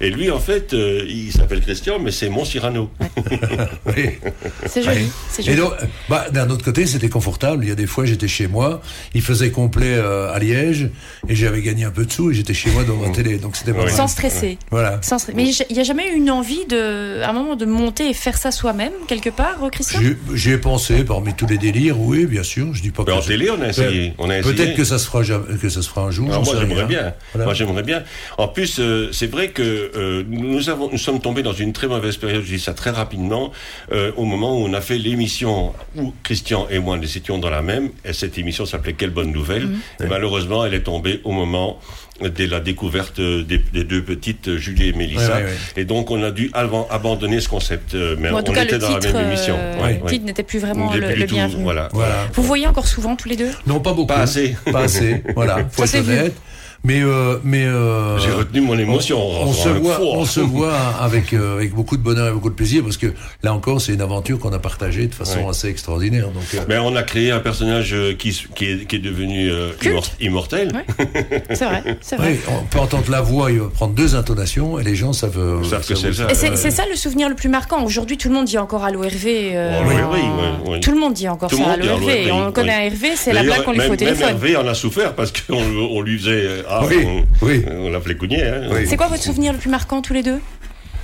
Et 0.00 0.08
lui, 0.08 0.30
en 0.30 0.38
fait, 0.40 0.72
euh, 0.72 1.04
il 1.08 1.30
s'appelle 1.30 1.60
Christian, 1.60 1.98
mais 1.98 2.10
c'est 2.10 2.30
mon 2.30 2.44
Cyrano. 2.54 2.88
oui. 3.86 4.10
C'est 4.66 4.82
joli. 4.82 4.96
Ouais. 4.98 5.06
C'est 5.28 5.42
Et 5.42 5.46
joli. 5.46 5.56
donc, 5.58 5.72
bah, 6.08 6.26
d'un 6.30 6.48
autre 6.50 6.64
côté, 6.64 6.86
c'était 6.86 7.08
confortable. 7.08 7.64
Il 7.64 7.68
y 7.68 7.72
a 7.72 7.74
des 7.74 7.86
fois, 7.88 8.04
j'étais 8.04 8.28
chez 8.28 8.46
moi, 8.46 8.80
il 9.12 9.22
faisait 9.22 9.50
complet 9.50 9.94
euh, 9.96 10.32
à 10.32 10.38
Liège, 10.38 10.88
et 11.28 11.34
j'avais 11.34 11.62
gagné 11.62 11.84
un 11.84 11.90
peu 11.90 12.04
de 12.04 12.12
sous, 12.12 12.30
et 12.30 12.34
j'étais 12.34 12.54
chez 12.54 12.70
moi 12.70 12.84
devant 12.84 13.02
la 13.02 13.10
télé. 13.10 13.38
Donc 13.38 13.56
c'était 13.56 13.72
pas 13.72 13.80
Oui. 13.80 13.86
mal. 13.86 13.94
Sans 13.94 14.06
stresser. 14.06 14.58
Voilà. 14.70 15.00
Sans 15.02 15.18
stress. 15.18 15.34
Mais 15.34 15.50
il 15.50 15.74
n'y 15.74 15.80
a 15.80 15.84
jamais 15.84 16.08
eu 16.12 16.16
une 16.16 16.30
envie 16.30 16.64
de, 16.66 17.20
à 17.22 17.30
un 17.30 17.32
moment, 17.32 17.56
de 17.56 17.64
monter 17.66 18.08
et 18.10 18.14
faire 18.14 18.38
ça 18.38 18.52
soi-même, 18.52 18.92
quelque 19.08 19.30
part, 19.30 19.56
Christian? 19.72 20.00
J'y- 20.34 20.50
ai 20.52 20.58
pensé 20.58 21.02
parmi 21.02 21.34
tous 21.34 21.46
les 21.48 21.58
délires, 21.58 21.98
oui, 21.98 22.26
bien 22.26 22.44
sûr. 22.44 22.72
Je 22.72 22.82
dis 22.82 22.90
pas 22.92 23.02
Mais 23.04 23.12
que 23.12 23.18
en 23.18 23.20
je- 23.20 23.26
télé, 23.28 23.50
on 23.50 23.60
a 23.60 23.68
essayé. 23.68 24.14
Peut-être 24.16 24.76
que 24.76 24.84
ça 24.84 24.98
se 25.00 25.06
fera 25.06 25.24
jamais- 25.24 25.56
que 25.60 25.68
ça 25.68 25.82
se 25.82 25.88
fera 25.88 26.02
un 26.02 26.10
jour. 26.12 26.28
Moi 26.28 26.42
j'aimerais 26.60 26.84
bien. 26.84 27.14
Voilà. 27.32 27.46
Moi 27.46 27.54
j'aimerais 27.54 27.82
bien. 27.82 28.04
En 28.38 28.46
plus, 28.46 28.78
euh, 28.78 29.08
c'est 29.12 29.26
vrai 29.26 29.48
que 29.48 29.62
euh, 29.96 30.22
nous 30.28 30.68
avons, 30.70 30.88
nous 30.92 30.98
sommes 30.98 31.20
tombés 31.20 31.42
dans 31.42 31.52
une 31.52 31.72
très 31.72 31.88
mauvaise 31.88 32.16
période. 32.16 32.43
Je 32.44 32.54
dis 32.54 32.60
ça 32.60 32.74
très 32.74 32.90
rapidement. 32.90 33.50
euh, 33.92 34.12
au 34.16 34.24
moment 34.24 34.56
où 34.58 34.64
on 34.64 34.72
a 34.74 34.80
fait 34.80 34.98
l'émission 34.98 35.72
où 35.96 36.12
Christian 36.22 36.66
et 36.70 36.78
moi 36.78 36.96
nous 36.96 37.16
étions 37.16 37.38
dans 37.38 37.50
la 37.50 37.62
même. 37.62 37.90
Et 38.04 38.12
cette 38.12 38.38
émission 38.38 38.66
s'appelait 38.66 38.92
Quelle 38.94 39.10
bonne 39.10 39.32
nouvelle. 39.32 39.66
Mhm. 39.66 39.78
Et 40.04 40.06
malheureusement, 40.06 40.64
elle 40.64 40.74
est 40.74 40.80
tombée 40.84 41.20
au 41.24 41.32
moment 41.32 41.78
de 42.20 42.44
la 42.46 42.60
découverte 42.60 43.20
des, 43.20 43.58
des 43.58 43.82
deux 43.84 44.02
petites 44.04 44.56
Julie 44.56 44.88
et 44.90 44.92
Mélissa. 44.92 45.34
Ouais, 45.36 45.42
ouais, 45.42 45.44
ouais. 45.44 45.56
Et 45.82 45.84
donc 45.84 46.10
on 46.12 46.22
a 46.22 46.30
dû 46.30 46.48
avant- 46.52 46.86
abandonner 46.90 47.40
ce 47.40 47.48
concept. 47.48 47.94
euh, 47.94 48.14
mais 48.18 48.30
Ou 48.30 48.36
en 48.36 48.38
on 48.38 48.42
tout 48.42 48.52
cas, 48.52 48.62
était 48.64 48.74
le 48.74 48.78
dans 48.78 48.94
titre, 49.00 49.12
la 49.12 49.20
même 49.20 49.26
émission. 49.32 49.56
euh, 49.58 49.82
Ouais, 49.82 49.94
le 49.98 50.02
ouais. 50.04 50.10
titre 50.10 50.24
n'était 50.24 50.44
plus 50.44 50.60
vraiment 50.60 50.92
le, 50.92 51.00
le 51.00 51.24
bienvenu. 51.26 51.64
Voilà. 51.64 51.88
Voilà. 51.92 52.26
Vous 52.32 52.42
voyez 52.44 52.66
encore 52.68 52.86
souvent 52.86 53.16
tous 53.16 53.28
les 53.28 53.36
deux? 53.36 53.50
Non, 53.66 53.80
pas 53.80 53.92
beaucoup. 53.92 54.06
Pas 54.06 54.20
assez. 54.20 54.56
Pas 54.70 54.82
assez. 54.82 55.22
Voilà. 55.34 55.66
Faut 55.72 55.86
Ça 55.86 55.98
être 55.98 56.04
vu. 56.04 56.30
Mais 56.86 57.00
euh, 57.02 57.38
mais 57.44 57.64
euh, 57.64 58.18
J'ai 58.18 58.30
retenu 58.30 58.60
mon 58.60 58.78
émotion. 58.78 59.18
On, 59.18 59.46
on 59.48 59.52
se 59.54 59.68
voit, 59.70 60.00
on 60.02 60.24
se 60.26 60.40
voit 60.54 60.76
avec 61.00 61.32
euh, 61.32 61.54
avec 61.56 61.72
beaucoup 61.74 61.96
de 61.96 62.02
bonheur 62.02 62.28
et 62.28 62.32
beaucoup 62.32 62.50
de 62.50 62.54
plaisir 62.54 62.82
parce 62.82 62.98
que 62.98 63.06
là 63.42 63.54
encore 63.54 63.80
c'est 63.80 63.94
une 63.94 64.02
aventure 64.02 64.38
qu'on 64.38 64.52
a 64.52 64.58
partagée 64.58 65.06
de 65.06 65.14
façon 65.14 65.48
assez 65.48 65.68
extraordinaire. 65.68 66.28
Donc 66.28 66.42
euh, 66.54 66.58
Mais 66.68 66.76
on 66.78 66.94
a 66.94 67.02
créé 67.02 67.30
un 67.30 67.40
personnage 67.40 67.96
qui, 68.18 68.28
est, 68.28 68.86
qui 68.86 68.96
est 68.96 68.98
devenu 68.98 69.50
euh, 69.50 69.70
immortel. 70.20 70.72
C'est 71.54 71.64
vrai, 71.64 71.82
c'est 72.02 72.16
vrai. 72.16 72.32
oui, 72.32 72.38
on 72.48 72.64
peut 72.64 72.80
entendre 72.80 73.10
la 73.10 73.22
voix, 73.22 73.50
il 73.50 73.60
va 73.60 73.68
prendre 73.68 73.94
deux 73.94 74.14
intonations 74.14 74.78
et 74.78 74.82
les 74.84 74.94
gens 74.94 75.14
savent. 75.14 75.38
euh, 75.38 75.60
Ils 75.62 75.70
savent 75.70 75.86
que 75.86 75.94
c'est 75.94 76.12
ça. 76.12 76.30
Et 76.30 76.34
c'est 76.34 76.70
ça 76.70 76.84
le 76.90 76.96
souvenir 76.96 77.30
le 77.30 77.34
plus 77.34 77.48
marquant. 77.48 77.82
Aujourd'hui, 77.82 78.18
tout 78.18 78.28
le 78.28 78.34
monde 78.34 78.44
dit 78.44 78.58
encore 78.58 78.86
Hervé. 78.86 79.52
euh, 79.54 79.80
Oh, 79.80 79.86
oui, 79.88 79.94
en- 80.02 80.12
oui, 80.12 80.18
oui, 80.20 80.70
oui. 80.72 80.80
Tout 80.80 80.92
le 80.92 81.00
monde 81.00 81.14
dit 81.14 81.28
encore 81.28 81.48
Tout 81.48 81.56
ça, 81.56 81.76
Hervé. 81.78 81.86
Hervé, 81.88 82.30
On 82.32 82.46
oui. 82.48 82.52
connaît 82.52 82.74
un 82.74 82.80
Hervé, 82.82 83.12
c'est 83.16 83.32
la 83.32 83.42
blague 83.42 83.62
qu'on 83.64 83.72
lui 83.72 83.80
fait 83.80 83.88
au 83.90 83.96
téléphone. 83.96 84.26
Même 84.26 84.34
Hervé 84.36 84.56
en 84.56 84.66
a 84.66 84.74
souffert 84.74 85.14
parce 85.14 85.32
qu'on 85.32 85.54
on 85.90 86.02
lui 86.02 86.18
faisait. 86.18 86.62
Ah, 86.80 86.86
Oui, 86.86 87.04
on, 87.06 87.46
oui. 87.46 87.64
on 87.70 87.90
l'appelait 87.90 88.16
Cougnier. 88.16 88.42
Hein. 88.44 88.68
Oui. 88.72 88.86
C'est 88.86 88.96
quoi 88.96 89.06
votre 89.08 89.22
souvenir 89.22 89.52
le 89.52 89.58
plus 89.58 89.70
marquant 89.70 90.02
tous 90.02 90.12
les 90.12 90.22
deux? 90.22 90.40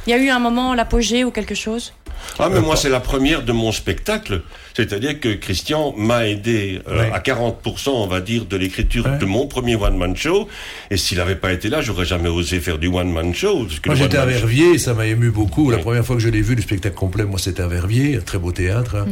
Il 0.06 0.10
y 0.10 0.12
a 0.14 0.18
eu 0.18 0.28
un 0.30 0.38
moment, 0.38 0.74
l'apogée 0.74 1.24
ou 1.24 1.30
quelque 1.30 1.54
chose? 1.54 1.92
Ah, 2.38 2.48
mais 2.48 2.60
moi, 2.60 2.76
c'est 2.76 2.88
la 2.88 3.00
première 3.00 3.42
de 3.42 3.52
mon 3.52 3.72
spectacle. 3.72 4.42
C'est-à-dire 4.74 5.18
que 5.20 5.34
Christian 5.34 5.92
m'a 5.96 6.26
aidé 6.28 6.80
euh, 6.88 7.00
Ouais. 7.00 7.10
à 7.12 7.18
40%, 7.18 7.90
on 7.90 8.06
va 8.06 8.20
dire, 8.20 8.46
de 8.46 8.56
l'écriture 8.56 9.04
Ouais. 9.04 9.18
de 9.18 9.24
mon 9.26 9.46
premier 9.46 9.74
one-man 9.76 10.16
show. 10.16 10.48
Et 10.90 10.96
s'il 10.96 11.18
n'avait 11.18 11.34
pas 11.36 11.52
été 11.52 11.68
là, 11.68 11.82
j'aurais 11.82 12.04
jamais 12.06 12.28
osé 12.28 12.60
faire 12.60 12.78
du 12.78 12.86
one-man 12.86 13.34
show. 13.34 13.64
parce 13.64 13.80
que 13.80 13.88
Moi 13.88 13.96
j'étais 13.96 14.16
à 14.16 14.22
one-man 14.22 14.34
show- 14.38 14.46
Verviers, 14.46 14.78
ça 14.78 14.94
m'a 14.94 15.06
ému 15.06 15.30
beaucoup. 15.30 15.70
La 15.70 15.78
première 15.78 16.04
fois 16.06 16.16
que 16.16 16.22
je 16.22 16.28
l'ai 16.28 16.40
vu, 16.40 16.54
le 16.54 16.62
spectacle 16.62 16.94
complet, 16.94 17.24
moi 17.24 17.38
c'était 17.38 17.62
à 17.62 17.66
Verviers, 17.66 18.16
un 18.16 18.20
très 18.20 18.38
beau 18.38 18.52
théâtre. 18.52 18.94
hein. 18.96 19.06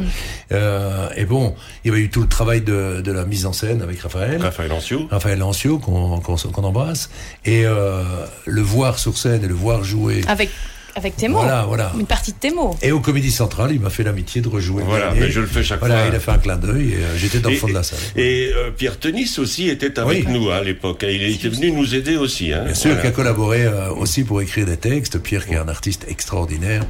Euh, 0.51 1.09
et 1.15 1.25
bon, 1.25 1.55
il 1.83 1.89
y 1.89 1.91
avait 1.91 2.01
eu 2.03 2.09
tout 2.09 2.21
le 2.21 2.27
travail 2.27 2.61
de, 2.61 3.01
de 3.01 3.11
la 3.11 3.25
mise 3.25 3.45
en 3.45 3.53
scène 3.53 3.81
avec 3.81 3.99
Raphaël. 4.01 4.41
Raphaël 4.41 4.71
Ancio. 4.71 5.07
Raphaël 5.11 5.39
qu'on 5.81 6.19
qu'on 6.19 6.35
qu'on 6.35 6.63
embrasse 6.63 7.09
et 7.45 7.65
euh, 7.65 8.03
le 8.45 8.61
voir 8.61 8.97
sur 8.99 9.17
scène 9.17 9.43
et 9.43 9.47
le 9.47 9.53
voir 9.53 9.83
jouer 9.83 10.21
Avec, 10.27 10.49
avec 10.99 11.15
tes 11.15 11.27
mots. 11.27 11.39
Voilà, 11.39 11.63
voilà. 11.67 11.91
Une 11.99 12.05
partie 12.05 12.31
de 12.33 12.37
tes 12.37 12.51
mots. 12.51 12.75
et 12.81 12.91
au 12.91 12.99
Comédie 12.99 13.31
Centrale 13.31 13.71
il 13.73 13.79
m'a 13.79 13.89
fait 13.89 14.03
l'amitié 14.03 14.41
de 14.41 14.47
rejouer 14.47 14.83
Voilà, 14.85 15.11
mais 15.15 15.31
je 15.31 15.39
le 15.39 15.47
fais 15.47 15.63
chaque 15.63 15.79
voilà, 15.79 15.99
fois. 16.01 16.07
il 16.09 16.15
a 16.15 16.19
fait 16.19 16.31
un 16.31 16.37
clin 16.37 16.57
d'œil 16.57 16.91
et 16.93 16.95
euh, 17.03 17.17
j'étais 17.17 17.39
dans 17.39 17.49
le 17.49 17.55
fond 17.55 17.67
de 17.67 17.73
la 17.73 17.83
salle 17.83 17.99
Et 18.15 18.51
euh, 18.55 18.69
Pierre 18.71 18.99
Tenis 18.99 19.39
aussi 19.39 19.69
était 19.69 19.97
avec 19.99 20.27
Oui. 20.27 20.33
nous 20.33 20.49
hein, 20.51 20.57
à 20.57 20.63
l'époque. 20.63 21.03
Il 21.09 21.23
était 21.23 21.49
venu 21.49 21.71
nous 21.71 21.95
aider 21.95 22.17
aussi. 22.17 22.53
Hein, 22.53 22.63
Bien 22.65 22.73
sûr, 22.75 22.89
Voilà. 22.91 23.01
qui 23.01 23.07
a 23.07 23.11
collaboré 23.11 23.63
euh, 23.65 23.91
aussi 23.93 24.23
pour 24.23 24.41
écrire 24.41 24.65
des 24.65 24.77
textes. 24.77 25.17
Pierre, 25.19 25.45
qui 25.47 25.53
est 25.53 25.57
un 25.57 25.67
artiste 25.67 26.05
extraordinaire. 26.07 26.83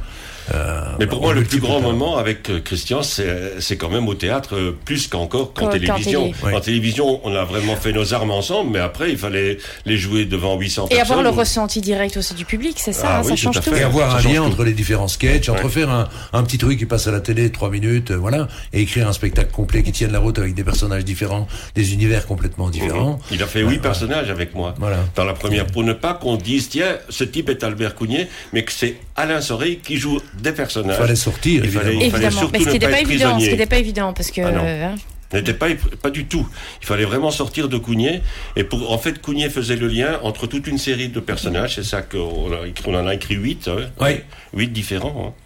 Euh, 0.52 0.82
Mais 0.98 1.06
pour 1.06 1.20
moi, 1.20 1.32
le 1.32 1.44
plus 1.44 1.60
grand 1.60 1.80
moment 1.80 2.16
avec 2.16 2.50
euh, 2.50 2.60
Christian, 2.60 3.02
c'est 3.02 3.60
c'est 3.60 3.76
quand 3.76 3.88
même 3.88 4.08
au 4.08 4.14
théâtre, 4.14 4.56
euh, 4.56 4.76
plus 4.84 5.06
qu'encore 5.08 5.52
qu'en 5.54 5.68
télévision. 5.68 6.32
En 6.42 6.60
télévision, 6.60 7.20
on 7.24 7.34
a 7.34 7.44
vraiment 7.44 7.76
fait 7.76 7.92
nos 7.92 8.14
armes 8.14 8.30
ensemble, 8.30 8.70
mais 8.72 8.78
après, 8.78 9.10
il 9.10 9.18
fallait 9.18 9.58
les 9.86 9.96
jouer 9.96 10.24
devant 10.24 10.56
800 10.58 10.86
Et 10.86 10.96
personnes. 10.96 11.02
avoir 11.02 11.22
le 11.22 11.30
ressenti 11.30 11.80
direct 11.80 12.16
aussi 12.16 12.34
du 12.34 12.44
public, 12.44 12.76
c'est 12.78 12.92
ça, 12.92 13.18
Ah 13.18 13.22
ça 13.22 13.36
change 13.36 13.60
tout. 13.60 13.74
Et 13.74 13.82
avoir 13.82 14.16
un 14.16 14.20
lien 14.22 14.42
entre 14.42 14.64
les 14.64 14.72
différents 14.72 15.08
sketchs, 15.08 15.48
entre 15.48 15.68
faire 15.68 15.90
un, 15.90 16.08
un 16.32 16.42
petit 16.42 16.58
truc 16.58 16.78
qui 16.78 16.86
passe 16.86 17.06
à 17.06 17.12
la 17.12 17.20
télé 17.20 17.50
trois 17.50 17.70
minutes, 17.70 18.10
voilà, 18.12 18.48
et 18.72 18.80
écrire 18.82 19.08
un 19.08 19.12
spectacle 19.12 19.50
complet 19.52 19.82
qui 19.82 19.92
tienne 19.92 20.12
la 20.12 20.18
route 20.18 20.38
avec 20.38 20.54
des 20.54 20.64
personnages 20.64 21.04
différents, 21.04 21.46
des 21.74 21.92
univers 21.92 22.26
complètement 22.26 22.70
différents. 22.70 23.18
Il 23.30 23.42
a 23.42 23.46
fait 23.46 23.62
huit 23.62 23.78
personnages 23.78 24.30
avec 24.30 24.54
moi. 24.54 24.74
Voilà. 24.78 24.98
Dans 25.14 25.24
la 25.24 25.34
première, 25.34 25.66
pour 25.66 25.84
ne 25.84 25.92
pas 25.92 26.14
qu'on 26.14 26.36
dise, 26.36 26.68
tiens, 26.68 26.96
ce 27.08 27.24
type 27.24 27.48
est 27.48 27.62
Albert 27.64 27.94
Cougnier, 27.94 28.28
mais 28.52 28.64
que 28.64 28.72
c'est 28.72 28.96
Alain 29.20 29.40
Soré 29.40 29.76
qui 29.76 29.96
joue 29.96 30.18
des 30.40 30.52
personnages. 30.52 30.96
Il 30.98 31.02
fallait 31.02 31.16
sortir, 31.16 31.64
Il 31.64 31.70
fallait- 31.70 31.88
évidemment. 31.90 32.04
il 32.04 32.10
fallait 32.10 32.24
mais 32.52 32.58
ce 32.60 32.64
qui 32.64 32.72
n'était 32.72 32.88
pas 32.88 33.00
évident, 33.00 33.38
ce 33.38 33.44
qui 33.44 33.50
n'était 33.50 33.66
pas 33.66 33.78
évident, 33.78 34.12
parce 34.12 34.30
que 34.30 34.40
Ah 34.42 34.52
non. 34.52 34.64
hein, 34.66 34.94
N'était 35.32 35.54
pas, 35.54 35.68
pas 36.02 36.10
du 36.10 36.24
tout. 36.26 36.44
Il 36.82 36.86
fallait 36.88 37.04
vraiment 37.04 37.30
sortir 37.30 37.68
de 37.68 37.78
Cougnier. 37.78 38.20
Et 38.56 38.64
pour, 38.64 38.90
en 38.90 38.98
fait, 38.98 39.20
Cougnier 39.22 39.48
faisait 39.48 39.76
le 39.76 39.86
lien 39.86 40.18
entre 40.24 40.48
toute 40.48 40.66
une 40.66 40.76
série 40.78 41.08
de 41.08 41.20
personnages. 41.20 41.76
C'est 41.76 41.84
ça 41.84 42.02
qu'on 42.02 42.50
a, 42.52 42.66
écrit- 42.66 42.84
on 42.88 42.94
en 42.96 43.06
a 43.06 43.14
écrit 43.14 43.36
huit. 43.36 43.68
Hein, 43.68 43.90
Oui. 44.00 44.16
Huit 44.54 44.72
différents. 44.72 45.28
hein. 45.28 45.42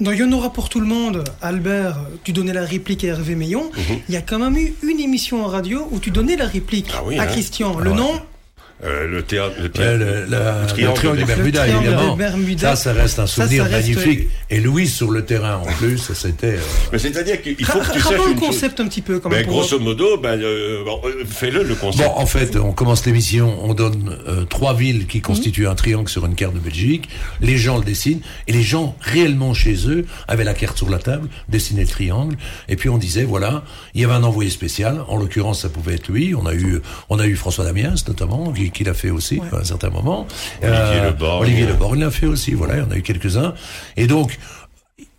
Dans 0.00 0.10
Il 0.10 0.18
y 0.18 0.22
en 0.24 0.32
aura 0.32 0.52
pour 0.52 0.68
tout 0.68 0.80
le 0.80 0.86
monde, 0.86 1.24
Albert, 1.40 1.96
tu 2.24 2.32
donnais 2.32 2.52
la 2.52 2.64
réplique 2.64 3.04
à 3.04 3.08
Hervé 3.08 3.36
Meillon. 3.36 3.70
Mhm. 3.74 4.00
Il 4.08 4.14
y 4.14 4.18
a 4.18 4.22
quand 4.22 4.38
même 4.40 4.56
eu 4.58 4.74
une 4.82 5.00
émission 5.00 5.44
en 5.44 5.46
radio 5.46 5.88
où 5.90 5.98
tu 6.00 6.10
donnais 6.10 6.36
la 6.36 6.46
réplique 6.46 6.88
Ah 6.94 7.02
oui, 7.06 7.16
à 7.18 7.22
hein. 7.22 7.26
Christian. 7.26 7.76
Ah 7.78 7.82
le 7.84 7.90
ouais. 7.90 7.96
nom 7.96 8.20
Euh, 8.82 9.06
le 9.08 9.22
théâtre, 9.22 9.54
le 9.58 9.62
Ouais, 9.64 9.68
théâtre, 9.70 9.98
le, 9.98 10.26
la- 10.28 10.60
le 10.62 10.66
triangle 10.66 10.94
triangle, 10.98 11.18
des- 11.18 11.24
Bermudas, 11.24 11.62
Le 11.62 11.68
triangle 11.68 11.86
évidemment. 11.86 12.16
des 12.16 12.18
Bermudas. 12.24 12.76
Ça, 12.76 12.76
ça 12.76 12.92
reste 12.92 13.18
un 13.18 13.26
Ça, 13.26 13.42
souvenir 13.44 13.64
ça 13.64 13.70
reste- 13.76 13.88
magnifique. 13.94 14.28
Et 14.50 14.60
Louis 14.60 14.88
sur 14.88 15.10
le 15.10 15.24
terrain, 15.24 15.56
en 15.56 15.72
plus, 15.78 16.12
c'était... 16.12 16.56
euh, 16.56 16.58
Mais 16.92 16.98
c'est-à-dire 16.98 17.40
qu'il 17.40 17.64
faut 17.64 17.78
que 17.78 17.92
tu 17.92 18.00
saches 18.00 18.12
le 18.12 18.18
chose. 18.18 18.34
concept 18.40 18.80
un 18.80 18.88
petit 18.88 19.00
peu 19.00 19.20
quand 19.20 19.30
Ben, 19.30 19.36
même. 19.38 19.46
pour- 19.46 19.60
grosso 19.60 19.78
modo, 19.78 20.18
ben, 20.18 20.38
euh, 20.40 20.84
bon, 20.84 21.00
euh, 21.04 21.24
fais-le 21.24 21.62
le 21.62 21.74
concept. 21.76 22.04
Bon, 22.04 22.12
en 22.16 22.26
fait, 22.26 22.56
on 22.56 22.72
commence 22.72 23.06
l'émission, 23.06 23.56
on 23.64 23.74
donne 23.74 24.18
euh, 24.28 24.44
trois 24.44 24.74
villes 24.74 25.06
qui 25.06 25.20
constituent 25.20 25.68
un 25.68 25.76
triangle 25.76 26.08
sur 26.10 26.26
une 26.26 26.34
carte 26.34 26.54
de 26.54 26.60
Belgique. 26.60 27.08
Les 27.40 27.56
gens 27.56 27.78
le 27.78 27.84
dessinent 27.84 28.20
et 28.48 28.52
les 28.52 28.62
gens 28.62 28.96
réellement 29.00 29.54
chez 29.54 29.88
eux 29.88 30.04
avaient 30.28 30.44
la 30.44 30.52
carte 30.54 30.76
sur 30.76 30.90
la 30.90 30.98
table, 30.98 31.28
dessinaient 31.48 31.82
le 31.82 31.88
triangle 31.88 32.36
et 32.68 32.76
puis 32.76 32.88
on 32.90 32.98
disait 32.98 33.24
voilà, 33.24 33.62
il 33.94 34.02
y 34.02 34.04
avait 34.04 34.14
un 34.14 34.24
envoyé 34.24 34.50
spécial. 34.50 35.00
En 35.08 35.16
l'occurrence, 35.16 35.62
ça 35.62 35.68
pouvait 35.68 35.94
être 35.94 36.08
lui. 36.08 36.34
On 36.34 36.44
a 36.44 36.54
eu, 36.54 36.80
on 37.08 37.18
a 37.18 37.26
eu 37.26 37.36
François 37.36 37.64
Damiens 37.64 37.94
notamment 38.08 38.52
qui, 38.52 38.63
qui 38.70 38.84
l'a 38.84 38.94
fait 38.94 39.10
aussi 39.10 39.40
à 39.52 39.58
un 39.58 39.64
certain 39.64 39.90
moment. 39.90 40.26
Olivier 40.62 41.02
Le 41.02 41.12
Borgne. 41.12 41.42
Olivier 41.42 41.66
l'a 42.04 42.10
fait 42.10 42.26
aussi. 42.26 42.54
Voilà, 42.54 42.76
il 42.76 42.80
y 42.80 42.82
en 42.82 42.90
a 42.90 42.96
eu 42.96 43.02
quelques 43.02 43.36
uns. 43.36 43.54
Et 43.96 44.06
donc 44.06 44.38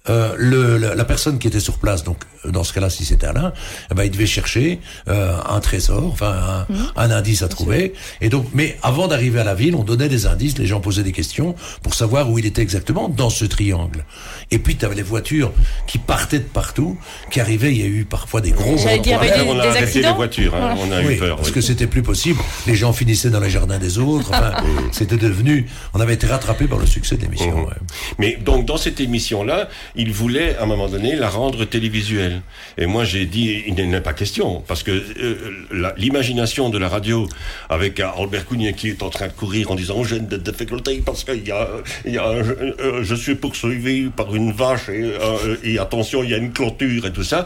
euh, 0.10 0.34
le, 0.38 0.78
la, 0.78 0.96
la 0.96 1.06
personne 1.06 1.40
qui 1.40 1.48
était 1.48 1.60
sur 1.60 1.78
place, 1.78 2.04
donc 2.04 2.18
euh, 2.46 2.52
dans 2.52 2.64
ce 2.64 2.74
cas-là, 2.74 2.90
si 2.90 3.06
c'était 3.06 3.26
Alain, 3.28 3.54
eh 3.92 3.96
ben, 3.96 4.04
il 4.04 4.12
devait 4.12 4.26
chercher 4.26 4.80
euh, 5.08 5.36
un 5.50 5.60
trésor, 5.60 6.06
enfin 6.12 6.32
un, 6.70 6.74
Mhm. 6.74 6.86
un 6.96 7.12
indice 7.12 7.42
à 7.44 7.48
trouver. 7.48 7.94
Et 8.22 8.30
donc, 8.30 8.48
mais 8.54 8.78
avant 8.84 9.08
d'arriver 9.08 9.40
à 9.40 9.44
la 9.44 9.56
ville, 9.56 9.76
on 9.76 9.84
donnait 9.84 10.10
des 10.10 10.26
indices, 10.28 10.58
les 10.58 10.66
gens 10.68 10.80
posaient 10.80 11.04
des 11.04 11.12
questions 11.12 11.56
pour 11.84 11.94
savoir 11.94 12.30
où 12.30 12.40
il 12.40 12.46
était 12.46 12.62
exactement 12.62 13.10
dans 13.10 13.30
ce 13.30 13.46
triangle. 13.46 14.06
Et 14.52 14.60
puis, 14.60 14.76
tu 14.76 14.86
avais 14.86 14.96
les 14.96 15.04
voitures 15.04 15.52
qui 15.88 15.98
partaient 15.98 16.40
de 16.40 16.44
partout, 16.44 16.98
qui 17.32 17.40
arrivaient. 17.40 17.74
Il 17.74 17.80
y 17.82 17.84
a 17.84 17.88
eu 17.88 18.06
parfois 18.06 18.42
des 18.42 18.52
gros. 18.52 18.78
J'allais 18.78 19.00
dire, 19.00 19.20
des- 19.20 19.30
On 19.48 19.60
a 19.60 19.64
des 19.64 19.68
arrêté 19.70 19.84
accidents 19.84 20.10
les 20.10 20.16
voitures, 20.16 20.56
hein, 20.56 20.76
on 20.80 20.92
a 20.92 21.02
eu 21.02 21.08
Oui, 21.08 21.16
peur, 21.18 21.36
Parce 21.38 21.50
oui. 21.50 21.54
que 21.54 21.62
c'était 21.62 21.88
plus 21.88 22.04
possible. 22.04 22.40
Les 22.68 22.76
gens 22.76 22.94
finissaient 22.94 23.30
dans 23.30 23.40
les 23.40 23.50
jardins 23.50 23.80
des 23.80 23.98
autres. 23.98 24.30
Enfin, 24.30 24.52
c'était 24.92 25.18
devenu. 25.18 25.68
On 25.94 26.00
avait 26.00 26.14
été 26.14 26.28
rattrapé 26.28 26.68
par 26.68 26.78
le 26.80 26.86
succès 26.86 27.16
de 27.18 27.22
l'émission. 27.24 27.58
Mhm. 27.58 27.66
ouais. 27.66 27.74
Mais 28.20 28.38
donc 28.44 28.66
dans 28.66 28.78
cette 28.78 29.00
émission-là, 29.00 29.70
il 29.98 30.12
voulait 30.12 30.56
à 30.58 30.64
un 30.64 30.66
moment 30.66 30.88
donné 30.88 31.16
la 31.16 31.30
rendre 31.30 31.66
télévisuelle. 31.66 32.42
Et 32.78 32.86
moi 32.86 33.04
j'ai 33.04 33.26
dit, 33.26 33.64
il 33.68 33.76
n'en 33.76 33.98
est 33.98 34.02
pas 34.02 34.14
question, 34.14 34.62
parce 34.68 34.84
que 34.84 34.92
euh, 34.92 35.92
l'imagination 35.98 36.70
de 36.70 36.78
la 36.78 36.90
radio, 36.90 37.28
avec 37.70 38.00
euh, 38.00 38.08
Albert 38.18 38.46
Cougnet 38.46 38.74
qui 38.74 38.90
est 38.90 39.04
en 39.04 39.10
train 39.10 39.28
de 39.28 39.34
courir 39.34 39.72
en 39.72 39.76
disant 39.76 40.04
j'ai 40.04 40.20
des 40.20 40.38
difficultés 40.38 41.02
parce 41.06 41.24
qu'il 41.24 41.46
y 41.48 41.52
a, 41.52 41.68
il 42.06 42.14
y 42.14 42.18
a 42.18 42.28
euh, 42.28 42.74
euh, 42.80 43.04
je 43.04 43.16
suis 43.16 43.36
poursuivi 43.36 44.10
par 44.10 44.34
une 44.36 44.52
vache 44.52 44.90
et, 44.90 45.04
euh, 45.04 45.56
et 45.64 45.80
attention 45.80 46.24
il 46.24 46.30
y 46.30 46.34
a 46.34 46.38
une 46.38 46.52
clôture 46.52 47.06
et 47.06 47.12
tout 47.12 47.24
ça. 47.24 47.46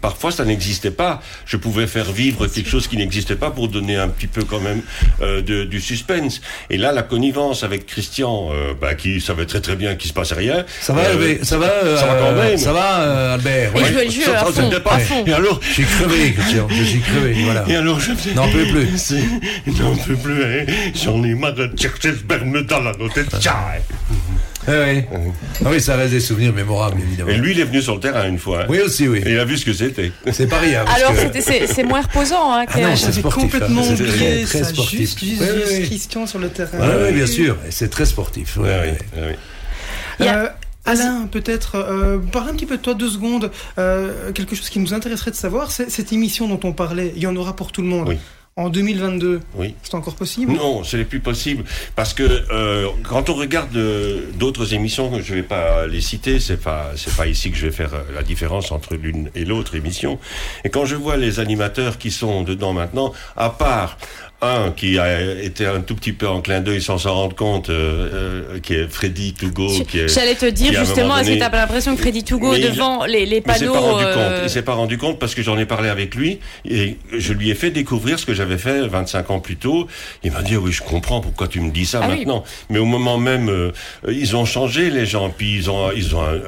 Parfois 0.00 0.30
ça 0.30 0.44
n'existait 0.44 0.90
pas. 0.90 1.20
Je 1.46 1.56
pouvais 1.56 1.86
faire 1.86 2.10
vivre 2.12 2.46
quelque 2.46 2.68
chose 2.70 2.86
qui 2.88 2.96
n'existait 2.96 3.36
pas 3.36 3.50
pour 3.50 3.68
donner 3.68 3.96
un 3.96 4.08
petit 4.08 4.26
peu 4.26 4.44
quand 4.44 4.60
même 4.60 4.82
euh, 5.22 5.42
de, 5.42 5.64
du 5.64 5.80
suspense. 5.80 6.40
Et 6.70 6.76
là 6.76 6.92
la 6.92 7.02
connivence 7.02 7.62
avec 7.64 7.86
Christian, 7.86 8.50
euh, 8.52 8.74
bah, 8.80 8.94
qui 8.94 9.20
savait 9.20 9.46
très 9.46 9.60
très 9.60 9.76
bien 9.76 9.94
qu'il 9.96 10.08
se 10.08 10.14
passait 10.14 10.34
rien. 10.34 10.64
Ça 10.80 10.92
va, 10.92 11.02
Euh, 11.08 11.36
Ça 11.42 11.58
va, 11.58 11.66
euh, 11.84 11.87
ça 11.96 12.06
va 12.06 12.14
quand 12.16 12.32
même. 12.32 12.56
Ça 12.58 12.72
va, 12.72 13.00
euh, 13.00 13.34
Albert 13.34 13.70
Il 13.74 13.82
Ouais. 13.82 13.92
jouait 13.92 14.04
le 14.04 14.10
jeu 14.10 14.22
Ça, 14.22 14.40
à 14.40 14.44
fond, 14.44 14.70
à 14.90 14.98
fond. 14.98 15.24
Et 15.26 15.32
alors, 15.32 15.60
Je 15.62 15.72
suis 15.72 15.84
crevé, 15.84 16.32
Christian. 16.32 16.66
Je 16.70 16.82
suis 16.84 17.00
crevé, 17.00 17.36
voilà. 17.44 17.64
et 17.68 17.76
alors 17.76 18.00
je 18.00 18.12
N'en 18.34 18.48
peux 18.48 18.64
plus. 18.66 18.88
C'est- 18.96 19.22
J'en 19.66 19.94
peux 19.96 20.16
plus, 20.16 20.42
hein. 20.44 20.64
J'en 20.94 21.22
ai 21.24 21.34
marre 21.34 21.54
de 21.54 21.70
chercher 21.76 22.12
ce 22.12 22.22
Bermuda 22.24 22.80
là 22.80 22.92
dans 22.98 23.08
tête. 23.08 23.28
Ah 24.70 24.72
oui. 24.86 25.02
Ah 25.64 25.68
oui, 25.70 25.80
ça 25.80 25.96
reste 25.96 26.10
des 26.12 26.20
souvenirs 26.20 26.52
mémorables, 26.52 27.00
évidemment. 27.00 27.30
Et 27.30 27.36
lui, 27.38 27.52
il 27.52 27.60
est 27.60 27.64
venu 27.64 27.80
sur 27.80 27.94
le 27.94 28.00
terrain 28.00 28.28
une 28.28 28.38
fois. 28.38 28.62
hein. 28.62 28.66
Oui, 28.68 28.80
aussi, 28.80 29.08
oui. 29.08 29.22
Et 29.24 29.30
il 29.32 29.38
a 29.38 29.44
vu 29.46 29.56
ce 29.56 29.64
que 29.64 29.72
c'était. 29.72 30.12
C'est 30.30 30.46
pas 30.46 30.58
rien. 30.58 30.84
Alors 30.84 31.14
que- 31.14 31.20
c'était- 31.40 31.66
c'est 31.66 31.84
moins 31.84 32.02
reposant. 32.02 32.52
Hein, 32.52 32.66
que- 32.66 32.72
Ah 32.76 32.80
non, 32.80 32.96
c'est 32.96 33.22
complètement 33.22 33.80
hein. 33.80 33.94
C'est 33.96 34.02
oublié 34.02 34.44
très 34.44 34.58
ça, 34.58 34.64
sportif. 34.68 34.98
juste, 35.00 35.18
juste, 35.24 35.40
Ouais, 35.40 35.46
juste 35.46 35.66
ouais, 35.70 35.78
ouais. 35.78 35.82
Christian 35.86 36.26
sur 36.26 36.38
le 36.38 36.48
terrain. 36.50 36.78
Ouais, 36.78 37.02
ouais, 37.04 37.12
bien 37.12 37.26
sûr. 37.26 37.56
Et 37.66 37.70
C'est 37.70 37.88
très 37.88 38.04
sportif. 38.04 38.58
ouais, 38.58 38.64
Ouais, 38.64 38.68
ouais. 38.80 38.98
oui, 39.16 39.22
oui. 39.28 39.34
Il 40.20 40.26
y 40.26 40.28
a- 40.28 40.36
Euh, 40.38 40.48
Alain, 40.84 41.26
peut-être, 41.30 41.74
euh, 41.76 42.18
parle 42.18 42.48
un 42.50 42.54
petit 42.54 42.66
peu 42.66 42.76
de 42.78 42.82
toi 42.82 42.94
deux 42.94 43.10
secondes. 43.10 43.50
Euh, 43.78 44.32
quelque 44.32 44.54
chose 44.56 44.70
qui 44.70 44.78
nous 44.78 44.94
intéresserait 44.94 45.30
de 45.30 45.36
savoir, 45.36 45.70
c'est 45.70 45.90
cette 45.90 46.12
émission 46.12 46.48
dont 46.48 46.60
on 46.64 46.72
parlait. 46.72 47.12
Il 47.16 47.22
y 47.22 47.26
en 47.26 47.36
aura 47.36 47.54
pour 47.54 47.72
tout 47.72 47.82
le 47.82 47.88
monde. 47.88 48.08
Oui. 48.08 48.18
En 48.56 48.70
2022, 48.70 49.38
Oui. 49.54 49.76
c'est 49.84 49.94
encore 49.94 50.16
possible? 50.16 50.50
Non, 50.52 50.82
ce 50.82 50.96
n'est 50.96 51.04
plus 51.04 51.20
possible 51.20 51.62
parce 51.94 52.12
que 52.12 52.24
euh, 52.50 52.88
quand 53.08 53.30
on 53.30 53.34
regarde 53.34 53.76
euh, 53.76 54.22
d'autres 54.36 54.74
émissions, 54.74 55.12
je 55.22 55.30
ne 55.32 55.36
vais 55.36 55.42
pas 55.44 55.86
les 55.86 56.00
citer, 56.00 56.40
c'est 56.40 56.56
pas 56.60 56.90
c'est 56.96 57.14
pas 57.14 57.28
ici 57.28 57.52
que 57.52 57.56
je 57.56 57.66
vais 57.66 57.72
faire 57.72 57.94
euh, 57.94 58.02
la 58.12 58.24
différence 58.24 58.72
entre 58.72 58.96
l'une 58.96 59.30
et 59.36 59.44
l'autre 59.44 59.76
émission. 59.76 60.18
Et 60.64 60.70
quand 60.70 60.86
je 60.86 60.96
vois 60.96 61.16
les 61.16 61.38
animateurs 61.38 61.98
qui 61.98 62.10
sont 62.10 62.42
dedans 62.42 62.72
maintenant, 62.72 63.12
à 63.36 63.50
part 63.50 63.96
un 64.40 64.70
qui 64.70 64.98
a 65.00 65.20
été 65.42 65.66
un 65.66 65.80
tout 65.80 65.96
petit 65.96 66.12
peu 66.12 66.28
en 66.28 66.40
clin 66.40 66.60
d'œil 66.60 66.80
sans 66.80 66.96
s'en 66.98 67.12
rendre 67.14 67.34
compte, 67.34 67.70
euh, 67.70 68.44
euh, 68.54 68.60
qui 68.60 68.74
est 68.74 68.86
Freddy 68.88 69.34
Togo, 69.34 69.68
J'allais 70.06 70.36
te 70.36 70.46
dire 70.46 70.72
justement, 70.78 71.18
est-ce 71.18 71.30
que 71.32 71.38
t'as 71.40 71.50
pas 71.50 71.56
l'impression 71.56 71.96
que 71.96 72.00
Freddy 72.00 72.22
Togo 72.22 72.52
Mais 72.52 72.60
il- 72.60 72.70
devant 72.70 73.04
les, 73.04 73.26
les 73.26 73.26
Mais 73.26 73.36
il 73.38 73.42
panneaux 73.42 73.72
pas 73.72 73.80
rendu 73.80 74.04
euh. 74.06 74.40
Il 74.44 74.50
s'est 74.50 74.62
pas 74.62 74.74
rendu 74.74 74.96
compte 74.96 75.18
parce 75.18 75.34
que 75.34 75.42
j'en 75.42 75.58
ai 75.58 75.66
parlé 75.66 75.88
avec 75.88 76.14
lui 76.14 76.38
et 76.64 76.98
je 77.12 77.32
lui 77.32 77.50
ai 77.50 77.56
fait 77.56 77.70
découvrir 77.70 78.18
ce 78.20 78.26
que 78.26 78.34
j'avais 78.34 78.58
fait 78.58 78.86
25 78.86 79.28
ans 79.30 79.40
plus 79.40 79.56
tôt. 79.56 79.88
Il 80.22 80.30
m'a 80.30 80.42
dit 80.42 80.56
oui, 80.56 80.70
je 80.70 80.82
comprends 80.82 81.20
pourquoi 81.20 81.48
tu 81.48 81.60
me 81.60 81.70
dis 81.72 81.84
ça 81.86 82.00
Ah 82.04 82.08
oui. 82.08 82.18
maintenant. 82.18 82.44
Mais 82.70 82.78
au 82.78 82.84
moment 82.84 83.18
même, 83.18 83.48
euh, 83.48 83.72
ils 84.08 84.36
ont 84.36 84.44
changé 84.44 84.90
les 84.90 85.04
gens, 85.06 85.30
puis 85.30 85.56
ils 85.56 85.68
ont 85.68 85.90
ils 85.90 86.14
ont 86.14 86.22
un, 86.22 86.38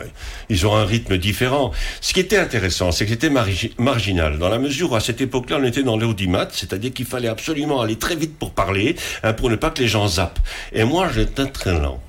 ils 0.49 0.65
ont 0.65 0.77
un 0.77 0.85
rythme 0.85 1.19
différent. 1.19 1.73
Ce 2.01 2.13
qui 2.13 2.21
était 2.21 2.39
intéressant, 2.39 2.93
c'est 2.93 3.05
que 3.05 3.11
c'était 3.11 3.31
margi- 3.31 3.73
marginal 3.79 4.39
dans 4.39 4.49
la 4.49 4.59
mesure 4.61 4.93
où 4.93 4.95
à 4.95 5.01
cette 5.01 5.21
époque-là, 5.21 5.59
on 5.61 5.65
était 5.65 5.83
dans 5.83 5.97
l'audimat, 5.97 6.47
c'est-à-dire 6.53 6.93
qu'il 6.93 7.07
fallait 7.07 7.27
absolument 7.29 7.80
aller 7.83 7.97
très 7.97 8.17
vite 8.17 8.39
pour 8.39 8.53
parler, 8.53 8.97
hein, 9.23 9.33
pour 9.33 9.51
ne 9.51 9.57
pas 9.57 9.71
que 9.71 9.81
les 9.81 9.89
gens 9.89 10.07
zappent. 10.09 10.39
Et 10.73 10.85
moi, 10.85 11.09
j'étais 11.15 11.47
très 11.47 11.73
lent. 11.79 12.01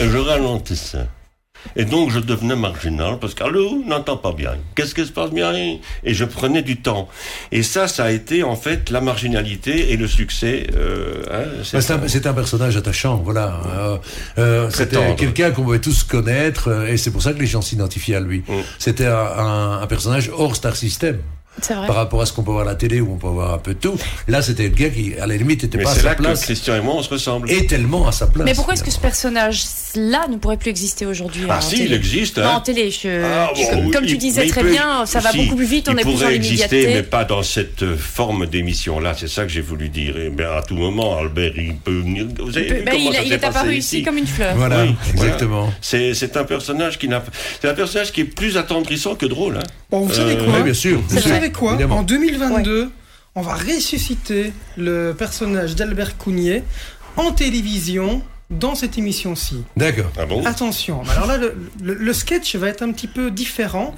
Et 0.00 0.08
je 0.08 0.16
ralentissais. 0.18 1.06
Et 1.74 1.84
donc 1.84 2.10
je 2.12 2.20
devenais 2.20 2.54
marginal 2.54 3.18
parce 3.18 3.34
qu'allô, 3.34 3.82
n'entend 3.84 4.16
pas 4.16 4.30
bien. 4.32 4.52
Qu'est-ce 4.76 4.94
qui 4.94 5.04
se 5.04 5.10
passe 5.10 5.30
bien? 5.32 5.52
Et 6.04 6.14
je 6.14 6.24
prenais 6.24 6.62
du 6.62 6.76
temps. 6.80 7.08
Et 7.50 7.64
ça, 7.64 7.88
ça 7.88 8.04
a 8.04 8.10
été 8.12 8.44
en 8.44 8.54
fait 8.54 8.90
la 8.90 9.00
marginalité 9.00 9.92
et 9.92 9.96
le 9.96 10.06
succès. 10.06 10.68
Euh, 10.76 11.24
hein, 11.32 11.44
Bah, 11.72 11.80
C'est 12.06 12.26
un, 12.28 12.32
personnage 12.32 12.76
attachant, 12.76 13.16
voilà. 13.16 13.60
Euh, 13.76 13.96
euh, 14.38 14.70
C'était 14.70 15.16
quelqu'un 15.16 15.50
qu'on 15.50 15.64
pouvait 15.64 15.80
tous 15.80 16.04
connaître, 16.04 16.68
euh, 16.68 16.86
et 16.86 16.96
c'est 16.96 17.10
pour 17.10 17.22
ça 17.22 17.32
que 17.32 17.40
les 17.40 17.46
gens 17.48 17.60
s'identifiaient 17.60 18.14
à 18.16 18.20
lui. 18.20 18.44
Mm. 18.46 18.52
C'était 18.78 19.06
un, 19.06 19.16
un- 19.16 19.80
un 19.82 19.86
personnage 19.88 20.30
hors 20.32 20.54
star 20.54 20.76
system. 20.76 21.18
C'est 21.60 21.74
vrai. 21.74 21.86
Par 21.86 21.96
rapport 21.96 22.20
à 22.22 22.26
ce 22.26 22.32
qu'on 22.32 22.42
peut 22.44 22.52
voir 22.52 22.62
à 22.62 22.66
la 22.70 22.74
télé 22.76 23.00
où 23.00 23.12
on 23.12 23.16
peut 23.16 23.26
voir 23.26 23.54
un 23.54 23.58
peu 23.58 23.74
tout. 23.74 23.98
Là, 24.28 24.42
c'était 24.42 24.64
le 24.64 24.74
gars 24.74 24.90
qui, 24.90 25.14
à 25.18 25.26
la 25.26 25.36
limite, 25.36 25.64
était 25.64 25.76
Mais 25.78 25.84
pas 25.84 25.90
à 25.90 25.94
c'est 25.94 26.00
sa 26.02 26.08
là 26.10 26.14
que 26.14 26.22
place. 26.22 26.42
Christian 26.42 26.76
et 26.76 26.80
moi, 26.80 26.94
on 26.94 27.02
se 27.02 27.10
ressemble. 27.10 27.50
Et 27.50 27.66
tellement 27.66 28.06
à 28.06 28.12
sa 28.12 28.28
place. 28.28 28.44
Mais 28.44 28.54
pourquoi 28.54 28.74
est-ce 28.74 28.84
que 28.84 28.90
ce 28.90 29.00
personnage-là 29.94 30.28
ne 30.28 30.36
pourrait 30.36 30.56
plus 30.56 30.70
exister 30.70 31.06
aujourd'hui 31.06 31.44
Ah 31.48 31.58
en 31.58 31.60
si, 31.60 31.76
télé 31.76 31.84
il 31.86 31.92
existe. 31.94 32.38
Non, 32.38 32.44
Hein. 32.44 32.54
en 32.56 32.60
télé, 32.60 32.90
je- 32.90 33.22
Ah, 33.24 33.50
je- 33.54 33.74
bon, 33.74 33.90
comme 33.90 34.04
il- 34.04 34.10
tu 34.10 34.16
disais 34.18 34.46
il 34.46 34.50
très 34.50 34.62
peut- 34.62 34.70
bien, 34.70 35.06
ça 35.06 35.20
va 35.20 35.30
si, 35.30 35.38
beaucoup 35.44 35.56
plus 35.56 35.66
vite, 35.66 35.88
on 35.88 35.92
il 35.92 36.00
est 36.00 36.02
plus 36.02 36.20
dans 36.20 36.28
exister, 36.28 36.86
mais 36.86 37.02
pas 37.02 37.24
dans 37.24 37.42
cette 37.42 37.82
euh, 37.82 37.96
forme 37.96 38.46
d'émission-là. 38.46 39.14
C'est 39.18 39.28
ça 39.28 39.42
que 39.44 39.48
j'ai 39.48 39.60
voulu 39.60 39.88
dire. 39.88 40.16
Et 40.18 40.30
bien, 40.30 40.50
à 40.52 40.62
tout 40.62 40.76
moment, 40.76 41.16
Albert, 41.18 41.52
il 41.56 41.76
peut 41.76 41.98
venir. 42.00 42.26
Vous 42.38 42.56
avez 42.56 42.66
vu 42.68 42.82
Ben, 42.84 42.92
comment 42.92 43.10
il, 43.10 43.14
ça 43.16 43.22
il 43.22 43.32
est 43.32 43.44
apparu 43.44 43.74
ici 43.76 44.02
comme 44.02 44.18
une 44.18 44.26
fleur. 44.26 44.54
Voilà, 44.56 44.84
Oui, 44.84 44.94
exactement. 45.12 45.72
C'est 45.80 46.14
c'est 46.14 46.36
un 46.36 46.44
personnage 46.44 46.98
qui 46.98 47.08
n'a. 47.08 47.22
C'est 47.60 47.68
un 47.68 47.74
personnage 47.74 48.12
qui 48.12 48.20
est 48.22 48.24
plus 48.24 48.56
attendrissant 48.56 49.14
que 49.14 49.26
drôle. 49.26 49.56
Hein. 49.58 49.62
Bon, 49.90 50.00
vous 50.00 50.12
savez 50.14 50.36
Euh, 50.36 50.44
quoi 50.44 50.60
bien 50.60 50.74
sûr. 50.74 51.00
Vous 51.08 51.20
savez 51.20 51.50
quoi 51.50 51.72
évidemment. 51.72 51.98
En 51.98 52.02
2022, 52.02 52.90
on 53.34 53.40
va 53.42 53.54
ressusciter 53.54 54.52
le 54.76 55.12
personnage 55.16 55.74
d'Albert 55.76 56.16
Cougnet 56.16 56.62
en 57.16 57.32
télévision 57.32 58.22
dans 58.50 58.74
cette 58.74 58.96
émission-ci. 58.98 59.62
D'accord. 59.76 60.10
Ah 60.18 60.26
bon? 60.26 60.44
Attention, 60.46 61.02
alors 61.10 61.26
là, 61.26 61.36
le, 61.36 61.54
le- 61.82 61.94
le 61.94 62.12
sketch 62.12 62.54
va 62.56 62.68
être 62.68 62.82
un 62.82 62.92
petit 62.92 63.06
peu 63.08 63.30
différent. 63.30 63.94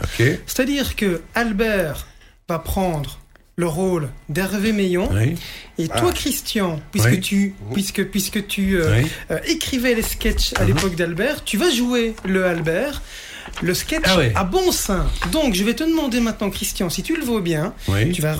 C'est-à-dire 0.46 0.96
que 0.96 1.20
Albert 1.34 2.07
va 2.48 2.59
prendre 2.59 3.18
le 3.57 3.66
rôle 3.66 4.09
d'Hervé 4.28 4.72
Meillon 4.72 5.09
Oui. 5.12 5.34
et 5.78 5.86
toi, 5.88 6.12
Christian, 6.12 6.80
puisque 6.92 7.09
Oui. 7.11 7.20
tu, 7.20 7.55
puisque, 7.74 8.05
puisque 8.07 8.46
tu 8.46 8.76
euh, 8.80 9.01
Oui. 9.03 9.07
euh, 9.30 9.38
écrivais 9.46 9.94
les 9.94 10.03
sketchs 10.03 10.53
à 10.57 10.64
l'époque 10.64 10.94
d'Albert, 10.96 11.44
tu 11.44 11.57
vas 11.59 11.70
jouer 11.70 12.14
le 12.24 12.44
Albert. 12.46 13.03
Le 13.62 13.74
sketch 13.74 14.03
Ah 14.07 14.16
ouais. 14.16 14.32
à 14.34 14.44
bon 14.44 14.70
sein. 14.72 15.07
Donc, 15.32 15.55
je 15.55 15.64
vais 15.64 15.74
te 15.74 15.82
demander 15.84 16.20
maintenant, 16.20 16.51
Christian, 16.51 16.88
si 16.88 17.03
tu 17.03 17.16
le 17.16 17.24
veux 17.24 17.40
bien, 17.40 17.74
Oui. 17.88 18.12
tu 18.12 18.22
vas, 18.22 18.32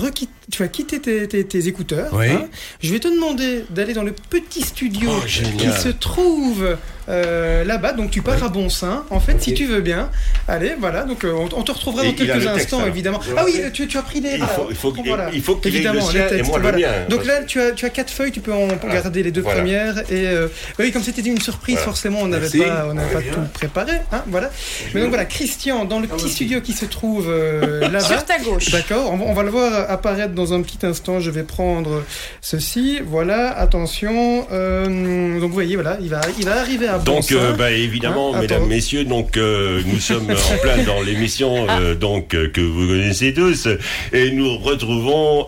tu 0.51 0.61
vas 0.61 0.67
quitter 0.67 0.99
tes, 0.99 1.27
tes- 1.27 1.43
tes 1.45 1.67
écouteurs. 1.67 2.09
Oui. 2.13 2.27
hein. 2.29 2.47
Je 2.83 2.91
vais 2.91 2.99
te 2.99 3.07
demander 3.07 3.65
d'aller 3.69 3.93
dans 3.93 4.03
le 4.03 4.13
petit 4.29 4.61
studio 4.61 5.09
Oh, 5.11 5.25
qui 5.25 5.71
se 5.71 5.89
trouve 5.89 6.77
euh, 7.09 7.63
là-bas. 7.63 7.93
Donc 7.93 8.11
tu 8.11 8.21
pars 8.21 8.35
Oui. 8.37 8.43
à 8.45 8.49
bon 8.49 8.69
sein, 8.69 9.05
en 9.09 9.19
fait, 9.19 9.41
si 9.41 9.53
tu 9.53 9.65
veux 9.65 9.81
bien. 9.81 10.09
Allez, 10.47 10.73
voilà. 10.79 11.03
Donc 11.03 11.23
euh, 11.23 11.33
on, 11.33 11.49
on 11.59 11.63
te 11.63 11.71
retrouvera 11.71 12.03
Et 12.03 12.07
dans 12.09 12.13
quelques 12.13 12.35
le 12.35 12.41
texte, 12.41 12.55
instants, 12.57 12.77
alors. 12.77 12.89
évidemment. 12.89 13.19
Ah 13.37 13.43
oui, 13.45 13.59
tu, 13.73 13.87
tu 13.87 13.97
as 13.97 14.01
pris 14.01 14.19
les. 14.21 14.35
Il 14.35 14.43
faut- 14.45 14.67
il 14.69 14.75
faut 14.75 14.93
voilà. 15.05 15.29
il 15.33 15.41
faut 15.41 15.55
qu'il 15.55 15.75
ait 15.75 15.79
le 15.79 15.85
Évidemment, 15.85 16.05
sien 16.09 16.19
les 16.21 16.25
et 16.25 16.37
textes, 16.41 16.55
le 16.57 16.71
mien, 16.73 16.87
Donc 17.09 17.25
là, 17.25 17.43
tu 17.43 17.59
as, 17.61 17.71
tu 17.71 17.85
as 17.85 17.89
quatre 17.89 18.11
feuilles, 18.11 18.31
tu 18.31 18.39
peux 18.41 18.53
en 18.53 18.67
garder 18.91 19.23
les 19.23 19.31
deux 19.31 19.41
Voilà. 19.41 19.59
premières. 19.61 19.97
Et 20.11 20.27
euh, 20.27 20.47
oui, 20.79 20.91
comme 20.91 21.03
c'était 21.03 21.21
une 21.21 21.39
surprise, 21.41 21.75
Voilà. 21.75 21.85
forcément, 21.85 22.19
on 22.21 22.27
n'avait 22.27 22.49
pas, 22.59 22.85
on 22.89 22.93
n'avait 22.93 23.13
pas 23.13 23.21
tout 23.21 23.39
préparé. 23.53 23.93
Hein, 24.11 24.23
voilà. 24.27 24.49
Mais 24.93 25.01
donc 25.01 25.09
voilà, 25.09 25.25
Christian, 25.25 25.85
dans 25.85 25.99
le 25.99 26.07
petit 26.07 26.29
studio 26.29 26.61
qui 26.61 26.73
se 26.73 26.85
trouve 26.85 27.31
là-bas. 27.81 27.99
Sur 27.99 28.23
ta 28.25 28.37
gauche. 28.39 28.69
D'accord, 28.71 29.11
on, 29.11 29.17
va- 29.17 29.25
on 29.25 29.33
va 29.33 29.43
le 29.43 29.49
voir 29.49 29.89
apparaître 29.89 30.33
dans 30.41 30.53
un 30.53 30.61
petit 30.61 30.85
instant. 30.85 31.19
Je 31.19 31.29
vais 31.29 31.43
prendre 31.43 32.03
ceci. 32.41 32.99
Voilà, 33.05 33.57
attention. 33.57 34.47
Euh, 34.51 35.39
donc 35.39 35.49
vous 35.49 35.53
voyez, 35.53 35.75
voilà, 35.75 35.97
il 36.01 36.09
va, 36.09 36.21
il 36.39 36.45
va 36.45 36.59
arriver 36.59 36.87
à 36.87 36.97
Donc, 36.97 37.31
euh, 37.31 37.53
bah, 37.53 37.71
évidemment, 37.71 38.31
Hein, 38.33 38.41
mesdames, 38.41 38.65
messieurs, 38.67 39.03
donc 39.03 39.37
euh, 39.37 39.81
nous 39.85 39.99
sommes 39.99 40.29
en 40.29 40.57
plein 40.61 40.83
dans 40.83 41.01
l'émission 41.01 41.67
donc 41.99 42.29
que 42.29 42.61
vous 42.61 42.87
connaissez 42.87 43.33
tous, 43.33 43.67
et 44.13 44.31
nous 44.31 44.57
retrouvons 44.57 45.47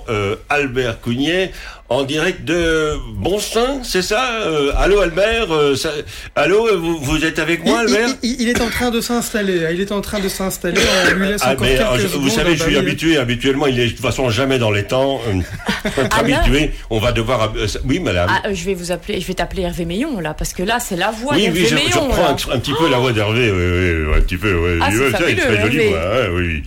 Albert 0.49 0.99
Cougnet 1.01 1.51
en 1.89 2.03
direct 2.03 2.43
de 2.43 2.93
Bonsin, 3.17 3.81
c'est 3.83 4.01
ça 4.01 4.23
Euh, 4.45 4.71
Allô 4.77 4.99
Albert 5.01 5.51
euh, 5.53 5.75
ça- 5.75 5.91
Allô, 6.35 6.67
vous, 6.79 6.97
vous 6.97 7.23
êtes 7.25 7.37
avec 7.39 7.63
moi, 7.65 7.81
Albert 7.81 8.07
il- 8.23 8.31
il- 8.31 8.41
il 8.41 8.49
est 8.49 8.61
en 8.61 8.69
train 8.69 8.89
de 8.89 8.99
s'installer. 8.99 9.65
hein, 9.65 9.69
Il 9.73 9.79
est 9.81 9.91
en 9.91 10.01
train 10.01 10.19
de 10.19 10.27
s'installer. 10.29 10.81
On 11.11 11.15
lui 11.19 11.27
laisse 11.27 11.41
Ah, 11.43 11.51
encore 11.51 11.61
mais, 11.67 11.75
quelques 11.75 11.91
euh, 11.91 11.99
je- 11.99 12.17
vous 12.17 12.29
savez, 12.29 12.55
je 12.55 12.63
suis 12.63 12.71
oui. 12.73 12.77
habitué. 12.79 13.17
Habituellement, 13.17 13.67
il 13.67 13.79
est 13.79 13.85
de 13.85 13.91
toute 13.91 13.99
façon 14.01 14.29
jamais 14.31 14.57
dans 14.57 14.71
les 14.71 14.81
étant 14.81 15.21
euh, 15.27 16.03
habitué, 16.11 16.71
on 16.89 16.99
va 16.99 17.11
devoir. 17.11 17.53
euh, 17.55 17.67
oui, 17.85 17.99
madame. 17.99 18.29
Ah, 18.29 18.51
je 18.53 18.63
vais 18.65 18.73
vous 18.73 18.91
appeler, 18.91 19.21
je 19.21 19.27
vais 19.27 19.33
t'appeler 19.35 19.63
Hervé 19.63 19.85
Meillon 19.85 20.19
là, 20.19 20.33
parce 20.33 20.53
que 20.53 20.63
là 20.63 20.79
c'est 20.79 20.95
la 20.97 21.11
voix 21.11 21.35
oui, 21.35 21.43
d'Hervé 21.43 21.59
oui, 21.61 21.65
je, 21.65 21.69
je 21.69 21.75
Meillon. 21.75 22.07
reprends 22.07 22.25
un, 22.29 22.55
un 22.55 22.59
petit 22.59 22.73
peu 22.73 22.89
la 22.89 22.97
voix 22.97 23.11
d'Hervé, 23.11 23.51
oui, 23.51 23.57
oui, 23.57 24.05
oui, 24.07 24.17
un 24.17 24.21
petit 24.21 24.37
peu, 24.37 24.53
oui. 24.55 24.79
Ah, 24.81 24.89
c'est 24.91 24.97
Oui, 24.99 25.11
ça, 25.11 25.17
fabuleux, 25.19 25.37
très 25.41 25.61
jolie 25.61 25.77
Hervé. 25.77 25.89
voix, 25.89 25.99
hein, 25.99 26.27
oui, 26.33 26.43
oui. 26.47 26.63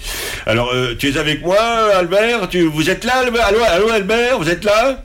Alors, 0.47 0.71
euh, 0.73 0.95
tu 0.99 1.11
es 1.11 1.19
avec 1.19 1.43
moi, 1.43 1.59
Albert 1.97 2.49
tu, 2.49 2.63
Vous 2.63 2.89
êtes 2.91 3.05
là, 3.05 3.15
Albert 3.25 3.45
allô, 3.47 3.59
allô, 3.67 3.89
Albert 3.91 4.39
Vous 4.39 4.49
êtes 4.49 4.65
là? 4.65 5.03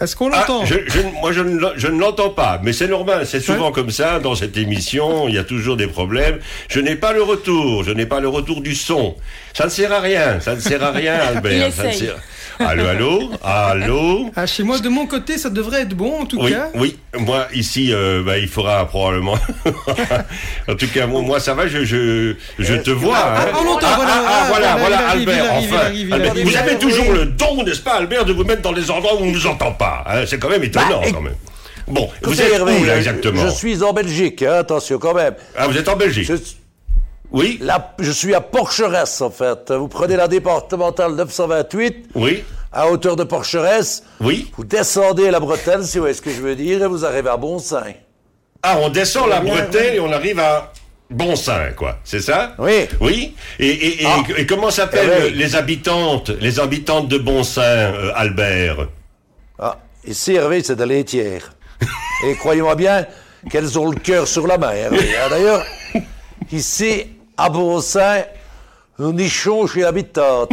Est-ce 0.00 0.14
qu'on 0.14 0.30
Ah, 0.32 0.38
l'entend 0.46 0.64
je, 0.64 0.74
je- 0.86 1.00
moi, 1.20 1.32
je 1.32 1.40
ne, 1.40 1.58
l'en- 1.58 1.72
je 1.76 1.88
ne 1.88 1.98
l'entends 1.98 2.30
pas, 2.30 2.60
mais 2.62 2.72
c'est 2.72 2.86
normal. 2.86 3.26
C'est 3.26 3.40
souvent 3.40 3.72
comme 3.72 3.90
ça 3.90 4.20
dans 4.20 4.36
cette 4.36 4.56
émission. 4.56 5.26
Il 5.28 5.34
y 5.34 5.38
a 5.38 5.44
toujours 5.44 5.76
des 5.76 5.88
problèmes. 5.88 6.38
Je 6.68 6.78
n'ai 6.78 6.94
pas 6.94 7.12
le 7.12 7.22
retour. 7.22 7.82
Je 7.82 7.90
n'ai 7.90 8.06
pas 8.06 8.20
le 8.20 8.28
retour 8.28 8.60
du 8.60 8.76
son. 8.76 9.16
Ça 9.54 9.64
ne 9.64 9.70
sert 9.70 9.92
à 9.92 9.98
rien. 10.00 10.38
Ça 10.40 10.54
ne 10.54 10.60
sert 10.60 10.82
à 10.84 10.92
rien, 10.92 11.14
Albert. 11.34 11.72
Ça 11.72 11.88
ne 11.88 11.92
sert- 11.92 12.16
Allô, 12.60 12.86
allô, 12.86 13.30
allô. 13.44 14.30
Ah, 14.36 14.44
chez 14.46 14.64
moi, 14.64 14.80
de 14.80 14.88
mon 14.88 15.06
côté, 15.06 15.38
ça 15.38 15.48
devrait 15.48 15.82
être 15.82 15.94
bon, 15.94 16.22
en 16.22 16.26
tout 16.26 16.38
Oui, 16.42 16.50
cas. 16.52 16.68
oui. 16.74 16.96
Moi 17.16 17.46
ici, 17.54 17.92
euh, 17.92 18.22
bah, 18.24 18.36
il 18.38 18.48
faudra 18.48 18.84
probablement. 18.86 19.36
en 20.68 20.74
tout 20.74 20.88
cas, 20.92 21.06
moi, 21.06 21.22
moi, 21.22 21.38
ça 21.40 21.54
va. 21.54 21.66
Je, 21.68 21.84
je, 21.84 22.34
je 22.58 22.74
te 22.74 22.90
vois. 22.90 23.16
ah, 23.16 23.40
hein. 23.42 23.52
on 23.60 23.64
l'entend, 23.64 23.86
Ah, 23.90 23.96
voilà, 23.96 24.12
ah, 24.26 24.72
ah, 24.74 24.76
voilà, 24.78 25.08
Albert. 25.10 25.44
enfin, 25.54 25.76
arrive. 25.86 26.14
vous 26.44 26.56
avez 26.56 26.78
toujours 26.78 27.12
le 27.12 27.26
don, 27.26 27.62
n'est-ce 27.64 27.80
pas, 27.80 27.94
Albert, 27.94 28.24
de 28.24 28.32
vous 28.32 28.44
mettre 28.44 28.62
dans 28.62 28.72
des 28.72 28.90
endroits 28.90 29.14
où 29.14 29.22
on 29.22 29.26
ne 29.26 29.32
vous 29.34 29.46
entend 29.46 29.72
pas. 29.72 29.87
Hein. 30.06 30.24
C'est 30.26 30.38
quand 30.38 30.48
même 30.50 30.64
étonnant, 30.64 31.02
quand 31.12 31.20
même. 31.20 31.36
Bon, 31.86 32.08
vous 32.22 32.40
êtes 32.40 32.52
Hervé, 32.52 32.72
où 32.80 32.84
là 32.84 32.98
exactement 32.98 33.42
Je 33.42 33.48
suis 33.48 33.82
en 33.82 33.92
Belgique, 33.92 34.42
hein, 34.42 34.54
attention 34.60 34.98
quand 34.98 35.14
même. 35.14 35.34
Ah, 35.56 35.66
vous 35.68 35.76
êtes 35.76 35.88
en 35.88 35.96
Belgique 35.96 36.30
Oui 37.30 37.60
je 37.98 38.10
suis 38.12 38.34
à 38.34 38.40
Porcheresse, 38.40 39.20
en 39.20 39.30
fait. 39.30 39.70
Vous 39.72 39.88
prenez 39.88 40.16
la 40.16 40.28
départementale 40.28 41.14
928. 41.14 42.10
Oui. 42.14 42.42
À 42.72 42.88
hauteur 42.90 43.16
de 43.16 43.24
Porcheresse. 43.24 44.02
Oui. 44.20 44.50
Vous 44.56 44.64
descendez 44.64 45.30
la 45.30 45.40
bretelle, 45.40 45.84
si 45.84 45.96
vous 45.96 46.02
voyez 46.02 46.14
ce 46.14 46.20
que 46.22 46.30
je 46.30 46.40
veux 46.42 46.54
dire, 46.56 46.82
et 46.82 46.86
vous 46.86 47.04
arrivez 47.06 47.30
à 47.30 47.36
Bonsain. 47.38 47.94
Ah, 48.62 48.76
on 48.82 48.88
descend 48.90 49.28
la 49.30 49.40
bretelle 49.40 49.94
et 49.94 50.00
on 50.00 50.12
arrive 50.12 50.38
à 50.40 50.72
Bonsain, 51.10 51.70
quoi. 51.74 51.98
C'est 52.04 52.20
ça 52.20 52.54
Oui. 52.58 52.86
Oui. 53.00 53.34
Et, 53.58 53.66
et, 53.68 54.02
et, 54.02 54.06
Ah. 54.06 54.18
et 54.36 54.44
comment 54.46 54.70
s'appellent 54.70 55.10
Eh 55.20 55.24
oui. 55.28 55.32
les 55.34 55.56
habitantes, 55.56 56.28
les 56.40 56.60
habitantes 56.60 57.08
de 57.08 57.16
Bonsain, 57.16 57.62
euh, 57.62 58.12
Albert? 58.14 58.88
Ah, 59.58 59.78
ici, 60.06 60.34
Hervé, 60.34 60.62
c'est 60.62 60.76
de 60.76 60.84
laitière. 60.84 61.52
Et 62.26 62.34
croyez-moi 62.36 62.74
bien 62.74 63.06
qu'elles 63.50 63.78
ont 63.78 63.90
le 63.90 63.96
cœur 63.98 64.26
sur 64.28 64.46
la 64.46 64.58
main, 64.58 64.72
Hervé. 64.72 65.16
hein. 65.16 65.28
D'ailleurs, 65.30 65.64
ici, 66.52 67.06
à 67.36 67.48
Bonsain, 67.48 68.24
nous 68.98 69.12
nichons 69.12 69.66
chez 69.66 69.80
l'habitante. 69.80 70.50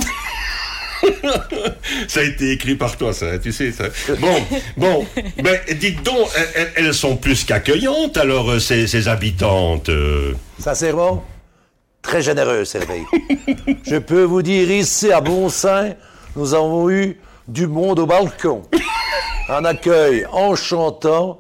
Ça 2.07 2.21
a 2.21 2.23
été 2.23 2.51
écrit 2.51 2.75
par 2.75 2.97
toi, 2.97 3.13
ça, 3.13 3.37
tu 3.37 3.51
sais 3.51 3.71
ça. 3.71 3.85
Bon, 4.19 4.43
bon, 4.77 5.05
ben 5.43 5.59
dites 5.77 6.01
donc, 6.03 6.27
elles- 6.35 6.49
elles, 6.55 6.85
elles 6.87 6.93
sont 6.93 7.15
plus 7.17 7.43
qu'accueillantes, 7.43 8.17
alors, 8.17 8.49
euh, 8.49 8.59
ces, 8.59 8.87
ces 8.87 9.07
habitantes. 9.07 9.89
euh. 9.89 10.33
Sincèrement, 10.59 11.23
très 12.01 12.21
généreux, 12.23 12.63
Hervé. 12.73 13.03
Je 13.85 13.97
peux 13.97 14.23
vous 14.23 14.41
dire, 14.41 14.71
ici, 14.71 15.11
à 15.11 15.21
Bonsain, 15.21 15.93
nous 16.35 16.53
avons 16.55 16.89
eu 16.89 17.17
du 17.47 17.67
monde 17.67 17.99
au 17.99 18.05
balcon. 18.05 18.63
Un 19.49 19.63
accueil 19.65 20.25
en 20.31 20.55
chantant, 20.55 21.39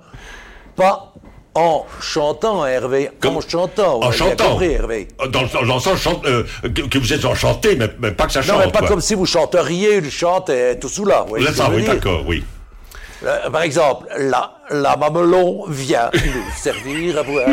pas 0.75 1.13
en 1.55 1.85
chantant, 2.01 2.65
Hervé, 2.65 3.09
en 3.25 3.39
chantant. 3.41 4.03
En 4.03 4.11
chantant. 4.11 4.49
compris, 4.51 4.73
Hervé. 4.73 5.07
Dans, 5.29 5.41
le- 5.41 5.67
dans 5.67 5.75
le 5.75 5.79
sens 5.81 5.99
chante- 5.99 6.25
euh, 6.25 6.43
que, 6.63 6.81
que 6.81 6.97
vous 6.99 7.13
êtes 7.13 7.23
enchanté, 7.25 7.75
mais, 7.77 7.89
mais 7.99 8.11
pas 8.11 8.25
que 8.27 8.33
ça 8.33 8.41
Non, 8.41 8.45
chante. 8.47 8.65
mais 8.65 8.71
pas 8.71 8.79
quoi. 8.79 8.87
comme 8.89 9.01
si 9.01 9.15
vous 9.15 9.25
chanteriez 9.25 9.95
une 9.95 10.11
chante 10.11 10.49
et 10.49 10.77
tout 10.79 10.89
sous 10.89 11.05
là. 11.05 11.21
vous 11.23 11.29
voyez 11.29 11.45
Vous 11.45 11.51
ce 11.53 11.61
êtes 11.61 11.65
que 11.67 11.71
ça, 11.71 11.75
oui, 11.75 11.83
d'accord, 11.85 12.23
oui. 12.27 12.43
Euh, 13.23 13.49
par 13.49 13.61
exemple, 13.63 14.05
la, 14.19 14.51
la 14.69 14.97
mamelon 14.97 15.65
vient 15.69 16.11
nous 16.13 16.43
servir 16.57 17.19
à 17.19 17.23
boire. 17.23 17.47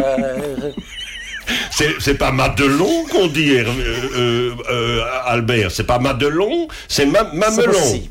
C'est 2.00 2.14
pas 2.14 2.30
Madelon 2.30 3.04
qu'on 3.10 3.26
dit, 3.28 3.56
euh, 3.56 4.50
euh, 4.70 5.00
Albert. 5.24 5.70
C'est 5.70 5.84
pas 5.86 5.98
Madelon, 5.98 6.68
c'est 6.88 7.06
ma, 7.06 7.20
C'est 7.30 7.36
Mamelon. 7.36 8.02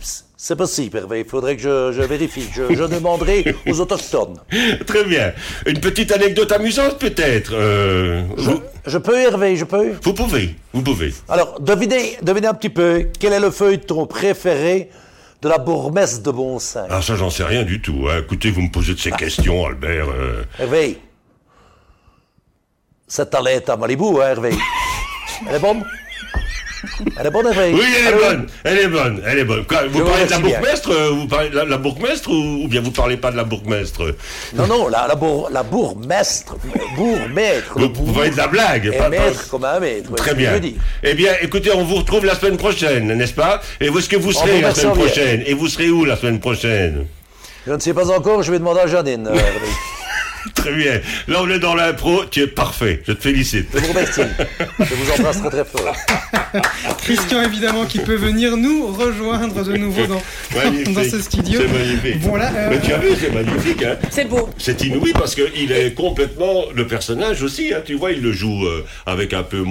C'est 0.44 0.56
possible, 0.56 0.98
Hervé. 0.98 1.20
Il 1.20 1.26
faudrait 1.30 1.56
que 1.56 1.62
je, 1.62 1.92
je 1.92 2.02
vérifie. 2.02 2.50
Je, 2.52 2.74
je 2.74 2.84
demanderai 2.86 3.46
aux 3.68 3.80
autochtones. 3.80 4.40
Très 4.88 5.04
bien. 5.04 5.34
Une 5.68 5.80
petite 5.80 6.12
anecdote 6.12 6.52
amusante, 6.52 6.98
peut-être. 6.98 7.52
euh, 7.54 8.24
vous, 8.38 8.60
Je 8.88 8.98
peux, 8.98 9.20
Hervé, 9.20 9.56
je 9.56 9.66
peux? 9.66 9.92
Vous 10.02 10.16
pouvez, 10.16 10.56
vous 10.74 10.82
pouvez. 10.82 11.14
Alors, 11.30 11.60
devinez, 11.60 12.18
devinez 12.24 12.48
un 12.48 12.56
petit 12.56 12.72
peu, 12.72 13.10
quel 13.20 13.34
est 13.34 13.40
le 13.40 13.52
feuilleton 13.52 14.08
préféré 14.08 14.90
de 15.44 15.48
la 15.48 15.60
bourgmestre 15.60 16.24
de 16.24 16.32
Bonsain 16.32 16.88
Ah, 16.90 17.04
ça, 17.04 17.16
j'en 17.16 17.30
sais 17.30 17.44
rien 17.44 17.62
du 17.62 17.80
tout. 17.80 18.08
hein. 18.10 18.22
Écoutez, 18.24 18.50
vous 18.50 18.62
me 18.64 18.72
posez 18.72 18.96
de 18.96 19.00
ces 19.00 19.12
questions, 19.12 19.64
Albert. 19.68 20.10
euh. 20.10 20.42
Hervé, 20.58 21.00
cette 23.08 23.36
allait 23.36 23.70
à 23.70 23.78
Malibu, 23.78 24.06
hein, 24.24 24.30
Hervé. 24.30 24.50
Elle 25.48 25.56
est 25.56 25.60
bonne? 25.60 25.86
Elle 27.20 27.28
est 27.28 27.32
bonne, 27.32 27.48
Oui, 27.48 27.82
elle 28.00 28.14
est 28.14 28.18
bonne, 28.18 28.48
elle 28.64 28.78
est 28.80 28.88
bonne, 28.88 29.22
elle 29.28 29.38
est 29.40 29.44
bonne. 29.44 29.66
Quoi, 29.66 29.86
vous 29.88 30.04
parlez 30.04 30.26
de 30.26 30.32
la 30.32 30.40
bourgmestre 30.40 30.90
euh, 30.92 31.10
Vous 31.12 31.28
parlez 31.28 31.50
de 31.50 31.56
la, 31.56 31.66
la 31.66 31.78
bourgmestre 31.78 32.30
ou, 32.32 32.64
ou 32.64 32.68
bien 32.68 32.82
vous 32.82 32.92
parlez 32.92 33.18
pas 33.18 33.32
de 33.32 33.38
la 33.38 33.44
bourgmestre? 33.44 34.16
Non, 34.56 34.68
non, 34.68 34.88
la, 34.88 35.08
la, 35.08 35.16
bourg, 35.16 35.50
la 35.52 35.64
bourgmestre, 35.64 36.56
bourgmestre. 36.96 37.78
Vous, 37.80 37.92
vous 38.06 38.14
parlez 38.14 38.32
de 38.32 38.38
la 38.38 38.48
blague 38.48 38.98
pas- 38.98 39.10
maître 39.10 39.48
comme 39.50 39.66
un 39.66 39.80
maître. 39.80 40.14
Très 40.16 40.34
bien. 40.34 40.58
dis. 40.60 40.76
Eh 41.04 41.14
bien, 41.14 41.34
écoutez, 41.42 41.72
on 41.72 41.84
vous 41.84 41.96
retrouve 41.96 42.26
la 42.26 42.36
semaine 42.36 42.58
prochaine, 42.58 43.14
n'est-ce 43.14 43.34
pas? 43.34 43.62
Et 43.80 43.90
où 43.90 44.00
est-ce 44.00 44.10
que 44.10 44.16
vous 44.18 44.30
On 44.36 44.40
serez 44.40 44.62
la 44.62 44.74
semaine 44.74 44.94
prochaine? 44.96 45.44
Et 45.46 45.54
vous 45.54 45.68
serez 45.68 45.90
où 45.90 46.06
la 46.06 46.16
semaine 46.18 46.40
prochaine? 46.40 47.06
Je 47.68 47.74
ne 47.74 47.80
sais 47.80 47.94
pas 47.94 48.10
encore, 48.10 48.42
je 48.42 48.52
vais 48.52 48.58
demander 48.60 48.80
à 48.82 48.88
Janine. 48.88 49.28
euh. 49.28 49.38
Très 50.56 50.74
bien. 50.74 51.02
Là, 51.28 51.40
on 51.42 51.50
est 51.50 51.60
dans 51.60 51.76
l'impro. 51.76 52.26
Tu 52.26 52.42
es 52.42 52.48
parfait. 52.48 53.02
Je 53.08 53.14
te 53.14 53.22
félicite. 53.22 53.68
Je 53.74 53.80
vous 53.80 53.88
remercie. 53.90 54.22
Je 54.80 54.94
vous 54.96 55.12
embrasse 55.12 55.40
très 55.40 55.50
très 55.50 55.66
fort. 55.66 55.96
Christian, 57.02 57.42
évidemment, 57.44 57.86
qui 57.86 58.00
peut 58.00 58.16
venir 58.16 58.58
nous 58.58 58.88
rejoindre 58.88 59.64
de 59.64 59.78
nouveau 59.78 60.06
dans, 60.94 61.04
ce 61.04 61.22
studio. 61.22 61.62
C'est 61.62 61.68
magnifique. 61.72 62.22
Voilà, 62.22 62.52
euh, 62.54 62.70
Mais 62.72 62.82
tu 62.82 62.94
as 62.94 62.98
vu, 62.98 63.10
c'est 63.20 63.32
magnifique. 63.32 63.84
Hein 63.84 63.98
C'est 64.10 64.26
beau. 64.26 64.50
C'est 64.58 64.82
inouï 64.84 65.14
parce 65.14 65.36
qu'il 65.36 65.72
est 65.72 65.94
complètement 65.94 66.66
le 66.74 66.88
personnage 66.88 67.42
aussi. 67.44 67.74
Hein, 67.74 67.82
tu 67.86 67.96
vois, 67.96 68.12
il 68.12 68.22
le 68.22 68.32
joue 68.32 68.66
euh, 68.66 68.86
avec 69.06 69.34
un 69.34 69.44
peu. 69.44 69.64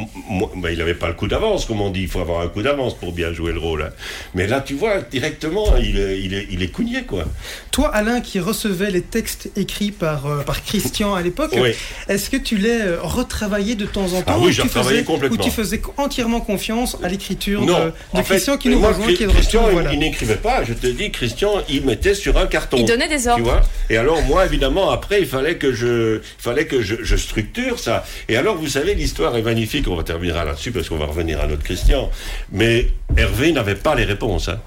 ben, 0.56 0.70
il 0.70 0.78
n'avait 0.78 0.94
pas 0.94 1.08
le 1.08 1.14
coup 1.14 1.28
d'avance, 1.28 1.66
comme 1.66 1.80
on 1.80 1.90
dit. 1.90 2.02
Il 2.02 2.08
faut 2.08 2.20
avoir 2.20 2.40
un 2.42 2.48
coup 2.48 2.62
d'avance 2.62 2.94
pour 2.96 3.12
bien 3.12 3.32
jouer 3.32 3.52
le 3.52 3.58
rôle. 3.58 3.82
hein. 3.82 3.90
Mais 4.34 4.46
là, 4.46 4.60
tu 4.60 4.74
vois, 4.74 5.00
directement, 5.02 5.76
il 5.76 5.98
est, 5.98 6.20
il 6.20 6.34
est, 6.34 6.46
il 6.50 6.62
est 6.62 6.68
cougné, 6.68 7.02
quoi. 7.02 7.24
Toi, 7.70 7.88
Alain, 7.94 8.20
qui 8.20 8.40
recevais 8.40 8.90
les 8.90 9.02
textes 9.02 9.50
écrits 9.56 9.92
par, 9.92 10.26
euh, 10.26 10.42
par 10.42 10.59
Christian 10.66 11.14
à 11.14 11.22
l'époque, 11.22 11.52
Oui. 11.56 11.70
est-ce 12.08 12.30
que 12.30 12.36
tu 12.36 12.56
les 12.56 12.80
euh, 12.80 12.98
retravaillais 13.02 13.74
de 13.74 13.86
temps 13.86 14.06
en 14.12 14.22
temps 14.22 14.24
Ah 14.26 14.38
oui, 14.38 14.46
ou 14.46 14.50
j'ai 14.50 14.62
tu 14.62 14.68
retravaillé 14.68 14.96
faisais- 14.98 15.04
complètement. 15.04 15.38
Ou 15.40 15.42
tu 15.42 15.50
faisais 15.50 15.80
entièrement 15.96 16.40
confiance 16.40 16.96
à 17.02 17.08
l'écriture 17.08 17.64
de, 17.66 17.72
fait, 18.14 18.22
Christian 18.22 18.56
qui 18.56 18.68
nous 18.68 18.78
moi, 18.78 18.90
rejoint, 18.90 19.12
qui 19.12 19.24
est 19.24 19.26
Christian, 19.26 19.60
retour, 19.60 19.70
il- 19.70 19.74
voilà. 19.74 19.92
il 19.92 19.98
n'écrivait 19.98 20.36
pas. 20.36 20.64
Je 20.64 20.72
te 20.74 20.86
dis, 20.86 21.10
Christian, 21.10 21.52
il 21.68 21.84
mettait 21.84 22.14
sur 22.14 22.36
un 22.38 22.46
carton. 22.46 22.76
Il 22.78 22.84
donnait 22.84 23.08
des 23.08 23.26
ordres. 23.28 23.38
Tu 23.42 23.50
vois? 23.50 23.60
Et 23.88 23.96
alors, 23.96 24.22
moi, 24.22 24.44
évidemment, 24.46 24.90
après, 24.90 25.20
il 25.20 25.26
fallait 25.26 25.56
que 25.56 25.72
je, 25.72 26.16
il 26.16 26.42
fallait 26.42 26.66
que 26.66 26.82
je, 26.82 26.96
je 27.02 27.16
structure 27.16 27.78
ça. 27.78 28.04
Et 28.28 28.36
alors, 28.36 28.56
vous 28.56 28.68
savez, 28.68 28.94
l'histoire 28.94 29.36
est 29.36 29.42
magnifique. 29.42 29.86
On 29.88 29.96
va 29.96 30.02
terminer 30.02 30.32
là-dessus 30.34 30.72
parce 30.72 30.88
qu'on 30.88 30.96
va 30.98 31.06
revenir 31.06 31.40
à 31.40 31.46
notre 31.46 31.62
Christian. 31.62 32.10
Mais 32.52 32.88
Hervé 33.16 33.52
n'avait 33.52 33.74
pas 33.74 33.94
les 33.94 34.04
réponses. 34.04 34.48
hein. 34.48 34.58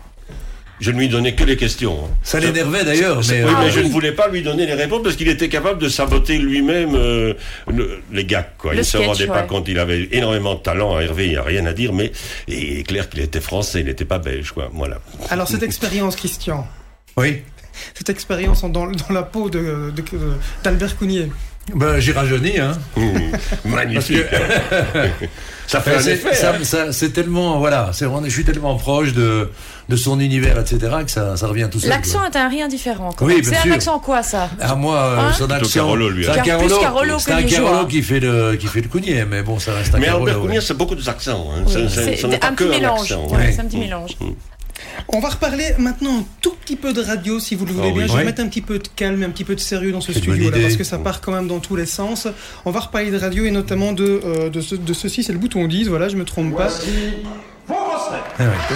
Je 0.84 0.92
ne 0.92 0.98
lui 1.00 1.08
donnais 1.08 1.34
que 1.34 1.46
les 1.46 1.56
questions. 1.56 1.98
hein. 2.04 2.10
Ça 2.24 2.42
l'énervait 2.42 2.84
d'ailleurs, 2.84 3.22
mais, 3.30 3.42
oui, 3.42 3.42
euh, 3.42 3.46
mais 3.46 3.54
Ah 3.56 3.70
je 3.70 3.80
oui. 3.80 3.88
ne 3.88 3.92
voulais 3.92 4.12
pas 4.12 4.28
lui 4.28 4.42
donner 4.42 4.66
les 4.66 4.74
réponses 4.74 5.02
parce 5.02 5.16
qu'il 5.16 5.30
était 5.30 5.48
capable 5.48 5.80
de 5.80 5.88
saboter 5.88 6.38
lui-même 6.38 6.94
euh, 6.94 7.34
le- 7.72 8.02
les 8.12 8.26
gags. 8.26 8.48
Quoi. 8.58 8.72
Le 8.72 8.78
il 8.78 8.80
ne 8.80 8.84
se 8.84 8.98
rendait 8.98 9.28
pas 9.28 9.44
compte. 9.44 9.70
Il 9.70 9.80
avait 9.80 10.10
énormément 10.12 10.56
de 10.56 10.60
talent. 10.60 11.00
Hervé, 11.00 11.28
il 11.28 11.30
n'y 11.32 11.38
a 11.38 11.42
rien 11.44 11.66
à 11.68 11.72
dire, 11.72 11.94
mais 11.94 12.12
il 12.50 12.80
est 12.80 12.84
clair 12.84 13.10
qu'il 13.10 13.22
était 13.22 13.40
français, 13.40 13.80
il 13.80 13.86
n'était 13.86 14.04
pas 14.04 14.20
belge. 14.20 14.52
Quoi. 14.52 14.70
Voilà. 14.74 15.00
Alors, 15.30 15.48
cette 15.48 15.64
expérience, 15.64 16.18
Christian. 16.18 16.68
Oui. 17.16 17.44
Cette 17.96 18.10
expérience 18.10 18.64
en- 18.66 18.70
dans, 18.70 18.86
dans 18.88 19.10
la 19.14 19.24
peau 19.24 19.50
de- 19.50 19.92
de- 19.96 20.02
de- 20.02 20.34
d'Albert 20.66 20.98
Cougnier. 20.98 21.30
Ben, 21.74 22.00
j'ai 22.00 22.12
rajeuni, 22.12 22.60
hein. 22.60 22.74
magnifique. 23.66 24.24
Ça 25.66 25.80
fait 25.80 25.96
un 25.96 26.00
effet, 26.00 26.36
ça- 26.36 26.52
hein. 26.52 26.64
ça- 26.64 26.92
C'est 26.92 27.12
tellement, 27.12 27.58
voilà, 27.58 27.92
c'est 27.94 28.04
vraiment- 28.04 28.26
je 28.28 28.30
suis 28.32 28.44
tellement 28.44 28.76
proche 28.76 29.14
de, 29.14 29.50
de 29.88 29.96
son 29.96 30.20
univers, 30.20 30.60
etc., 30.60 30.78
que 31.06 31.10
ça, 31.10 31.38
ça 31.38 31.48
revient 31.48 31.70
tout 31.72 31.80
seul. 31.80 31.90
L'accent 31.90 32.20
est 32.26 32.36
un 32.36 32.50
rien 32.50 32.68
différent. 32.68 33.12
Oui, 33.22 33.42
C'est 33.44 33.70
un 33.70 33.72
accent 33.72 33.98
quoi 34.00 34.22
ça 34.24 34.50
Ah, 34.60 34.76
moi, 34.76 34.98
euh, 34.98 35.20
Hein 35.20 35.34
son 35.34 35.50
accent. 35.50 35.70
Carolo, 35.74 36.10
lui, 36.10 36.26
C'est 36.26 36.32
un 36.32 36.44
Carolo, 36.44 36.80
Carolo 36.80 37.18
c'est 37.18 37.32
que 37.32 37.38
un 37.38 37.44
Carolo 37.44 37.88
qui 37.88 38.04
fait 38.04 38.20
le, 38.20 38.56
qui 38.58 38.68
fait 38.68 38.82
le 38.82 38.90
cougnier, 38.90 39.24
mais 39.24 39.42
bon, 39.42 39.58
ça 39.58 39.74
reste 39.74 39.96
un 39.96 40.00
Mais 40.00 40.08
Carolo. 40.08 40.26
Albert 40.26 40.42
ouais. 40.42 40.48
Cougnier, 40.48 40.62
c'est 40.62 40.74
beaucoup 40.78 40.96
d'accents. 40.96 41.48
Hein. 41.56 41.64
Ça- 41.68 41.80
C'est 41.90 42.44
un 42.44 42.54
que 42.56 42.64
petit 42.66 42.70
mélange. 42.82 43.12
Ouais. 43.30 43.52
C'est 43.54 43.62
un 43.62 43.66
petit 43.66 43.78
mélange. 43.78 44.12
On 45.10 45.20
va 45.20 45.30
reparler 45.30 45.74
maintenant 45.78 46.20
un 46.20 46.26
tout 46.42 46.54
petit 46.56 46.76
peu 46.76 46.94
de 46.94 47.02
radio, 47.02 47.40
si 47.40 47.56
vous 47.56 47.66
le 47.66 47.72
voulez 47.74 47.88
Oh 47.92 47.94
oui. 47.94 47.98
bien. 48.00 48.08
Je 48.08 48.12
vais 48.14 48.18
Ouais. 48.20 48.26
mettre 48.26 48.42
un 48.42 48.48
petit 48.48 48.62
peu 48.62 48.80
de 48.80 48.88
calme 48.96 49.22
et 49.22 49.26
un 49.26 49.30
petit 49.30 49.44
peu 49.44 49.56
de 49.56 49.60
sérieux 49.60 49.92
dans 49.92 50.02
ce 50.02 50.12
C'est 50.14 50.20
une 50.20 50.26
bonne 50.26 50.34
studio 50.36 50.52
là, 50.52 50.58
idée. 50.58 50.66
parce 50.68 50.78
que 50.78 50.84
ça 50.84 50.98
part 50.98 51.22
quand 51.22 51.32
même 51.32 51.48
dans 51.48 51.60
tous 51.60 51.76
les 51.76 51.86
sens. 51.86 52.28
On 52.66 52.72
va 52.72 52.80
reparler 52.80 53.12
de 53.12 53.18
radio 53.18 53.46
et 53.46 53.52
notamment 53.52 53.94
de, 53.94 54.22
euh, 54.24 54.50
de, 54.50 54.62
ce- 54.62 54.76
de 54.76 54.94
ceci, 54.94 55.24
c'est 55.24 55.34
le 55.34 55.40
bouton 55.40 55.68
10, 55.68 55.88
voilà, 55.88 56.10
je 56.10 56.16
me 56.16 56.26
trompe 56.26 56.56
pas. 56.56 56.70
Vos 57.68 57.76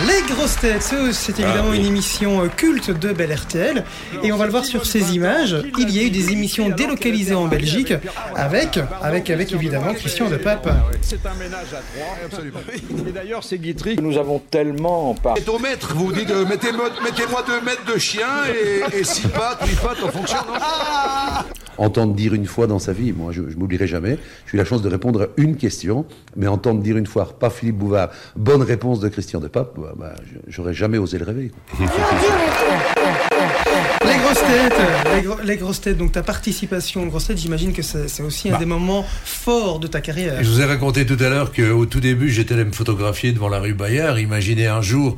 Les 0.08 0.34
grosses 0.34 0.58
têtes, 0.58 0.82
ça, 0.82 0.96
c'est 1.12 1.40
évidemment 1.40 1.64
Ah 1.68 1.72
oui. 1.72 1.80
une 1.80 1.86
émission 1.88 2.44
euh, 2.44 2.48
culte 2.48 2.92
de 2.92 3.12
Bel 3.12 3.34
RTL. 3.34 3.84
Et 4.24 4.32
on 4.32 4.38
va 4.38 4.46
le 4.46 4.52
voir 4.52 4.64
sur 4.64 4.86
ces 4.86 5.14
images. 5.14 5.58
Il 5.78 5.90
y 5.90 6.00
a 6.00 6.04
eu 6.04 6.10
des 6.10 6.32
émissions 6.32 6.70
délocalisées 6.70 7.36
en 7.36 7.48
Belgique 7.48 7.94
avec, 8.36 8.80
avec, 9.02 9.30
avec 9.30 9.52
évidemment 9.52 9.94
Christian 9.94 10.30
de 10.30 10.38
Pape. 10.38 10.70
C'est 11.02 11.26
un 11.26 11.34
ménage 11.34 11.74
à 11.74 11.82
trois. 11.98 12.16
Absolument. 12.26 12.60
Et 13.08 13.12
d'ailleurs, 13.12 13.44
c'est 13.44 13.58
Guitry 13.58 13.98
que 13.98 14.02
nous 14.02 14.18
avons 14.18 14.40
tellement 14.40 15.14
par. 15.16 15.36
C'est 15.38 15.50
au 15.50 15.60
maître, 15.60 15.94
vous 15.94 16.12
dites 16.14 16.32
euh, 16.32 16.46
mettez-moi 16.46 16.90
mettez-moi 17.04 17.44
deux 17.46 17.62
mètres 17.62 17.86
de 17.94 17.98
chien 18.00 18.28
et, 18.50 19.00
et 19.00 19.04
six 19.04 19.28
pattes, 19.28 19.66
huit 19.68 19.80
pattes 19.82 20.04
en 20.04 20.10
fonction. 20.12 20.38
Entendre 21.78 22.14
dire 22.14 22.34
une 22.34 22.46
fois 22.46 22.68
dans 22.68 22.80
sa 22.80 22.94
vie, 22.94 23.14
moi 23.14 23.32
je, 23.32 23.50
je 23.50 23.58
m'oublierai 23.58 23.88
jamais, 23.88 24.18
j'ai 24.48 24.56
eu 24.56 24.58
la 24.58 24.66
chance 24.66 24.82
de 24.82 24.90
répondre 24.90 25.24
à 25.24 25.28
une 25.38 25.56
question, 25.56 26.06
mais 26.36 26.48
entendre 26.48 26.82
dire 26.82 26.98
une 26.98 27.08
fois, 27.08 27.38
pas 27.40 27.50
Philippe 27.50 27.78
Bouvard, 27.78 28.10
bonne 28.36 28.64
réponse 28.64 29.00
de 29.00 29.10
Christian 29.10 29.40
de 29.40 29.48
Pape, 29.48 29.78
bah, 29.80 29.94
bah, 29.98 30.16
j'aurais 30.48 30.74
jamais 30.74 30.98
osé 30.98 31.18
le 31.18 31.26
rêver. 31.26 31.52
grosses 34.28 34.44
têtes, 34.48 34.74
les, 35.16 35.22
gro- 35.22 35.38
les 35.44 35.58
grosses 35.58 35.82
têtes, 35.82 35.98
donc 35.98 36.12
ta 36.12 36.24
participation 36.24 37.04
aux 37.04 37.06
grosses 37.08 37.28
têtes, 37.28 37.38
j'imagine 37.38 37.72
que 37.74 37.82
c'est 37.82 38.22
aussi 38.22 38.50
un 38.50 38.54
Bah. 38.54 38.58
des 38.60 38.66
moments 38.66 39.06
forts 39.24 39.80
de 39.80 39.88
ta 39.88 40.02
carrière. 40.02 40.44
Je 40.44 40.50
vous 40.50 40.62
ai 40.62 40.66
raconté 40.66 41.06
tout 41.06 41.18
à 41.20 41.30
l'heure 41.30 41.52
qu'au 41.54 41.86
tout 41.86 42.00
début, 42.00 42.30
j'étais 42.30 42.54
allé 42.54 42.66
me 42.66 42.72
photographier 42.74 43.32
devant 43.32 43.48
la 43.50 43.60
rue 43.60 43.74
Bayard. 43.74 44.20
Imaginez 44.20 44.68
un 44.68 44.82
jour 44.82 45.16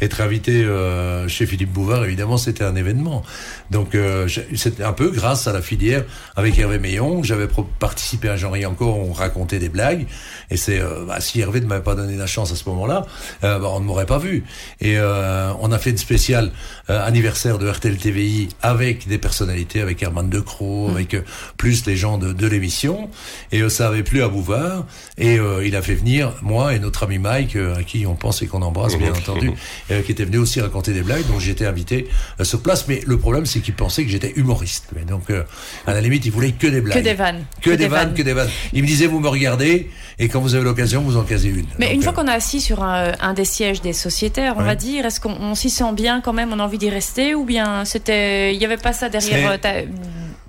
être 0.00 0.20
invité 0.20 0.62
euh, 0.64 1.28
chez 1.28 1.46
Philippe 1.46 1.72
Bouvard, 1.72 2.04
évidemment, 2.04 2.36
c'était 2.36 2.64
un 2.64 2.74
événement. 2.76 3.22
Donc, 3.70 3.94
euh, 3.94 4.28
c'était 4.54 4.84
un 4.84 4.92
peu 4.92 5.10
grâce 5.10 5.46
à 5.46 5.52
la 5.52 5.62
filière 5.62 6.04
avec 6.36 6.58
Hervé 6.58 6.78
Meillon. 6.78 7.22
J'avais 7.22 7.48
participé 7.78 8.28
à 8.28 8.36
Jean-Marie 8.36 8.66
encore, 8.66 8.96
on 8.98 9.12
racontait 9.12 9.58
des 9.58 9.68
blagues. 9.68 10.06
Et 10.50 10.56
c'est, 10.56 10.80
euh, 10.80 11.04
bah, 11.06 11.20
si 11.20 11.40
Hervé 11.40 11.60
ne 11.60 11.66
m'avait 11.66 11.82
pas 11.82 11.94
donné 11.94 12.16
la 12.16 12.26
chance 12.26 12.52
à 12.52 12.56
ce 12.56 12.68
moment-là, 12.68 13.06
euh, 13.44 13.58
bah, 13.58 13.68
on 13.72 13.80
ne 13.80 13.84
m'aurait 13.84 14.06
pas 14.06 14.18
vu. 14.18 14.44
Et 14.80 14.96
on 15.00 15.72
a 15.72 15.78
fait 15.78 15.90
une 15.90 15.98
spéciale 15.98 16.52
euh, 16.90 17.04
anniversaire 17.06 17.58
de 17.58 17.68
RTL 17.68 17.96
TVI 17.96 18.48
avec 18.62 19.08
des 19.08 19.18
personnalités, 19.18 19.80
avec 19.80 20.02
Herman 20.02 20.28
De 20.28 20.40
Croo, 20.40 20.90
avec 20.90 21.14
euh, 21.14 21.22
plus 21.56 21.86
les 21.86 21.96
gens 21.96 22.18
de, 22.18 22.32
de 22.32 22.46
l'émission. 22.46 23.08
Et 23.52 23.60
euh, 23.60 23.68
ça 23.68 23.88
avait 23.88 24.02
plu 24.02 24.22
à 24.22 24.28
Bouvard. 24.28 24.86
Et 25.18 25.38
euh, 25.38 25.66
il 25.66 25.76
a 25.76 25.82
fait 25.82 25.94
venir 25.94 26.32
moi 26.42 26.74
et 26.74 26.78
notre 26.78 27.04
ami 27.04 27.18
Mike, 27.18 27.56
euh, 27.56 27.76
à 27.76 27.82
qui 27.82 28.06
on 28.06 28.14
pense 28.14 28.42
et 28.42 28.46
qu'on 28.46 28.62
embrasse 28.62 28.96
bien 28.98 29.12
entendu, 29.12 29.50
euh, 29.90 30.02
qui 30.02 30.12
était 30.12 30.24
venu 30.24 30.38
aussi 30.38 30.60
raconter 30.60 30.92
des 30.92 31.02
blagues. 31.02 31.26
Donc 31.28 31.40
j'étais 31.40 31.66
invité 31.66 32.08
euh, 32.40 32.44
sur 32.44 32.62
place. 32.62 32.86
Mais 32.88 33.00
le 33.06 33.18
problème, 33.18 33.46
c'est 33.46 33.60
qu'il 33.60 33.74
pensait 33.74 34.04
que 34.04 34.10
j'étais 34.10 34.32
humoriste. 34.36 34.86
Mais 34.94 35.02
donc, 35.02 35.30
euh, 35.30 35.44
à 35.86 35.92
la 35.94 36.00
limite, 36.00 36.24
il 36.26 36.32
voulait 36.32 36.52
que 36.52 36.66
des 36.66 36.80
blagues. 36.80 36.98
Que 36.98 37.04
des 37.04 37.14
vannes. 37.14 37.44
Que, 37.60 37.70
des, 37.70 37.88
vannes, 37.88 38.14
que 38.14 38.22
des 38.22 38.32
vannes. 38.32 38.50
Il 38.72 38.82
me 38.82 38.86
disait, 38.86 39.06
vous 39.06 39.20
me 39.20 39.28
regardez, 39.28 39.90
et 40.18 40.28
quand 40.28 40.40
vous 40.40 40.54
avez 40.54 40.64
l'occasion, 40.64 41.02
vous 41.02 41.16
en 41.16 41.22
casez 41.22 41.48
une. 41.48 41.66
Mais 41.78 41.86
Donc, 41.86 41.94
une 41.96 42.02
fois 42.02 42.12
qu'on 42.12 42.26
est 42.26 42.32
assis 42.32 42.60
sur 42.60 42.82
un, 42.82 43.12
un 43.20 43.34
des 43.34 43.44
sièges 43.44 43.80
des 43.82 43.92
sociétaires, 43.92 44.54
on 44.56 44.60
Ouais. 44.60 44.66
va 44.66 44.74
dire, 44.74 45.04
est-ce 45.06 45.20
qu'on 45.20 45.32
on 45.40 45.54
s'y 45.54 45.70
sent 45.70 45.92
bien 45.94 46.20
quand 46.20 46.32
même, 46.32 46.52
on 46.52 46.58
a 46.60 46.64
envie 46.72 46.78
d'y 46.78 46.90
rester 46.90 47.34
ou 47.34 47.44
bien 47.44 47.84
c'était, 47.84 48.54
il 48.54 48.58
n'y 48.58 48.64
avait 48.64 48.78
pas 48.78 48.92
ça 48.94 49.08
derrière 49.10 49.50
euh, 49.50 49.56
ta- 49.58 49.82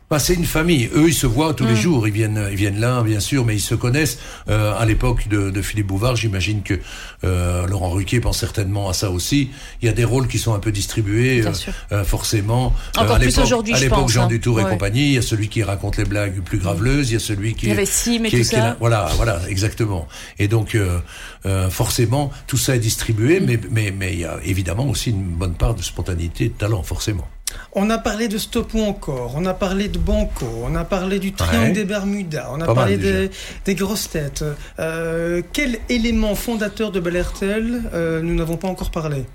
Bah, 0.09 0.19
c'est 0.19 0.35
une 0.35 0.45
famille. 0.45 0.89
Eux, 0.95 1.07
ils 1.07 1.13
se 1.13 1.25
voient 1.25 1.53
tous 1.55 1.65
les 1.65 1.73
Mm. 1.73 1.77
jours. 1.77 2.07
Ils 2.07 2.13
viennent, 2.13 2.47
ils 2.51 2.55
viennent 2.57 2.79
là, 2.79 3.01
bien 3.01 3.19
sûr, 3.19 3.45
mais 3.45 3.55
ils 3.55 3.59
se 3.61 3.73
connaissent. 3.73 4.19
Euh, 4.47 4.73
à 4.77 4.85
l'époque 4.85 5.27
de, 5.27 5.49
de 5.49 5.61
Philippe 5.63 5.87
Bouvard, 5.87 6.15
j'imagine 6.15 6.61
que 6.61 6.75
euh, 7.23 7.65
Laurent 7.65 7.89
Ruquier 7.89 8.19
pense 8.19 8.37
certainement 8.37 8.89
à 8.89 8.93
ça 8.93 9.09
aussi. 9.09 9.49
Il 9.81 9.85
y 9.87 9.89
a 9.89 9.93
des 9.93 10.03
rôles 10.03 10.27
qui 10.27 10.37
sont 10.37 10.53
un 10.53 10.59
peu 10.59 10.71
distribués, 10.71 11.41
Bien 11.41 11.49
euh, 11.49 11.53
sûr. 11.53 11.73
euh, 11.91 12.03
forcément. 12.03 12.73
Encore 12.95 13.15
à 13.15 13.19
plus 13.19 13.39
aujourd'hui, 13.39 13.73
À 13.73 13.79
l'époque, 13.79 14.09
Jean 14.09 14.25
hein. 14.25 14.27
Dutour 14.27 14.59
et 14.59 14.63
Ouais. 14.65 14.69
compagnie, 14.69 15.07
il 15.07 15.13
y 15.13 15.17
a 15.17 15.21
celui 15.23 15.47
qui 15.49 15.63
raconte 15.63 15.97
les 15.97 16.05
blagues 16.05 16.41
plus 16.41 16.59
graveleuses, 16.59 17.09
il 17.09 17.13
y 17.13 17.17
a 17.17 17.19
celui 17.19 17.55
qui 17.55 17.65
Il 17.65 17.69
y 17.69 17.71
avait 17.71 17.85
Sim 17.85 18.25
et 18.25 18.29
qui 18.29 18.35
tout 18.37 18.43
qui 18.43 18.43
ça. 18.49 18.57
là- 18.57 18.77
voilà, 18.79 19.09
voilà, 19.15 19.39
exactement. 19.49 20.07
Et 20.37 20.47
donc, 20.47 20.75
euh, 20.75 20.99
euh, 21.47 21.69
forcément, 21.71 22.29
tout 22.45 22.57
ça 22.57 22.75
est 22.75 22.79
distribué, 22.79 23.39
Mm. 23.39 23.45
mais, 23.45 23.59
mais, 23.71 23.91
mais 23.97 24.13
il 24.13 24.19
y 24.19 24.25
a 24.25 24.37
évidemment 24.45 24.87
aussi 24.87 25.09
une 25.09 25.23
bonne 25.23 25.55
part 25.55 25.73
de 25.73 25.81
spontanéité 25.81 26.45
et 26.45 26.49
de 26.49 26.53
talent, 26.53 26.83
forcément. 26.83 27.27
On 27.73 27.89
a 27.89 27.97
parlé 27.97 28.27
de 28.27 28.37
Stop 28.37 28.73
ou 28.73 28.81
encore, 28.81 29.33
on 29.35 29.45
a 29.45 29.53
parlé 29.53 29.87
de 29.87 29.97
Banco, 29.97 30.45
on 30.63 30.75
a 30.75 30.83
parlé 30.83 31.19
du 31.19 31.33
Triangle 31.33 31.67
Ouais. 31.67 31.71
des 31.73 31.85
Bermudas, 31.85 32.49
on 32.51 32.61
a 32.61 32.65
Pas 32.65 32.75
parlé 32.75 32.97
des, 32.97 33.29
des 33.65 33.75
grosses 33.75 34.09
têtes. 34.09 34.43
Euh, 34.79 35.41
quel 35.53 35.79
élément 35.89 36.35
fondateur 36.35 36.91
de 36.91 36.99
Bel 36.99 37.19
RTL 37.21 37.81
euh, 37.93 38.21
nous 38.21 38.35
n'avons 38.35 38.57
pas 38.57 38.67
encore 38.67 38.91
parlé 38.91 39.25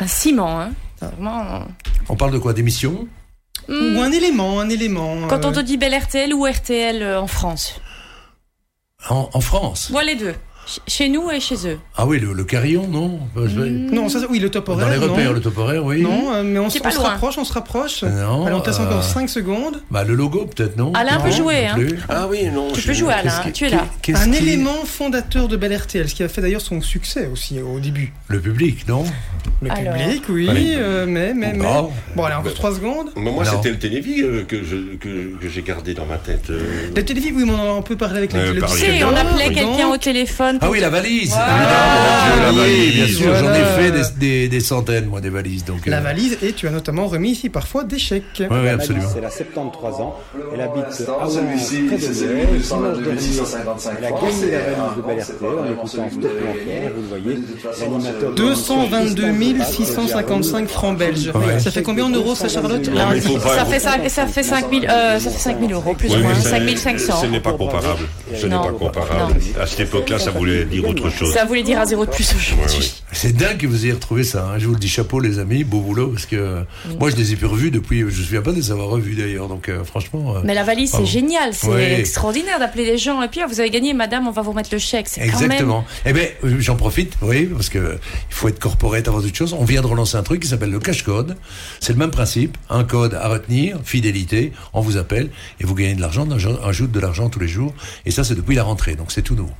un 0.00 0.06
ciment, 0.08 0.60
hein. 0.60 0.72
C'est 0.98 1.06
Vraiment. 1.06 1.66
On 2.08 2.16
parle 2.16 2.32
de 2.32 2.38
quoi 2.38 2.52
D'émission 2.52 3.06
Hmm. 3.68 3.96
Ou 3.96 4.02
un 4.02 4.10
élément, 4.12 4.60
un 4.60 4.68
élément. 4.68 5.26
Quand 5.28 5.44
on 5.46 5.50
euh, 5.50 5.54
te 5.54 5.60
dit 5.60 5.76
Bel 5.78 5.94
RTL 5.96 6.34
ou 6.34 6.44
RTL 6.44 7.02
euh, 7.02 7.20
en 7.20 7.26
France 7.28 7.80
en, 9.08 9.30
en 9.32 9.40
France 9.40 9.88
Moi 9.90 10.02
les 10.04 10.16
deux. 10.16 10.34
Ch- 10.66 10.80
Chez 10.86 11.08
nous 11.08 11.30
et 11.30 11.40
chez 11.40 11.56
eux. 11.68 11.78
Ah 11.96 12.06
oui, 12.06 12.18
le, 12.18 12.32
le 12.32 12.44
carillon, 12.44 12.86
non 12.88 13.20
Bah, 13.34 13.42
vais- 13.46 13.68
Non, 13.70 14.08
ça, 14.08 14.18
oui, 14.30 14.38
le 14.38 14.50
top 14.50 14.68
horaire. 14.68 14.86
Dans 14.86 14.92
les 14.92 14.98
repères, 14.98 15.26
non. 15.28 15.32
le 15.34 15.40
top 15.40 15.58
horaire, 15.58 15.84
oui. 15.84 16.00
Non, 16.02 16.32
euh, 16.34 16.42
mais 16.42 16.58
on, 16.58 16.70
se 16.70 16.78
rapproche, 17.00 17.38
on 17.38 17.44
se 17.44 17.52
rapproche. 17.52 18.02
Non, 18.02 18.46
Allez, 18.46 18.54
on 18.54 18.60
euh, 18.60 18.72
encore 18.82 19.02
5 19.04 19.28
secondes. 19.28 19.82
Bah, 19.90 20.04
le 20.04 20.14
logo, 20.14 20.46
peut-être, 20.46 20.76
non 20.76 20.92
Alain 20.94 21.18
peut 21.20 21.28
Non, 21.30 21.36
jouer, 21.36 21.66
non 21.76 21.82
hein. 21.82 21.96
Ah 22.08 22.26
oui, 22.30 22.44
non. 22.52 22.72
Tu 22.72 22.82
peux 22.82 22.92
jouer 22.94 23.12
Alain, 23.12 23.40
qui- 23.44 23.52
tu 23.52 23.64
es 23.66 23.70
là. 23.70 23.84
Un 24.14 24.30
qui- 24.30 24.36
élément 24.38 24.84
fondateur 24.86 25.48
de 25.48 25.56
Bel 25.56 25.74
RTL, 25.76 26.08
ce 26.08 26.14
qui 26.14 26.22
a 26.22 26.28
fait 26.28 26.40
d'ailleurs 26.40 26.60
son 26.60 26.80
succès 26.80 27.28
aussi 27.32 27.60
au 27.60 27.78
début. 27.80 28.12
Le 28.28 28.40
public, 28.40 28.88
non 28.88 29.04
Le 29.60 29.70
Alors. 29.70 29.94
public, 29.94 30.22
oui, 30.28 30.48
Allez. 30.48 30.74
euh, 30.76 31.04
mais, 31.06 31.34
mais, 31.34 31.52
mais. 31.52 31.64
Bon, 32.16 32.24
allez, 32.24 32.34
encore 32.36 32.54
3 32.54 32.74
secondes. 32.74 33.10
Mais 33.16 33.30
moi, 33.30 33.44
c'était 33.44 33.70
le 33.70 33.78
télévis 33.78 34.22
euh, 34.22 34.44
que 34.44 34.62
je- 34.64 34.96
que 34.96 35.36
que 35.40 35.48
j'ai 35.48 35.62
gardé 35.62 35.94
dans 35.94 36.06
ma 36.06 36.16
tête. 36.16 36.48
euh. 36.50 36.90
La 36.94 37.02
télévision, 37.02 37.36
oui, 37.36 37.44
mais 37.46 37.52
on 37.52 37.60
en 37.60 37.74
a 37.74 37.78
un 37.78 37.82
peu 37.82 37.96
parlé 37.96 38.18
avec 38.18 38.32
les 38.32 38.38
Euh, 38.38 38.52
le 38.54 39.04
on 39.04 39.16
appelait 39.16 39.52
quelqu'un 39.52 39.88
au 39.88 39.96
téléphone. 39.96 40.53
Ah 40.60 40.70
oui, 40.70 40.80
la 40.80 40.90
valise 40.90 41.30
Voilà. 41.30 42.50
Oui, 42.52 42.56
valise, 42.58 42.94
bien 42.94 43.06
sûr, 43.06 43.34
j'en 43.34 43.52
ai 43.54 43.60
voilà. 43.62 43.64
fait 43.66 43.90
des, 43.90 44.02
des, 44.18 44.48
des 44.48 44.60
centaines, 44.60 45.06
moi, 45.06 45.20
des 45.20 45.30
valises. 45.30 45.64
Donc, 45.64 45.86
La 45.86 45.98
euh, 45.98 46.00
valise, 46.00 46.38
et 46.42 46.52
tu 46.52 46.66
as 46.68 46.70
notamment 46.70 47.06
remis 47.06 47.30
ici 47.30 47.48
parfois 47.48 47.84
des 47.84 47.98
chèques. 47.98 48.24
ouais, 48.40 48.46
ouais, 48.48 48.70
absolument. 48.70 49.08
Elle 49.16 49.24
a 49.24 49.30
73 49.30 49.94
ans. 50.00 50.16
Elle 50.52 50.60
habite 50.60 50.84
à 50.84 50.88
près 50.88 50.96
de 50.96 51.40
Liège. 51.40 52.62
Dimanche 52.62 52.98
dernier, 53.00 53.22
elle 53.98 54.04
a 54.04 54.10
gagné 54.10 54.50
la 54.50 54.58
valise 54.60 54.96
de 54.96 55.02
Bel 55.02 55.20
RTL 55.20 55.58
en 55.58 55.72
écoutant 55.72 56.08
Stop 56.10 56.24
encore. 56.24 56.92
Vous 56.94 57.02
le 57.02 57.08
voyez, 57.08 57.38
l'animateur. 57.80 58.30
de 58.30 58.36
222 58.36 59.32
655 59.64 60.68
francs 60.68 60.98
belges. 60.98 61.32
Ça 61.58 61.70
fait 61.70 61.82
combien 61.82 62.04
en 62.06 62.10
euros, 62.10 62.34
ça, 62.34 62.48
Charlotte 62.48 62.88
pas- 62.90 63.56
Ça 63.56 63.64
fait, 63.64 63.80
cinq- 63.80 64.08
ça 64.08 64.26
fait 64.26 64.42
5000 64.42 64.86
euh, 64.88 65.18
ça 65.18 65.30
fait 65.30 65.38
5000 65.38 65.72
euros, 65.72 65.94
plus 65.94 66.08
Oui, 66.10 66.16
ou 66.16 66.22
moins. 66.22 66.32
mais 66.34 66.40
ça- 66.40 66.50
5500. 66.50 67.20
Ce 67.22 67.26
n'est 67.26 67.40
pas 67.40 67.52
comparable. 67.52 68.00
Ce 68.34 68.46
n'est 68.46 68.54
pas 68.56 68.72
comparable. 68.78 69.34
À 69.60 69.66
cette 69.66 69.80
époque-là, 69.80 70.18
ça 70.18 70.30
voulait 70.44 70.64
dire 70.64 70.88
autre 70.88 71.10
chose. 71.10 71.32
Ça 71.32 71.44
voulait 71.44 71.62
dire 71.62 71.80
un 71.80 71.84
zéro 71.86 72.04
de 72.06 72.10
plus 72.10 72.34
aujourd'hui. 72.34 72.76
Ouais, 72.76 72.80
ouais. 72.84 72.90
C'est 73.12 73.32
dingue 73.36 73.58
que 73.58 73.66
vous 73.66 73.84
ayez 73.84 73.92
retrouvé 73.92 74.24
ça. 74.24 74.46
hein. 74.48 74.58
Je 74.58 74.66
vous 74.66 74.72
le 74.74 74.78
dis, 74.78 74.88
chapeau, 74.88 75.20
les 75.20 75.38
amis, 75.38 75.64
beau 75.64 75.80
boulot, 75.80 76.08
parce 76.08 76.26
que 76.26 76.36
euh, 76.36 76.62
moi, 76.98 77.10
je 77.10 77.16
les 77.16 77.32
ai 77.32 77.36
plus 77.36 77.46
revus 77.46 77.70
depuis. 77.70 78.00
Je 78.00 78.04
ne 78.04 78.10
me 78.10 78.12
souviens 78.12 78.42
pas 78.42 78.50
de 78.50 78.56
les 78.56 78.70
avoir 78.70 78.88
revus 78.88 79.14
d'ailleurs. 79.14 79.48
Donc, 79.48 79.68
euh, 79.68 79.84
franchement. 79.84 80.36
euh, 80.36 80.40
Mais 80.44 80.54
la 80.54 80.64
valise, 80.64 80.90
c'est 80.90 81.06
génial, 81.06 81.54
c'est 81.54 82.00
extraordinaire 82.00 82.58
d'appeler 82.58 82.84
les 82.84 82.98
gens. 82.98 83.22
Et 83.22 83.28
puis, 83.28 83.40
vous 83.48 83.60
avez 83.60 83.70
gagné, 83.70 83.94
madame, 83.94 84.26
on 84.26 84.30
va 84.32 84.42
vous 84.42 84.50
remettre 84.50 84.70
le 84.72 84.78
chèque. 84.78 85.08
C'est 85.08 85.20
quand 85.28 85.40
même. 85.40 85.44
Exactement. 85.52 85.84
Eh 86.06 86.12
bien, 86.12 86.26
j'en 86.58 86.76
profite, 86.76 87.14
oui, 87.22 87.46
parce 87.46 87.68
que 87.68 87.78
euh, 87.78 87.94
il 88.30 88.34
faut 88.34 88.48
être 88.48 88.58
corporate 88.58 89.06
avant 89.08 89.20
toute 89.20 89.34
chose. 89.36 89.54
On 89.58 89.64
vient 89.64 89.80
de 89.82 89.86
relancer 89.86 90.16
un 90.16 90.22
truc 90.22 90.42
qui 90.42 90.48
s'appelle 90.48 90.70
le 90.70 90.78
cash 90.80 91.02
code. 91.04 91.36
C'est 91.80 91.92
le 91.92 91.98
même 91.98 92.10
principe. 92.10 92.56
Un 92.68 92.84
code 92.84 93.14
à 93.14 93.28
retenir, 93.28 93.78
fidélité. 93.84 94.52
On 94.72 94.80
vous 94.80 94.96
appelle 94.96 95.30
et 95.60 95.64
vous 95.64 95.74
gagnez 95.74 95.94
de 95.94 96.00
l'argent, 96.00 96.26
on 96.28 96.66
ajoute 96.66 96.90
de 96.90 97.00
l'argent 97.00 97.28
tous 97.28 97.38
les 97.40 97.48
jours. 97.48 97.72
Et 98.06 98.10
ça, 98.10 98.24
c'est 98.24 98.34
depuis 98.34 98.56
la 98.56 98.64
rentrée. 98.64 98.96
Donc, 98.96 99.12
c'est 99.12 99.22
tout 99.22 99.34
nouveau. 99.34 99.52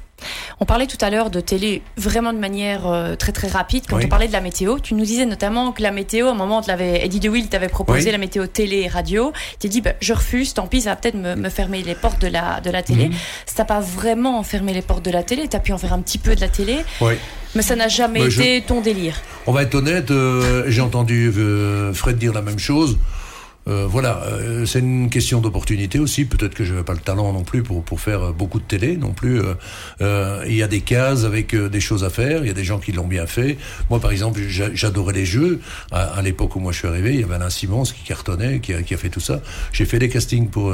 On 0.61 0.65
parlait 0.65 0.87
tout 0.87 0.99
à 1.01 1.11
l'heure 1.11 1.31
de 1.31 1.41
télé 1.41 1.83
vraiment 1.97 2.33
de 2.33 2.39
manière 2.39 2.87
euh, 2.87 3.15
très 3.17 3.33
très 3.33 3.49
rapide. 3.49 3.85
Quand 3.89 3.97
Oui. 3.97 4.05
on 4.07 4.09
parlait 4.09 4.29
de 4.29 4.33
la 4.33 4.41
météo, 4.41 4.79
tu 4.79 4.95
nous 4.95 5.05
disais 5.05 5.27
notamment 5.27 5.73
que 5.73 5.83
la 5.83 5.91
météo, 5.91 6.29
à 6.29 6.31
un 6.31 6.35
moment, 6.35 6.63
l'avait- 6.67 7.05
Eddie 7.05 7.21
DeWitt 7.21 7.51
t'avait 7.51 7.69
proposé 7.69 8.07
Oui. 8.07 8.13
la 8.13 8.19
météo 8.19 8.47
télé 8.47 8.83
et 8.83 8.89
radio. 8.89 9.33
Tu 9.61 9.69
dit, 9.69 9.81
bah, 9.81 9.93
je 10.01 10.13
refuse, 10.13 10.55
tant 10.55 10.67
pis, 10.67 10.83
ça 10.83 10.91
va 10.91 10.97
peut-être 10.97 11.15
me, 11.17 11.35
me 11.35 11.49
fermer 11.49 11.83
les 11.83 11.95
portes 11.95 12.21
de 12.23 12.29
la, 12.29 12.61
de 12.61 12.71
la 12.71 12.83
télé. 12.83 13.09
Mhm. 13.09 13.15
Ça 13.47 13.55
t'a 13.57 13.65
pas 13.65 13.81
vraiment 13.81 14.43
fermé 14.43 14.73
les 14.73 14.83
portes 14.83 15.05
de 15.05 15.11
la 15.11 15.23
télé, 15.23 15.49
tu 15.49 15.57
as 15.57 15.61
pu 15.61 15.73
en 15.73 15.79
faire 15.79 15.93
un 15.93 16.01
petit 16.01 16.19
peu 16.19 16.35
de 16.35 16.41
la 16.41 16.49
télé, 16.49 16.79
Oui. 17.01 17.15
mais 17.55 17.63
ça 17.63 17.77
n'a 17.77 17.89
jamais 17.89 18.21
Bah, 18.21 18.29
je- 18.29 18.41
été 18.41 18.63
ton 18.67 18.81
délire. 18.81 19.17
On 19.47 19.53
va 19.53 19.63
être 19.63 19.75
honnête, 19.75 20.11
euh, 20.11 20.65
j'ai 20.69 20.81
entendu 20.81 21.33
euh, 21.37 21.93
Fred 21.93 22.17
dire 22.19 22.33
la 22.33 22.43
même 22.43 22.59
chose. 22.59 22.97
Euh, 23.67 23.87
voilà, 23.89 24.23
euh, 24.25 24.67
c'est 24.67 24.81
une 24.81 25.09
question 25.09 25.41
d'opportunité 25.41 25.99
aussi. 25.99 26.27
Peut-être 26.27 26.55
que 26.55 26.65
je 26.65 26.73
n'avais 26.73 26.85
pas 26.85 26.93
le 26.93 26.99
talent 26.99 27.33
non 27.33 27.45
plus 27.45 27.63
pour, 27.63 27.83
pour 27.83 28.01
faire 28.01 28.23
euh, 28.23 28.33
beaucoup 28.33 28.61
de 28.61 28.65
télé 28.65 28.97
non 28.97 29.13
plus. 29.13 29.41
Il 30.01 30.55
y 30.55 30.63
a 30.63 30.69
des 30.69 30.81
cases 30.83 31.25
avec 31.25 31.55
des 31.55 31.81
choses 31.81 32.05
à 32.05 32.11
faire. 32.11 32.43
Il 32.43 32.49
y 32.49 32.51
a 32.51 32.55
des 32.55 32.65
gens 32.65 32.79
qui 32.79 32.93
l'ont 32.93 33.07
bien 33.07 33.27
fait. 33.27 33.57
Moi, 33.91 34.01
par 34.01 34.11
exemple, 34.11 34.41
j'a- 34.49 34.75
j'adorais 34.75 35.15
les 35.15 35.25
jeux. 35.25 35.61
À, 35.91 36.21
l'époque 36.23 36.57
où 36.57 36.61
moi 36.61 36.73
je 36.73 36.79
suis 36.79 36.89
arrivé, 36.89 37.15
il 37.15 37.21
y 37.21 37.25
avait 37.25 37.35
Alain 37.35 37.51
Simons 37.51 37.85
qui 37.85 38.03
cartonnait, 38.05 38.61
qui 38.61 38.75
a, 38.75 38.83
qui 38.83 38.95
a 38.95 38.97
fait 38.97 39.09
tout 39.09 39.21
ça. 39.21 39.41
J'ai 39.73 39.85
fait 39.85 39.99
des 39.99 40.09
castings 40.09 40.49
pour 40.49 40.73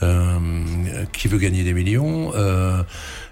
Qui 0.00 1.28
veut 1.28 1.38
gagner 1.38 1.64
des 1.64 1.74
millions. 1.74 2.32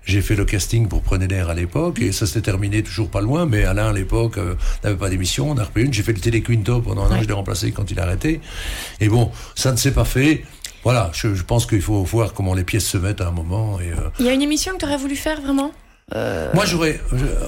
J'ai 0.06 0.22
fait 0.22 0.36
le 0.36 0.44
casting 0.46 0.88
pour 0.88 1.02
Prenez 1.02 1.26
l'air 1.26 1.50
à 1.50 1.54
l'époque 1.54 2.00
et 2.00 2.12
ça 2.12 2.26
s'était 2.26 2.42
terminé 2.42 2.82
toujours 2.82 3.10
pas 3.10 3.20
loin. 3.20 3.44
Mais 3.44 3.64
Alain 3.64 3.88
à 3.90 3.92
l'époque 3.92 4.38
euh, 4.38 4.54
n'avait 4.82 4.96
pas 4.96 5.10
d'émission, 5.10 5.50
on 5.50 5.58
a 5.58 5.64
repris 5.64 5.82
une. 5.84 5.92
J'ai 5.92 6.02
fait 6.02 6.12
le 6.14 6.20
téléquinto 6.20 6.80
pendant 6.80 7.04
un 7.04 7.10
an, 7.18 7.22
je 7.22 7.26
l'ai 7.26 7.32
remplacé 7.34 7.72
quand 7.72 7.90
il 7.90 8.00
a 8.00 8.04
arrêté. 8.04 8.40
Et 9.00 9.08
bon, 9.08 9.30
ça 9.54 9.70
ne 9.72 9.76
s'est 9.76 9.92
pas 9.92 10.04
fait. 10.04 10.44
Voilà, 10.84 11.10
je, 11.12 11.34
je 11.34 11.42
pense 11.42 11.66
qu'il 11.66 11.82
faut 11.82 12.02
voir 12.04 12.32
comment 12.32 12.54
les 12.54 12.62
pièces 12.64 12.86
se 12.86 12.96
mettent 12.98 13.20
à 13.20 13.26
un 13.28 13.32
moment. 13.32 13.80
Et, 13.80 13.90
euh, 13.90 14.08
Il 14.20 14.26
y 14.26 14.28
a 14.28 14.32
une 14.32 14.42
émission 14.42 14.72
que 14.74 14.78
tu 14.78 14.84
aurais 14.86 14.96
voulu 14.96 15.16
faire 15.16 15.40
vraiment? 15.42 15.72
Euh, 16.14 16.52
Moi, 16.54 16.64
j'aurais, 16.66 17.00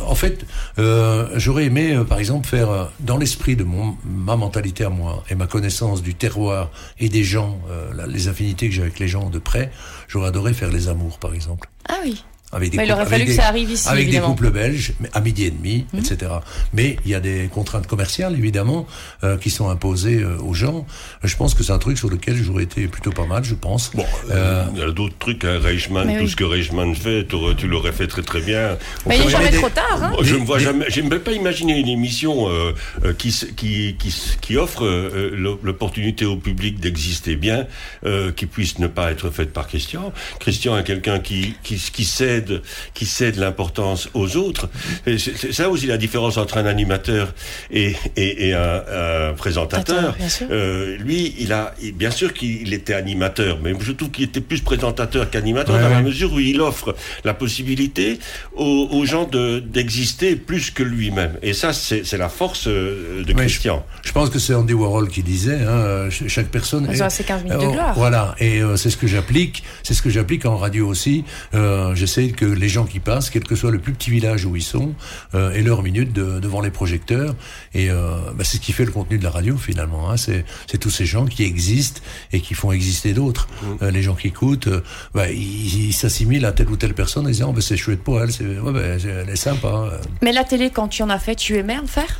en 0.04 0.16
fait, 0.16 0.44
euh, 0.80 1.28
j'aurais 1.36 1.66
aimé, 1.66 1.94
euh, 1.94 2.02
par 2.02 2.18
exemple, 2.18 2.48
faire 2.48 2.68
euh, 2.70 2.84
dans 2.98 3.16
l'esprit 3.16 3.54
de 3.54 3.62
mon, 3.62 3.96
ma 4.04 4.34
mentalité 4.34 4.82
à 4.84 4.88
moi 4.90 5.22
et 5.30 5.36
ma 5.36 5.46
connaissance 5.46 6.02
du 6.02 6.16
terroir 6.16 6.72
et 6.98 7.08
des 7.08 7.22
gens, 7.22 7.60
euh, 7.70 7.92
la- 7.94 8.08
les 8.08 8.26
affinités 8.26 8.68
que 8.68 8.74
j'ai 8.74 8.82
avec 8.82 8.98
les 8.98 9.06
gens 9.06 9.30
de 9.30 9.38
près, 9.38 9.70
j'aurais 10.08 10.26
adoré 10.26 10.54
faire 10.54 10.70
les 10.72 10.88
amours, 10.88 11.20
par 11.20 11.34
exemple. 11.34 11.68
Ah 11.88 11.98
oui. 12.04 12.24
Avec 12.50 12.72
Mais 12.74 12.86
il 12.86 12.92
aurait 12.92 13.04
fallu 13.04 13.24
que 13.24 13.28
des- 13.30 13.36
ça 13.36 13.46
arrive 13.48 13.70
ici, 13.70 13.86
Avec 13.90 14.04
évidemment. 14.04 14.28
des 14.28 14.32
couples 14.34 14.50
belges, 14.50 14.92
mais 15.00 15.10
à 15.12 15.20
midi 15.20 15.44
et 15.44 15.50
demi, 15.50 15.84
Mhm. 15.92 16.00
etc. 16.00 16.32
Mais 16.72 16.96
il 17.04 17.10
y 17.10 17.14
a 17.14 17.20
des 17.20 17.48
contraintes 17.52 17.86
commerciales, 17.86 18.32
évidemment, 18.38 18.86
euh, 19.22 19.36
qui 19.36 19.50
sont 19.50 19.68
imposées 19.68 20.22
euh, 20.22 20.38
aux 20.38 20.54
gens. 20.54 20.86
Je 21.22 21.36
pense 21.36 21.52
que 21.52 21.62
c'est 21.62 21.72
un 21.72 21.78
truc 21.78 21.98
sur 21.98 22.08
lequel 22.08 22.36
j'aurais 22.42 22.62
été 22.62 22.88
plutôt 22.88 23.10
pas 23.10 23.26
mal, 23.26 23.44
je 23.44 23.54
pense. 23.54 23.90
Bon, 23.94 24.06
euh, 24.30 24.64
il 24.72 24.78
y 24.78 24.82
a 24.82 24.90
d'autres 24.92 25.18
trucs, 25.18 25.44
hein, 25.44 25.58
Reichmann, 25.60 26.08
tout 26.08 26.22
oui. 26.24 26.28
ce 26.30 26.36
que 26.36 26.44
Reichmann 26.44 26.94
fait, 26.94 27.26
tu 27.58 27.68
l'aurais 27.68 27.92
fait 27.92 28.06
très 28.06 28.22
très 28.22 28.40
bien. 28.40 28.78
On 29.04 29.10
Mais 29.10 29.18
il 29.18 29.24
n'est 29.26 29.30
jamais 29.30 29.50
des- 29.50 29.58
trop 29.58 29.68
tard, 29.68 30.00
hein 30.02 30.12
je 30.22 30.34
ne 30.34 30.44
vois 30.46 30.58
jamais, 30.58 30.86
j'aime 30.88 31.08
même 31.10 31.20
pas 31.20 31.32
imaginer 31.32 31.78
une 31.78 31.88
émission 31.88 32.48
euh, 32.48 32.72
euh, 33.04 33.12
qui, 33.12 33.30
qui, 33.56 33.94
qui, 33.98 34.14
qui 34.40 34.56
offre 34.56 34.86
euh, 34.86 35.32
l'o- 35.36 35.60
l'opportunité 35.62 36.24
au 36.24 36.36
public 36.36 36.80
d'exister 36.80 37.36
bien, 37.36 37.66
euh, 38.06 38.32
qui 38.32 38.46
puisse 38.46 38.78
ne 38.78 38.86
pas 38.86 39.10
être 39.10 39.28
faite 39.30 39.52
par 39.52 39.66
Christian. 39.68 40.14
Christian 40.40 40.78
est 40.78 40.84
quelqu'un 40.84 41.18
qui, 41.18 41.52
qui, 41.62 41.76
qui 41.76 42.04
cède, 42.38 42.62
qui 42.94 43.06
cède 43.06 43.36
l'importance 43.36 44.08
aux 44.14 44.36
autres. 44.36 44.68
Et 45.06 45.18
C'est 45.18 45.36
c'est 45.36 45.52
ça 45.52 45.68
aussi 45.68 45.86
la 45.86 45.96
différence 45.96 46.36
entre 46.36 46.58
un 46.58 46.66
animateur 46.66 47.32
et, 47.70 47.94
et, 48.16 48.48
et 48.48 48.54
un, 48.54 48.82
un 49.30 49.32
présentateur. 49.34 50.16
Euh, 50.50 50.96
lui, 50.98 51.34
il 51.38 51.52
a, 51.52 51.74
il- 51.82 51.92
bien 51.92 52.10
sûr 52.10 52.32
qu'il 52.32 52.72
était 52.72 52.94
animateur, 52.94 53.58
mais 53.62 53.72
je 53.80 53.92
trouve 53.92 54.10
qu'il 54.10 54.24
était 54.24 54.40
plus 54.40 54.60
présentateur 54.60 55.30
qu'animateur 55.30 55.74
Ouais, 55.76 55.82
dans 55.82 55.88
la 55.88 56.00
mesure 56.02 56.32
où 56.32 56.38
il 56.40 56.60
offre 56.60 56.94
la 57.24 57.34
possibilité 57.34 58.18
aux, 58.54 58.88
aux 58.92 59.04
gens 59.04 59.24
de- 59.26 59.58
d'exister 59.60 60.36
plus 60.36 60.70
que 60.70 60.82
lui-même. 60.82 61.34
Et 61.42 61.52
ça, 61.52 61.72
c'est 61.72 62.04
c'est 62.04 62.18
la 62.18 62.28
force 62.28 62.66
euh, 62.68 63.24
de 63.24 63.32
Ouais, 63.32 63.40
Christian. 63.46 63.84
Je 64.04 64.12
pense 64.12 64.30
que 64.30 64.38
c'est 64.38 64.54
Andy 64.54 64.72
Warhol 64.74 65.08
qui 65.08 65.22
disait, 65.22 65.60
hein, 65.66 66.08
ch- 66.10 66.28
chaque 66.28 66.48
personne. 66.48 66.86
Ils 66.90 66.96
est- 66.98 67.02
ont 67.02 67.06
assez 67.06 67.24
15 67.24 67.42
minutes 67.44 67.60
de 67.60 67.66
Oh, 67.66 67.72
gloire. 67.72 67.94
Voilà, 67.96 68.34
et 68.38 68.60
euh, 68.62 68.76
c'est 68.76 68.90
ce 68.90 68.96
que 68.96 69.06
j'applique, 69.06 69.62
c'est 69.82 69.94
ce 69.94 70.02
que 70.02 70.10
j'applique 70.10 70.46
en 70.46 70.56
radio 70.56 70.86
aussi. 70.88 71.24
Euh, 71.54 71.94
J'essaie 71.94 72.27
que 72.32 72.44
les 72.44 72.68
gens 72.68 72.84
qui 72.84 73.00
passent, 73.00 73.30
quel 73.30 73.44
que 73.44 73.54
soit 73.56 73.70
le 73.70 73.78
plus 73.78 73.92
petit 73.92 74.10
village 74.10 74.44
où 74.44 74.56
ils 74.56 74.62
sont, 74.62 74.94
euh, 75.34 75.50
aient 75.52 75.62
leur 75.62 75.82
minute 75.82 76.12
de- 76.12 76.38
devant 76.40 76.60
les 76.60 76.70
projecteurs. 76.70 77.34
Et 77.74 77.90
euh, 77.90 78.16
bah, 78.34 78.44
c'est 78.44 78.56
ce 78.56 78.62
qui 78.62 78.72
fait 78.72 78.84
le 78.84 78.92
contenu 78.92 79.18
de 79.18 79.24
la 79.24 79.30
radio 79.30 79.56
finalement. 79.56 80.10
Hein. 80.10 80.16
C'est 80.16 80.44
c'est 80.70 80.78
tous 80.78 80.90
ces 80.90 81.06
gens 81.06 81.26
qui 81.26 81.42
existent 81.44 82.00
et 82.32 82.40
qui 82.40 82.54
font 82.54 82.72
exister 82.72 83.12
d'autres. 83.14 83.48
Euh, 83.82 83.90
les 83.90 84.02
gens 84.02 84.14
qui 84.14 84.28
écoutent, 84.28 84.68
euh, 84.68 84.80
bah, 85.14 85.30
ils 85.30 85.88
ils 85.88 85.92
s'assimilent 85.92 86.44
à 86.46 86.52
telle 86.52 86.68
ou 86.70 86.76
telle 86.76 86.94
personne 86.94 87.26
en 87.26 87.30
disant, 87.30 87.48
oh, 87.50 87.52
bah, 87.52 87.60
c'est 87.60 87.76
chouette 87.76 88.02
pour 88.02 88.20
elle, 88.22 88.32
c'est 88.32 88.44
ouais, 88.44 88.72
bah, 88.72 88.98
c'est- 88.98 89.08
elle 89.08 89.28
est 89.30 89.36
sympa. 89.36 89.68
euh. 89.92 89.98
Mais 90.22 90.32
la 90.32 90.44
télé, 90.44 90.70
quand 90.70 90.88
tu 90.88 91.02
en 91.02 91.10
as 91.10 91.18
fait, 91.18 91.34
tu 91.36 91.56
aimais 91.56 91.78
en 91.78 91.86
faire? 91.86 92.18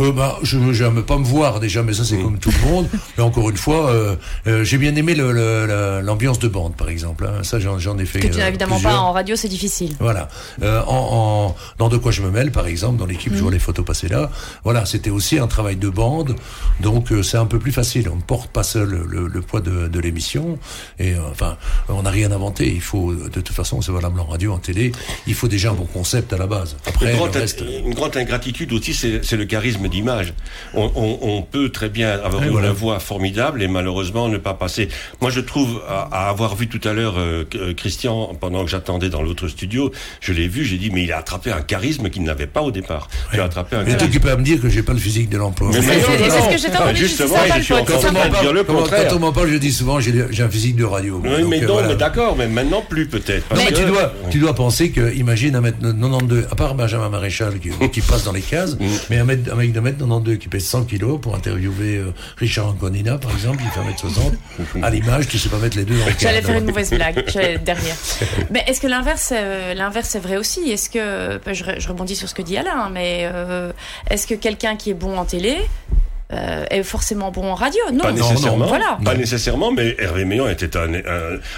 Euh, 0.00 0.12
bah, 0.12 0.38
je 0.42 0.56
n'aime 0.58 1.02
pas 1.02 1.18
me 1.18 1.24
voir 1.24 1.60
déjà, 1.60 1.82
mais 1.82 1.92
ça 1.92 2.04
c'est 2.04 2.16
comme 2.18 2.38
tout 2.38 2.50
le 2.64 2.70
monde. 2.70 2.88
Mais 3.18 3.22
encore 3.22 3.50
une 3.50 3.56
fois, 3.56 3.90
euh, 3.90 4.16
euh, 4.46 4.64
j'ai 4.64 4.78
bien 4.78 4.94
aimé 4.96 5.14
le- 5.14 5.30
le- 5.32 5.66
la- 5.66 6.00
l'ambiance 6.00 6.38
de 6.38 6.48
bande, 6.48 6.74
par 6.74 6.88
exemple. 6.88 7.26
hein. 7.26 7.42
Ça, 7.42 7.58
j'en 7.60 7.78
j'en 7.78 7.98
ai 7.98 8.06
fait. 8.06 8.20
Que 8.20 8.28
tu 8.28 8.38
n'as 8.38 8.44
euh, 8.44 8.48
évidemment 8.48 8.76
plusieurs. 8.76 8.92
pas 8.94 8.98
en 9.00 9.12
radio, 9.12 9.36
c'est 9.36 9.48
difficile. 9.48 9.94
Voilà. 10.00 10.28
Euh, 10.62 10.80
en, 10.86 11.48
en- 11.50 11.56
dans 11.78 11.88
De 11.90 11.96
quoi 11.98 12.12
je 12.12 12.22
me 12.22 12.30
mêle, 12.30 12.50
par 12.52 12.66
exemple, 12.66 12.98
dans 12.98 13.06
l'équipe, 13.06 13.34
je 13.34 13.40
vois 13.42 13.50
les 13.50 13.58
photos 13.58 13.84
passer 13.84 14.08
là. 14.08 14.30
Voilà, 14.64 14.86
c'était 14.86 15.10
aussi 15.10 15.38
un 15.38 15.48
travail 15.48 15.76
de 15.76 15.88
bande, 15.90 16.36
donc 16.80 17.12
euh, 17.12 17.22
c'est 17.22 17.36
un 17.36 17.46
peu 17.46 17.58
plus 17.58 17.72
facile. 17.72 18.08
On 18.08 18.16
ne 18.16 18.22
porte 18.22 18.50
pas 18.50 18.62
seul 18.62 19.04
le, 19.08 19.26
le 19.26 19.40
poids 19.42 19.60
de, 19.60 19.88
de 19.88 20.00
l'émission. 20.00 20.58
Et 20.98 21.12
euh, 21.14 21.18
enfin, 21.30 21.56
on 21.88 22.02
n'a 22.02 22.10
rien 22.10 22.30
inventé. 22.32 22.72
Il 22.72 22.80
faut, 22.80 23.12
de 23.12 23.28
toute 23.28 23.48
façon, 23.50 23.82
c'est 23.82 23.92
valable 23.92 24.18
en 24.20 24.24
radio, 24.24 24.52
en 24.52 24.58
télé. 24.58 24.92
Il 25.26 25.34
faut 25.34 25.48
déjà 25.48 25.70
un 25.70 25.74
bon 25.74 25.84
concept 25.86 26.32
à 26.32 26.38
la 26.38 26.46
base. 26.46 26.76
Après, 26.86 27.10
Une 27.10 27.16
grande, 27.18 27.34
reste. 27.36 27.62
une 27.84 27.92
grande 27.94 28.16
ingratitude 28.16 28.72
aussi, 28.72 28.94
c'est 28.94 29.20
c'est 29.24 29.36
le 29.36 29.44
charisme 29.44 29.88
d'image. 29.90 30.32
On, 30.74 30.90
on- 30.94 31.18
on 31.22 31.42
peut 31.42 31.68
très 31.70 31.88
bien 31.88 32.10
avoir 32.12 32.40
Ouais, 32.40 32.46
une 32.46 32.52
voilà. 32.52 32.72
voix 32.72 33.00
formidable 33.00 33.62
et 33.62 33.68
malheureusement 33.68 34.28
ne 34.28 34.38
pas 34.38 34.54
passer. 34.54 34.88
Moi, 35.20 35.30
je 35.30 35.40
trouve, 35.40 35.80
à, 35.88 36.08
à 36.12 36.28
avoir 36.30 36.54
vu 36.56 36.68
tout 36.68 36.86
à 36.88 36.92
l'heure 36.92 37.14
euh, 37.18 37.44
euh, 37.56 37.74
Christian 37.74 38.34
pendant 38.40 38.64
que 38.64 38.70
j'attendais 38.70 39.08
dans 39.10 39.22
l'autre 39.22 39.48
studio, 39.48 39.90
je 40.20 40.32
l'ai 40.32 40.48
vu, 40.48 40.64
j'ai 40.64 40.78
dit, 40.78 40.90
mais 40.90 41.02
il 41.04 41.12
a 41.12 41.18
attrapé 41.18 41.50
un 41.52 41.60
charisme 41.62 42.08
qu'il 42.10 42.22
n'avait 42.22 42.46
pas 42.46 42.62
au 42.62 42.70
départ. 42.70 43.08
Il 43.34 43.40
a 43.40 43.44
attrapé 43.44 43.76
un 43.76 43.80
Mais 43.84 43.92
tu 43.92 43.96
charisme. 43.98 44.20
peux 44.20 44.28
pas 44.30 44.36
me 44.36 44.42
dire 44.44 44.60
que 44.60 44.68
j'ai 44.68 44.82
pas 44.82 44.92
le 44.92 44.98
physique 44.98 45.28
de 45.28 45.38
l'emploi. 45.38 45.70
Mais- 45.72 45.80
mais 45.80 45.96
non, 45.96 46.02
non, 46.02 46.44
ce 46.48 46.52
que 46.54 46.58
j'étais 46.58 46.76
Ah, 46.78 46.84
envie 46.84 46.92
de 46.92 46.98
dire, 46.98 47.08
Justement, 47.08 47.36
je 47.56 47.62
suis 47.62 47.74
encore 47.74 47.96
en 47.96 48.00
train 48.00 48.28
de 48.28 48.40
dire 48.40 48.52
le 48.52 48.64
Quand, 48.64 48.74
contraire. 48.74 49.08
quand 49.08 49.16
on 49.16 49.20
m'en 49.20 49.32
parle, 49.32 49.48
je 49.50 49.56
dis 49.56 49.72
souvent 49.72 49.98
j'ai 50.00 50.42
un 50.42 50.48
physique 50.48 50.76
de 50.76 50.84
radio. 50.84 51.20
Oui, 51.22 51.28
Donc, 51.40 51.48
mais 51.50 51.62
euh, 51.62 51.66
non, 51.66 51.72
voilà. 51.74 51.88
mais 51.88 51.96
d'accord, 51.96 52.36
mais 52.36 52.46
maintenant 52.48 52.82
plus 52.88 53.06
peut-être. 53.06 53.44
mais 53.56 53.66
que- 53.66 53.74
tu 53.74 53.84
dois, 53.86 54.12
tu 54.30 54.38
dois 54.38 54.54
penser 54.54 54.90
que, 54.90 55.12
imagine 55.14 55.56
un 55.56 55.60
mètre 55.60 55.78
92, 55.80 56.46
à 56.50 56.54
part 56.54 56.74
Benjamin 56.74 57.08
Maréchal 57.08 57.58
qui, 57.58 57.70
qui 57.90 58.00
passe 58.00 58.24
dans 58.24 58.32
les 58.32 58.40
cases, 58.40 58.76
Mm. 58.78 58.86
mais 59.10 59.18
un 59.18 59.24
mec, 59.24 59.40
de 59.72 59.80
mètre 59.80 59.98
92 59.98 60.38
qui 60.38 60.48
pèse 60.48 60.64
100 60.64 60.84
kilos 60.84 61.20
pour 61.20 61.34
interviewer 61.34 61.96
euh, 61.96 62.12
Richard 62.36 62.68
Anconina, 62.68 63.18
par 63.18 63.32
exemple, 63.32 63.58
il 63.62 63.70
fait 63.70 64.06
1m60. 64.06 64.82
À 64.82 64.90
l'image, 64.90 65.28
tu 65.28 65.38
sais 65.38 65.48
pas 65.48 65.58
mettre 65.58 65.76
les 65.76 65.84
deux 65.84 66.00
en 66.00 66.06
J'allais 66.18 66.42
faire 66.42 66.58
une 66.58 66.66
mauvaise 66.66 66.90
blague, 66.90 67.24
derrière. 67.64 67.96
Mais 68.50 68.64
est-ce 68.66 68.80
que 68.80 68.86
l'inverse, 68.86 69.32
euh, 69.34 69.74
l'inverse 69.74 70.14
est 70.14 70.20
vrai 70.20 70.36
aussi? 70.36 70.70
Est-ce 70.70 70.90
que, 70.90 71.38
bah, 71.38 71.52
je 71.52 71.88
rebondis 71.88 72.16
sur 72.16 72.28
ce 72.28 72.34
que 72.34 72.42
dit 72.42 72.56
Alain, 72.56 72.90
mais 72.90 73.28
euh, 73.32 73.72
est-ce 74.08 74.26
que 74.26 74.34
quelqu'un 74.34 74.76
qui 74.76 74.90
est 74.90 74.94
bon 74.94 75.16
en 75.16 75.24
télé 75.24 75.58
euh, 76.32 76.64
est 76.70 76.82
forcément 76.82 77.30
bon 77.30 77.44
en 77.50 77.54
radio 77.54 77.80
Non, 77.92 78.00
Pas 78.04 78.12
nécessairement. 78.12 78.66
Voilà. 78.66 78.98
Pas 79.04 79.14
nécessairement, 79.14 79.72
mais 79.72 79.96
Hervé 79.98 80.24
Méon 80.24 80.48
était 80.48 80.76
un, 80.76 80.94
un, 80.94 81.00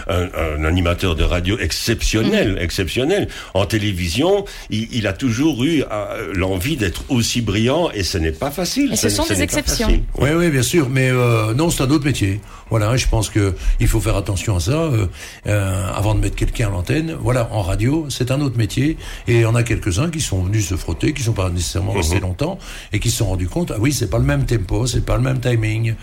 un- 0.08 0.28
un 0.58 0.64
animateur 0.64 1.14
de 1.14 1.24
radio 1.24 1.58
exceptionnel, 1.58 2.58
exceptionnel. 2.60 3.28
En 3.54 3.66
télévision, 3.66 4.44
il, 4.70 4.88
il 4.94 5.06
a 5.06 5.12
toujours 5.12 5.62
eu 5.64 5.82
euh, 5.90 6.32
l'envie 6.34 6.76
d'être 6.76 7.04
aussi 7.08 7.40
brillant 7.42 7.90
et 7.92 8.02
ce 8.02 8.18
n'est 8.18 8.32
pas 8.32 8.50
facile. 8.50 8.92
Et 8.92 8.96
ce 8.96 9.08
sont 9.08 9.24
des 9.26 9.42
exceptions. 9.42 9.88
Oui, 10.18 10.30
oui, 10.34 10.50
bien 10.50 10.62
sûr, 10.62 10.88
mais 10.88 11.10
euh, 11.10 11.54
non, 11.54 11.70
c'est 11.70 11.82
un 11.82 11.90
autre 11.90 12.04
métier. 12.04 12.40
Voilà, 12.70 12.96
je 12.96 13.06
pense 13.06 13.28
que 13.28 13.54
il 13.80 13.88
faut 13.88 14.00
faire 14.00 14.16
attention 14.16 14.56
à 14.56 14.60
ça 14.60 14.72
euh, 14.72 15.06
euh, 15.46 15.86
avant 15.94 16.14
de 16.14 16.20
mettre 16.20 16.36
quelqu'un 16.36 16.68
à 16.68 16.70
l'antenne. 16.70 17.14
Voilà, 17.20 17.48
en 17.52 17.60
radio, 17.60 18.06
c'est 18.08 18.30
un 18.30 18.40
autre 18.40 18.56
métier, 18.56 18.96
et 19.28 19.44
on 19.44 19.54
a 19.54 19.62
quelques-uns 19.62 20.08
qui 20.10 20.20
sont 20.20 20.42
venus 20.42 20.68
se 20.68 20.76
frotter, 20.76 21.12
qui 21.12 21.22
sont 21.22 21.32
pas 21.34 21.50
nécessairement 21.50 21.92
restés 21.92 22.16
Mhm. 22.16 22.22
longtemps, 22.22 22.58
et 22.92 22.98
qui 23.00 23.10
se 23.10 23.18
sont 23.18 23.26
rendus 23.26 23.48
compte, 23.48 23.72
ah 23.74 23.78
oui, 23.78 23.92
c'est 23.92 24.08
pas 24.08 24.18
le 24.18 24.24
même 24.24 24.46
tempo, 24.62 24.86
c'est 24.86 25.05
pas 25.05 25.16
le 25.16 25.22
même 25.22 25.40
timing, 25.40 25.94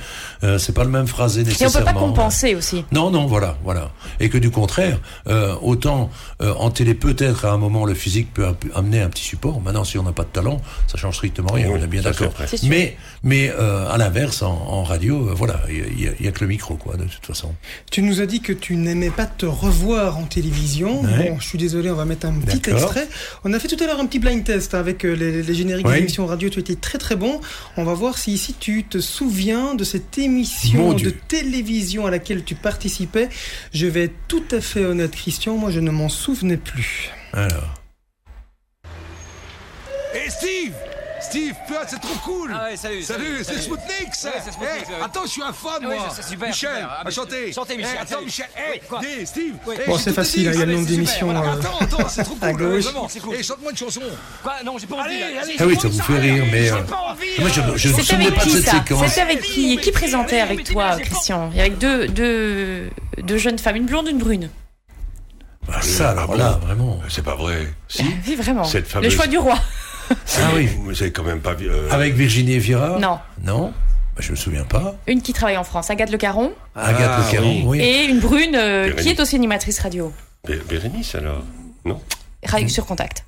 euh, 0.44 0.57
c'est 0.57 0.73
pas 0.73 0.84
le 0.84 0.90
même 0.90 1.07
phrasé 1.07 1.41
Et 1.41 1.44
on 1.44 1.48
nécessairement. 1.48 1.80
peut 1.88 1.94
pas 1.94 1.99
compenser 1.99 2.56
aussi. 2.56 2.86
Non, 2.91 3.10
non, 3.11 3.26
voilà, 3.26 3.57
voilà. 3.64 3.91
Et 4.19 4.30
que 4.30 4.38
du 4.38 4.52
contraire, 4.52 4.99
euh, 5.27 5.56
autant 5.61 6.10
euh, 6.41 6.53
en 6.56 6.69
télé 6.72 6.94
peut-être 6.94 7.45
à 7.45 7.52
un 7.52 7.57
moment 7.57 7.86
le 7.86 7.94
physique 7.94 8.34
peut 8.34 8.45
amener 8.76 9.02
un 9.02 9.10
petit 9.10 9.23
support. 9.23 9.61
Maintenant, 9.61 9.84
si 9.84 9.98
on 9.98 10.03
n'a 10.03 10.11
pas 10.11 10.23
de 10.23 10.30
talent, 10.30 10.61
ça 10.88 10.98
change 10.98 11.15
strictement 11.15 11.52
rien. 11.53 11.68
Oui, 11.69 11.77
on 11.80 11.84
est 11.84 11.88
bien 11.88 12.02
d'accord. 12.02 12.34
Mais, 12.64 12.98
mais 13.23 13.52
euh, 13.57 13.90
à 13.90 13.98
l'inverse, 13.98 14.41
en, 14.41 14.52
en 14.52 14.84
radio, 14.84 15.30
euh, 15.30 15.34
voilà, 15.34 15.61
il 15.69 16.02
y, 16.02 16.07
a- 16.07 16.11
il 16.19 16.26
y 16.26 16.27
a 16.27 16.31
que 16.31 16.41
le 16.41 16.48
micro, 16.48 16.76
quoi, 16.76 16.95
de 16.98 17.03
toute 17.03 17.26
façon. 17.26 17.53
Tu 17.91 18.02
nous 18.02 18.22
as 18.22 18.26
dit 18.26 18.41
que 18.41 18.53
tu 18.53 18.76
n'aimais 18.76 19.10
pas 19.10 19.26
te 19.26 19.45
revoir 19.45 20.18
en 20.18 20.23
télévision. 20.23 21.02
Ouais. 21.02 21.30
Bon, 21.30 21.40
je 21.40 21.45
suis 21.48 21.57
désolé, 21.57 21.90
on 21.91 21.95
va 21.95 22.06
mettre 22.06 22.26
un 22.27 22.34
petit 22.34 22.57
extrait. 22.69 23.07
On 23.44 23.53
a 23.53 23.60
fait 23.60 23.68
tout 23.68 23.81
à 23.84 23.88
l'heure 23.88 23.99
un 23.99 24.06
petit 24.06 24.19
blind 24.19 24.44
test 24.44 24.73
avec 24.73 25.03
les, 25.03 25.41
les 25.44 25.53
génériques 25.53 25.86
Oui. 25.88 25.94
des 25.94 25.99
émissions 25.99 26.26
radio. 26.26 26.49
Tu 26.49 26.60
étais 26.60 26.76
très 26.76 26.98
très 26.98 27.15
bon. 27.15 27.40
On 27.77 27.84
va 27.84 27.94
voir 27.94 28.18
si 28.18 28.31
ici 28.34 28.48
tu 28.53 28.84
te 28.84 28.99
souviens 28.99 29.76
de 29.76 29.84
cette 29.84 30.17
émission 30.17 30.93
de 30.93 31.09
télévision 31.09 32.05
à 32.05 32.11
laquelle 32.11 32.43
tu 32.43 32.55
participais. 32.55 33.30
Je 33.73 33.88
vais 33.88 34.05
être 34.05 34.15
tout 34.27 34.43
à 34.51 34.61
fait 34.61 34.85
honnête, 34.85 35.11
Christian. 35.11 35.57
Moi, 35.57 35.71
je 35.71 35.80
ne 35.80 35.91
m'en 35.91 36.09
souvenais 36.09 36.57
plus. 36.57 37.11
Alors. 37.34 37.76
Et 40.13 40.30
Steve 40.30 40.73
Steve, 41.21 41.53
putain, 41.67 41.81
c'est 41.87 41.99
trop 41.99 42.15
cool 42.23 42.51
Ah 42.55 42.65
ouais, 42.69 42.77
salut, 42.77 43.01
Salut, 43.03 43.43
salut, 43.43 43.57
c'est. 43.59 43.61
Spoutnik, 43.61 44.13
ça 44.15 44.29
Eh. 44.61 45.03
Attends, 45.03 45.23
je 45.25 45.29
suis 45.29 45.41
un 45.43 45.51
fan, 45.53 45.71
Ah 45.77 45.79
moi 45.83 45.93
oui, 45.95 45.99
c'est 46.15 46.23
super, 46.23 46.47
Michel, 46.47 46.69
super. 46.73 46.89
Ah, 46.89 47.07
enchanté 47.07 47.51
Chantez, 47.53 47.77
Michel, 47.77 47.91
Eh, 47.97 48.01
attends. 48.01 48.21
Michel 48.21 48.45
Oui, 48.73 48.79
quoi? 48.87 48.99
Dis, 49.01 49.25
Steve 49.27 49.53
Oui. 49.67 49.75
eh, 49.83 49.89
Bon, 49.89 49.97
c'est 49.97 50.13
facile, 50.13 50.47
hein, 50.47 50.51
il 50.53 50.59
y 50.59 50.63
a 50.63 50.65
le 50.65 50.71
Ah, 50.71 50.75
nom 50.75 50.81
mais 50.81 50.85
c'est 50.87 50.91
d'émission, 50.93 51.27
super, 51.27 51.41
voilà. 51.43 51.51
euh, 51.51 51.59
Attends, 51.59 51.77
attends, 51.97 52.09
c'est 52.09 52.23
trop 52.23 52.35
cool 52.35 52.47
à 52.49 52.53
gauche. 52.53 52.83
vraiment. 52.85 53.07
C'est 53.09 53.19
cool. 53.19 53.35
Eh, 53.37 53.43
chante-moi 53.43 53.71
une 53.71 53.77
chanson 53.77 54.01
Quoi? 54.43 54.53
Non, 54.65 54.77
j'ai 54.77 54.87
pas 54.87 54.95
envie. 54.95 55.09
Allez, 55.09 55.19
là. 55.35 55.41
allez, 55.43 55.55
Ah 55.59 55.65
oui, 55.65 55.77
ça 55.79 55.87
vous 55.89 56.01
fait 56.01 56.19
rire, 56.19 56.45
mais. 56.51 56.69
euh, 56.71 56.77
J'ai 56.77 56.83
pas 56.83 56.97
envie. 56.97 57.39
moi, 57.39 57.49
je, 57.49 57.61
ne 57.89 58.15
avec 58.21 58.35
pas 58.35 58.45
de 58.45 58.49
qui 58.49 58.61
cette 58.61 58.69
séquence. 58.69 59.07
C'était 59.09 59.21
avec 59.21 59.41
qui 59.41 59.77
Qui 59.77 59.91
présentait 59.91 60.39
avec 60.39 60.63
toi, 60.63 60.95
Christian 60.99 61.49
Il 61.51 61.57
y 61.57 61.61
avait 61.61 61.69
deux, 61.71 62.07
deux, 62.07 62.89
deux 63.21 63.37
jeunes 63.37 63.59
femmes, 63.59 63.75
une 63.75 63.85
blonde, 63.85 64.07
une 64.07 64.19
brune. 64.19 64.49
Ah, 65.71 65.81
ça, 65.83 66.09
alors 66.11 66.35
là, 66.35 66.57
vraiment. 66.65 66.99
C'est 67.09 67.23
pas 67.23 67.35
vrai. 67.35 67.67
Si 67.87 68.03
Oui, 68.27 68.35
vraiment. 68.35 68.63
Cette 68.63 68.85
Le 68.85 68.89
fameuse- 68.89 69.13
choix 69.15 69.27
du 69.27 69.37
roi. 69.37 69.55
Ah 70.38 70.51
oui. 70.56 70.68
Vous 70.84 70.91
quand 71.11 71.23
même 71.23 71.39
pas 71.41 71.53
vu. 71.53 71.69
euh, 71.69 71.89
Avec 71.91 72.14
Virginie 72.14 72.53
Efira 72.53 72.97
Non. 72.99 73.19
Non 73.43 73.73
bah, 74.15 74.22
Je 74.22 74.31
me 74.31 74.35
souviens 74.35 74.64
pas. 74.64 74.95
Une 75.07 75.22
qui 75.22 75.34
travaille 75.34 75.57
en 75.57 75.64
France, 75.64 75.89
Agathe 75.89 76.11
Le 76.11 76.18
Caron, 76.18 76.51
Agathe 76.76 77.11
Ah, 77.14 77.23
Le 77.26 77.31
Caron, 77.31 77.49
oui. 77.64 77.64
oui. 77.65 77.80
et 77.81 78.06
une 78.06 78.19
brune 78.19 78.56
euh, 78.56 78.91
qui 78.93 79.10
est 79.10 79.19
aussi 79.19 79.35
animatrice 79.35 79.80
radio. 79.80 80.14
Bé- 80.47 80.61
Bérénice 80.69 81.15
alors? 81.15 81.43
Non? 81.85 81.99
Radio 82.45 82.68
sur 82.69 82.85
contact. 82.85 83.26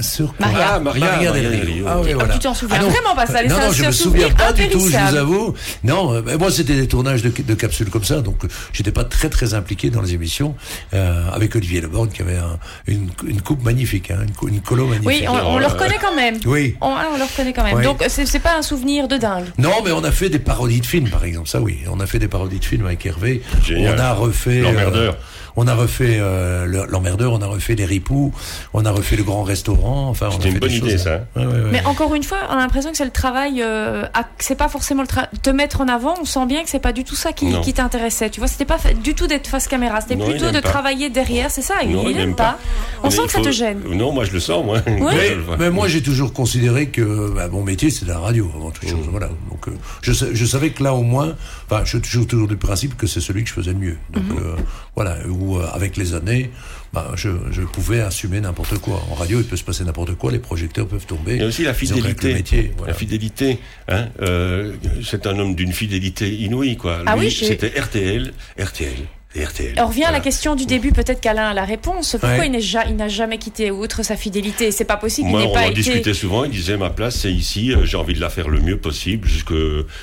Sur 0.00 0.34
Maria. 0.40 0.72
Ah, 0.74 0.80
Maria, 0.80 1.04
Maria 1.06 1.32
Del 1.32 1.42
Maria 1.44 1.50
Rio. 1.50 1.60
Del 1.60 1.72
Rio. 1.74 1.84
Ah 1.88 2.00
oui, 2.00 2.10
Oh, 2.12 2.18
voilà. 2.18 2.34
tu 2.34 2.40
t'en 2.40 2.54
souviens 2.54 2.76
Ah 2.80 2.82
non. 2.82 2.90
vraiment 2.90 3.14
pas, 3.14 3.26
ça, 3.26 3.42
Non, 3.44 3.56
non, 3.56 3.72
je 3.72 3.84
me 3.84 3.92
souviens 3.92 4.30
pas 4.30 4.52
du 4.52 4.68
tout, 4.68 4.80
je 4.80 4.96
vous 4.96 5.16
avoue. 5.16 5.54
Non, 5.84 6.12
euh, 6.12 6.22
ben, 6.22 6.36
moi 6.38 6.50
c'était 6.50 6.74
des 6.74 6.88
tournages 6.88 7.22
de, 7.22 7.30
de 7.30 7.54
capsules 7.54 7.88
comme 7.88 8.02
ça, 8.02 8.20
donc 8.20 8.44
euh, 8.44 8.48
j'étais 8.72 8.90
pas 8.90 9.04
très 9.04 9.28
très 9.28 9.54
impliqué 9.54 9.90
dans 9.90 10.02
les 10.02 10.12
émissions 10.14 10.56
euh, 10.92 11.30
avec 11.32 11.54
Olivier 11.54 11.80
Leborgne 11.80 12.10
qui 12.10 12.22
avait 12.22 12.36
un- 12.36 12.58
une, 12.88 13.10
une 13.28 13.40
coupe 13.42 13.62
magnifique, 13.62 14.10
hein, 14.10 14.26
une, 14.42 14.48
une 14.54 14.60
colo 14.60 14.86
magnifique. 14.86 15.06
Oui, 15.06 15.24
on, 15.28 15.54
on 15.54 15.58
le 15.58 15.66
reconnaît 15.66 15.98
quand 16.00 16.16
même. 16.16 16.38
Oui. 16.46 16.76
On, 16.80 16.88
ah, 16.90 17.06
on 17.14 17.16
le 17.18 17.24
reconnaît 17.24 17.52
quand 17.52 17.62
même. 17.64 17.76
Oui. 17.76 17.84
Donc, 17.84 18.02
c'est 18.08 18.26
c'est 18.26 18.40
pas 18.40 18.56
un 18.58 18.62
souvenir 18.62 19.06
de 19.06 19.16
dingue. 19.16 19.44
Non, 19.56 19.82
mais 19.84 19.92
on 19.92 20.02
a 20.02 20.10
fait 20.10 20.28
des 20.30 20.40
parodies 20.40 20.80
de 20.80 20.86
films, 20.86 21.08
par 21.10 21.24
exemple. 21.24 21.48
Ça, 21.48 21.60
oui. 21.60 21.78
On 21.88 22.00
a 22.00 22.06
fait 22.06 22.18
des 22.18 22.28
parodies 22.28 22.58
de 22.58 22.64
films 22.64 22.86
avec 22.86 23.06
Hervé. 23.06 23.40
Génial. 23.64 23.94
On 23.96 24.00
a 24.02 24.12
refait. 24.14 24.60
L'emmerdeur. 24.62 25.14
euh, 25.14 25.16
on 25.56 25.66
a 25.66 25.74
refait 25.74 26.18
euh, 26.20 26.66
le- 26.66 26.86
l'emmerdeur. 26.86 27.32
On 27.32 27.40
a 27.42 27.46
refait 27.46 27.74
les 27.74 27.84
ripoux. 27.84 28.32
On 28.74 28.84
a 28.84 28.90
refait 28.90 29.16
le 29.16 29.22
grand 29.24 29.42
restaurant. 29.42 30.08
Enfin, 30.08 30.26
on 30.26 30.28
a 30.28 30.32
C'était 30.32 30.42
fait 30.44 30.48
une 30.48 30.54
des 30.54 30.60
bonne 30.60 30.70
choses, 30.70 30.88
idée, 30.88 30.98
ça. 30.98 31.14
hein. 31.14 31.20
Ouais, 31.36 31.46
ouais, 31.46 31.52
ouais. 31.52 31.68
Mais 31.72 31.84
encore 31.86 32.14
une 32.14 32.22
fois, 32.22 32.38
on 32.50 32.52
a 32.54 32.56
l'impression 32.58 32.90
que 32.90 32.96
c'est 32.96 33.04
le 33.04 33.10
travail. 33.10 33.62
Euh, 33.62 34.04
c'est 34.38 34.54
pas 34.56 34.68
forcément 34.68 35.02
le 35.02 35.08
tra- 35.08 35.28
te 35.42 35.50
mettre 35.50 35.80
en 35.80 35.88
avant. 35.88 36.14
On 36.20 36.24
sent 36.24 36.46
bien 36.46 36.62
que 36.62 36.70
c'est 36.70 36.78
pas 36.78 36.92
du 36.92 37.04
tout 37.04 37.14
ça 37.16 37.32
qui, 37.32 37.52
t'intéressait. 37.72 38.30
Tu 38.30 38.40
vois, 38.40 38.48
c'était 38.48 38.64
pas 38.64 38.78
du 39.02 39.14
tout 39.14 39.26
d'être 39.26 39.46
face 39.48 39.66
caméra. 39.68 40.00
C'était 40.00 40.16
plutôt 40.16 40.46
de 40.50 40.60
pas. 40.60 40.60
travailler 40.62 41.10
derrière. 41.10 41.50
C'est 41.50 41.62
ça. 41.62 41.74
Non, 41.86 42.04
il, 42.08 42.10
il 42.12 42.20
aime 42.20 42.34
pas. 42.34 42.44
pas. 42.52 42.58
On 43.02 43.08
Mais 43.08 43.14
sent 43.14 43.22
que 43.26 43.32
ça 43.32 43.40
te 43.40 43.50
gêne. 43.50 43.80
Non, 43.90 44.12
moi 44.12 44.24
je 44.24 44.32
le 44.32 44.40
sens, 44.40 44.64
moi. 44.64 44.78
Mais, 44.86 45.36
mais 45.58 45.70
moi, 45.70 45.88
j'ai 45.88 46.02
toujours 46.02 46.32
considéré 46.32 46.88
que 46.88 47.32
bah, 47.34 47.48
mon 47.48 47.62
métier, 47.62 47.90
c'est 47.90 48.06
la 48.06 48.18
radio, 48.18 48.50
avant 48.54 48.70
toute 48.70 48.84
Mmh. 48.84 48.88
chose. 48.88 49.06
Voilà. 49.10 49.28
Donc, 49.50 49.68
euh, 49.68 49.72
je 50.02 50.44
savais 50.44 50.70
que 50.70 50.82
là, 50.82 50.94
au 50.94 51.02
moins, 51.02 51.34
enfin, 51.70 51.82
je 51.84 51.90
suis 51.90 52.00
toujours, 52.00 52.26
toujours 52.26 52.48
du 52.48 52.56
principe 52.56 52.96
que 52.96 53.06
c'est 53.06 53.20
celui 53.20 53.42
que 53.42 53.48
je 53.48 53.54
faisais 53.54 53.72
le 53.72 53.78
mieux. 53.78 53.96
Donc, 54.12 54.24
Mmh. 54.24 54.38
euh, 54.38 54.56
voilà. 54.94 55.18
Où, 55.28 55.58
euh, 55.58 55.66
avec 55.72 55.96
les 55.96 56.14
années, 56.14 56.50
bah, 56.92 57.12
je, 57.14 57.28
je 57.50 57.62
pouvais 57.62 58.00
assumer 58.00 58.40
n'importe 58.40 58.78
quoi. 58.78 59.02
En 59.10 59.14
radio, 59.14 59.38
il 59.40 59.44
peut 59.46 59.56
se 59.56 59.64
passer 59.64 59.84
n'importe 59.84 60.14
quoi. 60.14 60.32
Les 60.32 60.38
projecteurs 60.38 60.86
peuvent 60.86 61.06
tomber. 61.06 61.34
Il 61.36 61.40
y 61.40 61.44
a 61.44 61.46
aussi 61.46 61.64
la 61.64 61.74
fidélité. 61.74 62.34
métier. 62.34 62.72
voilà. 62.76 62.92
La 62.92 62.98
fidélité. 62.98 63.58
Hein, 63.88 64.08
euh, 64.22 64.72
c'est 65.04 65.26
un 65.26 65.38
homme 65.38 65.54
d'une 65.54 65.72
fidélité 65.72 66.34
inouïe, 66.34 66.76
quoi. 66.76 66.98
Ah 67.06 67.14
Lui, 67.16 67.26
oui, 67.26 67.30
c'était 67.30 67.78
RTL, 67.80 68.32
RTL 68.58 68.92
RTL. 69.34 69.74
On 69.78 69.86
revient 69.88 70.04
à 70.04 70.12
la 70.12 70.20
question 70.20 70.54
du 70.54 70.64
début, 70.64 70.92
peut-être 70.92 71.20
qu'Alain 71.20 71.48
a 71.50 71.54
la 71.54 71.64
réponse. 71.66 72.12
Pourquoi 72.12 72.30
Ouais. 72.38 72.46
il 72.46 72.52
n'est 72.52 72.60
ja- 72.60 72.86
il 72.88 72.96
n'a 72.96 73.08
jamais 73.08 73.36
quitté 73.38 73.70
outre 73.70 74.02
sa 74.02 74.16
fidélité? 74.16 74.70
C'est 74.70 74.84
pas 74.86 74.96
possible, 74.96 75.28
Moi, 75.28 75.42
il 75.42 75.46
on 75.48 75.52
pas 75.52 75.60
en 75.66 75.70
été... 75.70 75.74
discutait 75.74 76.14
souvent. 76.14 76.44
Il 76.44 76.52
disait 76.52 76.78
ma 76.78 76.88
place, 76.90 77.16
c'est 77.16 77.32
ici. 77.32 77.72
euh, 77.72 77.84
J'ai 77.84 77.98
envie 77.98 78.14
de 78.14 78.20
la 78.20 78.30
faire 78.30 78.48
le 78.48 78.60
mieux 78.60 78.78
possible 78.78 79.28
jusque- 79.28 79.52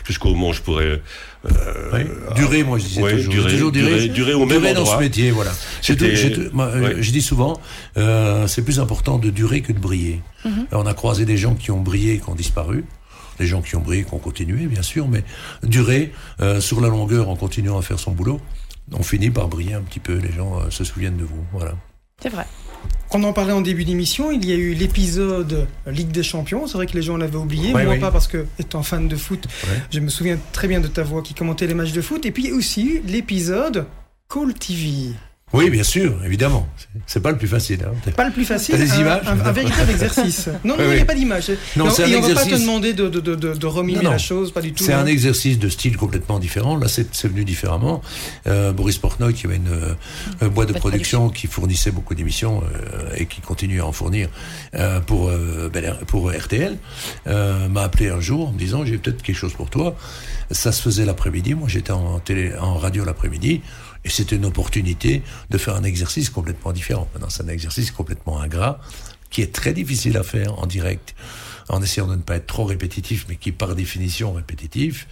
jusqu'au 0.05 0.29
moment 0.29 0.49
où 0.49 0.53
je 0.53 0.61
pourrais. 0.61 1.01
euh, 1.45 2.03
Durer, 2.35 2.63
moi 2.63 2.77
je 2.77 2.83
disais 2.85 3.01
ouais, 3.01 3.15
toujours. 3.15 3.33
durer, 3.33 3.51
toujours 3.51 3.71
durer, 3.71 3.89
durer, 3.91 4.07
durer 4.09 4.33
au 4.33 4.45
même 4.45 4.59
durer 4.59 4.73
dans 4.73 4.81
endroit. 4.81 4.95
ce 4.97 5.01
métier, 5.01 5.31
voilà. 5.31 5.51
C'était- 5.81 6.15
j'ai 6.15 6.49
moi, 6.53 6.67
euh, 6.67 6.81
ouais. 6.81 6.95
Je 7.01 7.11
dis 7.11 7.21
souvent, 7.21 7.59
euh, 7.97 8.45
c'est 8.47 8.61
plus 8.61 8.79
important 8.79 9.17
de 9.17 9.29
durer 9.29 9.61
que 9.61 9.73
de 9.73 9.79
briller. 9.79 10.21
Mhm. 10.45 10.67
On 10.73 10.85
a 10.85 10.93
croisé 10.93 11.25
des 11.25 11.37
gens 11.37 11.55
qui 11.55 11.71
ont 11.71 11.79
brillé 11.81 12.13
et 12.13 12.19
qui 12.19 12.29
ont 12.29 12.35
disparu. 12.35 12.85
Des 13.39 13.47
gens 13.47 13.61
qui 13.63 13.75
ont 13.75 13.81
brillé, 13.81 14.03
qui 14.03 14.13
ont 14.13 14.19
continué, 14.19 14.67
bien 14.67 14.83
sûr, 14.83 15.07
mais 15.07 15.23
durer 15.63 16.11
euh, 16.39 16.61
sur 16.61 16.79
la 16.81 16.87
longueur 16.87 17.29
en 17.29 17.35
continuant 17.35 17.79
à 17.79 17.81
faire 17.81 17.97
son 17.99 18.11
boulot, 18.11 18.39
on 18.91 19.03
finit 19.03 19.29
par 19.29 19.47
briller 19.47 19.73
un 19.73 19.81
petit 19.81 19.99
peu. 19.99 20.15
Les 20.17 20.31
gens 20.31 20.59
euh, 20.59 20.69
se 20.69 20.83
souviennent 20.83 21.17
de 21.17 21.23
vous, 21.23 21.43
voilà. 21.51 21.73
C'est 22.21 22.29
vrai. 22.29 22.45
On 23.11 23.23
en 23.23 23.31
parlait 23.33 23.53
en 23.53 23.61
début 23.61 23.85
d'émission, 23.85 24.31
il 24.31 24.43
y 24.45 24.51
a 24.51 24.55
eu 24.55 24.73
l'épisode 24.73 25.67
Ligue 25.85 26.09
des 26.11 26.23
Champions, 26.23 26.65
c'est 26.67 26.73
vrai 26.75 26.87
que 26.87 26.93
les 26.93 27.01
gens 27.03 27.15
l'avaient 27.15 27.37
oublié, 27.37 27.73
Ouais, 27.73 27.83
moi 27.85 27.93
oui. 27.93 27.99
pas 27.99 28.11
parce 28.11 28.27
que 28.27 28.45
étant 28.59 28.81
fan 28.83 29.07
de 29.07 29.15
foot, 29.15 29.45
Ouais. 29.65 29.77
je 29.91 29.99
me 29.99 30.09
souviens 30.09 30.37
très 30.51 30.67
bien 30.67 30.79
de 30.81 30.87
ta 30.87 31.03
voix 31.03 31.21
qui 31.21 31.33
commentait 31.33 31.67
les 31.67 31.75
matchs 31.75 31.91
de 31.91 32.01
foot, 32.01 32.25
et 32.25 32.31
puis 32.31 32.51
aussi 32.51 33.01
l'épisode 33.05 33.85
Call 34.29 34.53
TV. 34.55 35.11
Oui, 35.53 35.69
bien 35.69 35.83
sûr, 35.83 36.15
évidemment. 36.25 36.67
C'est- 37.05 37.19
pas 37.19 37.31
le 37.31 37.37
plus 37.37 37.47
facile. 37.47 37.79
Hein. 37.85 38.11
Pas 38.17 38.25
le 38.25 38.31
plus 38.31 38.43
facile, 38.43 38.75
des 38.77 38.91
un, 38.91 38.99
images 39.01 39.21
un- 39.27 39.39
un 39.39 39.51
véritable 39.51 39.91
exercice. 39.91 40.47
Non, 40.63 40.75
non, 40.77 40.83
Oui, 40.83 40.85
il 40.89 40.95
n'y 40.95 41.01
a 41.01 41.05
pas 41.05 41.13
d'image. 41.15 41.51
Non, 41.75 41.89
c'est 41.91 42.03
un 42.03 42.07
on 42.07 42.21
va 42.21 42.27
pas 42.27 42.27
te 42.27 42.31
exercice. 42.41 42.61
demander 42.61 42.93
de, 42.93 43.07
de, 43.07 43.19
de, 43.19 43.35
de, 43.35 43.53
de 43.53 43.65
remimer 43.67 43.99
Non, 43.99 44.03
non. 44.05 44.11
la 44.11 44.17
chose, 44.17 44.51
pas 44.51 44.61
du 44.61 44.73
tout. 44.73 44.83
C'est 44.83 44.93
un 44.93 45.05
exercice 45.05 45.59
de 45.59 45.69
style 45.69 45.95
complètement 45.95 46.39
différent. 46.39 46.75
Là, 46.75 46.87
c'est 46.87 47.13
c'est 47.15 47.27
venu 47.27 47.45
différemment. 47.45 48.01
Euh, 48.47 48.71
Boris 48.73 48.97
Portnoy, 48.97 49.33
qui 49.33 49.45
avait 49.45 49.57
une 49.57 49.69
euh, 50.41 50.49
boîte 50.49 50.69
de 50.69 50.73
production 50.73 51.29
qui 51.29 51.47
fournissait 51.47 51.91
beaucoup 51.91 52.15
d'émissions 52.15 52.63
euh, 52.63 53.15
et 53.15 53.25
qui 53.27 53.39
continue 53.41 53.79
à 53.81 53.85
en 53.85 53.91
fournir 53.91 54.29
euh, 54.75 54.99
pour, 55.01 55.29
euh, 55.29 55.69
pour 56.07 56.31
RTL, 56.31 56.77
euh, 57.27 57.67
m'a 57.69 57.83
appelé 57.83 58.09
un 58.09 58.19
jour 58.19 58.49
en 58.49 58.51
me 58.51 58.57
disant 58.57 58.85
j'ai 58.85 58.97
peut-être 58.97 59.21
quelque 59.21 59.35
chose 59.37 59.53
pour 59.53 59.69
toi. 59.69 59.95
Ça 60.51 60.71
se 60.71 60.81
faisait 60.81 61.05
l'après-midi. 61.05 61.53
Moi, 61.53 61.67
j'étais 61.69 61.91
en, 61.91 62.19
télé, 62.19 62.53
en 62.59 62.75
radio 62.77 63.05
l'après-midi. 63.05 63.61
Et 64.05 64.09
c'était 64.09 64.35
une 64.35 64.45
opportunité 64.45 65.23
de 65.49 65.57
faire 65.57 65.75
un 65.75 65.83
exercice 65.83 66.29
complètement 66.29 66.71
différent. 66.73 67.07
Maintenant, 67.13 67.29
c'est 67.29 67.43
un 67.43 67.47
exercice 67.47 67.91
complètement 67.91 68.39
ingrat, 68.41 68.79
qui 69.29 69.41
est 69.41 69.53
très 69.53 69.73
difficile 69.73 70.17
à 70.17 70.23
faire 70.23 70.59
en 70.59 70.65
direct, 70.67 71.15
en 71.69 71.81
essayant 71.81 72.07
de 72.07 72.15
ne 72.15 72.21
pas 72.21 72.35
être 72.35 72.47
trop 72.47 72.65
répétitif, 72.65 73.25
mais 73.29 73.35
qui 73.37 73.49
est 73.49 73.53
par 73.53 73.73
définition 73.75 74.33
répétitif. 74.33 75.07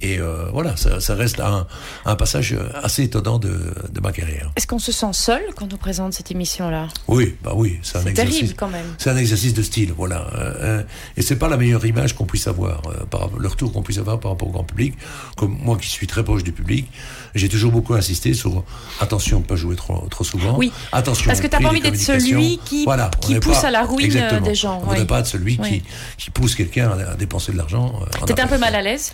Et 0.00 0.20
euh, 0.20 0.48
voilà, 0.52 0.76
ça, 0.76 1.00
ça 1.00 1.16
reste 1.16 1.40
un, 1.40 1.66
un 2.04 2.14
passage 2.14 2.56
assez 2.84 3.02
étonnant 3.02 3.40
de, 3.40 3.74
de 3.92 4.00
ma 4.00 4.12
carrière. 4.12 4.52
Est-ce 4.54 4.68
qu'on 4.68 4.78
se 4.78 4.92
sent 4.92 5.12
seul 5.12 5.42
quand 5.56 5.74
on 5.74 5.76
présente 5.76 6.12
cette 6.12 6.30
émission-là? 6.30 6.86
Oui, 7.08 7.34
bah 7.42 7.50
oui, 7.56 7.80
c'est 7.82 7.98
un 7.98 8.02
C'est 8.02 8.10
exercice. 8.10 8.38
terrible 8.38 8.54
quand 8.56 8.68
même. 8.68 8.86
C'est 8.98 9.10
un 9.10 9.16
exercice 9.16 9.54
de 9.54 9.62
style, 9.62 9.92
voilà. 9.96 10.28
Euh, 10.36 10.54
euh, 10.60 10.82
et 11.16 11.22
c'est 11.22 11.34
pas 11.34 11.48
la 11.48 11.56
meilleure 11.56 11.84
image 11.84 12.14
qu'on 12.14 12.26
puisse 12.26 12.46
avoir, 12.46 12.86
euh, 12.86 13.06
par 13.06 13.28
le 13.36 13.48
retour 13.48 13.72
qu'on 13.72 13.82
puisse 13.82 13.98
avoir 13.98 14.20
par 14.20 14.30
rapport 14.30 14.46
au 14.46 14.52
grand 14.52 14.62
public. 14.62 14.94
Comme 15.36 15.58
moi 15.60 15.76
qui 15.76 15.88
suis 15.88 16.06
très 16.06 16.22
proche 16.22 16.44
du 16.44 16.52
public, 16.52 16.88
j'ai 17.34 17.48
toujours 17.48 17.72
beaucoup 17.72 17.94
insisté 17.94 18.34
sur 18.34 18.64
attention 19.00 19.40
de 19.40 19.46
pas 19.46 19.56
jouer 19.56 19.76
trop, 19.76 20.06
trop 20.10 20.24
souvent. 20.24 20.56
Oui, 20.56 20.72
attention. 20.92 21.26
parce 21.26 21.40
que 21.40 21.46
t'as 21.46 21.58
prix 21.58 21.64
pas 21.64 21.70
envie 21.70 21.80
d'être 21.80 21.96
celui 21.96 22.58
qui- 22.64 22.84
Voilà, 22.84 23.10
qui 23.20 23.32
n'est 23.34 23.40
pousse 23.40 23.60
pas- 23.60 23.68
à 23.68 23.70
la 23.70 23.84
ruine, 23.84 24.06
Exactement. 24.06 24.40
des 24.40 24.54
gens, 24.54 24.74
On 24.74 24.76
ne 24.76 24.82
oui. 24.82 24.88
voudrait 24.90 25.06
pas 25.06 25.20
être 25.20 25.26
celui 25.26 25.58
Oui. 25.62 25.82
qui, 26.18 26.24
qui 26.24 26.30
pousse 26.30 26.54
quelqu'un 26.54 26.90
à, 26.90 27.12
à 27.12 27.14
dépenser 27.14 27.52
de 27.52 27.56
l'argent. 27.58 28.00
euh, 28.02 28.26
T'étais 28.26 28.42
un 28.42 28.46
peu 28.46 28.58
mal 28.58 28.74
à 28.74 28.82
l'aise? 28.82 29.12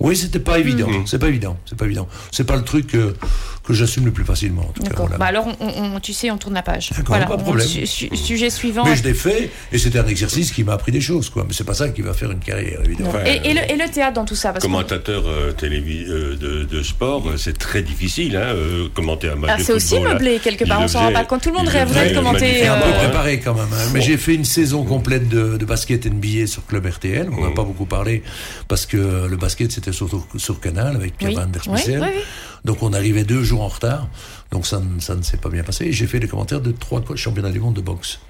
Oui, 0.00 0.16
c'était 0.16 0.40
pas 0.40 0.58
évident. 0.58 0.88
Mhm. 0.88 1.06
C'est 1.06 1.18
pas 1.18 1.28
évident. 1.28 1.56
C'est 1.66 1.76
pas 1.78 1.84
évident. 1.84 2.08
C'est 2.32 2.44
pas 2.44 2.56
le 2.56 2.64
truc 2.64 2.88
que, 2.88 3.14
que 3.64 3.72
j'assume 3.74 4.04
le 4.06 4.10
plus 4.10 4.24
facilement. 4.24 4.62
En 4.62 4.72
tout 4.72 4.82
cas, 4.82 4.88
D'accord. 4.88 5.06
voilà. 5.06 5.18
Bah 5.18 5.26
alors, 5.26 5.46
on, 5.60 5.66
on- 5.96 6.00
tu 6.00 6.12
sais, 6.12 6.30
on 6.32 6.36
tourne 6.38 6.54
la 6.54 6.62
page. 6.62 6.90
D'accord, 6.90 7.04
Voilà, 7.06 7.26
pas 7.26 7.36
de 7.36 7.42
problème. 7.42 7.66
su- 7.66 7.86
su- 7.86 8.10
sujet 8.16 8.50
suivant. 8.50 8.84
Mais 8.84 8.96
je 8.96 9.04
l'ai 9.04 9.14
fait 9.14 9.50
et 9.70 9.78
c'était 9.78 10.00
un 10.00 10.06
exercice 10.06 10.50
qui 10.50 10.64
m'a 10.64 10.72
appris 10.72 10.90
des 10.90 11.00
choses, 11.00 11.30
quoi. 11.30 11.44
Mais 11.46 11.54
c'est 11.54 11.62
pas 11.64 11.74
ça 11.74 11.88
qui 11.90 12.02
va 12.02 12.12
faire 12.12 12.32
une 12.32 12.40
carrière, 12.40 12.80
évidemment. 12.84 13.12
Et, 13.24 13.40
et 13.48 13.54
le, 13.54 13.60
et 13.70 13.76
le 13.76 13.88
théâtre 13.88 14.14
dans 14.14 14.24
tout 14.24 14.34
ça 14.34 14.52
parce 14.52 14.64
Commentateur 14.64 15.22
euh, 15.28 15.52
télévi- 15.52 16.06
euh, 16.08 16.36
de, 16.36 16.64
de 16.64 16.82
sport, 16.82 17.28
euh, 17.28 17.36
c'est 17.36 17.56
très 17.56 17.82
difficile, 17.82 18.36
hein, 18.36 18.40
euh, 18.54 18.88
commenter 18.92 19.28
un 19.28 19.36
match 19.36 19.50
Ah, 19.54 19.58
de 19.58 19.62
c'est 19.62 19.72
aussi 19.72 19.94
là. 20.00 20.12
meublé 20.14 20.40
quelque 20.40 20.62
Il 20.64 20.68
part, 20.68 20.80
on 20.80 20.88
s'en 20.88 21.00
rend 21.00 21.12
pas 21.12 21.24
compte. 21.24 21.42
Tout 21.42 21.50
le 21.50 21.58
monde 21.58 21.68
rêverait 21.68 22.10
de 22.10 22.14
commenter, 22.16 22.54
C'est 22.62 22.66
un 22.66 22.78
peu 22.80 22.88
hein. 22.88 22.98
préparé 22.98 23.38
quand 23.38 23.54
même. 23.54 23.68
hein. 23.72 23.90
Mais 23.94 24.00
j'ai 24.00 24.16
fait 24.16 24.34
une 24.34 24.44
saison 24.44 24.82
complète 24.84 25.28
de, 25.28 25.56
de 25.56 25.64
basket 25.64 26.04
NBA 26.06 26.48
sur 26.48 26.66
Club 26.66 26.84
RTL. 26.86 27.28
On 27.32 27.40
n'a 27.42 27.50
Mm. 27.50 27.54
pas 27.54 27.62
beaucoup 27.64 27.86
parlé 27.86 28.22
parce 28.66 28.86
que 28.86 29.28
le 29.28 29.36
basket 29.36 29.70
c'était 29.70 29.92
surtout 29.92 30.24
sur 30.36 30.58
Canal 30.58 30.96
avec 30.96 31.16
Pierre 31.16 31.30
Oui. 31.30 31.36
Van 31.36 31.46
Der 31.46 31.62
Oui, 31.68 31.78
Spiegel. 31.78 32.00
oui, 32.00 32.08
oui. 32.16 32.22
Donc 32.64 32.82
on 32.82 32.92
arrivait 32.92 33.24
deux 33.24 33.42
jours 33.42 33.62
en 33.62 33.68
retard. 33.68 34.08
Donc 34.50 34.66
ça, 34.66 34.78
ne- 34.80 35.00
ça 35.00 35.14
ne 35.14 35.22
s'est 35.22 35.36
pas 35.36 35.48
bien 35.48 35.62
passé. 35.64 35.86
Et 35.86 35.92
j'ai 35.92 36.06
fait 36.06 36.18
les 36.18 36.28
commentaires 36.28 36.60
de 36.60 36.72
trois 36.72 37.02
championnats 37.16 37.50
du 37.50 37.60
monde 37.60 37.74
de 37.74 37.80
boxe. 37.80 38.20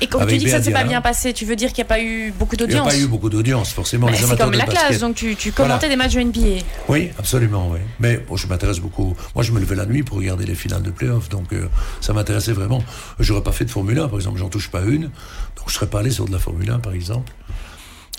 Et 0.00 0.06
quand 0.06 0.20
Avec 0.20 0.34
tu 0.34 0.38
dis 0.38 0.44
que 0.44 0.50
ça 0.52 0.60
ne 0.60 0.62
s'est 0.62 0.70
pas 0.70 0.84
bien 0.84 1.00
passé, 1.00 1.32
tu 1.32 1.44
veux 1.44 1.56
dire 1.56 1.70
qu'il 1.72 1.78
n'y 1.82 1.88
a 1.88 1.88
pas 1.88 2.00
eu 2.00 2.30
beaucoup 2.38 2.54
Il 2.54 2.58
n'y 2.58 2.64
a 2.64 2.66
d'audience 2.78 2.88
pas 2.94 2.96
eu 3.00 3.06
beaucoup 3.08 3.28
d'audience, 3.28 3.72
forcément. 3.72 4.06
Bah, 4.06 4.12
les 4.12 4.18
C'est 4.18 4.36
comme 4.38 4.52
la 4.52 4.64
basket. 4.64 4.86
classe, 4.86 5.00
donc 5.00 5.16
tu, 5.16 5.34
tu 5.34 5.50
Voilà. 5.50 5.70
commentais 5.74 5.88
des 5.88 5.96
matchs 5.96 6.14
de 6.14 6.20
NBA. 6.20 6.62
Oui, 6.88 7.10
absolument, 7.18 7.68
oui. 7.72 7.80
Mais 7.98 8.18
bon, 8.18 8.36
je 8.36 8.46
m'intéresse 8.46 8.78
beaucoup. 8.78 9.16
Moi, 9.34 9.42
je 9.42 9.50
me 9.50 9.58
levais 9.58 9.74
la 9.74 9.84
nuit 9.86 10.04
pour 10.04 10.18
regarder 10.18 10.46
les 10.46 10.54
finales 10.54 10.82
de 10.82 10.92
playoffs, 10.92 11.28
donc 11.30 11.52
euh, 11.52 11.66
ça 12.00 12.12
m'intéressait 12.12 12.52
vraiment. 12.52 12.80
J'aurais 13.18 13.42
pas 13.42 13.50
fait 13.50 13.64
de 13.64 13.70
Formule 13.72 13.98
1, 13.98 14.06
par 14.06 14.20
exemple, 14.20 14.38
j'en 14.38 14.48
touche 14.50 14.70
pas 14.70 14.82
une, 14.82 15.02
donc 15.56 15.66
je 15.66 15.72
serais 15.74 15.88
pas 15.88 15.98
allé 15.98 16.12
sur 16.12 16.26
de 16.26 16.32
la 16.32 16.38
Formule 16.38 16.70
1, 16.70 16.78
par 16.78 16.92
exemple. 16.92 17.32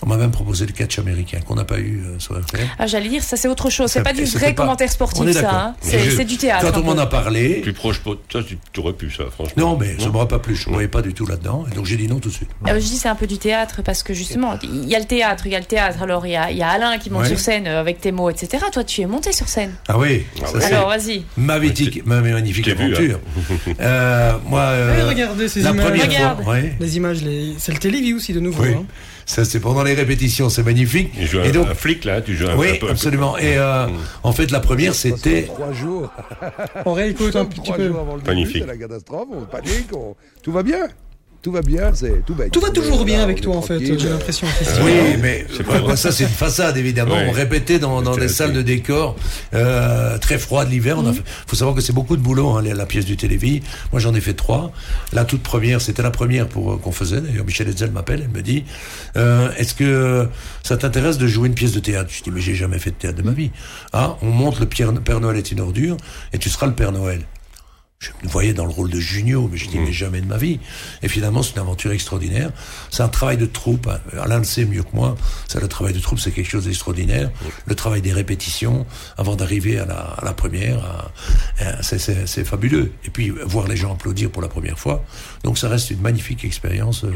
On 0.06 0.10
m'a 0.10 0.18
même 0.18 0.32
proposé 0.32 0.66
le 0.66 0.74
catch 0.74 1.00
américain 1.00 1.40
qu'on 1.48 1.56
n'a 1.56 1.64
pas 1.64 1.80
eu 1.80 2.04
euh, 2.06 2.20
sur 2.20 2.38
RTL. 2.40 2.68
Ah, 2.78 2.88
J'allais 2.88 3.10
dire, 3.10 3.24
ça 3.24 3.38
c'est 3.38 3.48
autre 3.48 3.70
chose. 3.70 3.90
C'est 3.90 4.00
Ça- 4.00 4.04
pas 4.04 4.14
du 4.14 4.26
vrai 4.26 4.54
pas- 4.54 4.64
commentaire 4.64 4.92
sportif, 4.92 5.32
ça. 5.32 5.50
hein. 5.52 5.76
C'est 5.82 6.26
du 6.26 6.38
théâtre. 6.38 6.72
Quand 6.72 6.80
on 6.82 6.84
m'en 6.84 6.98
a 7.02 7.06
parlé. 7.06 7.62
Plus 7.62 7.74
proche, 7.74 8.02
toi, 8.04 8.18
tu 8.44 8.80
aurais 8.80 8.94
pu 8.94 9.10
ça, 9.12 9.24
franchement. 9.32 9.54
Non, 9.58 9.78
mais 9.80 9.98
ça 10.00 10.10
m'aurait 10.10 10.28
pas 10.28 10.40
plu. 10.40 10.56
Je 10.56 10.68
ne 10.70 10.74
voyais 10.74 10.88
pas 10.90 11.02
du 11.02 11.14
tout 11.14 11.26
là-dedans. 11.26 11.66
Et 11.72 11.76
donc 11.76 11.86
j'ai 11.86 11.96
dit 11.98 12.08
non 12.08 12.20
tout 12.20 12.30
de 12.30 12.34
suite. 12.34 12.50
Euh, 12.68 12.74
je 12.76 12.86
dis 12.86 12.98
c'est 12.98 13.08
un 13.10 13.16
peu 13.16 13.28
du 13.28 13.38
théâtre 13.38 13.82
parce 13.84 14.04
que 14.04 14.14
justement 14.14 14.58
il 14.64 14.86
y 14.90 14.96
a 14.96 15.00
le 15.00 15.06
théâtre, 15.06 15.46
il 15.48 15.52
y 15.54 15.56
a 15.56 15.60
le 15.60 15.66
théâtre. 15.66 16.02
Alors 16.04 16.26
il 16.28 16.32
y 16.32 16.36
a, 16.36 16.52
il 16.52 16.58
y 16.58 16.62
a 16.64 16.70
Alain 16.70 16.98
qui 16.98 17.10
monte 17.10 17.24
Ouais. 17.24 17.28
sur 17.30 17.40
scène 17.40 17.68
euh, 17.68 17.80
avec 17.80 18.02
tes 18.02 18.12
mots, 18.12 18.30
etc. 18.30 18.64
Toi 18.72 18.84
tu 18.84 19.02
es 19.02 19.06
monté 19.06 19.32
sur 19.32 19.48
scène. 19.48 19.72
Ah 19.88 19.98
oui. 19.98 20.26
Ah 20.44 20.48
ça, 20.60 20.68
Alors 20.68 20.90
vas-y. 20.90 21.24
Ma, 21.38 21.60
ma 22.06 22.22
magnifique 22.22 22.68
aventure. 22.68 23.20
Euh, 23.80 24.34
moi, 24.46 24.60
euh, 24.62 25.06
regardez 25.08 25.48
ces 25.48 25.62
la 25.62 25.72
images. 25.72 25.86
première 25.86 26.06
Regarde. 26.08 26.44
fois, 26.44 26.54
ouais. 26.54 26.76
Les 26.80 26.98
images, 26.98 27.22
les... 27.24 27.54
c'est 27.58 27.72
le 27.72 27.78
téléview 27.80 28.18
aussi 28.18 28.34
de 28.34 28.40
nouveau. 28.40 28.64
Oui. 28.64 28.70
hein. 28.78 28.86
Ça, 29.26 29.46
c'est 29.46 29.60
pendant 29.60 29.84
les 29.84 29.94
répétitions, 29.94 30.50
c'est 30.50 30.64
magnifique. 30.64 31.12
Tu 31.18 31.26
joues 31.28 31.40
Et 31.42 31.50
un, 31.50 31.52
donc, 31.52 31.68
un 31.70 31.76
flic, 31.76 32.04
là, 32.06 32.22
tu 32.22 32.36
joues 32.36 32.48
un, 32.48 32.58
oui, 32.58 32.72
un 32.72 32.76
peu. 32.80 32.90
absolument. 32.90 33.38
Et 33.38 33.58
euh, 33.58 33.88
en 34.24 34.32
fait, 34.34 34.52
la 34.52 34.60
première, 34.60 34.94
c'était. 34.96 35.44
Trois 35.44 35.72
jours. 35.74 36.12
On 36.86 36.94
réécoute 36.94 37.36
un 37.36 37.46
petit 37.46 37.72
peu. 37.72 37.92
Magnifique. 38.26 38.58
c'est 38.62 38.68
la 38.68 38.78
catastrophe, 38.78 39.28
on 39.32 39.46
panique, 39.46 39.88
on- 39.96 40.16
tout 40.42 40.52
va 40.52 40.64
bien. 40.64 40.88
Tout 41.44 41.52
va 41.52 41.62
bien, 41.62 41.94
c'est 41.94 42.26
tout 42.26 42.34
bête. 42.34 42.52
Tout 42.52 42.62
va 42.62 42.70
toujours 42.72 43.04
bien 43.06 43.22
avec 43.22 43.42
toi 43.42 43.58
en 43.58 43.62
fait, 43.62 43.78
j'ai 43.80 44.10
l'impression. 44.10 44.48
Oui, 44.84 44.94
mais 45.22 45.46
ça 45.96 46.12
c'est 46.14 46.24
une 46.24 46.30
façade 46.30 46.78
évidemment. 46.78 47.14
Ouais. 47.16 47.28
On 47.30 47.32
répétait 47.32 47.80
dans, 47.80 48.02
dans 48.02 48.16
des 48.16 48.30
salles 48.30 48.54
de 48.54 48.62
décor 48.62 49.16
euh, 49.54 50.18
très 50.20 50.38
froides 50.40 50.72
l'hiver. 50.72 50.98
On 50.98 51.06
a 51.06 51.12
fait- 51.14 51.22
faut 51.46 51.56
savoir 51.58 51.76
que 51.76 51.82
c'est 51.82 51.92
beaucoup 51.94 52.16
de 52.16 52.22
boulot 52.22 52.50
hein, 52.52 52.62
la, 52.64 52.74
la 52.74 52.86
pièce 52.86 53.04
du 53.06 53.18
Télévis. 53.18 53.62
Moi 53.92 54.00
j'en 54.00 54.14
ai 54.16 54.22
fait 54.22 54.34
trois. 54.34 54.72
La 55.12 55.26
toute 55.26 55.44
première, 55.44 55.82
c'était 55.82 56.02
la 56.02 56.12
première 56.12 56.48
pour 56.48 56.74
euh, 56.74 56.78
qu'on 56.78 56.94
faisait. 56.94 57.20
D'ailleurs 57.20 57.46
Michel 57.46 57.68
Hetzel 57.68 57.92
m'appelle, 57.92 58.22
elle 58.24 58.32
me 58.36 58.42
dit 58.42 58.64
euh, 59.18 59.50
Est-ce 59.58 59.74
que 59.76 60.28
ça 60.64 60.78
t'intéresse 60.78 61.18
de 61.18 61.28
jouer 61.28 61.50
une 61.50 61.56
pièce 61.56 61.74
de 61.74 61.80
théâtre? 61.82 62.10
Je 62.16 62.24
dis 62.24 62.32
mais 62.32 62.40
j'ai 62.42 62.56
jamais 62.56 62.80
fait 62.80 62.92
de 62.92 62.96
théâtre 62.96 63.18
de 63.18 63.24
ma 63.24 63.34
vie. 63.34 63.52
Ah, 63.92 64.16
on 64.22 64.28
monte 64.30 64.60
le 64.62 64.66
Pierre- 64.66 64.94
Père 64.94 65.20
Noël 65.20 65.36
est 65.38 65.52
une 65.52 65.60
ordure 65.60 65.98
et 66.32 66.38
tu 66.38 66.50
seras 66.50 66.68
le 66.68 66.74
Père 66.74 66.94
Noël. 66.94 67.20
Je 68.04 68.28
me 68.28 68.30
voyais 68.32 68.54
dans 68.54 68.66
le 68.66 68.72
rôle 68.72 68.90
de 68.90 69.00
Junio, 69.00 69.48
mais 69.52 69.58
je 69.58 69.68
dis, 69.70 69.80
mais 69.80 69.94
jamais 69.94 70.20
de 70.20 70.26
ma 70.28 70.38
vie. 70.38 70.60
Et 71.04 71.08
finalement, 71.08 71.42
c'est 71.42 71.54
une 71.54 71.60
aventure 71.62 71.92
extraordinaire. 71.94 72.50
C'est 72.92 73.02
un 73.04 73.08
travail 73.08 73.38
de 73.38 73.46
troupe. 73.46 73.90
Alain 74.22 74.40
le 74.40 74.44
sait 74.44 74.66
mieux 74.66 74.84
que 74.84 74.94
moi. 74.94 75.16
Ça, 75.48 75.60
le 75.62 75.68
travail 75.70 75.94
de 75.94 76.00
troupe, 76.00 76.20
c'est 76.20 76.32
quelque 76.32 76.50
chose 76.50 76.66
d'extraordinaire. 76.66 77.32
Le 77.66 77.76
travail 77.76 78.02
des 78.02 78.12
répétitions, 78.12 78.86
avant 79.18 79.36
d'arriver 79.36 79.80
à 79.80 79.86
la, 79.86 79.96
à 79.96 80.26
la 80.26 80.34
première, 80.34 81.10
c'est- 81.82 82.44
fabuleux. 82.44 82.92
Et 83.06 83.10
puis, 83.10 83.30
voir 83.46 83.68
les 83.68 83.76
gens 83.78 83.94
applaudir 83.94 84.30
pour 84.30 84.42
la 84.42 84.48
première 84.50 84.78
fois. 84.78 85.04
Donc, 85.44 85.58
ça 85.58 85.70
reste 85.70 85.92
une 85.92 86.02
magnifique 86.02 86.44
expérience 86.44 87.04
euh, 87.06 87.12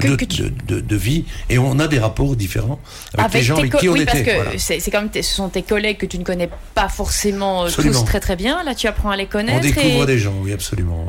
de, 0.00 0.16
que 0.16 0.24
tu- 0.24 0.42
de, 0.42 0.48
de- 0.66 0.80
de 0.80 0.96
vie. 0.96 1.24
Et 1.48 1.58
on 1.58 1.78
a 1.78 1.88
des 1.88 1.98
rapports 1.98 2.36
différents 2.36 2.78
avec, 3.16 3.32
les 3.34 3.42
gens 3.42 3.56
avec 3.56 3.74
qui 3.76 3.88
on 3.88 3.92
oui, 3.92 4.02
était. 4.02 4.12
parce 4.12 4.22
que 4.24 4.34
Voilà. 4.34 4.50
c'est 4.58 4.90
comme 4.90 5.08
tes- 5.08 5.22
ce 5.22 5.34
sont 5.34 5.48
tes 5.48 5.62
collègues 5.62 5.96
que 5.98 6.06
tu 6.06 6.18
ne 6.18 6.24
connais 6.24 6.50
pas 6.74 6.88
forcément 6.88 7.62
euh, 7.62 7.66
Absolument. 7.66 8.00
tous 8.00 8.04
très 8.06 8.20
très 8.20 8.36
bien. 8.36 8.62
Là, 8.64 8.74
tu 8.74 8.86
apprends 8.86 9.10
à 9.10 9.16
les 9.16 9.24
On 9.24 9.28
connaître. 9.28 9.60
découvre 9.62 10.02
et- 10.02 10.06
des 10.06 10.18
gens, 10.18 10.25
oui, 10.42 10.52
absolument. 10.52 11.06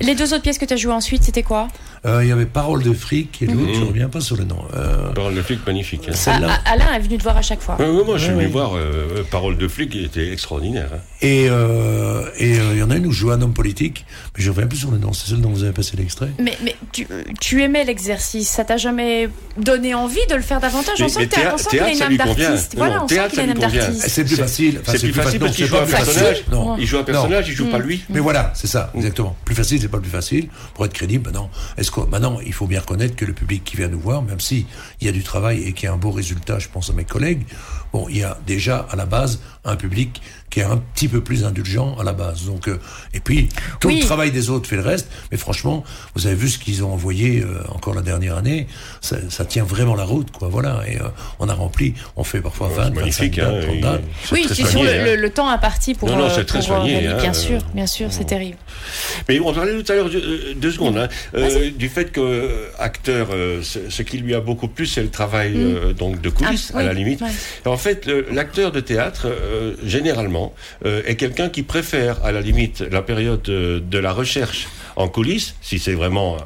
Les 0.00 0.14
deux 0.14 0.32
autres 0.34 0.42
pièces 0.42 0.58
que 0.58 0.64
tu 0.64 0.74
as 0.74 0.76
jouées 0.76 0.92
ensuite, 0.92 1.22
c'était 1.22 1.42
quoi? 1.42 1.68
Euh, 2.06 2.20
Il 2.24 2.28
y 2.28 2.32
avait 2.32 2.46
Parole 2.46 2.82
de 2.82 2.92
fric 2.94 3.42
et 3.42 3.46
l'autre, 3.46 3.58
Mhm. 3.60 3.74
je 3.74 3.80
ne 3.80 3.84
reviens 3.84 4.08
pas 4.08 4.20
sur 4.20 4.36
le 4.36 4.44
nom. 4.44 4.56
Euh, 4.74 5.12
Parole 5.12 5.34
de 5.34 5.42
flic 5.42 5.66
magnifique. 5.66 6.06
hein. 6.08 6.12
Celle-là. 6.14 6.48
Ah, 6.64 6.72
Alain 6.72 6.94
est 6.94 7.00
venu 7.00 7.18
te 7.18 7.22
voir 7.22 7.36
à 7.36 7.42
chaque 7.42 7.60
fois. 7.60 7.76
Ouais, 7.78 7.86
ouais, 7.88 8.04
moi, 8.04 8.16
je 8.16 8.24
suis 8.24 8.32
Ouais, 8.32 8.40
venu 8.44 8.50
voir 8.52 8.72
euh, 8.74 9.22
Parole 9.30 9.58
de 9.58 9.68
flic, 9.68 9.94
il 9.94 10.04
était 10.06 10.32
extraordinaire. 10.32 10.88
hein. 10.94 10.98
Et 11.20 11.48
euh, 11.50 12.24
et 12.38 12.58
euh, 12.58 12.72
il 12.72 12.78
y 12.78 12.82
en 12.82 12.90
a 12.90 12.96
une 12.96 13.06
où 13.06 13.12
je 13.12 13.18
joue 13.20 13.30
un 13.30 13.42
homme 13.42 13.52
politique, 13.52 14.06
mais 14.36 14.42
je 14.42 14.48
ne 14.48 14.54
reviens 14.54 14.66
plus 14.66 14.78
sur 14.78 14.90
le 14.90 14.96
nom. 14.96 15.12
C'est 15.12 15.28
celle 15.28 15.42
dont 15.42 15.50
vous 15.50 15.62
avez 15.62 15.72
passé 15.72 15.96
l'extrait. 15.98 16.30
Mais, 16.38 16.56
mais 16.64 16.74
tu, 16.92 17.06
tu 17.40 17.62
aimais 17.62 17.84
l'exercice, 17.84 18.48
ça 18.48 18.64
t'a 18.64 18.78
jamais 18.78 19.28
donné 19.58 19.92
envie 19.94 20.26
de 20.30 20.34
le 20.36 20.42
faire 20.42 20.60
davantage? 20.60 20.96
On 21.00 21.02
Mais- 21.04 21.08
sent 21.10 21.18
mais 21.20 21.26
que 21.26 21.34
t'as- 21.34 21.40
théâtre- 21.42 21.54
on 21.56 21.58
sent 21.58 21.68
qu'il 21.70 21.80
a 21.80 21.90
une 21.92 22.02
âme 22.02 22.16
d'artiste. 22.16 22.72
Non, 22.74 22.78
Voilà, 22.78 22.96
non, 22.96 23.04
on 23.04 23.08
sent 23.08 23.20
qu'il 23.28 23.40
a 23.40 23.42
une 23.44 23.50
âme 23.50 23.58
d'artiste. 23.58 24.04
C'est 24.08 24.24
plus 24.24 24.36
facile. 24.36 24.80
C'est 24.86 24.98
plus 24.98 25.12
facile 25.12 25.38
parce 25.40 25.54
qu'il 25.56 25.66
joue 25.66 25.76
un 25.76 25.84
personnage. 25.86 26.44
Non. 26.50 26.76
Il 26.78 26.86
joue 26.86 26.96
un 26.98 27.02
personnage, 27.04 27.48
il 27.48 27.54
joue 27.54 27.66
pas 27.68 27.78
lui. 27.78 28.02
Mais 28.08 28.20
voilà, 28.20 28.52
c'est 28.54 28.66
ça, 28.68 28.90
exactement. 28.94 29.36
Plus 29.44 29.54
facile, 29.54 29.78
c'est 29.82 29.88
pas 29.88 29.98
le 29.98 30.02
plus 30.02 30.10
facile. 30.10 30.48
Pour 30.74 30.86
être 30.86 30.92
crédible, 30.94 31.26
maintenant, 31.26 31.50
maintenant, 31.98 32.38
il 32.44 32.52
faut 32.52 32.66
bien 32.66 32.80
reconnaître 32.80 33.16
que 33.16 33.24
le 33.24 33.32
public 33.32 33.64
qui 33.64 33.76
vient 33.76 33.88
nous 33.88 34.00
voir, 34.00 34.22
même 34.22 34.40
si 34.40 34.66
il 35.00 35.06
y 35.06 35.10
a 35.10 35.12
du 35.12 35.22
travail 35.22 35.62
et 35.64 35.72
qu'il 35.72 35.84
y 35.84 35.88
a 35.88 35.92
un 35.92 35.98
beau 35.98 36.10
résultat, 36.10 36.58
je 36.58 36.68
pense 36.68 36.90
à 36.90 36.92
mes 36.92 37.04
collègues, 37.04 37.42
bon, 37.92 38.06
il 38.08 38.18
y 38.18 38.22
a 38.24 38.38
déjà 38.46 38.86
à 38.90 38.96
la 38.96 39.06
base 39.06 39.40
un 39.64 39.76
public 39.76 40.20
qui 40.48 40.58
est 40.60 40.64
un 40.64 40.78
petit 40.78 41.06
peu 41.06 41.20
plus 41.22 41.44
indulgent 41.44 41.96
à 42.00 42.02
la 42.02 42.12
base. 42.12 42.44
Donc, 42.46 42.66
euh, 42.68 42.80
et 43.14 43.20
puis 43.20 43.48
tout 43.78 43.86
Oui. 43.88 44.00
le 44.00 44.04
travail 44.04 44.32
des 44.32 44.50
autres 44.50 44.68
fait 44.68 44.74
le 44.76 44.82
reste. 44.82 45.08
Mais 45.30 45.36
franchement, 45.38 45.84
vous 46.16 46.26
avez 46.26 46.34
vu 46.34 46.48
ce 46.48 46.58
qu'ils 46.58 46.82
ont 46.82 46.92
envoyé 46.92 47.40
euh, 47.42 47.62
encore 47.68 47.94
la 47.94 48.02
dernière 48.02 48.36
année, 48.36 48.66
ça, 49.00 49.16
ça 49.28 49.44
tient 49.44 49.62
vraiment 49.62 49.94
la 49.94 50.02
route, 50.04 50.32
quoi. 50.32 50.48
Voilà. 50.48 50.80
Et 50.88 50.96
euh, 50.96 51.04
on 51.38 51.48
a 51.48 51.54
rempli, 51.54 51.94
on 52.16 52.24
fait 52.24 52.40
parfois 52.40 52.66
20, 52.68 52.74
25 52.90 52.94
magnifique, 52.94 53.36
dates, 53.36 53.46
hein, 53.54 53.60
30 53.62 53.74
et- 53.76 53.80
dates. 53.80 54.02
c'est 54.24 54.32
Oui, 54.34 54.44
c'est 54.48 54.54
sur 54.56 54.66
soigné, 54.68 54.84
le, 54.94 55.00
hein. 55.00 55.04
le- 55.04 55.16
le 55.16 55.30
temps 55.30 55.48
imparti 55.48 55.94
pour. 55.94 56.08
Non, 56.08 56.16
non, 56.16 56.30
c'est 56.34 56.44
très 56.46 56.58
pour, 56.60 56.72
euh, 56.72 56.78
soigné, 56.78 57.06
hein, 57.06 57.16
bien 57.20 57.30
euh, 57.30 57.34
sûr, 57.34 57.60
bien 57.74 57.86
sûr, 57.86 58.08
c'est 58.10 58.24
terrible. 58.24 58.56
Mais 59.28 59.38
on 59.38 59.52
parlait 59.54 59.80
tout 59.80 59.92
à 59.92 59.94
l'heure, 59.94 60.08
euh, 60.12 60.54
deux 60.56 60.72
secondes, 60.72 60.96
hein, 60.98 61.08
euh, 61.36 61.70
du 61.70 61.88
fait 61.88 62.06
que 62.10 62.66
acteur, 62.78 63.28
euh, 63.32 63.62
ce, 63.62 63.78
ce 63.88 64.02
qui 64.02 64.18
lui 64.18 64.34
a 64.34 64.40
beaucoup 64.40 64.66
plu, 64.66 64.86
c'est 64.86 65.02
le 65.02 65.10
travail 65.10 65.52
euh, 65.54 65.92
donc 65.92 66.20
de 66.20 66.28
coulisses, 66.30 66.72
Ah, 66.74 66.78
à 66.78 66.82
la 66.82 66.92
limite. 66.92 67.20
ouais. 67.20 67.28
Fait, 67.80 68.06
le- 68.06 68.26
l'acteur 68.30 68.70
de 68.70 68.78
théâtre, 68.80 69.26
euh, 69.26 69.74
généralement, 69.84 70.54
euh, 70.86 71.02
est 71.06 71.16
quelqu'un 71.16 71.48
qui 71.48 71.64
préfère, 71.64 72.24
à 72.24 72.30
la 72.30 72.40
limite, 72.40 72.80
la 72.80 73.02
période 73.02 73.48
euh, 73.48 73.80
de 73.80 73.98
la 73.98 74.12
recherche 74.12 74.68
en 74.96 75.08
coulisses, 75.08 75.56
si 75.60 75.78
c'est 75.80 75.94
vraiment 75.94 76.36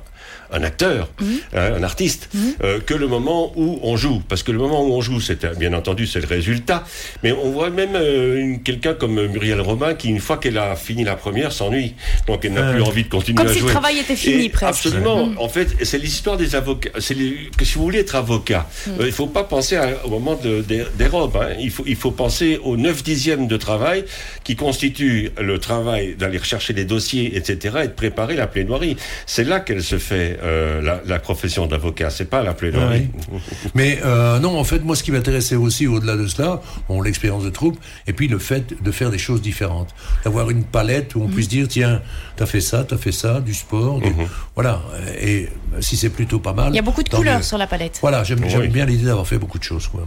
un 0.54 0.62
acteur, 0.62 1.10
hein, 1.20 1.74
un 1.76 1.82
artiste, 1.82 2.30
euh, 2.62 2.80
que 2.80 2.94
le 2.94 3.06
moment 3.06 3.52
où 3.56 3.78
on 3.82 3.96
joue. 3.96 4.22
Parce 4.28 4.42
que 4.42 4.52
le 4.52 4.58
moment 4.58 4.82
où 4.86 4.92
on 4.94 5.00
joue, 5.00 5.20
c'est 5.20 5.44
euh, 5.44 5.54
bien 5.54 5.72
entendu, 5.72 6.06
c'est 6.06 6.20
le 6.20 6.26
résultat. 6.26 6.84
Mais 7.22 7.32
on 7.32 7.50
voit 7.50 7.70
même 7.70 7.94
euh, 7.96 8.56
quelqu'un 8.64 8.94
comme 8.94 9.26
Muriel 9.26 9.60
Robin 9.60 9.94
qui, 9.94 10.08
une 10.08 10.20
fois 10.20 10.36
qu'elle 10.38 10.58
a 10.58 10.76
fini 10.76 11.04
la 11.04 11.16
première, 11.16 11.52
s'ennuie. 11.52 11.94
Donc 12.26 12.44
elle 12.44 12.52
n'a 12.54 12.72
plus 12.72 12.82
envie 12.82 13.04
de 13.04 13.08
continuer 13.08 13.36
Comme 13.36 13.48
à 13.50 13.54
si 13.54 13.60
le 13.60 13.66
travail 13.66 13.98
était 13.98 14.16
fini, 14.16 14.44
Et 14.44 14.48
presque. 14.48 14.86
Absolument. 14.86 15.26
Mm. 15.26 15.38
En 15.38 15.48
fait, 15.48 15.68
c'est 15.82 15.98
l'histoire 15.98 16.36
des 16.36 16.54
avocats. 16.54 16.90
C'est 16.98 17.14
les- 17.14 17.50
que 17.58 17.64
si 17.64 17.74
vous 17.76 17.82
voulez 17.84 18.00
être 18.00 18.14
avocat, 18.14 18.68
il 19.00 19.12
faut 19.12 19.26
pas 19.26 19.44
penser 19.44 19.76
à- 19.76 20.04
au 20.06 20.10
moment 20.10 20.34
de- 20.36 20.60
des, 20.62 20.84
des 20.96 21.06
robes. 21.06 21.36
hein. 21.40 21.54
Il 21.60 21.70
faut 21.70 21.84
il 21.86 21.96
faut 21.96 22.10
penser 22.12 22.58
aux 22.62 22.76
9 22.76 23.02
dixièmes 23.02 23.46
de 23.48 23.56
travail 23.56 24.04
qui 24.44 24.56
constitue 24.56 25.30
le 25.40 25.58
travail 25.58 26.14
d'aller 26.16 26.38
rechercher 26.38 26.72
les 26.72 26.84
dossiers, 26.84 27.36
etc., 27.36 27.76
et 27.84 27.88
de 27.88 27.92
préparer 27.92 28.36
la 28.36 28.46
plaidoirie. 28.46 28.96
C'est 29.26 29.44
là 29.44 29.60
qu'elle 29.60 29.82
se 29.82 29.98
fait 29.98 30.38
euh, 30.44 30.80
la, 30.82 31.00
la 31.06 31.18
profession 31.18 31.66
d'avocat. 31.66 32.10
C'est 32.10 32.26
pas 32.28 32.42
la 32.42 32.54
plaidoirie. 32.54 33.08
Mais 33.74 33.98
euh, 34.04 34.38
non, 34.38 34.58
en 34.58 34.64
fait, 34.64 34.80
moi, 34.84 34.94
ce 34.94 35.02
qui 35.02 35.10
m'intéressait 35.10 35.56
aussi 35.56 35.86
au-delà 35.86 36.16
de 36.16 36.26
cela, 36.26 36.60
bon, 36.88 37.00
l'expérience 37.02 37.42
de 37.44 37.50
troupe, 37.50 37.78
et 38.06 38.12
puis 38.12 38.28
le 38.28 38.38
fait 38.38 38.80
de 38.82 38.90
faire 38.92 39.10
des 39.10 39.18
choses 39.18 39.40
différentes, 39.42 39.94
d'avoir 40.24 40.50
une 40.50 40.64
palette 40.64 41.14
où 41.14 41.22
on 41.22 41.28
puisse 41.28 41.48
dire, 41.48 41.66
tiens, 41.68 42.02
t'as 42.36 42.46
fait 42.46 42.60
ça, 42.60 42.84
t'as 42.84 42.98
fait 42.98 43.12
ça, 43.12 43.40
du 43.40 43.54
sport, 43.54 44.00
du- 44.00 44.12
voilà. 44.54 44.82
Et 45.20 45.48
si 45.80 45.96
c'est 45.96 46.10
plutôt 46.10 46.38
pas 46.38 46.52
mal. 46.52 46.70
Il 46.72 46.76
y 46.76 46.78
a 46.78 46.82
beaucoup 46.82 47.02
de 47.02 47.08
couleurs 47.08 47.42
sur 47.44 47.58
la 47.58 47.66
palette. 47.66 47.98
Voilà, 48.00 48.24
j'aime 48.24 48.40
Oui. 48.42 48.68
bien 48.68 48.86
l'idée 48.86 49.04
d'avoir 49.06 49.26
fait 49.26 49.38
beaucoup 49.38 49.58
de 49.58 49.64
choses, 49.64 49.86
quoi. 49.88 50.06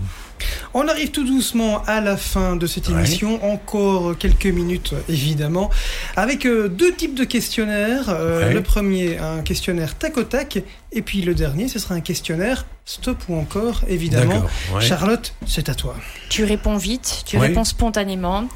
On 0.73 0.88
arrive 0.88 1.10
tout 1.11 1.26
doucement 1.26 1.84
à 1.88 1.99
la 2.02 2.15
fin 2.15 2.56
de 2.56 2.68
cette 2.68 2.89
émission, 2.89 3.44
encore 3.53 4.18
quelques 4.18 4.45
minutes 4.45 4.94
évidemment, 5.10 5.69
avec 6.15 6.45
euh, 6.45 6.68
deux 6.69 6.94
types 6.94 7.15
de 7.15 7.23
questionnaires. 7.23 8.10
Euh, 8.10 8.38
Ouais. 8.48 8.53
Le 8.53 8.61
premier, 8.61 9.18
un 9.18 9.41
questionnaire 9.41 9.98
tac 9.98 10.18
au 10.18 10.23
tac, 10.23 10.60
et 10.91 11.02
puis 11.02 11.22
le 11.22 11.34
dernier, 11.34 11.68
ce 11.68 11.80
sera 11.80 11.95
un 11.95 12.02
questionnaire 12.02 12.65
stop 12.85 13.18
ou 13.30 13.35
encore, 13.35 13.81
évidemment. 13.88 14.44
Ouais. 14.73 14.81
Charlotte, 14.81 15.34
c'est 15.48 15.69
à 15.69 15.76
toi. 15.76 15.95
Tu 16.30 16.44
réponds 16.44 16.77
vite, 16.77 17.23
tu 17.26 17.38
réponds 17.38 17.64
spontanément. 17.64 18.48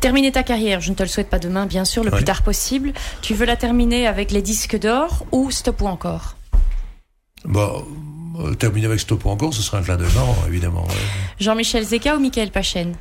Terminer 0.00 0.32
ta 0.32 0.42
carrière, 0.42 0.80
je 0.80 0.90
ne 0.90 0.94
te 0.94 1.02
le 1.02 1.08
souhaite 1.08 1.30
pas 1.30 1.38
demain, 1.38 1.66
bien 1.66 1.84
sûr, 1.84 2.04
le 2.04 2.10
Ouais. 2.10 2.16
plus 2.16 2.24
tard 2.24 2.42
possible. 2.42 2.92
Tu 3.22 3.34
veux 3.34 3.46
la 3.46 3.56
terminer 3.56 4.06
avec 4.06 4.30
les 4.32 4.42
disques 4.42 4.78
d'or 4.78 5.24
ou 5.32 5.50
stop 5.50 5.80
ou 5.80 5.86
encore? 5.86 6.34
Bon, 7.44 7.86
euh, 8.38 8.54
terminer 8.54 8.86
avec 8.86 9.00
Stop 9.00 9.26
encore, 9.26 9.52
ce 9.54 9.62
sera 9.62 9.78
un 9.78 9.82
clin 9.82 9.96
d'œil 9.96 10.12
marrant, 10.14 10.36
évidemment. 10.46 10.86
Jean-Michel 11.40 11.84
Zeka 11.84 12.16
ou 12.16 12.20
Michael 12.20 12.50
Pachen? 12.50 12.94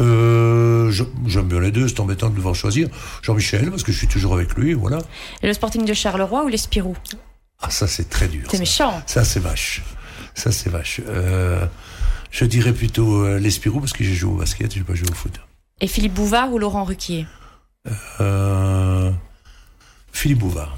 Euh, 0.00 0.90
je- 0.90 1.04
J'aime 1.26 1.48
bien 1.48 1.60
les 1.60 1.70
deux, 1.70 1.86
c'est 1.88 2.00
embêtant 2.00 2.28
de 2.30 2.34
devoir 2.36 2.54
choisir. 2.54 2.88
Jean-Michel, 3.22 3.70
parce 3.70 3.82
que 3.82 3.92
je 3.92 3.98
suis 3.98 4.08
toujours 4.08 4.34
avec 4.34 4.54
lui, 4.54 4.72
voilà. 4.74 4.98
Et 5.42 5.46
le 5.46 5.52
Sporting 5.52 5.84
de 5.84 5.94
Charleroi 5.94 6.44
ou 6.44 6.48
les 6.48 6.56
Spirou? 6.56 6.96
Ah, 7.60 7.70
ça, 7.70 7.86
c'est 7.86 8.08
très 8.08 8.26
dur. 8.28 8.46
C'est 8.50 8.58
méchant. 8.58 9.00
Ça, 9.06 9.24
c'est 9.24 9.38
vache. 9.40 9.82
Ça, 10.34 10.50
c'est 10.50 10.70
vache. 10.70 11.00
Euh, 11.06 11.64
je 12.30 12.44
dirais 12.44 12.72
plutôt 12.72 13.22
euh, 13.24 13.38
l'Espirou, 13.38 13.80
parce 13.80 13.92
que 13.92 14.02
j'ai 14.02 14.14
joué 14.14 14.32
au 14.32 14.36
basket, 14.36 14.72
j'ai 14.74 14.80
pas 14.82 14.94
joué 14.94 15.08
au 15.10 15.14
foot. 15.14 15.38
Et 15.80 15.86
Philippe 15.86 16.14
Bouvard 16.14 16.52
ou 16.52 16.58
Laurent 16.58 16.84
Ruquier? 16.84 17.26
Euh, 18.20 19.10
Philippe 20.12 20.38
Bouvard. 20.38 20.76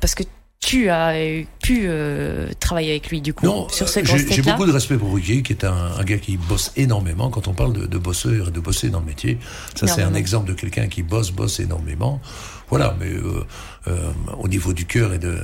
Parce 0.00 0.14
que 0.14 0.24
tu 0.60 0.90
as 0.90 1.14
pu 1.62 1.82
euh, 1.84 2.48
travailler 2.60 2.90
avec 2.90 3.08
lui, 3.10 3.20
du 3.20 3.32
coup, 3.32 3.46
Non, 3.46 3.68
sur 3.68 3.86
euh, 3.86 4.02
grosses 4.02 4.22
j'ai 4.28 4.42
beaucoup 4.42 4.66
de 4.66 4.72
respect 4.72 4.96
pour 4.96 5.12
Ruquier, 5.12 5.42
qui 5.42 5.52
est 5.52 5.64
un, 5.64 5.92
un 5.98 6.04
gars 6.04 6.18
qui 6.18 6.36
bosse 6.36 6.72
énormément. 6.76 7.30
Quand 7.30 7.48
on 7.48 7.54
parle 7.54 7.72
de, 7.72 7.86
de 7.86 7.98
bosseur 7.98 8.48
et 8.48 8.50
de 8.50 8.60
bosser 8.60 8.90
dans 8.90 9.00
le 9.00 9.06
métier, 9.06 9.38
ça 9.74 9.86
c'est 9.86 10.02
un 10.02 10.14
exemple 10.14 10.48
de 10.48 10.54
quelqu'un 10.54 10.88
qui 10.88 11.02
bosse, 11.02 11.30
bosse 11.30 11.60
énormément. 11.60 12.20
Voilà, 12.70 12.94
mais 13.00 13.06
euh, 13.06 13.44
euh, 13.88 14.10
au 14.38 14.48
niveau 14.48 14.72
du 14.72 14.84
cœur 14.84 15.14
et 15.14 15.18
de 15.18 15.38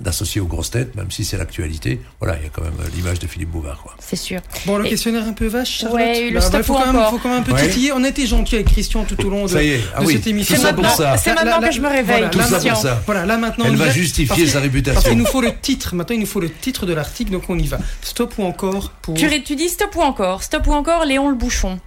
d'associer 0.00 0.40
aux 0.40 0.46
grosses 0.46 0.70
têtes, 0.70 0.94
même 0.94 1.10
si 1.10 1.24
c'est 1.24 1.36
l'actualité, 1.36 2.00
voilà, 2.20 2.36
il 2.38 2.44
y 2.44 2.46
a 2.46 2.50
quand 2.50 2.62
même 2.62 2.72
euh, 2.80 2.88
l'image 2.94 3.18
de 3.18 3.26
Philippe 3.26 3.50
Bouvard. 3.50 3.80
Quoi. 3.82 3.94
C'est 3.98 4.16
sûr. 4.16 4.40
Bon, 4.66 4.78
le 4.78 4.86
Et- 4.86 4.90
questionnaire 4.90 5.26
un 5.26 5.32
peu 5.32 5.46
vache, 5.46 5.78
Charlotte 5.80 5.96
Ouais, 6.00 6.28
le 6.30 6.34
Bah, 6.34 6.40
stop 6.40 6.52
bah, 6.52 6.62
faut 6.62 6.72
ou 6.74 6.76
quand 6.76 6.92
même, 6.92 7.02
faut 7.10 7.18
quand 7.18 7.28
même 7.30 7.38
un 7.40 7.42
peu 7.42 7.52
Ouais. 7.52 7.66
titiller. 7.68 7.92
On 7.92 8.04
a 8.04 8.08
été 8.08 8.26
gentil 8.26 8.54
avec 8.56 8.68
Christian 8.68 9.04
tout 9.04 9.20
au 9.26 9.30
long 9.30 9.44
de, 9.46 9.50
Ça 9.50 9.62
y 9.62 9.70
est, 9.70 9.80
ah 9.96 10.00
de 10.00 10.06
oui, 10.06 10.12
cette 10.14 10.26
émission. 10.26 10.56
C'est 10.56 11.34
maintenant 11.34 11.60
que 11.60 11.72
je 11.72 11.80
me 11.80 11.88
réveille, 11.88 12.04
Voilà, 12.04 12.28
Tout 12.28 12.38
là, 12.38 12.46
ça 12.46 12.58
pour 12.60 12.76
ça. 12.76 13.02
Voilà, 13.06 13.26
là 13.26 13.36
maintenant. 13.38 13.64
Elle 13.66 13.76
va 13.76 13.90
justifier 13.90 14.46
sa 14.46 14.60
réputation. 14.60 14.94
Parce 14.94 15.08
qu'il 15.08 15.18
nous 15.18 15.26
faut 15.26 15.40
le 15.40 15.52
titre. 15.60 15.94
Maintenant, 15.94 16.14
il 16.14 16.20
nous 16.20 16.26
faut 16.26 16.40
le 16.40 16.50
titre 16.50 16.86
de 16.86 16.92
l'article, 16.92 17.32
donc 17.32 17.44
on 17.48 17.58
y 17.58 17.66
va. 17.66 17.78
Stop 18.02 18.34
ou 18.38 18.44
encore 18.44 18.90
pour. 19.02 19.14
Tu 19.14 19.56
dis 19.56 19.68
stop 19.68 19.96
ou 19.96 20.02
encore? 20.02 20.42
Stop 20.42 20.66
ou 20.68 20.72
encore, 20.72 21.04
Léon 21.04 21.28
le 21.28 21.34
bouchon? 21.34 21.80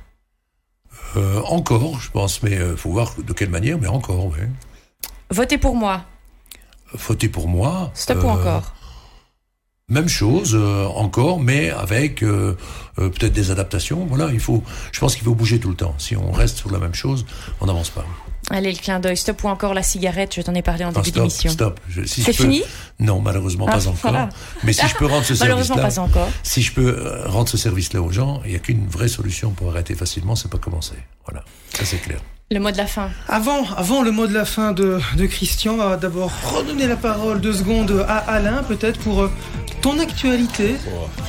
Euh, 1.15 1.41
encore, 1.43 1.99
je 1.99 2.11
pense, 2.11 2.43
mais 2.43 2.53
il 2.53 2.77
faut 2.77 2.91
voir 2.91 3.13
de 3.17 3.33
quelle 3.33 3.49
manière, 3.49 3.77
mais 3.79 3.87
encore, 3.87 4.25
oui. 4.25 4.39
Votez 5.31 5.57
pour 5.57 5.75
moi. 5.75 6.03
Voter 6.93 7.29
pour 7.29 7.47
moi. 7.47 7.91
Stop 7.93 8.23
ou 8.23 8.27
euh, 8.27 8.31
encore? 8.31 8.73
Même 9.87 10.07
chose 10.07 10.55
euh, 10.55 10.85
encore, 10.85 11.39
mais 11.39 11.69
avec 11.69 12.23
euh, 12.23 12.57
euh, 12.97 13.09
peut-être 13.09 13.33
des 13.33 13.51
adaptations. 13.51 14.05
Voilà, 14.07 14.31
il 14.33 14.39
faut. 14.39 14.63
Je 14.91 14.99
pense 14.99 15.15
qu'il 15.15 15.23
faut 15.23 15.35
bouger 15.35 15.59
tout 15.59 15.69
le 15.69 15.75
temps. 15.75 15.93
Si 15.99 16.15
on 16.15 16.31
reste 16.31 16.57
sur 16.57 16.71
la 16.71 16.79
même 16.79 16.95
chose, 16.95 17.25
on 17.61 17.67
n'avance 17.67 17.91
pas. 17.91 18.05
Allez, 18.51 18.71
le 18.71 18.77
clin 18.77 18.99
d'œil. 18.99 19.17
Stop 19.17 19.43
ou 19.43 19.47
encore 19.47 19.73
la 19.73 19.81
cigarette, 19.81 20.35
je 20.35 20.41
t'en 20.41 20.53
ai 20.53 20.61
parlé 20.61 20.83
en 20.85 20.89
Non, 20.91 20.99
début 21.01 21.09
stop, 21.09 21.23
d'émission. 21.23 21.49
stop. 21.51 21.79
Je- 21.89 22.03
si 22.03 22.21
C'est 22.21 22.31
je 22.31 22.37
peux- 22.37 22.43
fini? 22.43 22.63
Non, 22.99 23.19
malheureusement 23.19 23.65
Ah, 23.67 23.73
pas 23.73 23.87
encore. 23.87 23.97
voilà. 24.03 24.29
Mais 24.63 24.71
si 24.73 24.87
je 24.87 24.95
peux 24.95 25.05
rendre 25.07 25.25
ce 25.25 25.33
Malheureusement 25.39 25.75
service-là, 25.75 26.01
pas 26.03 26.07
encore. 26.07 26.29
si 26.43 26.61
je 26.61 26.71
peux 26.73 26.87
euh, 26.87 27.27
rendre 27.27 27.49
ce 27.49 27.57
service-là 27.57 28.01
aux 28.01 28.11
gens, 28.11 28.41
il 28.45 28.51
n'y 28.51 28.55
a 28.55 28.59
qu'une 28.59 28.87
vraie 28.87 29.07
solution 29.07 29.49
pour 29.51 29.69
arrêter 29.71 29.95
facilement, 29.95 30.35
c'est 30.35 30.49
pas 30.51 30.59
commencer. 30.59 30.95
Voilà, 31.25 31.43
ça 31.73 31.85
c'est 31.85 31.97
clair. 31.97 32.19
Le 32.51 32.59
mot 32.59 32.69
de 32.69 32.77
la 32.77 32.85
fin. 32.85 33.09
Avant, 33.27 33.65
avant 33.75 34.03
le 34.03 34.11
mot 34.11 34.27
de 34.27 34.33
la 34.33 34.45
fin 34.45 34.71
de, 34.71 34.99
de 35.17 35.25
Christian, 35.25 35.73
on 35.73 35.77
va 35.77 35.97
d'abord 35.97 36.31
redonner 36.53 36.85
la 36.87 36.95
parole 36.95 37.41
deux 37.41 37.53
secondes 37.53 38.05
à 38.07 38.17
Alain, 38.17 38.61
peut-être 38.61 38.99
pour 38.99 39.23
euh, 39.23 39.31
ton 39.85 39.99
actualité. 39.99 40.77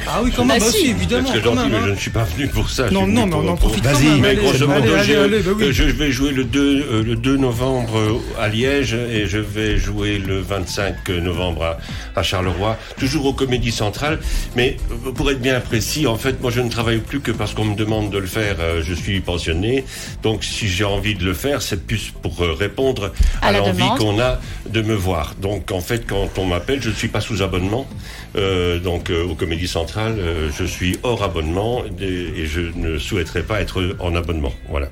Ah 0.09 0.21
oui, 0.25 0.33
quand 0.35 0.47
même, 0.47 0.59
bah, 0.59 0.65
si, 0.71 0.87
évidemment. 0.87 1.29
C'est 1.31 1.43
gentil, 1.43 1.57
même, 1.59 1.71
mais 1.73 1.77
hein. 1.77 1.83
je 1.89 1.91
ne 1.91 1.97
suis 1.97 2.11
pas 2.11 2.25
venu 2.25 2.49
pour 2.49 2.71
ça. 2.71 2.89
Non, 2.91 3.05
je 3.05 3.11
non, 3.11 3.27
mais 3.27 3.35
on 3.35 3.49
en 3.49 3.57
profite 3.57 3.85
quand 3.85 3.93
Vas-y, 3.93 4.07
même. 4.09 4.21
Mais 4.21 4.35
grosso 4.37 4.55
allez, 4.55 4.67
modo, 4.81 4.95
allez, 4.95 5.05
j'ai- 5.05 5.17
allez, 5.17 5.41
bah 5.41 5.51
oui. 5.55 5.65
euh, 5.65 5.73
je 5.73 5.83
vais 5.85 6.11
jouer 6.11 6.31
le 6.31 6.45
2, 6.45 6.61
euh, 6.91 7.03
le 7.03 7.17
2 7.17 7.37
novembre 7.37 7.99
euh, 7.99 8.41
à 8.41 8.49
Liège 8.49 8.95
et 8.95 9.27
je 9.27 9.37
vais 9.37 9.77
jouer 9.77 10.17
le 10.19 10.41
25 10.41 11.07
novembre 11.11 11.65
à, 11.65 11.79
à 12.19 12.23
Charleroi, 12.23 12.79
toujours 12.99 13.27
au 13.27 13.35
Comédie 13.35 13.73
Centrale. 13.73 14.21
Mais 14.57 14.79
pour 15.17 15.31
être 15.31 15.43
bien 15.43 15.61
précis, 15.61 16.07
en 16.07 16.17
fait, 16.17 16.41
moi 16.41 16.51
je 16.51 16.63
ne 16.63 16.71
travaille 16.71 17.01
plus 17.01 17.21
que 17.21 17.33
parce 17.33 17.53
qu'on 17.53 17.67
me 17.67 17.77
demande 17.77 18.09
de 18.09 18.17
le 18.17 18.27
faire. 18.27 18.57
Je 18.81 18.95
suis 18.95 19.21
pensionné, 19.21 19.85
donc 20.23 20.45
si 20.45 20.67
j'ai 20.67 20.85
envie 20.85 21.15
de 21.15 21.25
le 21.27 21.35
faire, 21.35 21.61
c'est 21.61 21.87
plus 21.87 22.11
pour 22.23 22.39
répondre 22.39 23.13
À 23.43 23.53
l'envie 23.53 23.85
qu'on 23.99 24.19
a 24.19 24.41
de 24.71 24.81
me 24.81 24.95
voir. 24.95 25.35
Donc 25.43 25.73
en 25.73 25.81
fait, 25.83 26.07
quand 26.07 26.31
on 26.39 26.47
m'appelle, 26.47 26.81
je 26.81 26.89
ne 26.89 26.95
suis 26.95 27.09
pas 27.09 27.21
sous 27.21 27.43
abonnement. 27.43 27.87
Euh, 28.37 28.79
donc 28.79 29.09
euh, 29.11 29.25
au 29.25 29.35
Comédie 29.35 29.69
Centrale, 29.69 30.17
euh, 30.19 30.51
je 30.57 30.65
suis 30.65 30.99
hors 31.03 31.23
abonnement 31.23 31.83
et, 32.01 32.05
et 32.05 32.47
je 32.47 32.61
ne 32.77 32.99
souhaiterais 32.99 33.43
pas 33.43 33.61
être 33.61 33.97
en 33.99 34.15
abonnement. 34.15 34.53
Voilà. 34.69 34.89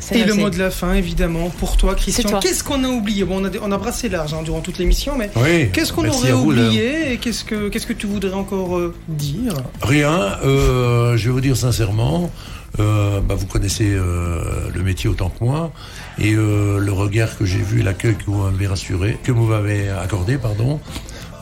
C'est 0.00 0.18
Et 0.18 0.24
le 0.24 0.34
mot 0.34 0.50
de 0.50 0.58
la 0.58 0.70
fin, 0.70 0.92
évidemment, 0.94 1.50
pour 1.50 1.76
toi, 1.76 1.94
Christian. 1.94 2.40
Qu'est-ce 2.40 2.64
qu'on 2.64 2.82
a 2.82 2.88
oublié? 2.88 3.24
Bon, 3.24 3.40
on 3.40 3.44
a, 3.44 3.50
on 3.62 3.70
a 3.70 3.78
brassé 3.78 4.08
large 4.08 4.34
hein, 4.34 4.42
durant 4.42 4.60
toute 4.60 4.78
l'émission, 4.78 5.16
mais 5.16 5.30
Oui, 5.36 5.70
qu'est-ce 5.72 5.92
qu'on 5.92 6.06
aurait 6.08 6.32
oublié? 6.32 7.12
Et 7.12 7.16
qu'est-ce 7.18 7.44
que, 7.44 7.68
qu'est-ce 7.68 7.86
que 7.86 7.92
tu 7.92 8.06
voudrais 8.06 8.32
encore 8.34 8.76
euh, 8.76 8.92
dire? 9.08 9.54
Rien, 9.82 10.36
euh, 10.44 11.16
je 11.16 11.26
vais 11.26 11.32
vous 11.32 11.40
dire 11.40 11.56
sincèrement, 11.56 12.30
euh, 12.80 13.20
bah, 13.20 13.36
vous 13.36 13.46
connaissez 13.46 13.92
euh, 13.92 14.68
le 14.74 14.82
métier 14.82 15.08
autant 15.08 15.30
que 15.30 15.44
moi, 15.44 15.72
et 16.18 16.34
euh, 16.34 16.78
le 16.78 16.92
regard 16.92 17.38
que 17.38 17.44
j'ai 17.44 17.62
vu, 17.62 17.82
l'accueil 17.82 18.16
que 18.16 18.24
vous 18.26 18.42
m'avez 18.42 18.66
rassuré, 18.66 19.16
que 19.22 19.30
vous 19.30 19.46
m'avez 19.46 19.88
accordé, 19.90 20.38
pardon, 20.38 20.80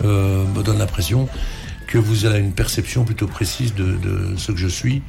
euh, 0.04 0.44
me 0.54 0.62
donne 0.62 0.78
l'impression 0.78 1.28
que 1.86 1.98
vous 1.98 2.24
avez 2.24 2.38
une 2.38 2.52
perception 2.52 3.04
plutôt 3.04 3.26
précise 3.26 3.74
de, 3.74 3.84
de 3.96 4.34
ce 4.38 4.52
que 4.52 4.58
je 4.58 4.68
suis. 4.68 5.02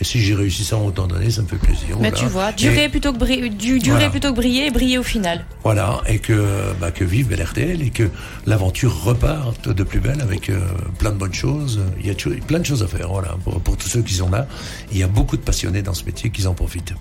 Et 0.00 0.04
si 0.04 0.18
j'ai 0.20 0.34
réussi 0.34 0.64
ça 0.64 0.76
en 0.76 0.84
autant 0.84 1.06
d'années, 1.06 1.30
ça 1.30 1.42
me 1.42 1.46
fait 1.46 1.54
plaisir. 1.58 1.96
Mais 2.00 2.10
voilà. 2.10 2.16
tu 2.16 2.26
vois, 2.26 2.50
Et- 2.50 2.54
durer 2.54 2.88
plutôt 2.88 3.12
que 3.12 3.18
briller, 3.18 3.48
du, 3.48 3.78
durer 3.78 3.90
Voilà. 3.96 4.10
plutôt 4.10 4.30
que 4.32 4.36
briller 4.36 4.66
et 4.66 4.70
briller 4.72 4.98
au 4.98 5.04
final. 5.04 5.44
Voilà, 5.62 6.00
et 6.08 6.18
que, 6.18 6.72
bah, 6.80 6.90
que 6.90 7.04
vive 7.04 7.28
Bel 7.28 7.40
RTL 7.40 7.80
et 7.80 7.90
que 7.90 8.10
l'aventure 8.46 9.04
reparte 9.04 9.68
de 9.68 9.84
plus 9.84 10.00
belle 10.00 10.20
avec 10.20 10.50
euh, 10.50 10.58
plein 10.98 11.10
de 11.12 11.16
bonnes 11.18 11.32
choses. 11.34 11.80
Il 12.00 12.06
y 12.06 12.10
a 12.10 12.14
plein 12.48 12.58
de 12.58 12.66
choses 12.66 12.82
à 12.82 12.88
faire, 12.88 13.08
voilà, 13.10 13.36
pour, 13.44 13.60
pour 13.60 13.76
tous 13.76 13.88
ceux 13.88 14.02
qui 14.02 14.14
sont 14.14 14.30
là. 14.30 14.48
Il 14.90 14.98
y 14.98 15.04
a 15.04 15.08
beaucoup 15.08 15.36
de 15.36 15.42
passionnés 15.42 15.82
dans 15.82 15.94
ce 15.94 16.04
métier 16.04 16.30
qui 16.30 16.44
en 16.48 16.54
profitent. 16.54 16.94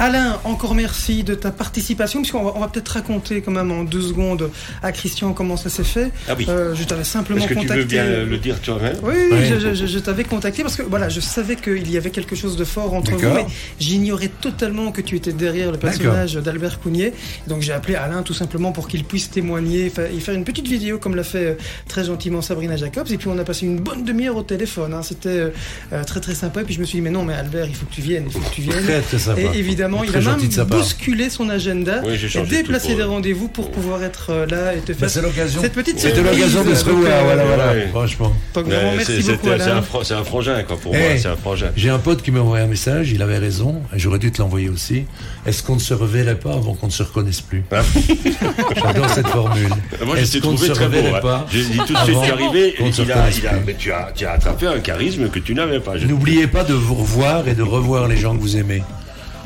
Alain, 0.00 0.38
encore 0.44 0.76
merci 0.76 1.24
de 1.24 1.34
ta 1.34 1.50
participation, 1.50 2.20
puisqu'on 2.20 2.44
va, 2.44 2.52
on 2.54 2.60
va 2.60 2.68
peut-être 2.68 2.88
raconter 2.90 3.40
quand 3.40 3.50
même 3.50 3.72
en 3.72 3.82
deux 3.82 4.00
secondes 4.00 4.48
à 4.80 4.92
Christian 4.92 5.32
comment 5.32 5.56
ça 5.56 5.70
s'est 5.70 5.82
fait. 5.82 6.12
Ah 6.28 6.34
oui. 6.38 6.46
Euh, 6.48 6.72
je 6.74 6.84
t'avais 6.84 7.02
simplement 7.02 7.42
que 7.44 7.48
tu 7.48 7.54
contacté. 7.56 7.78
veux 7.78 7.84
bien 7.84 8.04
le 8.04 8.38
dire 8.38 8.60
toi-même 8.60 8.96
Oui, 9.02 9.14
oui, 9.32 9.38
je, 9.48 9.58
je- 9.58 9.74
je- 9.74 9.86
je 9.86 9.98
t'avais 9.98 10.22
contacté 10.22 10.62
parce 10.62 10.76
que 10.76 10.82
voilà, 10.82 11.08
je 11.08 11.18
savais 11.18 11.56
qu'il 11.56 11.90
y 11.90 11.96
avait 11.96 12.10
quelque 12.10 12.36
chose 12.36 12.56
de 12.56 12.64
fort 12.64 12.94
entre 12.94 13.10
vous, 13.10 13.34
mais 13.34 13.46
j'ignorais 13.80 14.28
totalement 14.28 14.92
que 14.92 15.00
tu 15.00 15.16
étais 15.16 15.32
derrière 15.32 15.72
le 15.72 15.78
personnage 15.78 16.34
d'Albert 16.34 16.78
Cougnier. 16.78 17.12
Donc 17.48 17.62
j'ai 17.62 17.72
appelé 17.72 17.96
Alain 17.96 18.22
tout 18.22 18.34
simplement 18.34 18.70
pour 18.70 18.86
qu'il 18.86 19.02
puisse 19.02 19.30
témoigner 19.30 19.86
et 19.86 20.20
faire 20.20 20.34
une 20.34 20.44
petite 20.44 20.68
vidéo 20.68 20.98
comme 20.98 21.16
l'a 21.16 21.24
fait 21.24 21.44
euh, 21.46 21.54
très 21.88 22.04
gentiment 22.04 22.40
Sabrina 22.40 22.76
Jacobs. 22.76 23.10
Et 23.10 23.16
puis 23.18 23.26
on 23.26 23.38
a 23.38 23.42
passé 23.44 23.66
une 23.66 23.80
bonne 23.80 24.04
demi-heure 24.04 24.36
au 24.36 24.42
téléphone. 24.44 24.94
hein. 24.94 25.02
C'était 25.02 25.28
euh, 25.30 25.50
euh, 25.92 26.04
très 26.04 26.20
très 26.20 26.36
sympa. 26.36 26.60
Et 26.60 26.64
puis 26.64 26.74
je 26.74 26.80
me 26.80 26.84
suis 26.84 26.98
dit 26.98 27.02
mais 27.02 27.10
non, 27.10 27.24
mais 27.24 27.34
Albert, 27.34 27.66
il 27.66 27.74
faut 27.74 27.86
que 27.86 27.94
tu 27.94 28.00
viennes, 28.00 28.24
il 28.26 28.32
faut 28.32 28.38
que 28.38 28.54
tu 28.54 28.60
viennes. 28.60 28.84
Très, 28.84 29.00
très 29.00 29.18
sympa. 29.18 29.40
Et 29.40 29.58
évidemment, 29.58 29.87
il 30.04 30.10
Très 30.10 30.18
a 30.26 30.36
même 30.36 30.40
bousculé 30.66 31.30
son 31.30 31.48
agenda 31.48 32.00
Oui, 32.04 32.16
j'ai 32.16 32.38
et 32.38 32.42
déplacé 32.44 32.94
des 32.94 33.02
rendez-vous 33.02 33.48
pour 33.48 33.70
pouvoir 33.70 34.02
être 34.02 34.26
euh, 34.30 34.46
là 34.46 34.74
et 34.74 34.78
te 34.80 34.92
faire 34.92 35.08
Bah, 35.14 35.20
l'occasion. 35.22 35.60
cette 35.60 35.72
petite 35.72 35.98
C'était 35.98 36.14
surprise. 36.16 36.38
l'occasion 36.38 36.64
de 36.64 36.74
se 36.74 36.84
revoir, 36.84 37.12
euh, 37.12 37.22
voilà, 37.24 37.44
voilà, 37.44 37.86
franchement. 37.90 38.32
C'est- 38.54 38.62
beaucoup 38.62 39.22
c'était- 39.22 39.38
C'est 39.58 39.62
Alain. 39.70 39.76
un, 40.20 40.24
frangin, 40.24 40.62
quoi, 40.62 40.76
pour 40.78 40.94
Eh, 40.94 40.98
moi. 40.98 41.08
C'est 41.18 41.28
un 41.28 41.36
frangin. 41.36 41.70
J'ai 41.76 41.90
un 41.90 41.98
pote 41.98 42.22
qui 42.22 42.30
m'a 42.30 42.40
envoyé 42.40 42.64
un 42.64 42.68
message, 42.68 43.10
il 43.12 43.22
avait 43.22 43.38
raison, 43.38 43.82
et 43.94 43.98
j'aurais 43.98 44.18
dû 44.18 44.30
te 44.30 44.40
l'envoyer 44.40 44.68
aussi. 44.68 45.04
Est-ce 45.46 45.62
qu'on 45.62 45.74
ne 45.74 45.80
se 45.80 45.94
reverrait 45.94 46.38
pas 46.38 46.52
avant 46.54 46.74
qu'on 46.74 46.86
ne 46.86 46.92
se 46.92 47.02
reconnaisse 47.02 47.40
plus 47.40 47.62
Ah. 47.72 47.82
J'adore 48.76 49.08
cette 49.10 49.28
formule. 49.28 49.68
Moi, 50.04 50.16
je 50.16 50.22
Est-ce 50.22 50.32
t'ai 50.32 50.40
qu'on 50.40 50.52
ne 50.52 50.56
trouvé 50.56 50.68
se 50.68 50.74
très 50.74 50.86
beau. 50.88 50.96
reverrait 50.96 51.18
hein. 51.18 51.20
pas 51.22 51.46
J'ai 51.52 51.64
dit 51.64 51.76
tout 51.78 51.80
de 51.80 51.86
suite, 51.86 51.96
avant 51.96 52.22
tu 52.22 52.28
es 52.28 52.32
arrivé, 52.32 52.74
il 52.80 52.86
il 52.86 53.76
tu 53.78 53.92
as, 54.26 54.30
attrapé 54.32 54.66
un 54.66 54.78
charisme 54.80 55.28
que 55.28 55.38
tu 55.38 55.54
n'avais 55.54 55.80
pas. 55.80 55.96
Je- 55.98 56.06
N'oubliez 56.06 56.46
pas 56.46 56.64
de 56.64 56.74
vous 56.74 56.94
revoir 56.94 57.48
et 57.48 57.54
de 57.54 57.62
revoir 57.62 58.08
les 58.08 58.16
gens 58.16 58.34
que 58.36 58.40
vous 58.40 58.56
aimez. 58.56 58.82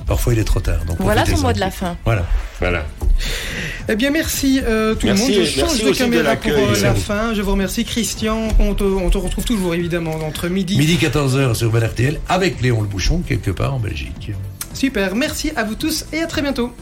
Parfois, 0.06 0.32
il 0.34 0.38
est 0.38 0.44
trop 0.44 0.60
tard. 0.60 0.84
Donc 0.86 0.96
Voilà 0.98 1.22
ton 1.22 1.28
profitez-en. 1.28 1.48
mot 1.48 1.52
de 1.54 1.60
la 1.60 1.70
fin. 1.70 1.96
Voilà. 2.04 2.26
Voilà. 2.60 2.84
Eh 3.88 3.96
bien, 3.96 4.10
merci 4.10 4.60
euh, 4.64 4.94
tout 4.94 5.06
Merci, 5.06 5.32
le 5.32 5.38
monde. 5.38 5.46
Je 5.46 5.60
change 5.60 5.82
de 5.84 5.90
caméra 5.92 6.36
pour 6.36 6.52
euh, 6.52 6.80
la 6.82 6.94
fin. 6.94 7.34
Je 7.34 7.42
vous 7.42 7.50
remercie, 7.52 7.84
Christian. 7.84 8.48
On 8.58 8.74
te, 8.74 8.84
on 8.84 9.10
te 9.10 9.18
retrouve 9.18 9.44
toujours, 9.44 9.74
évidemment, 9.74 10.14
entre 10.26 10.48
midi. 10.48 10.76
Midi 10.78 10.96
14h 11.00 11.54
sur 11.54 11.70
Bel 11.70 11.84
RTL 11.84 12.20
avec 12.28 12.60
Léon 12.60 12.82
Le 12.82 12.88
Bouchon, 12.88 13.22
quelque 13.26 13.50
part 13.50 13.74
en 13.74 13.78
Belgique. 13.80 14.32
Super. 14.74 15.14
Merci 15.14 15.52
à 15.56 15.64
vous 15.64 15.74
tous 15.74 16.06
et 16.12 16.20
à 16.20 16.26
très 16.26 16.42
bientôt. 16.42 16.72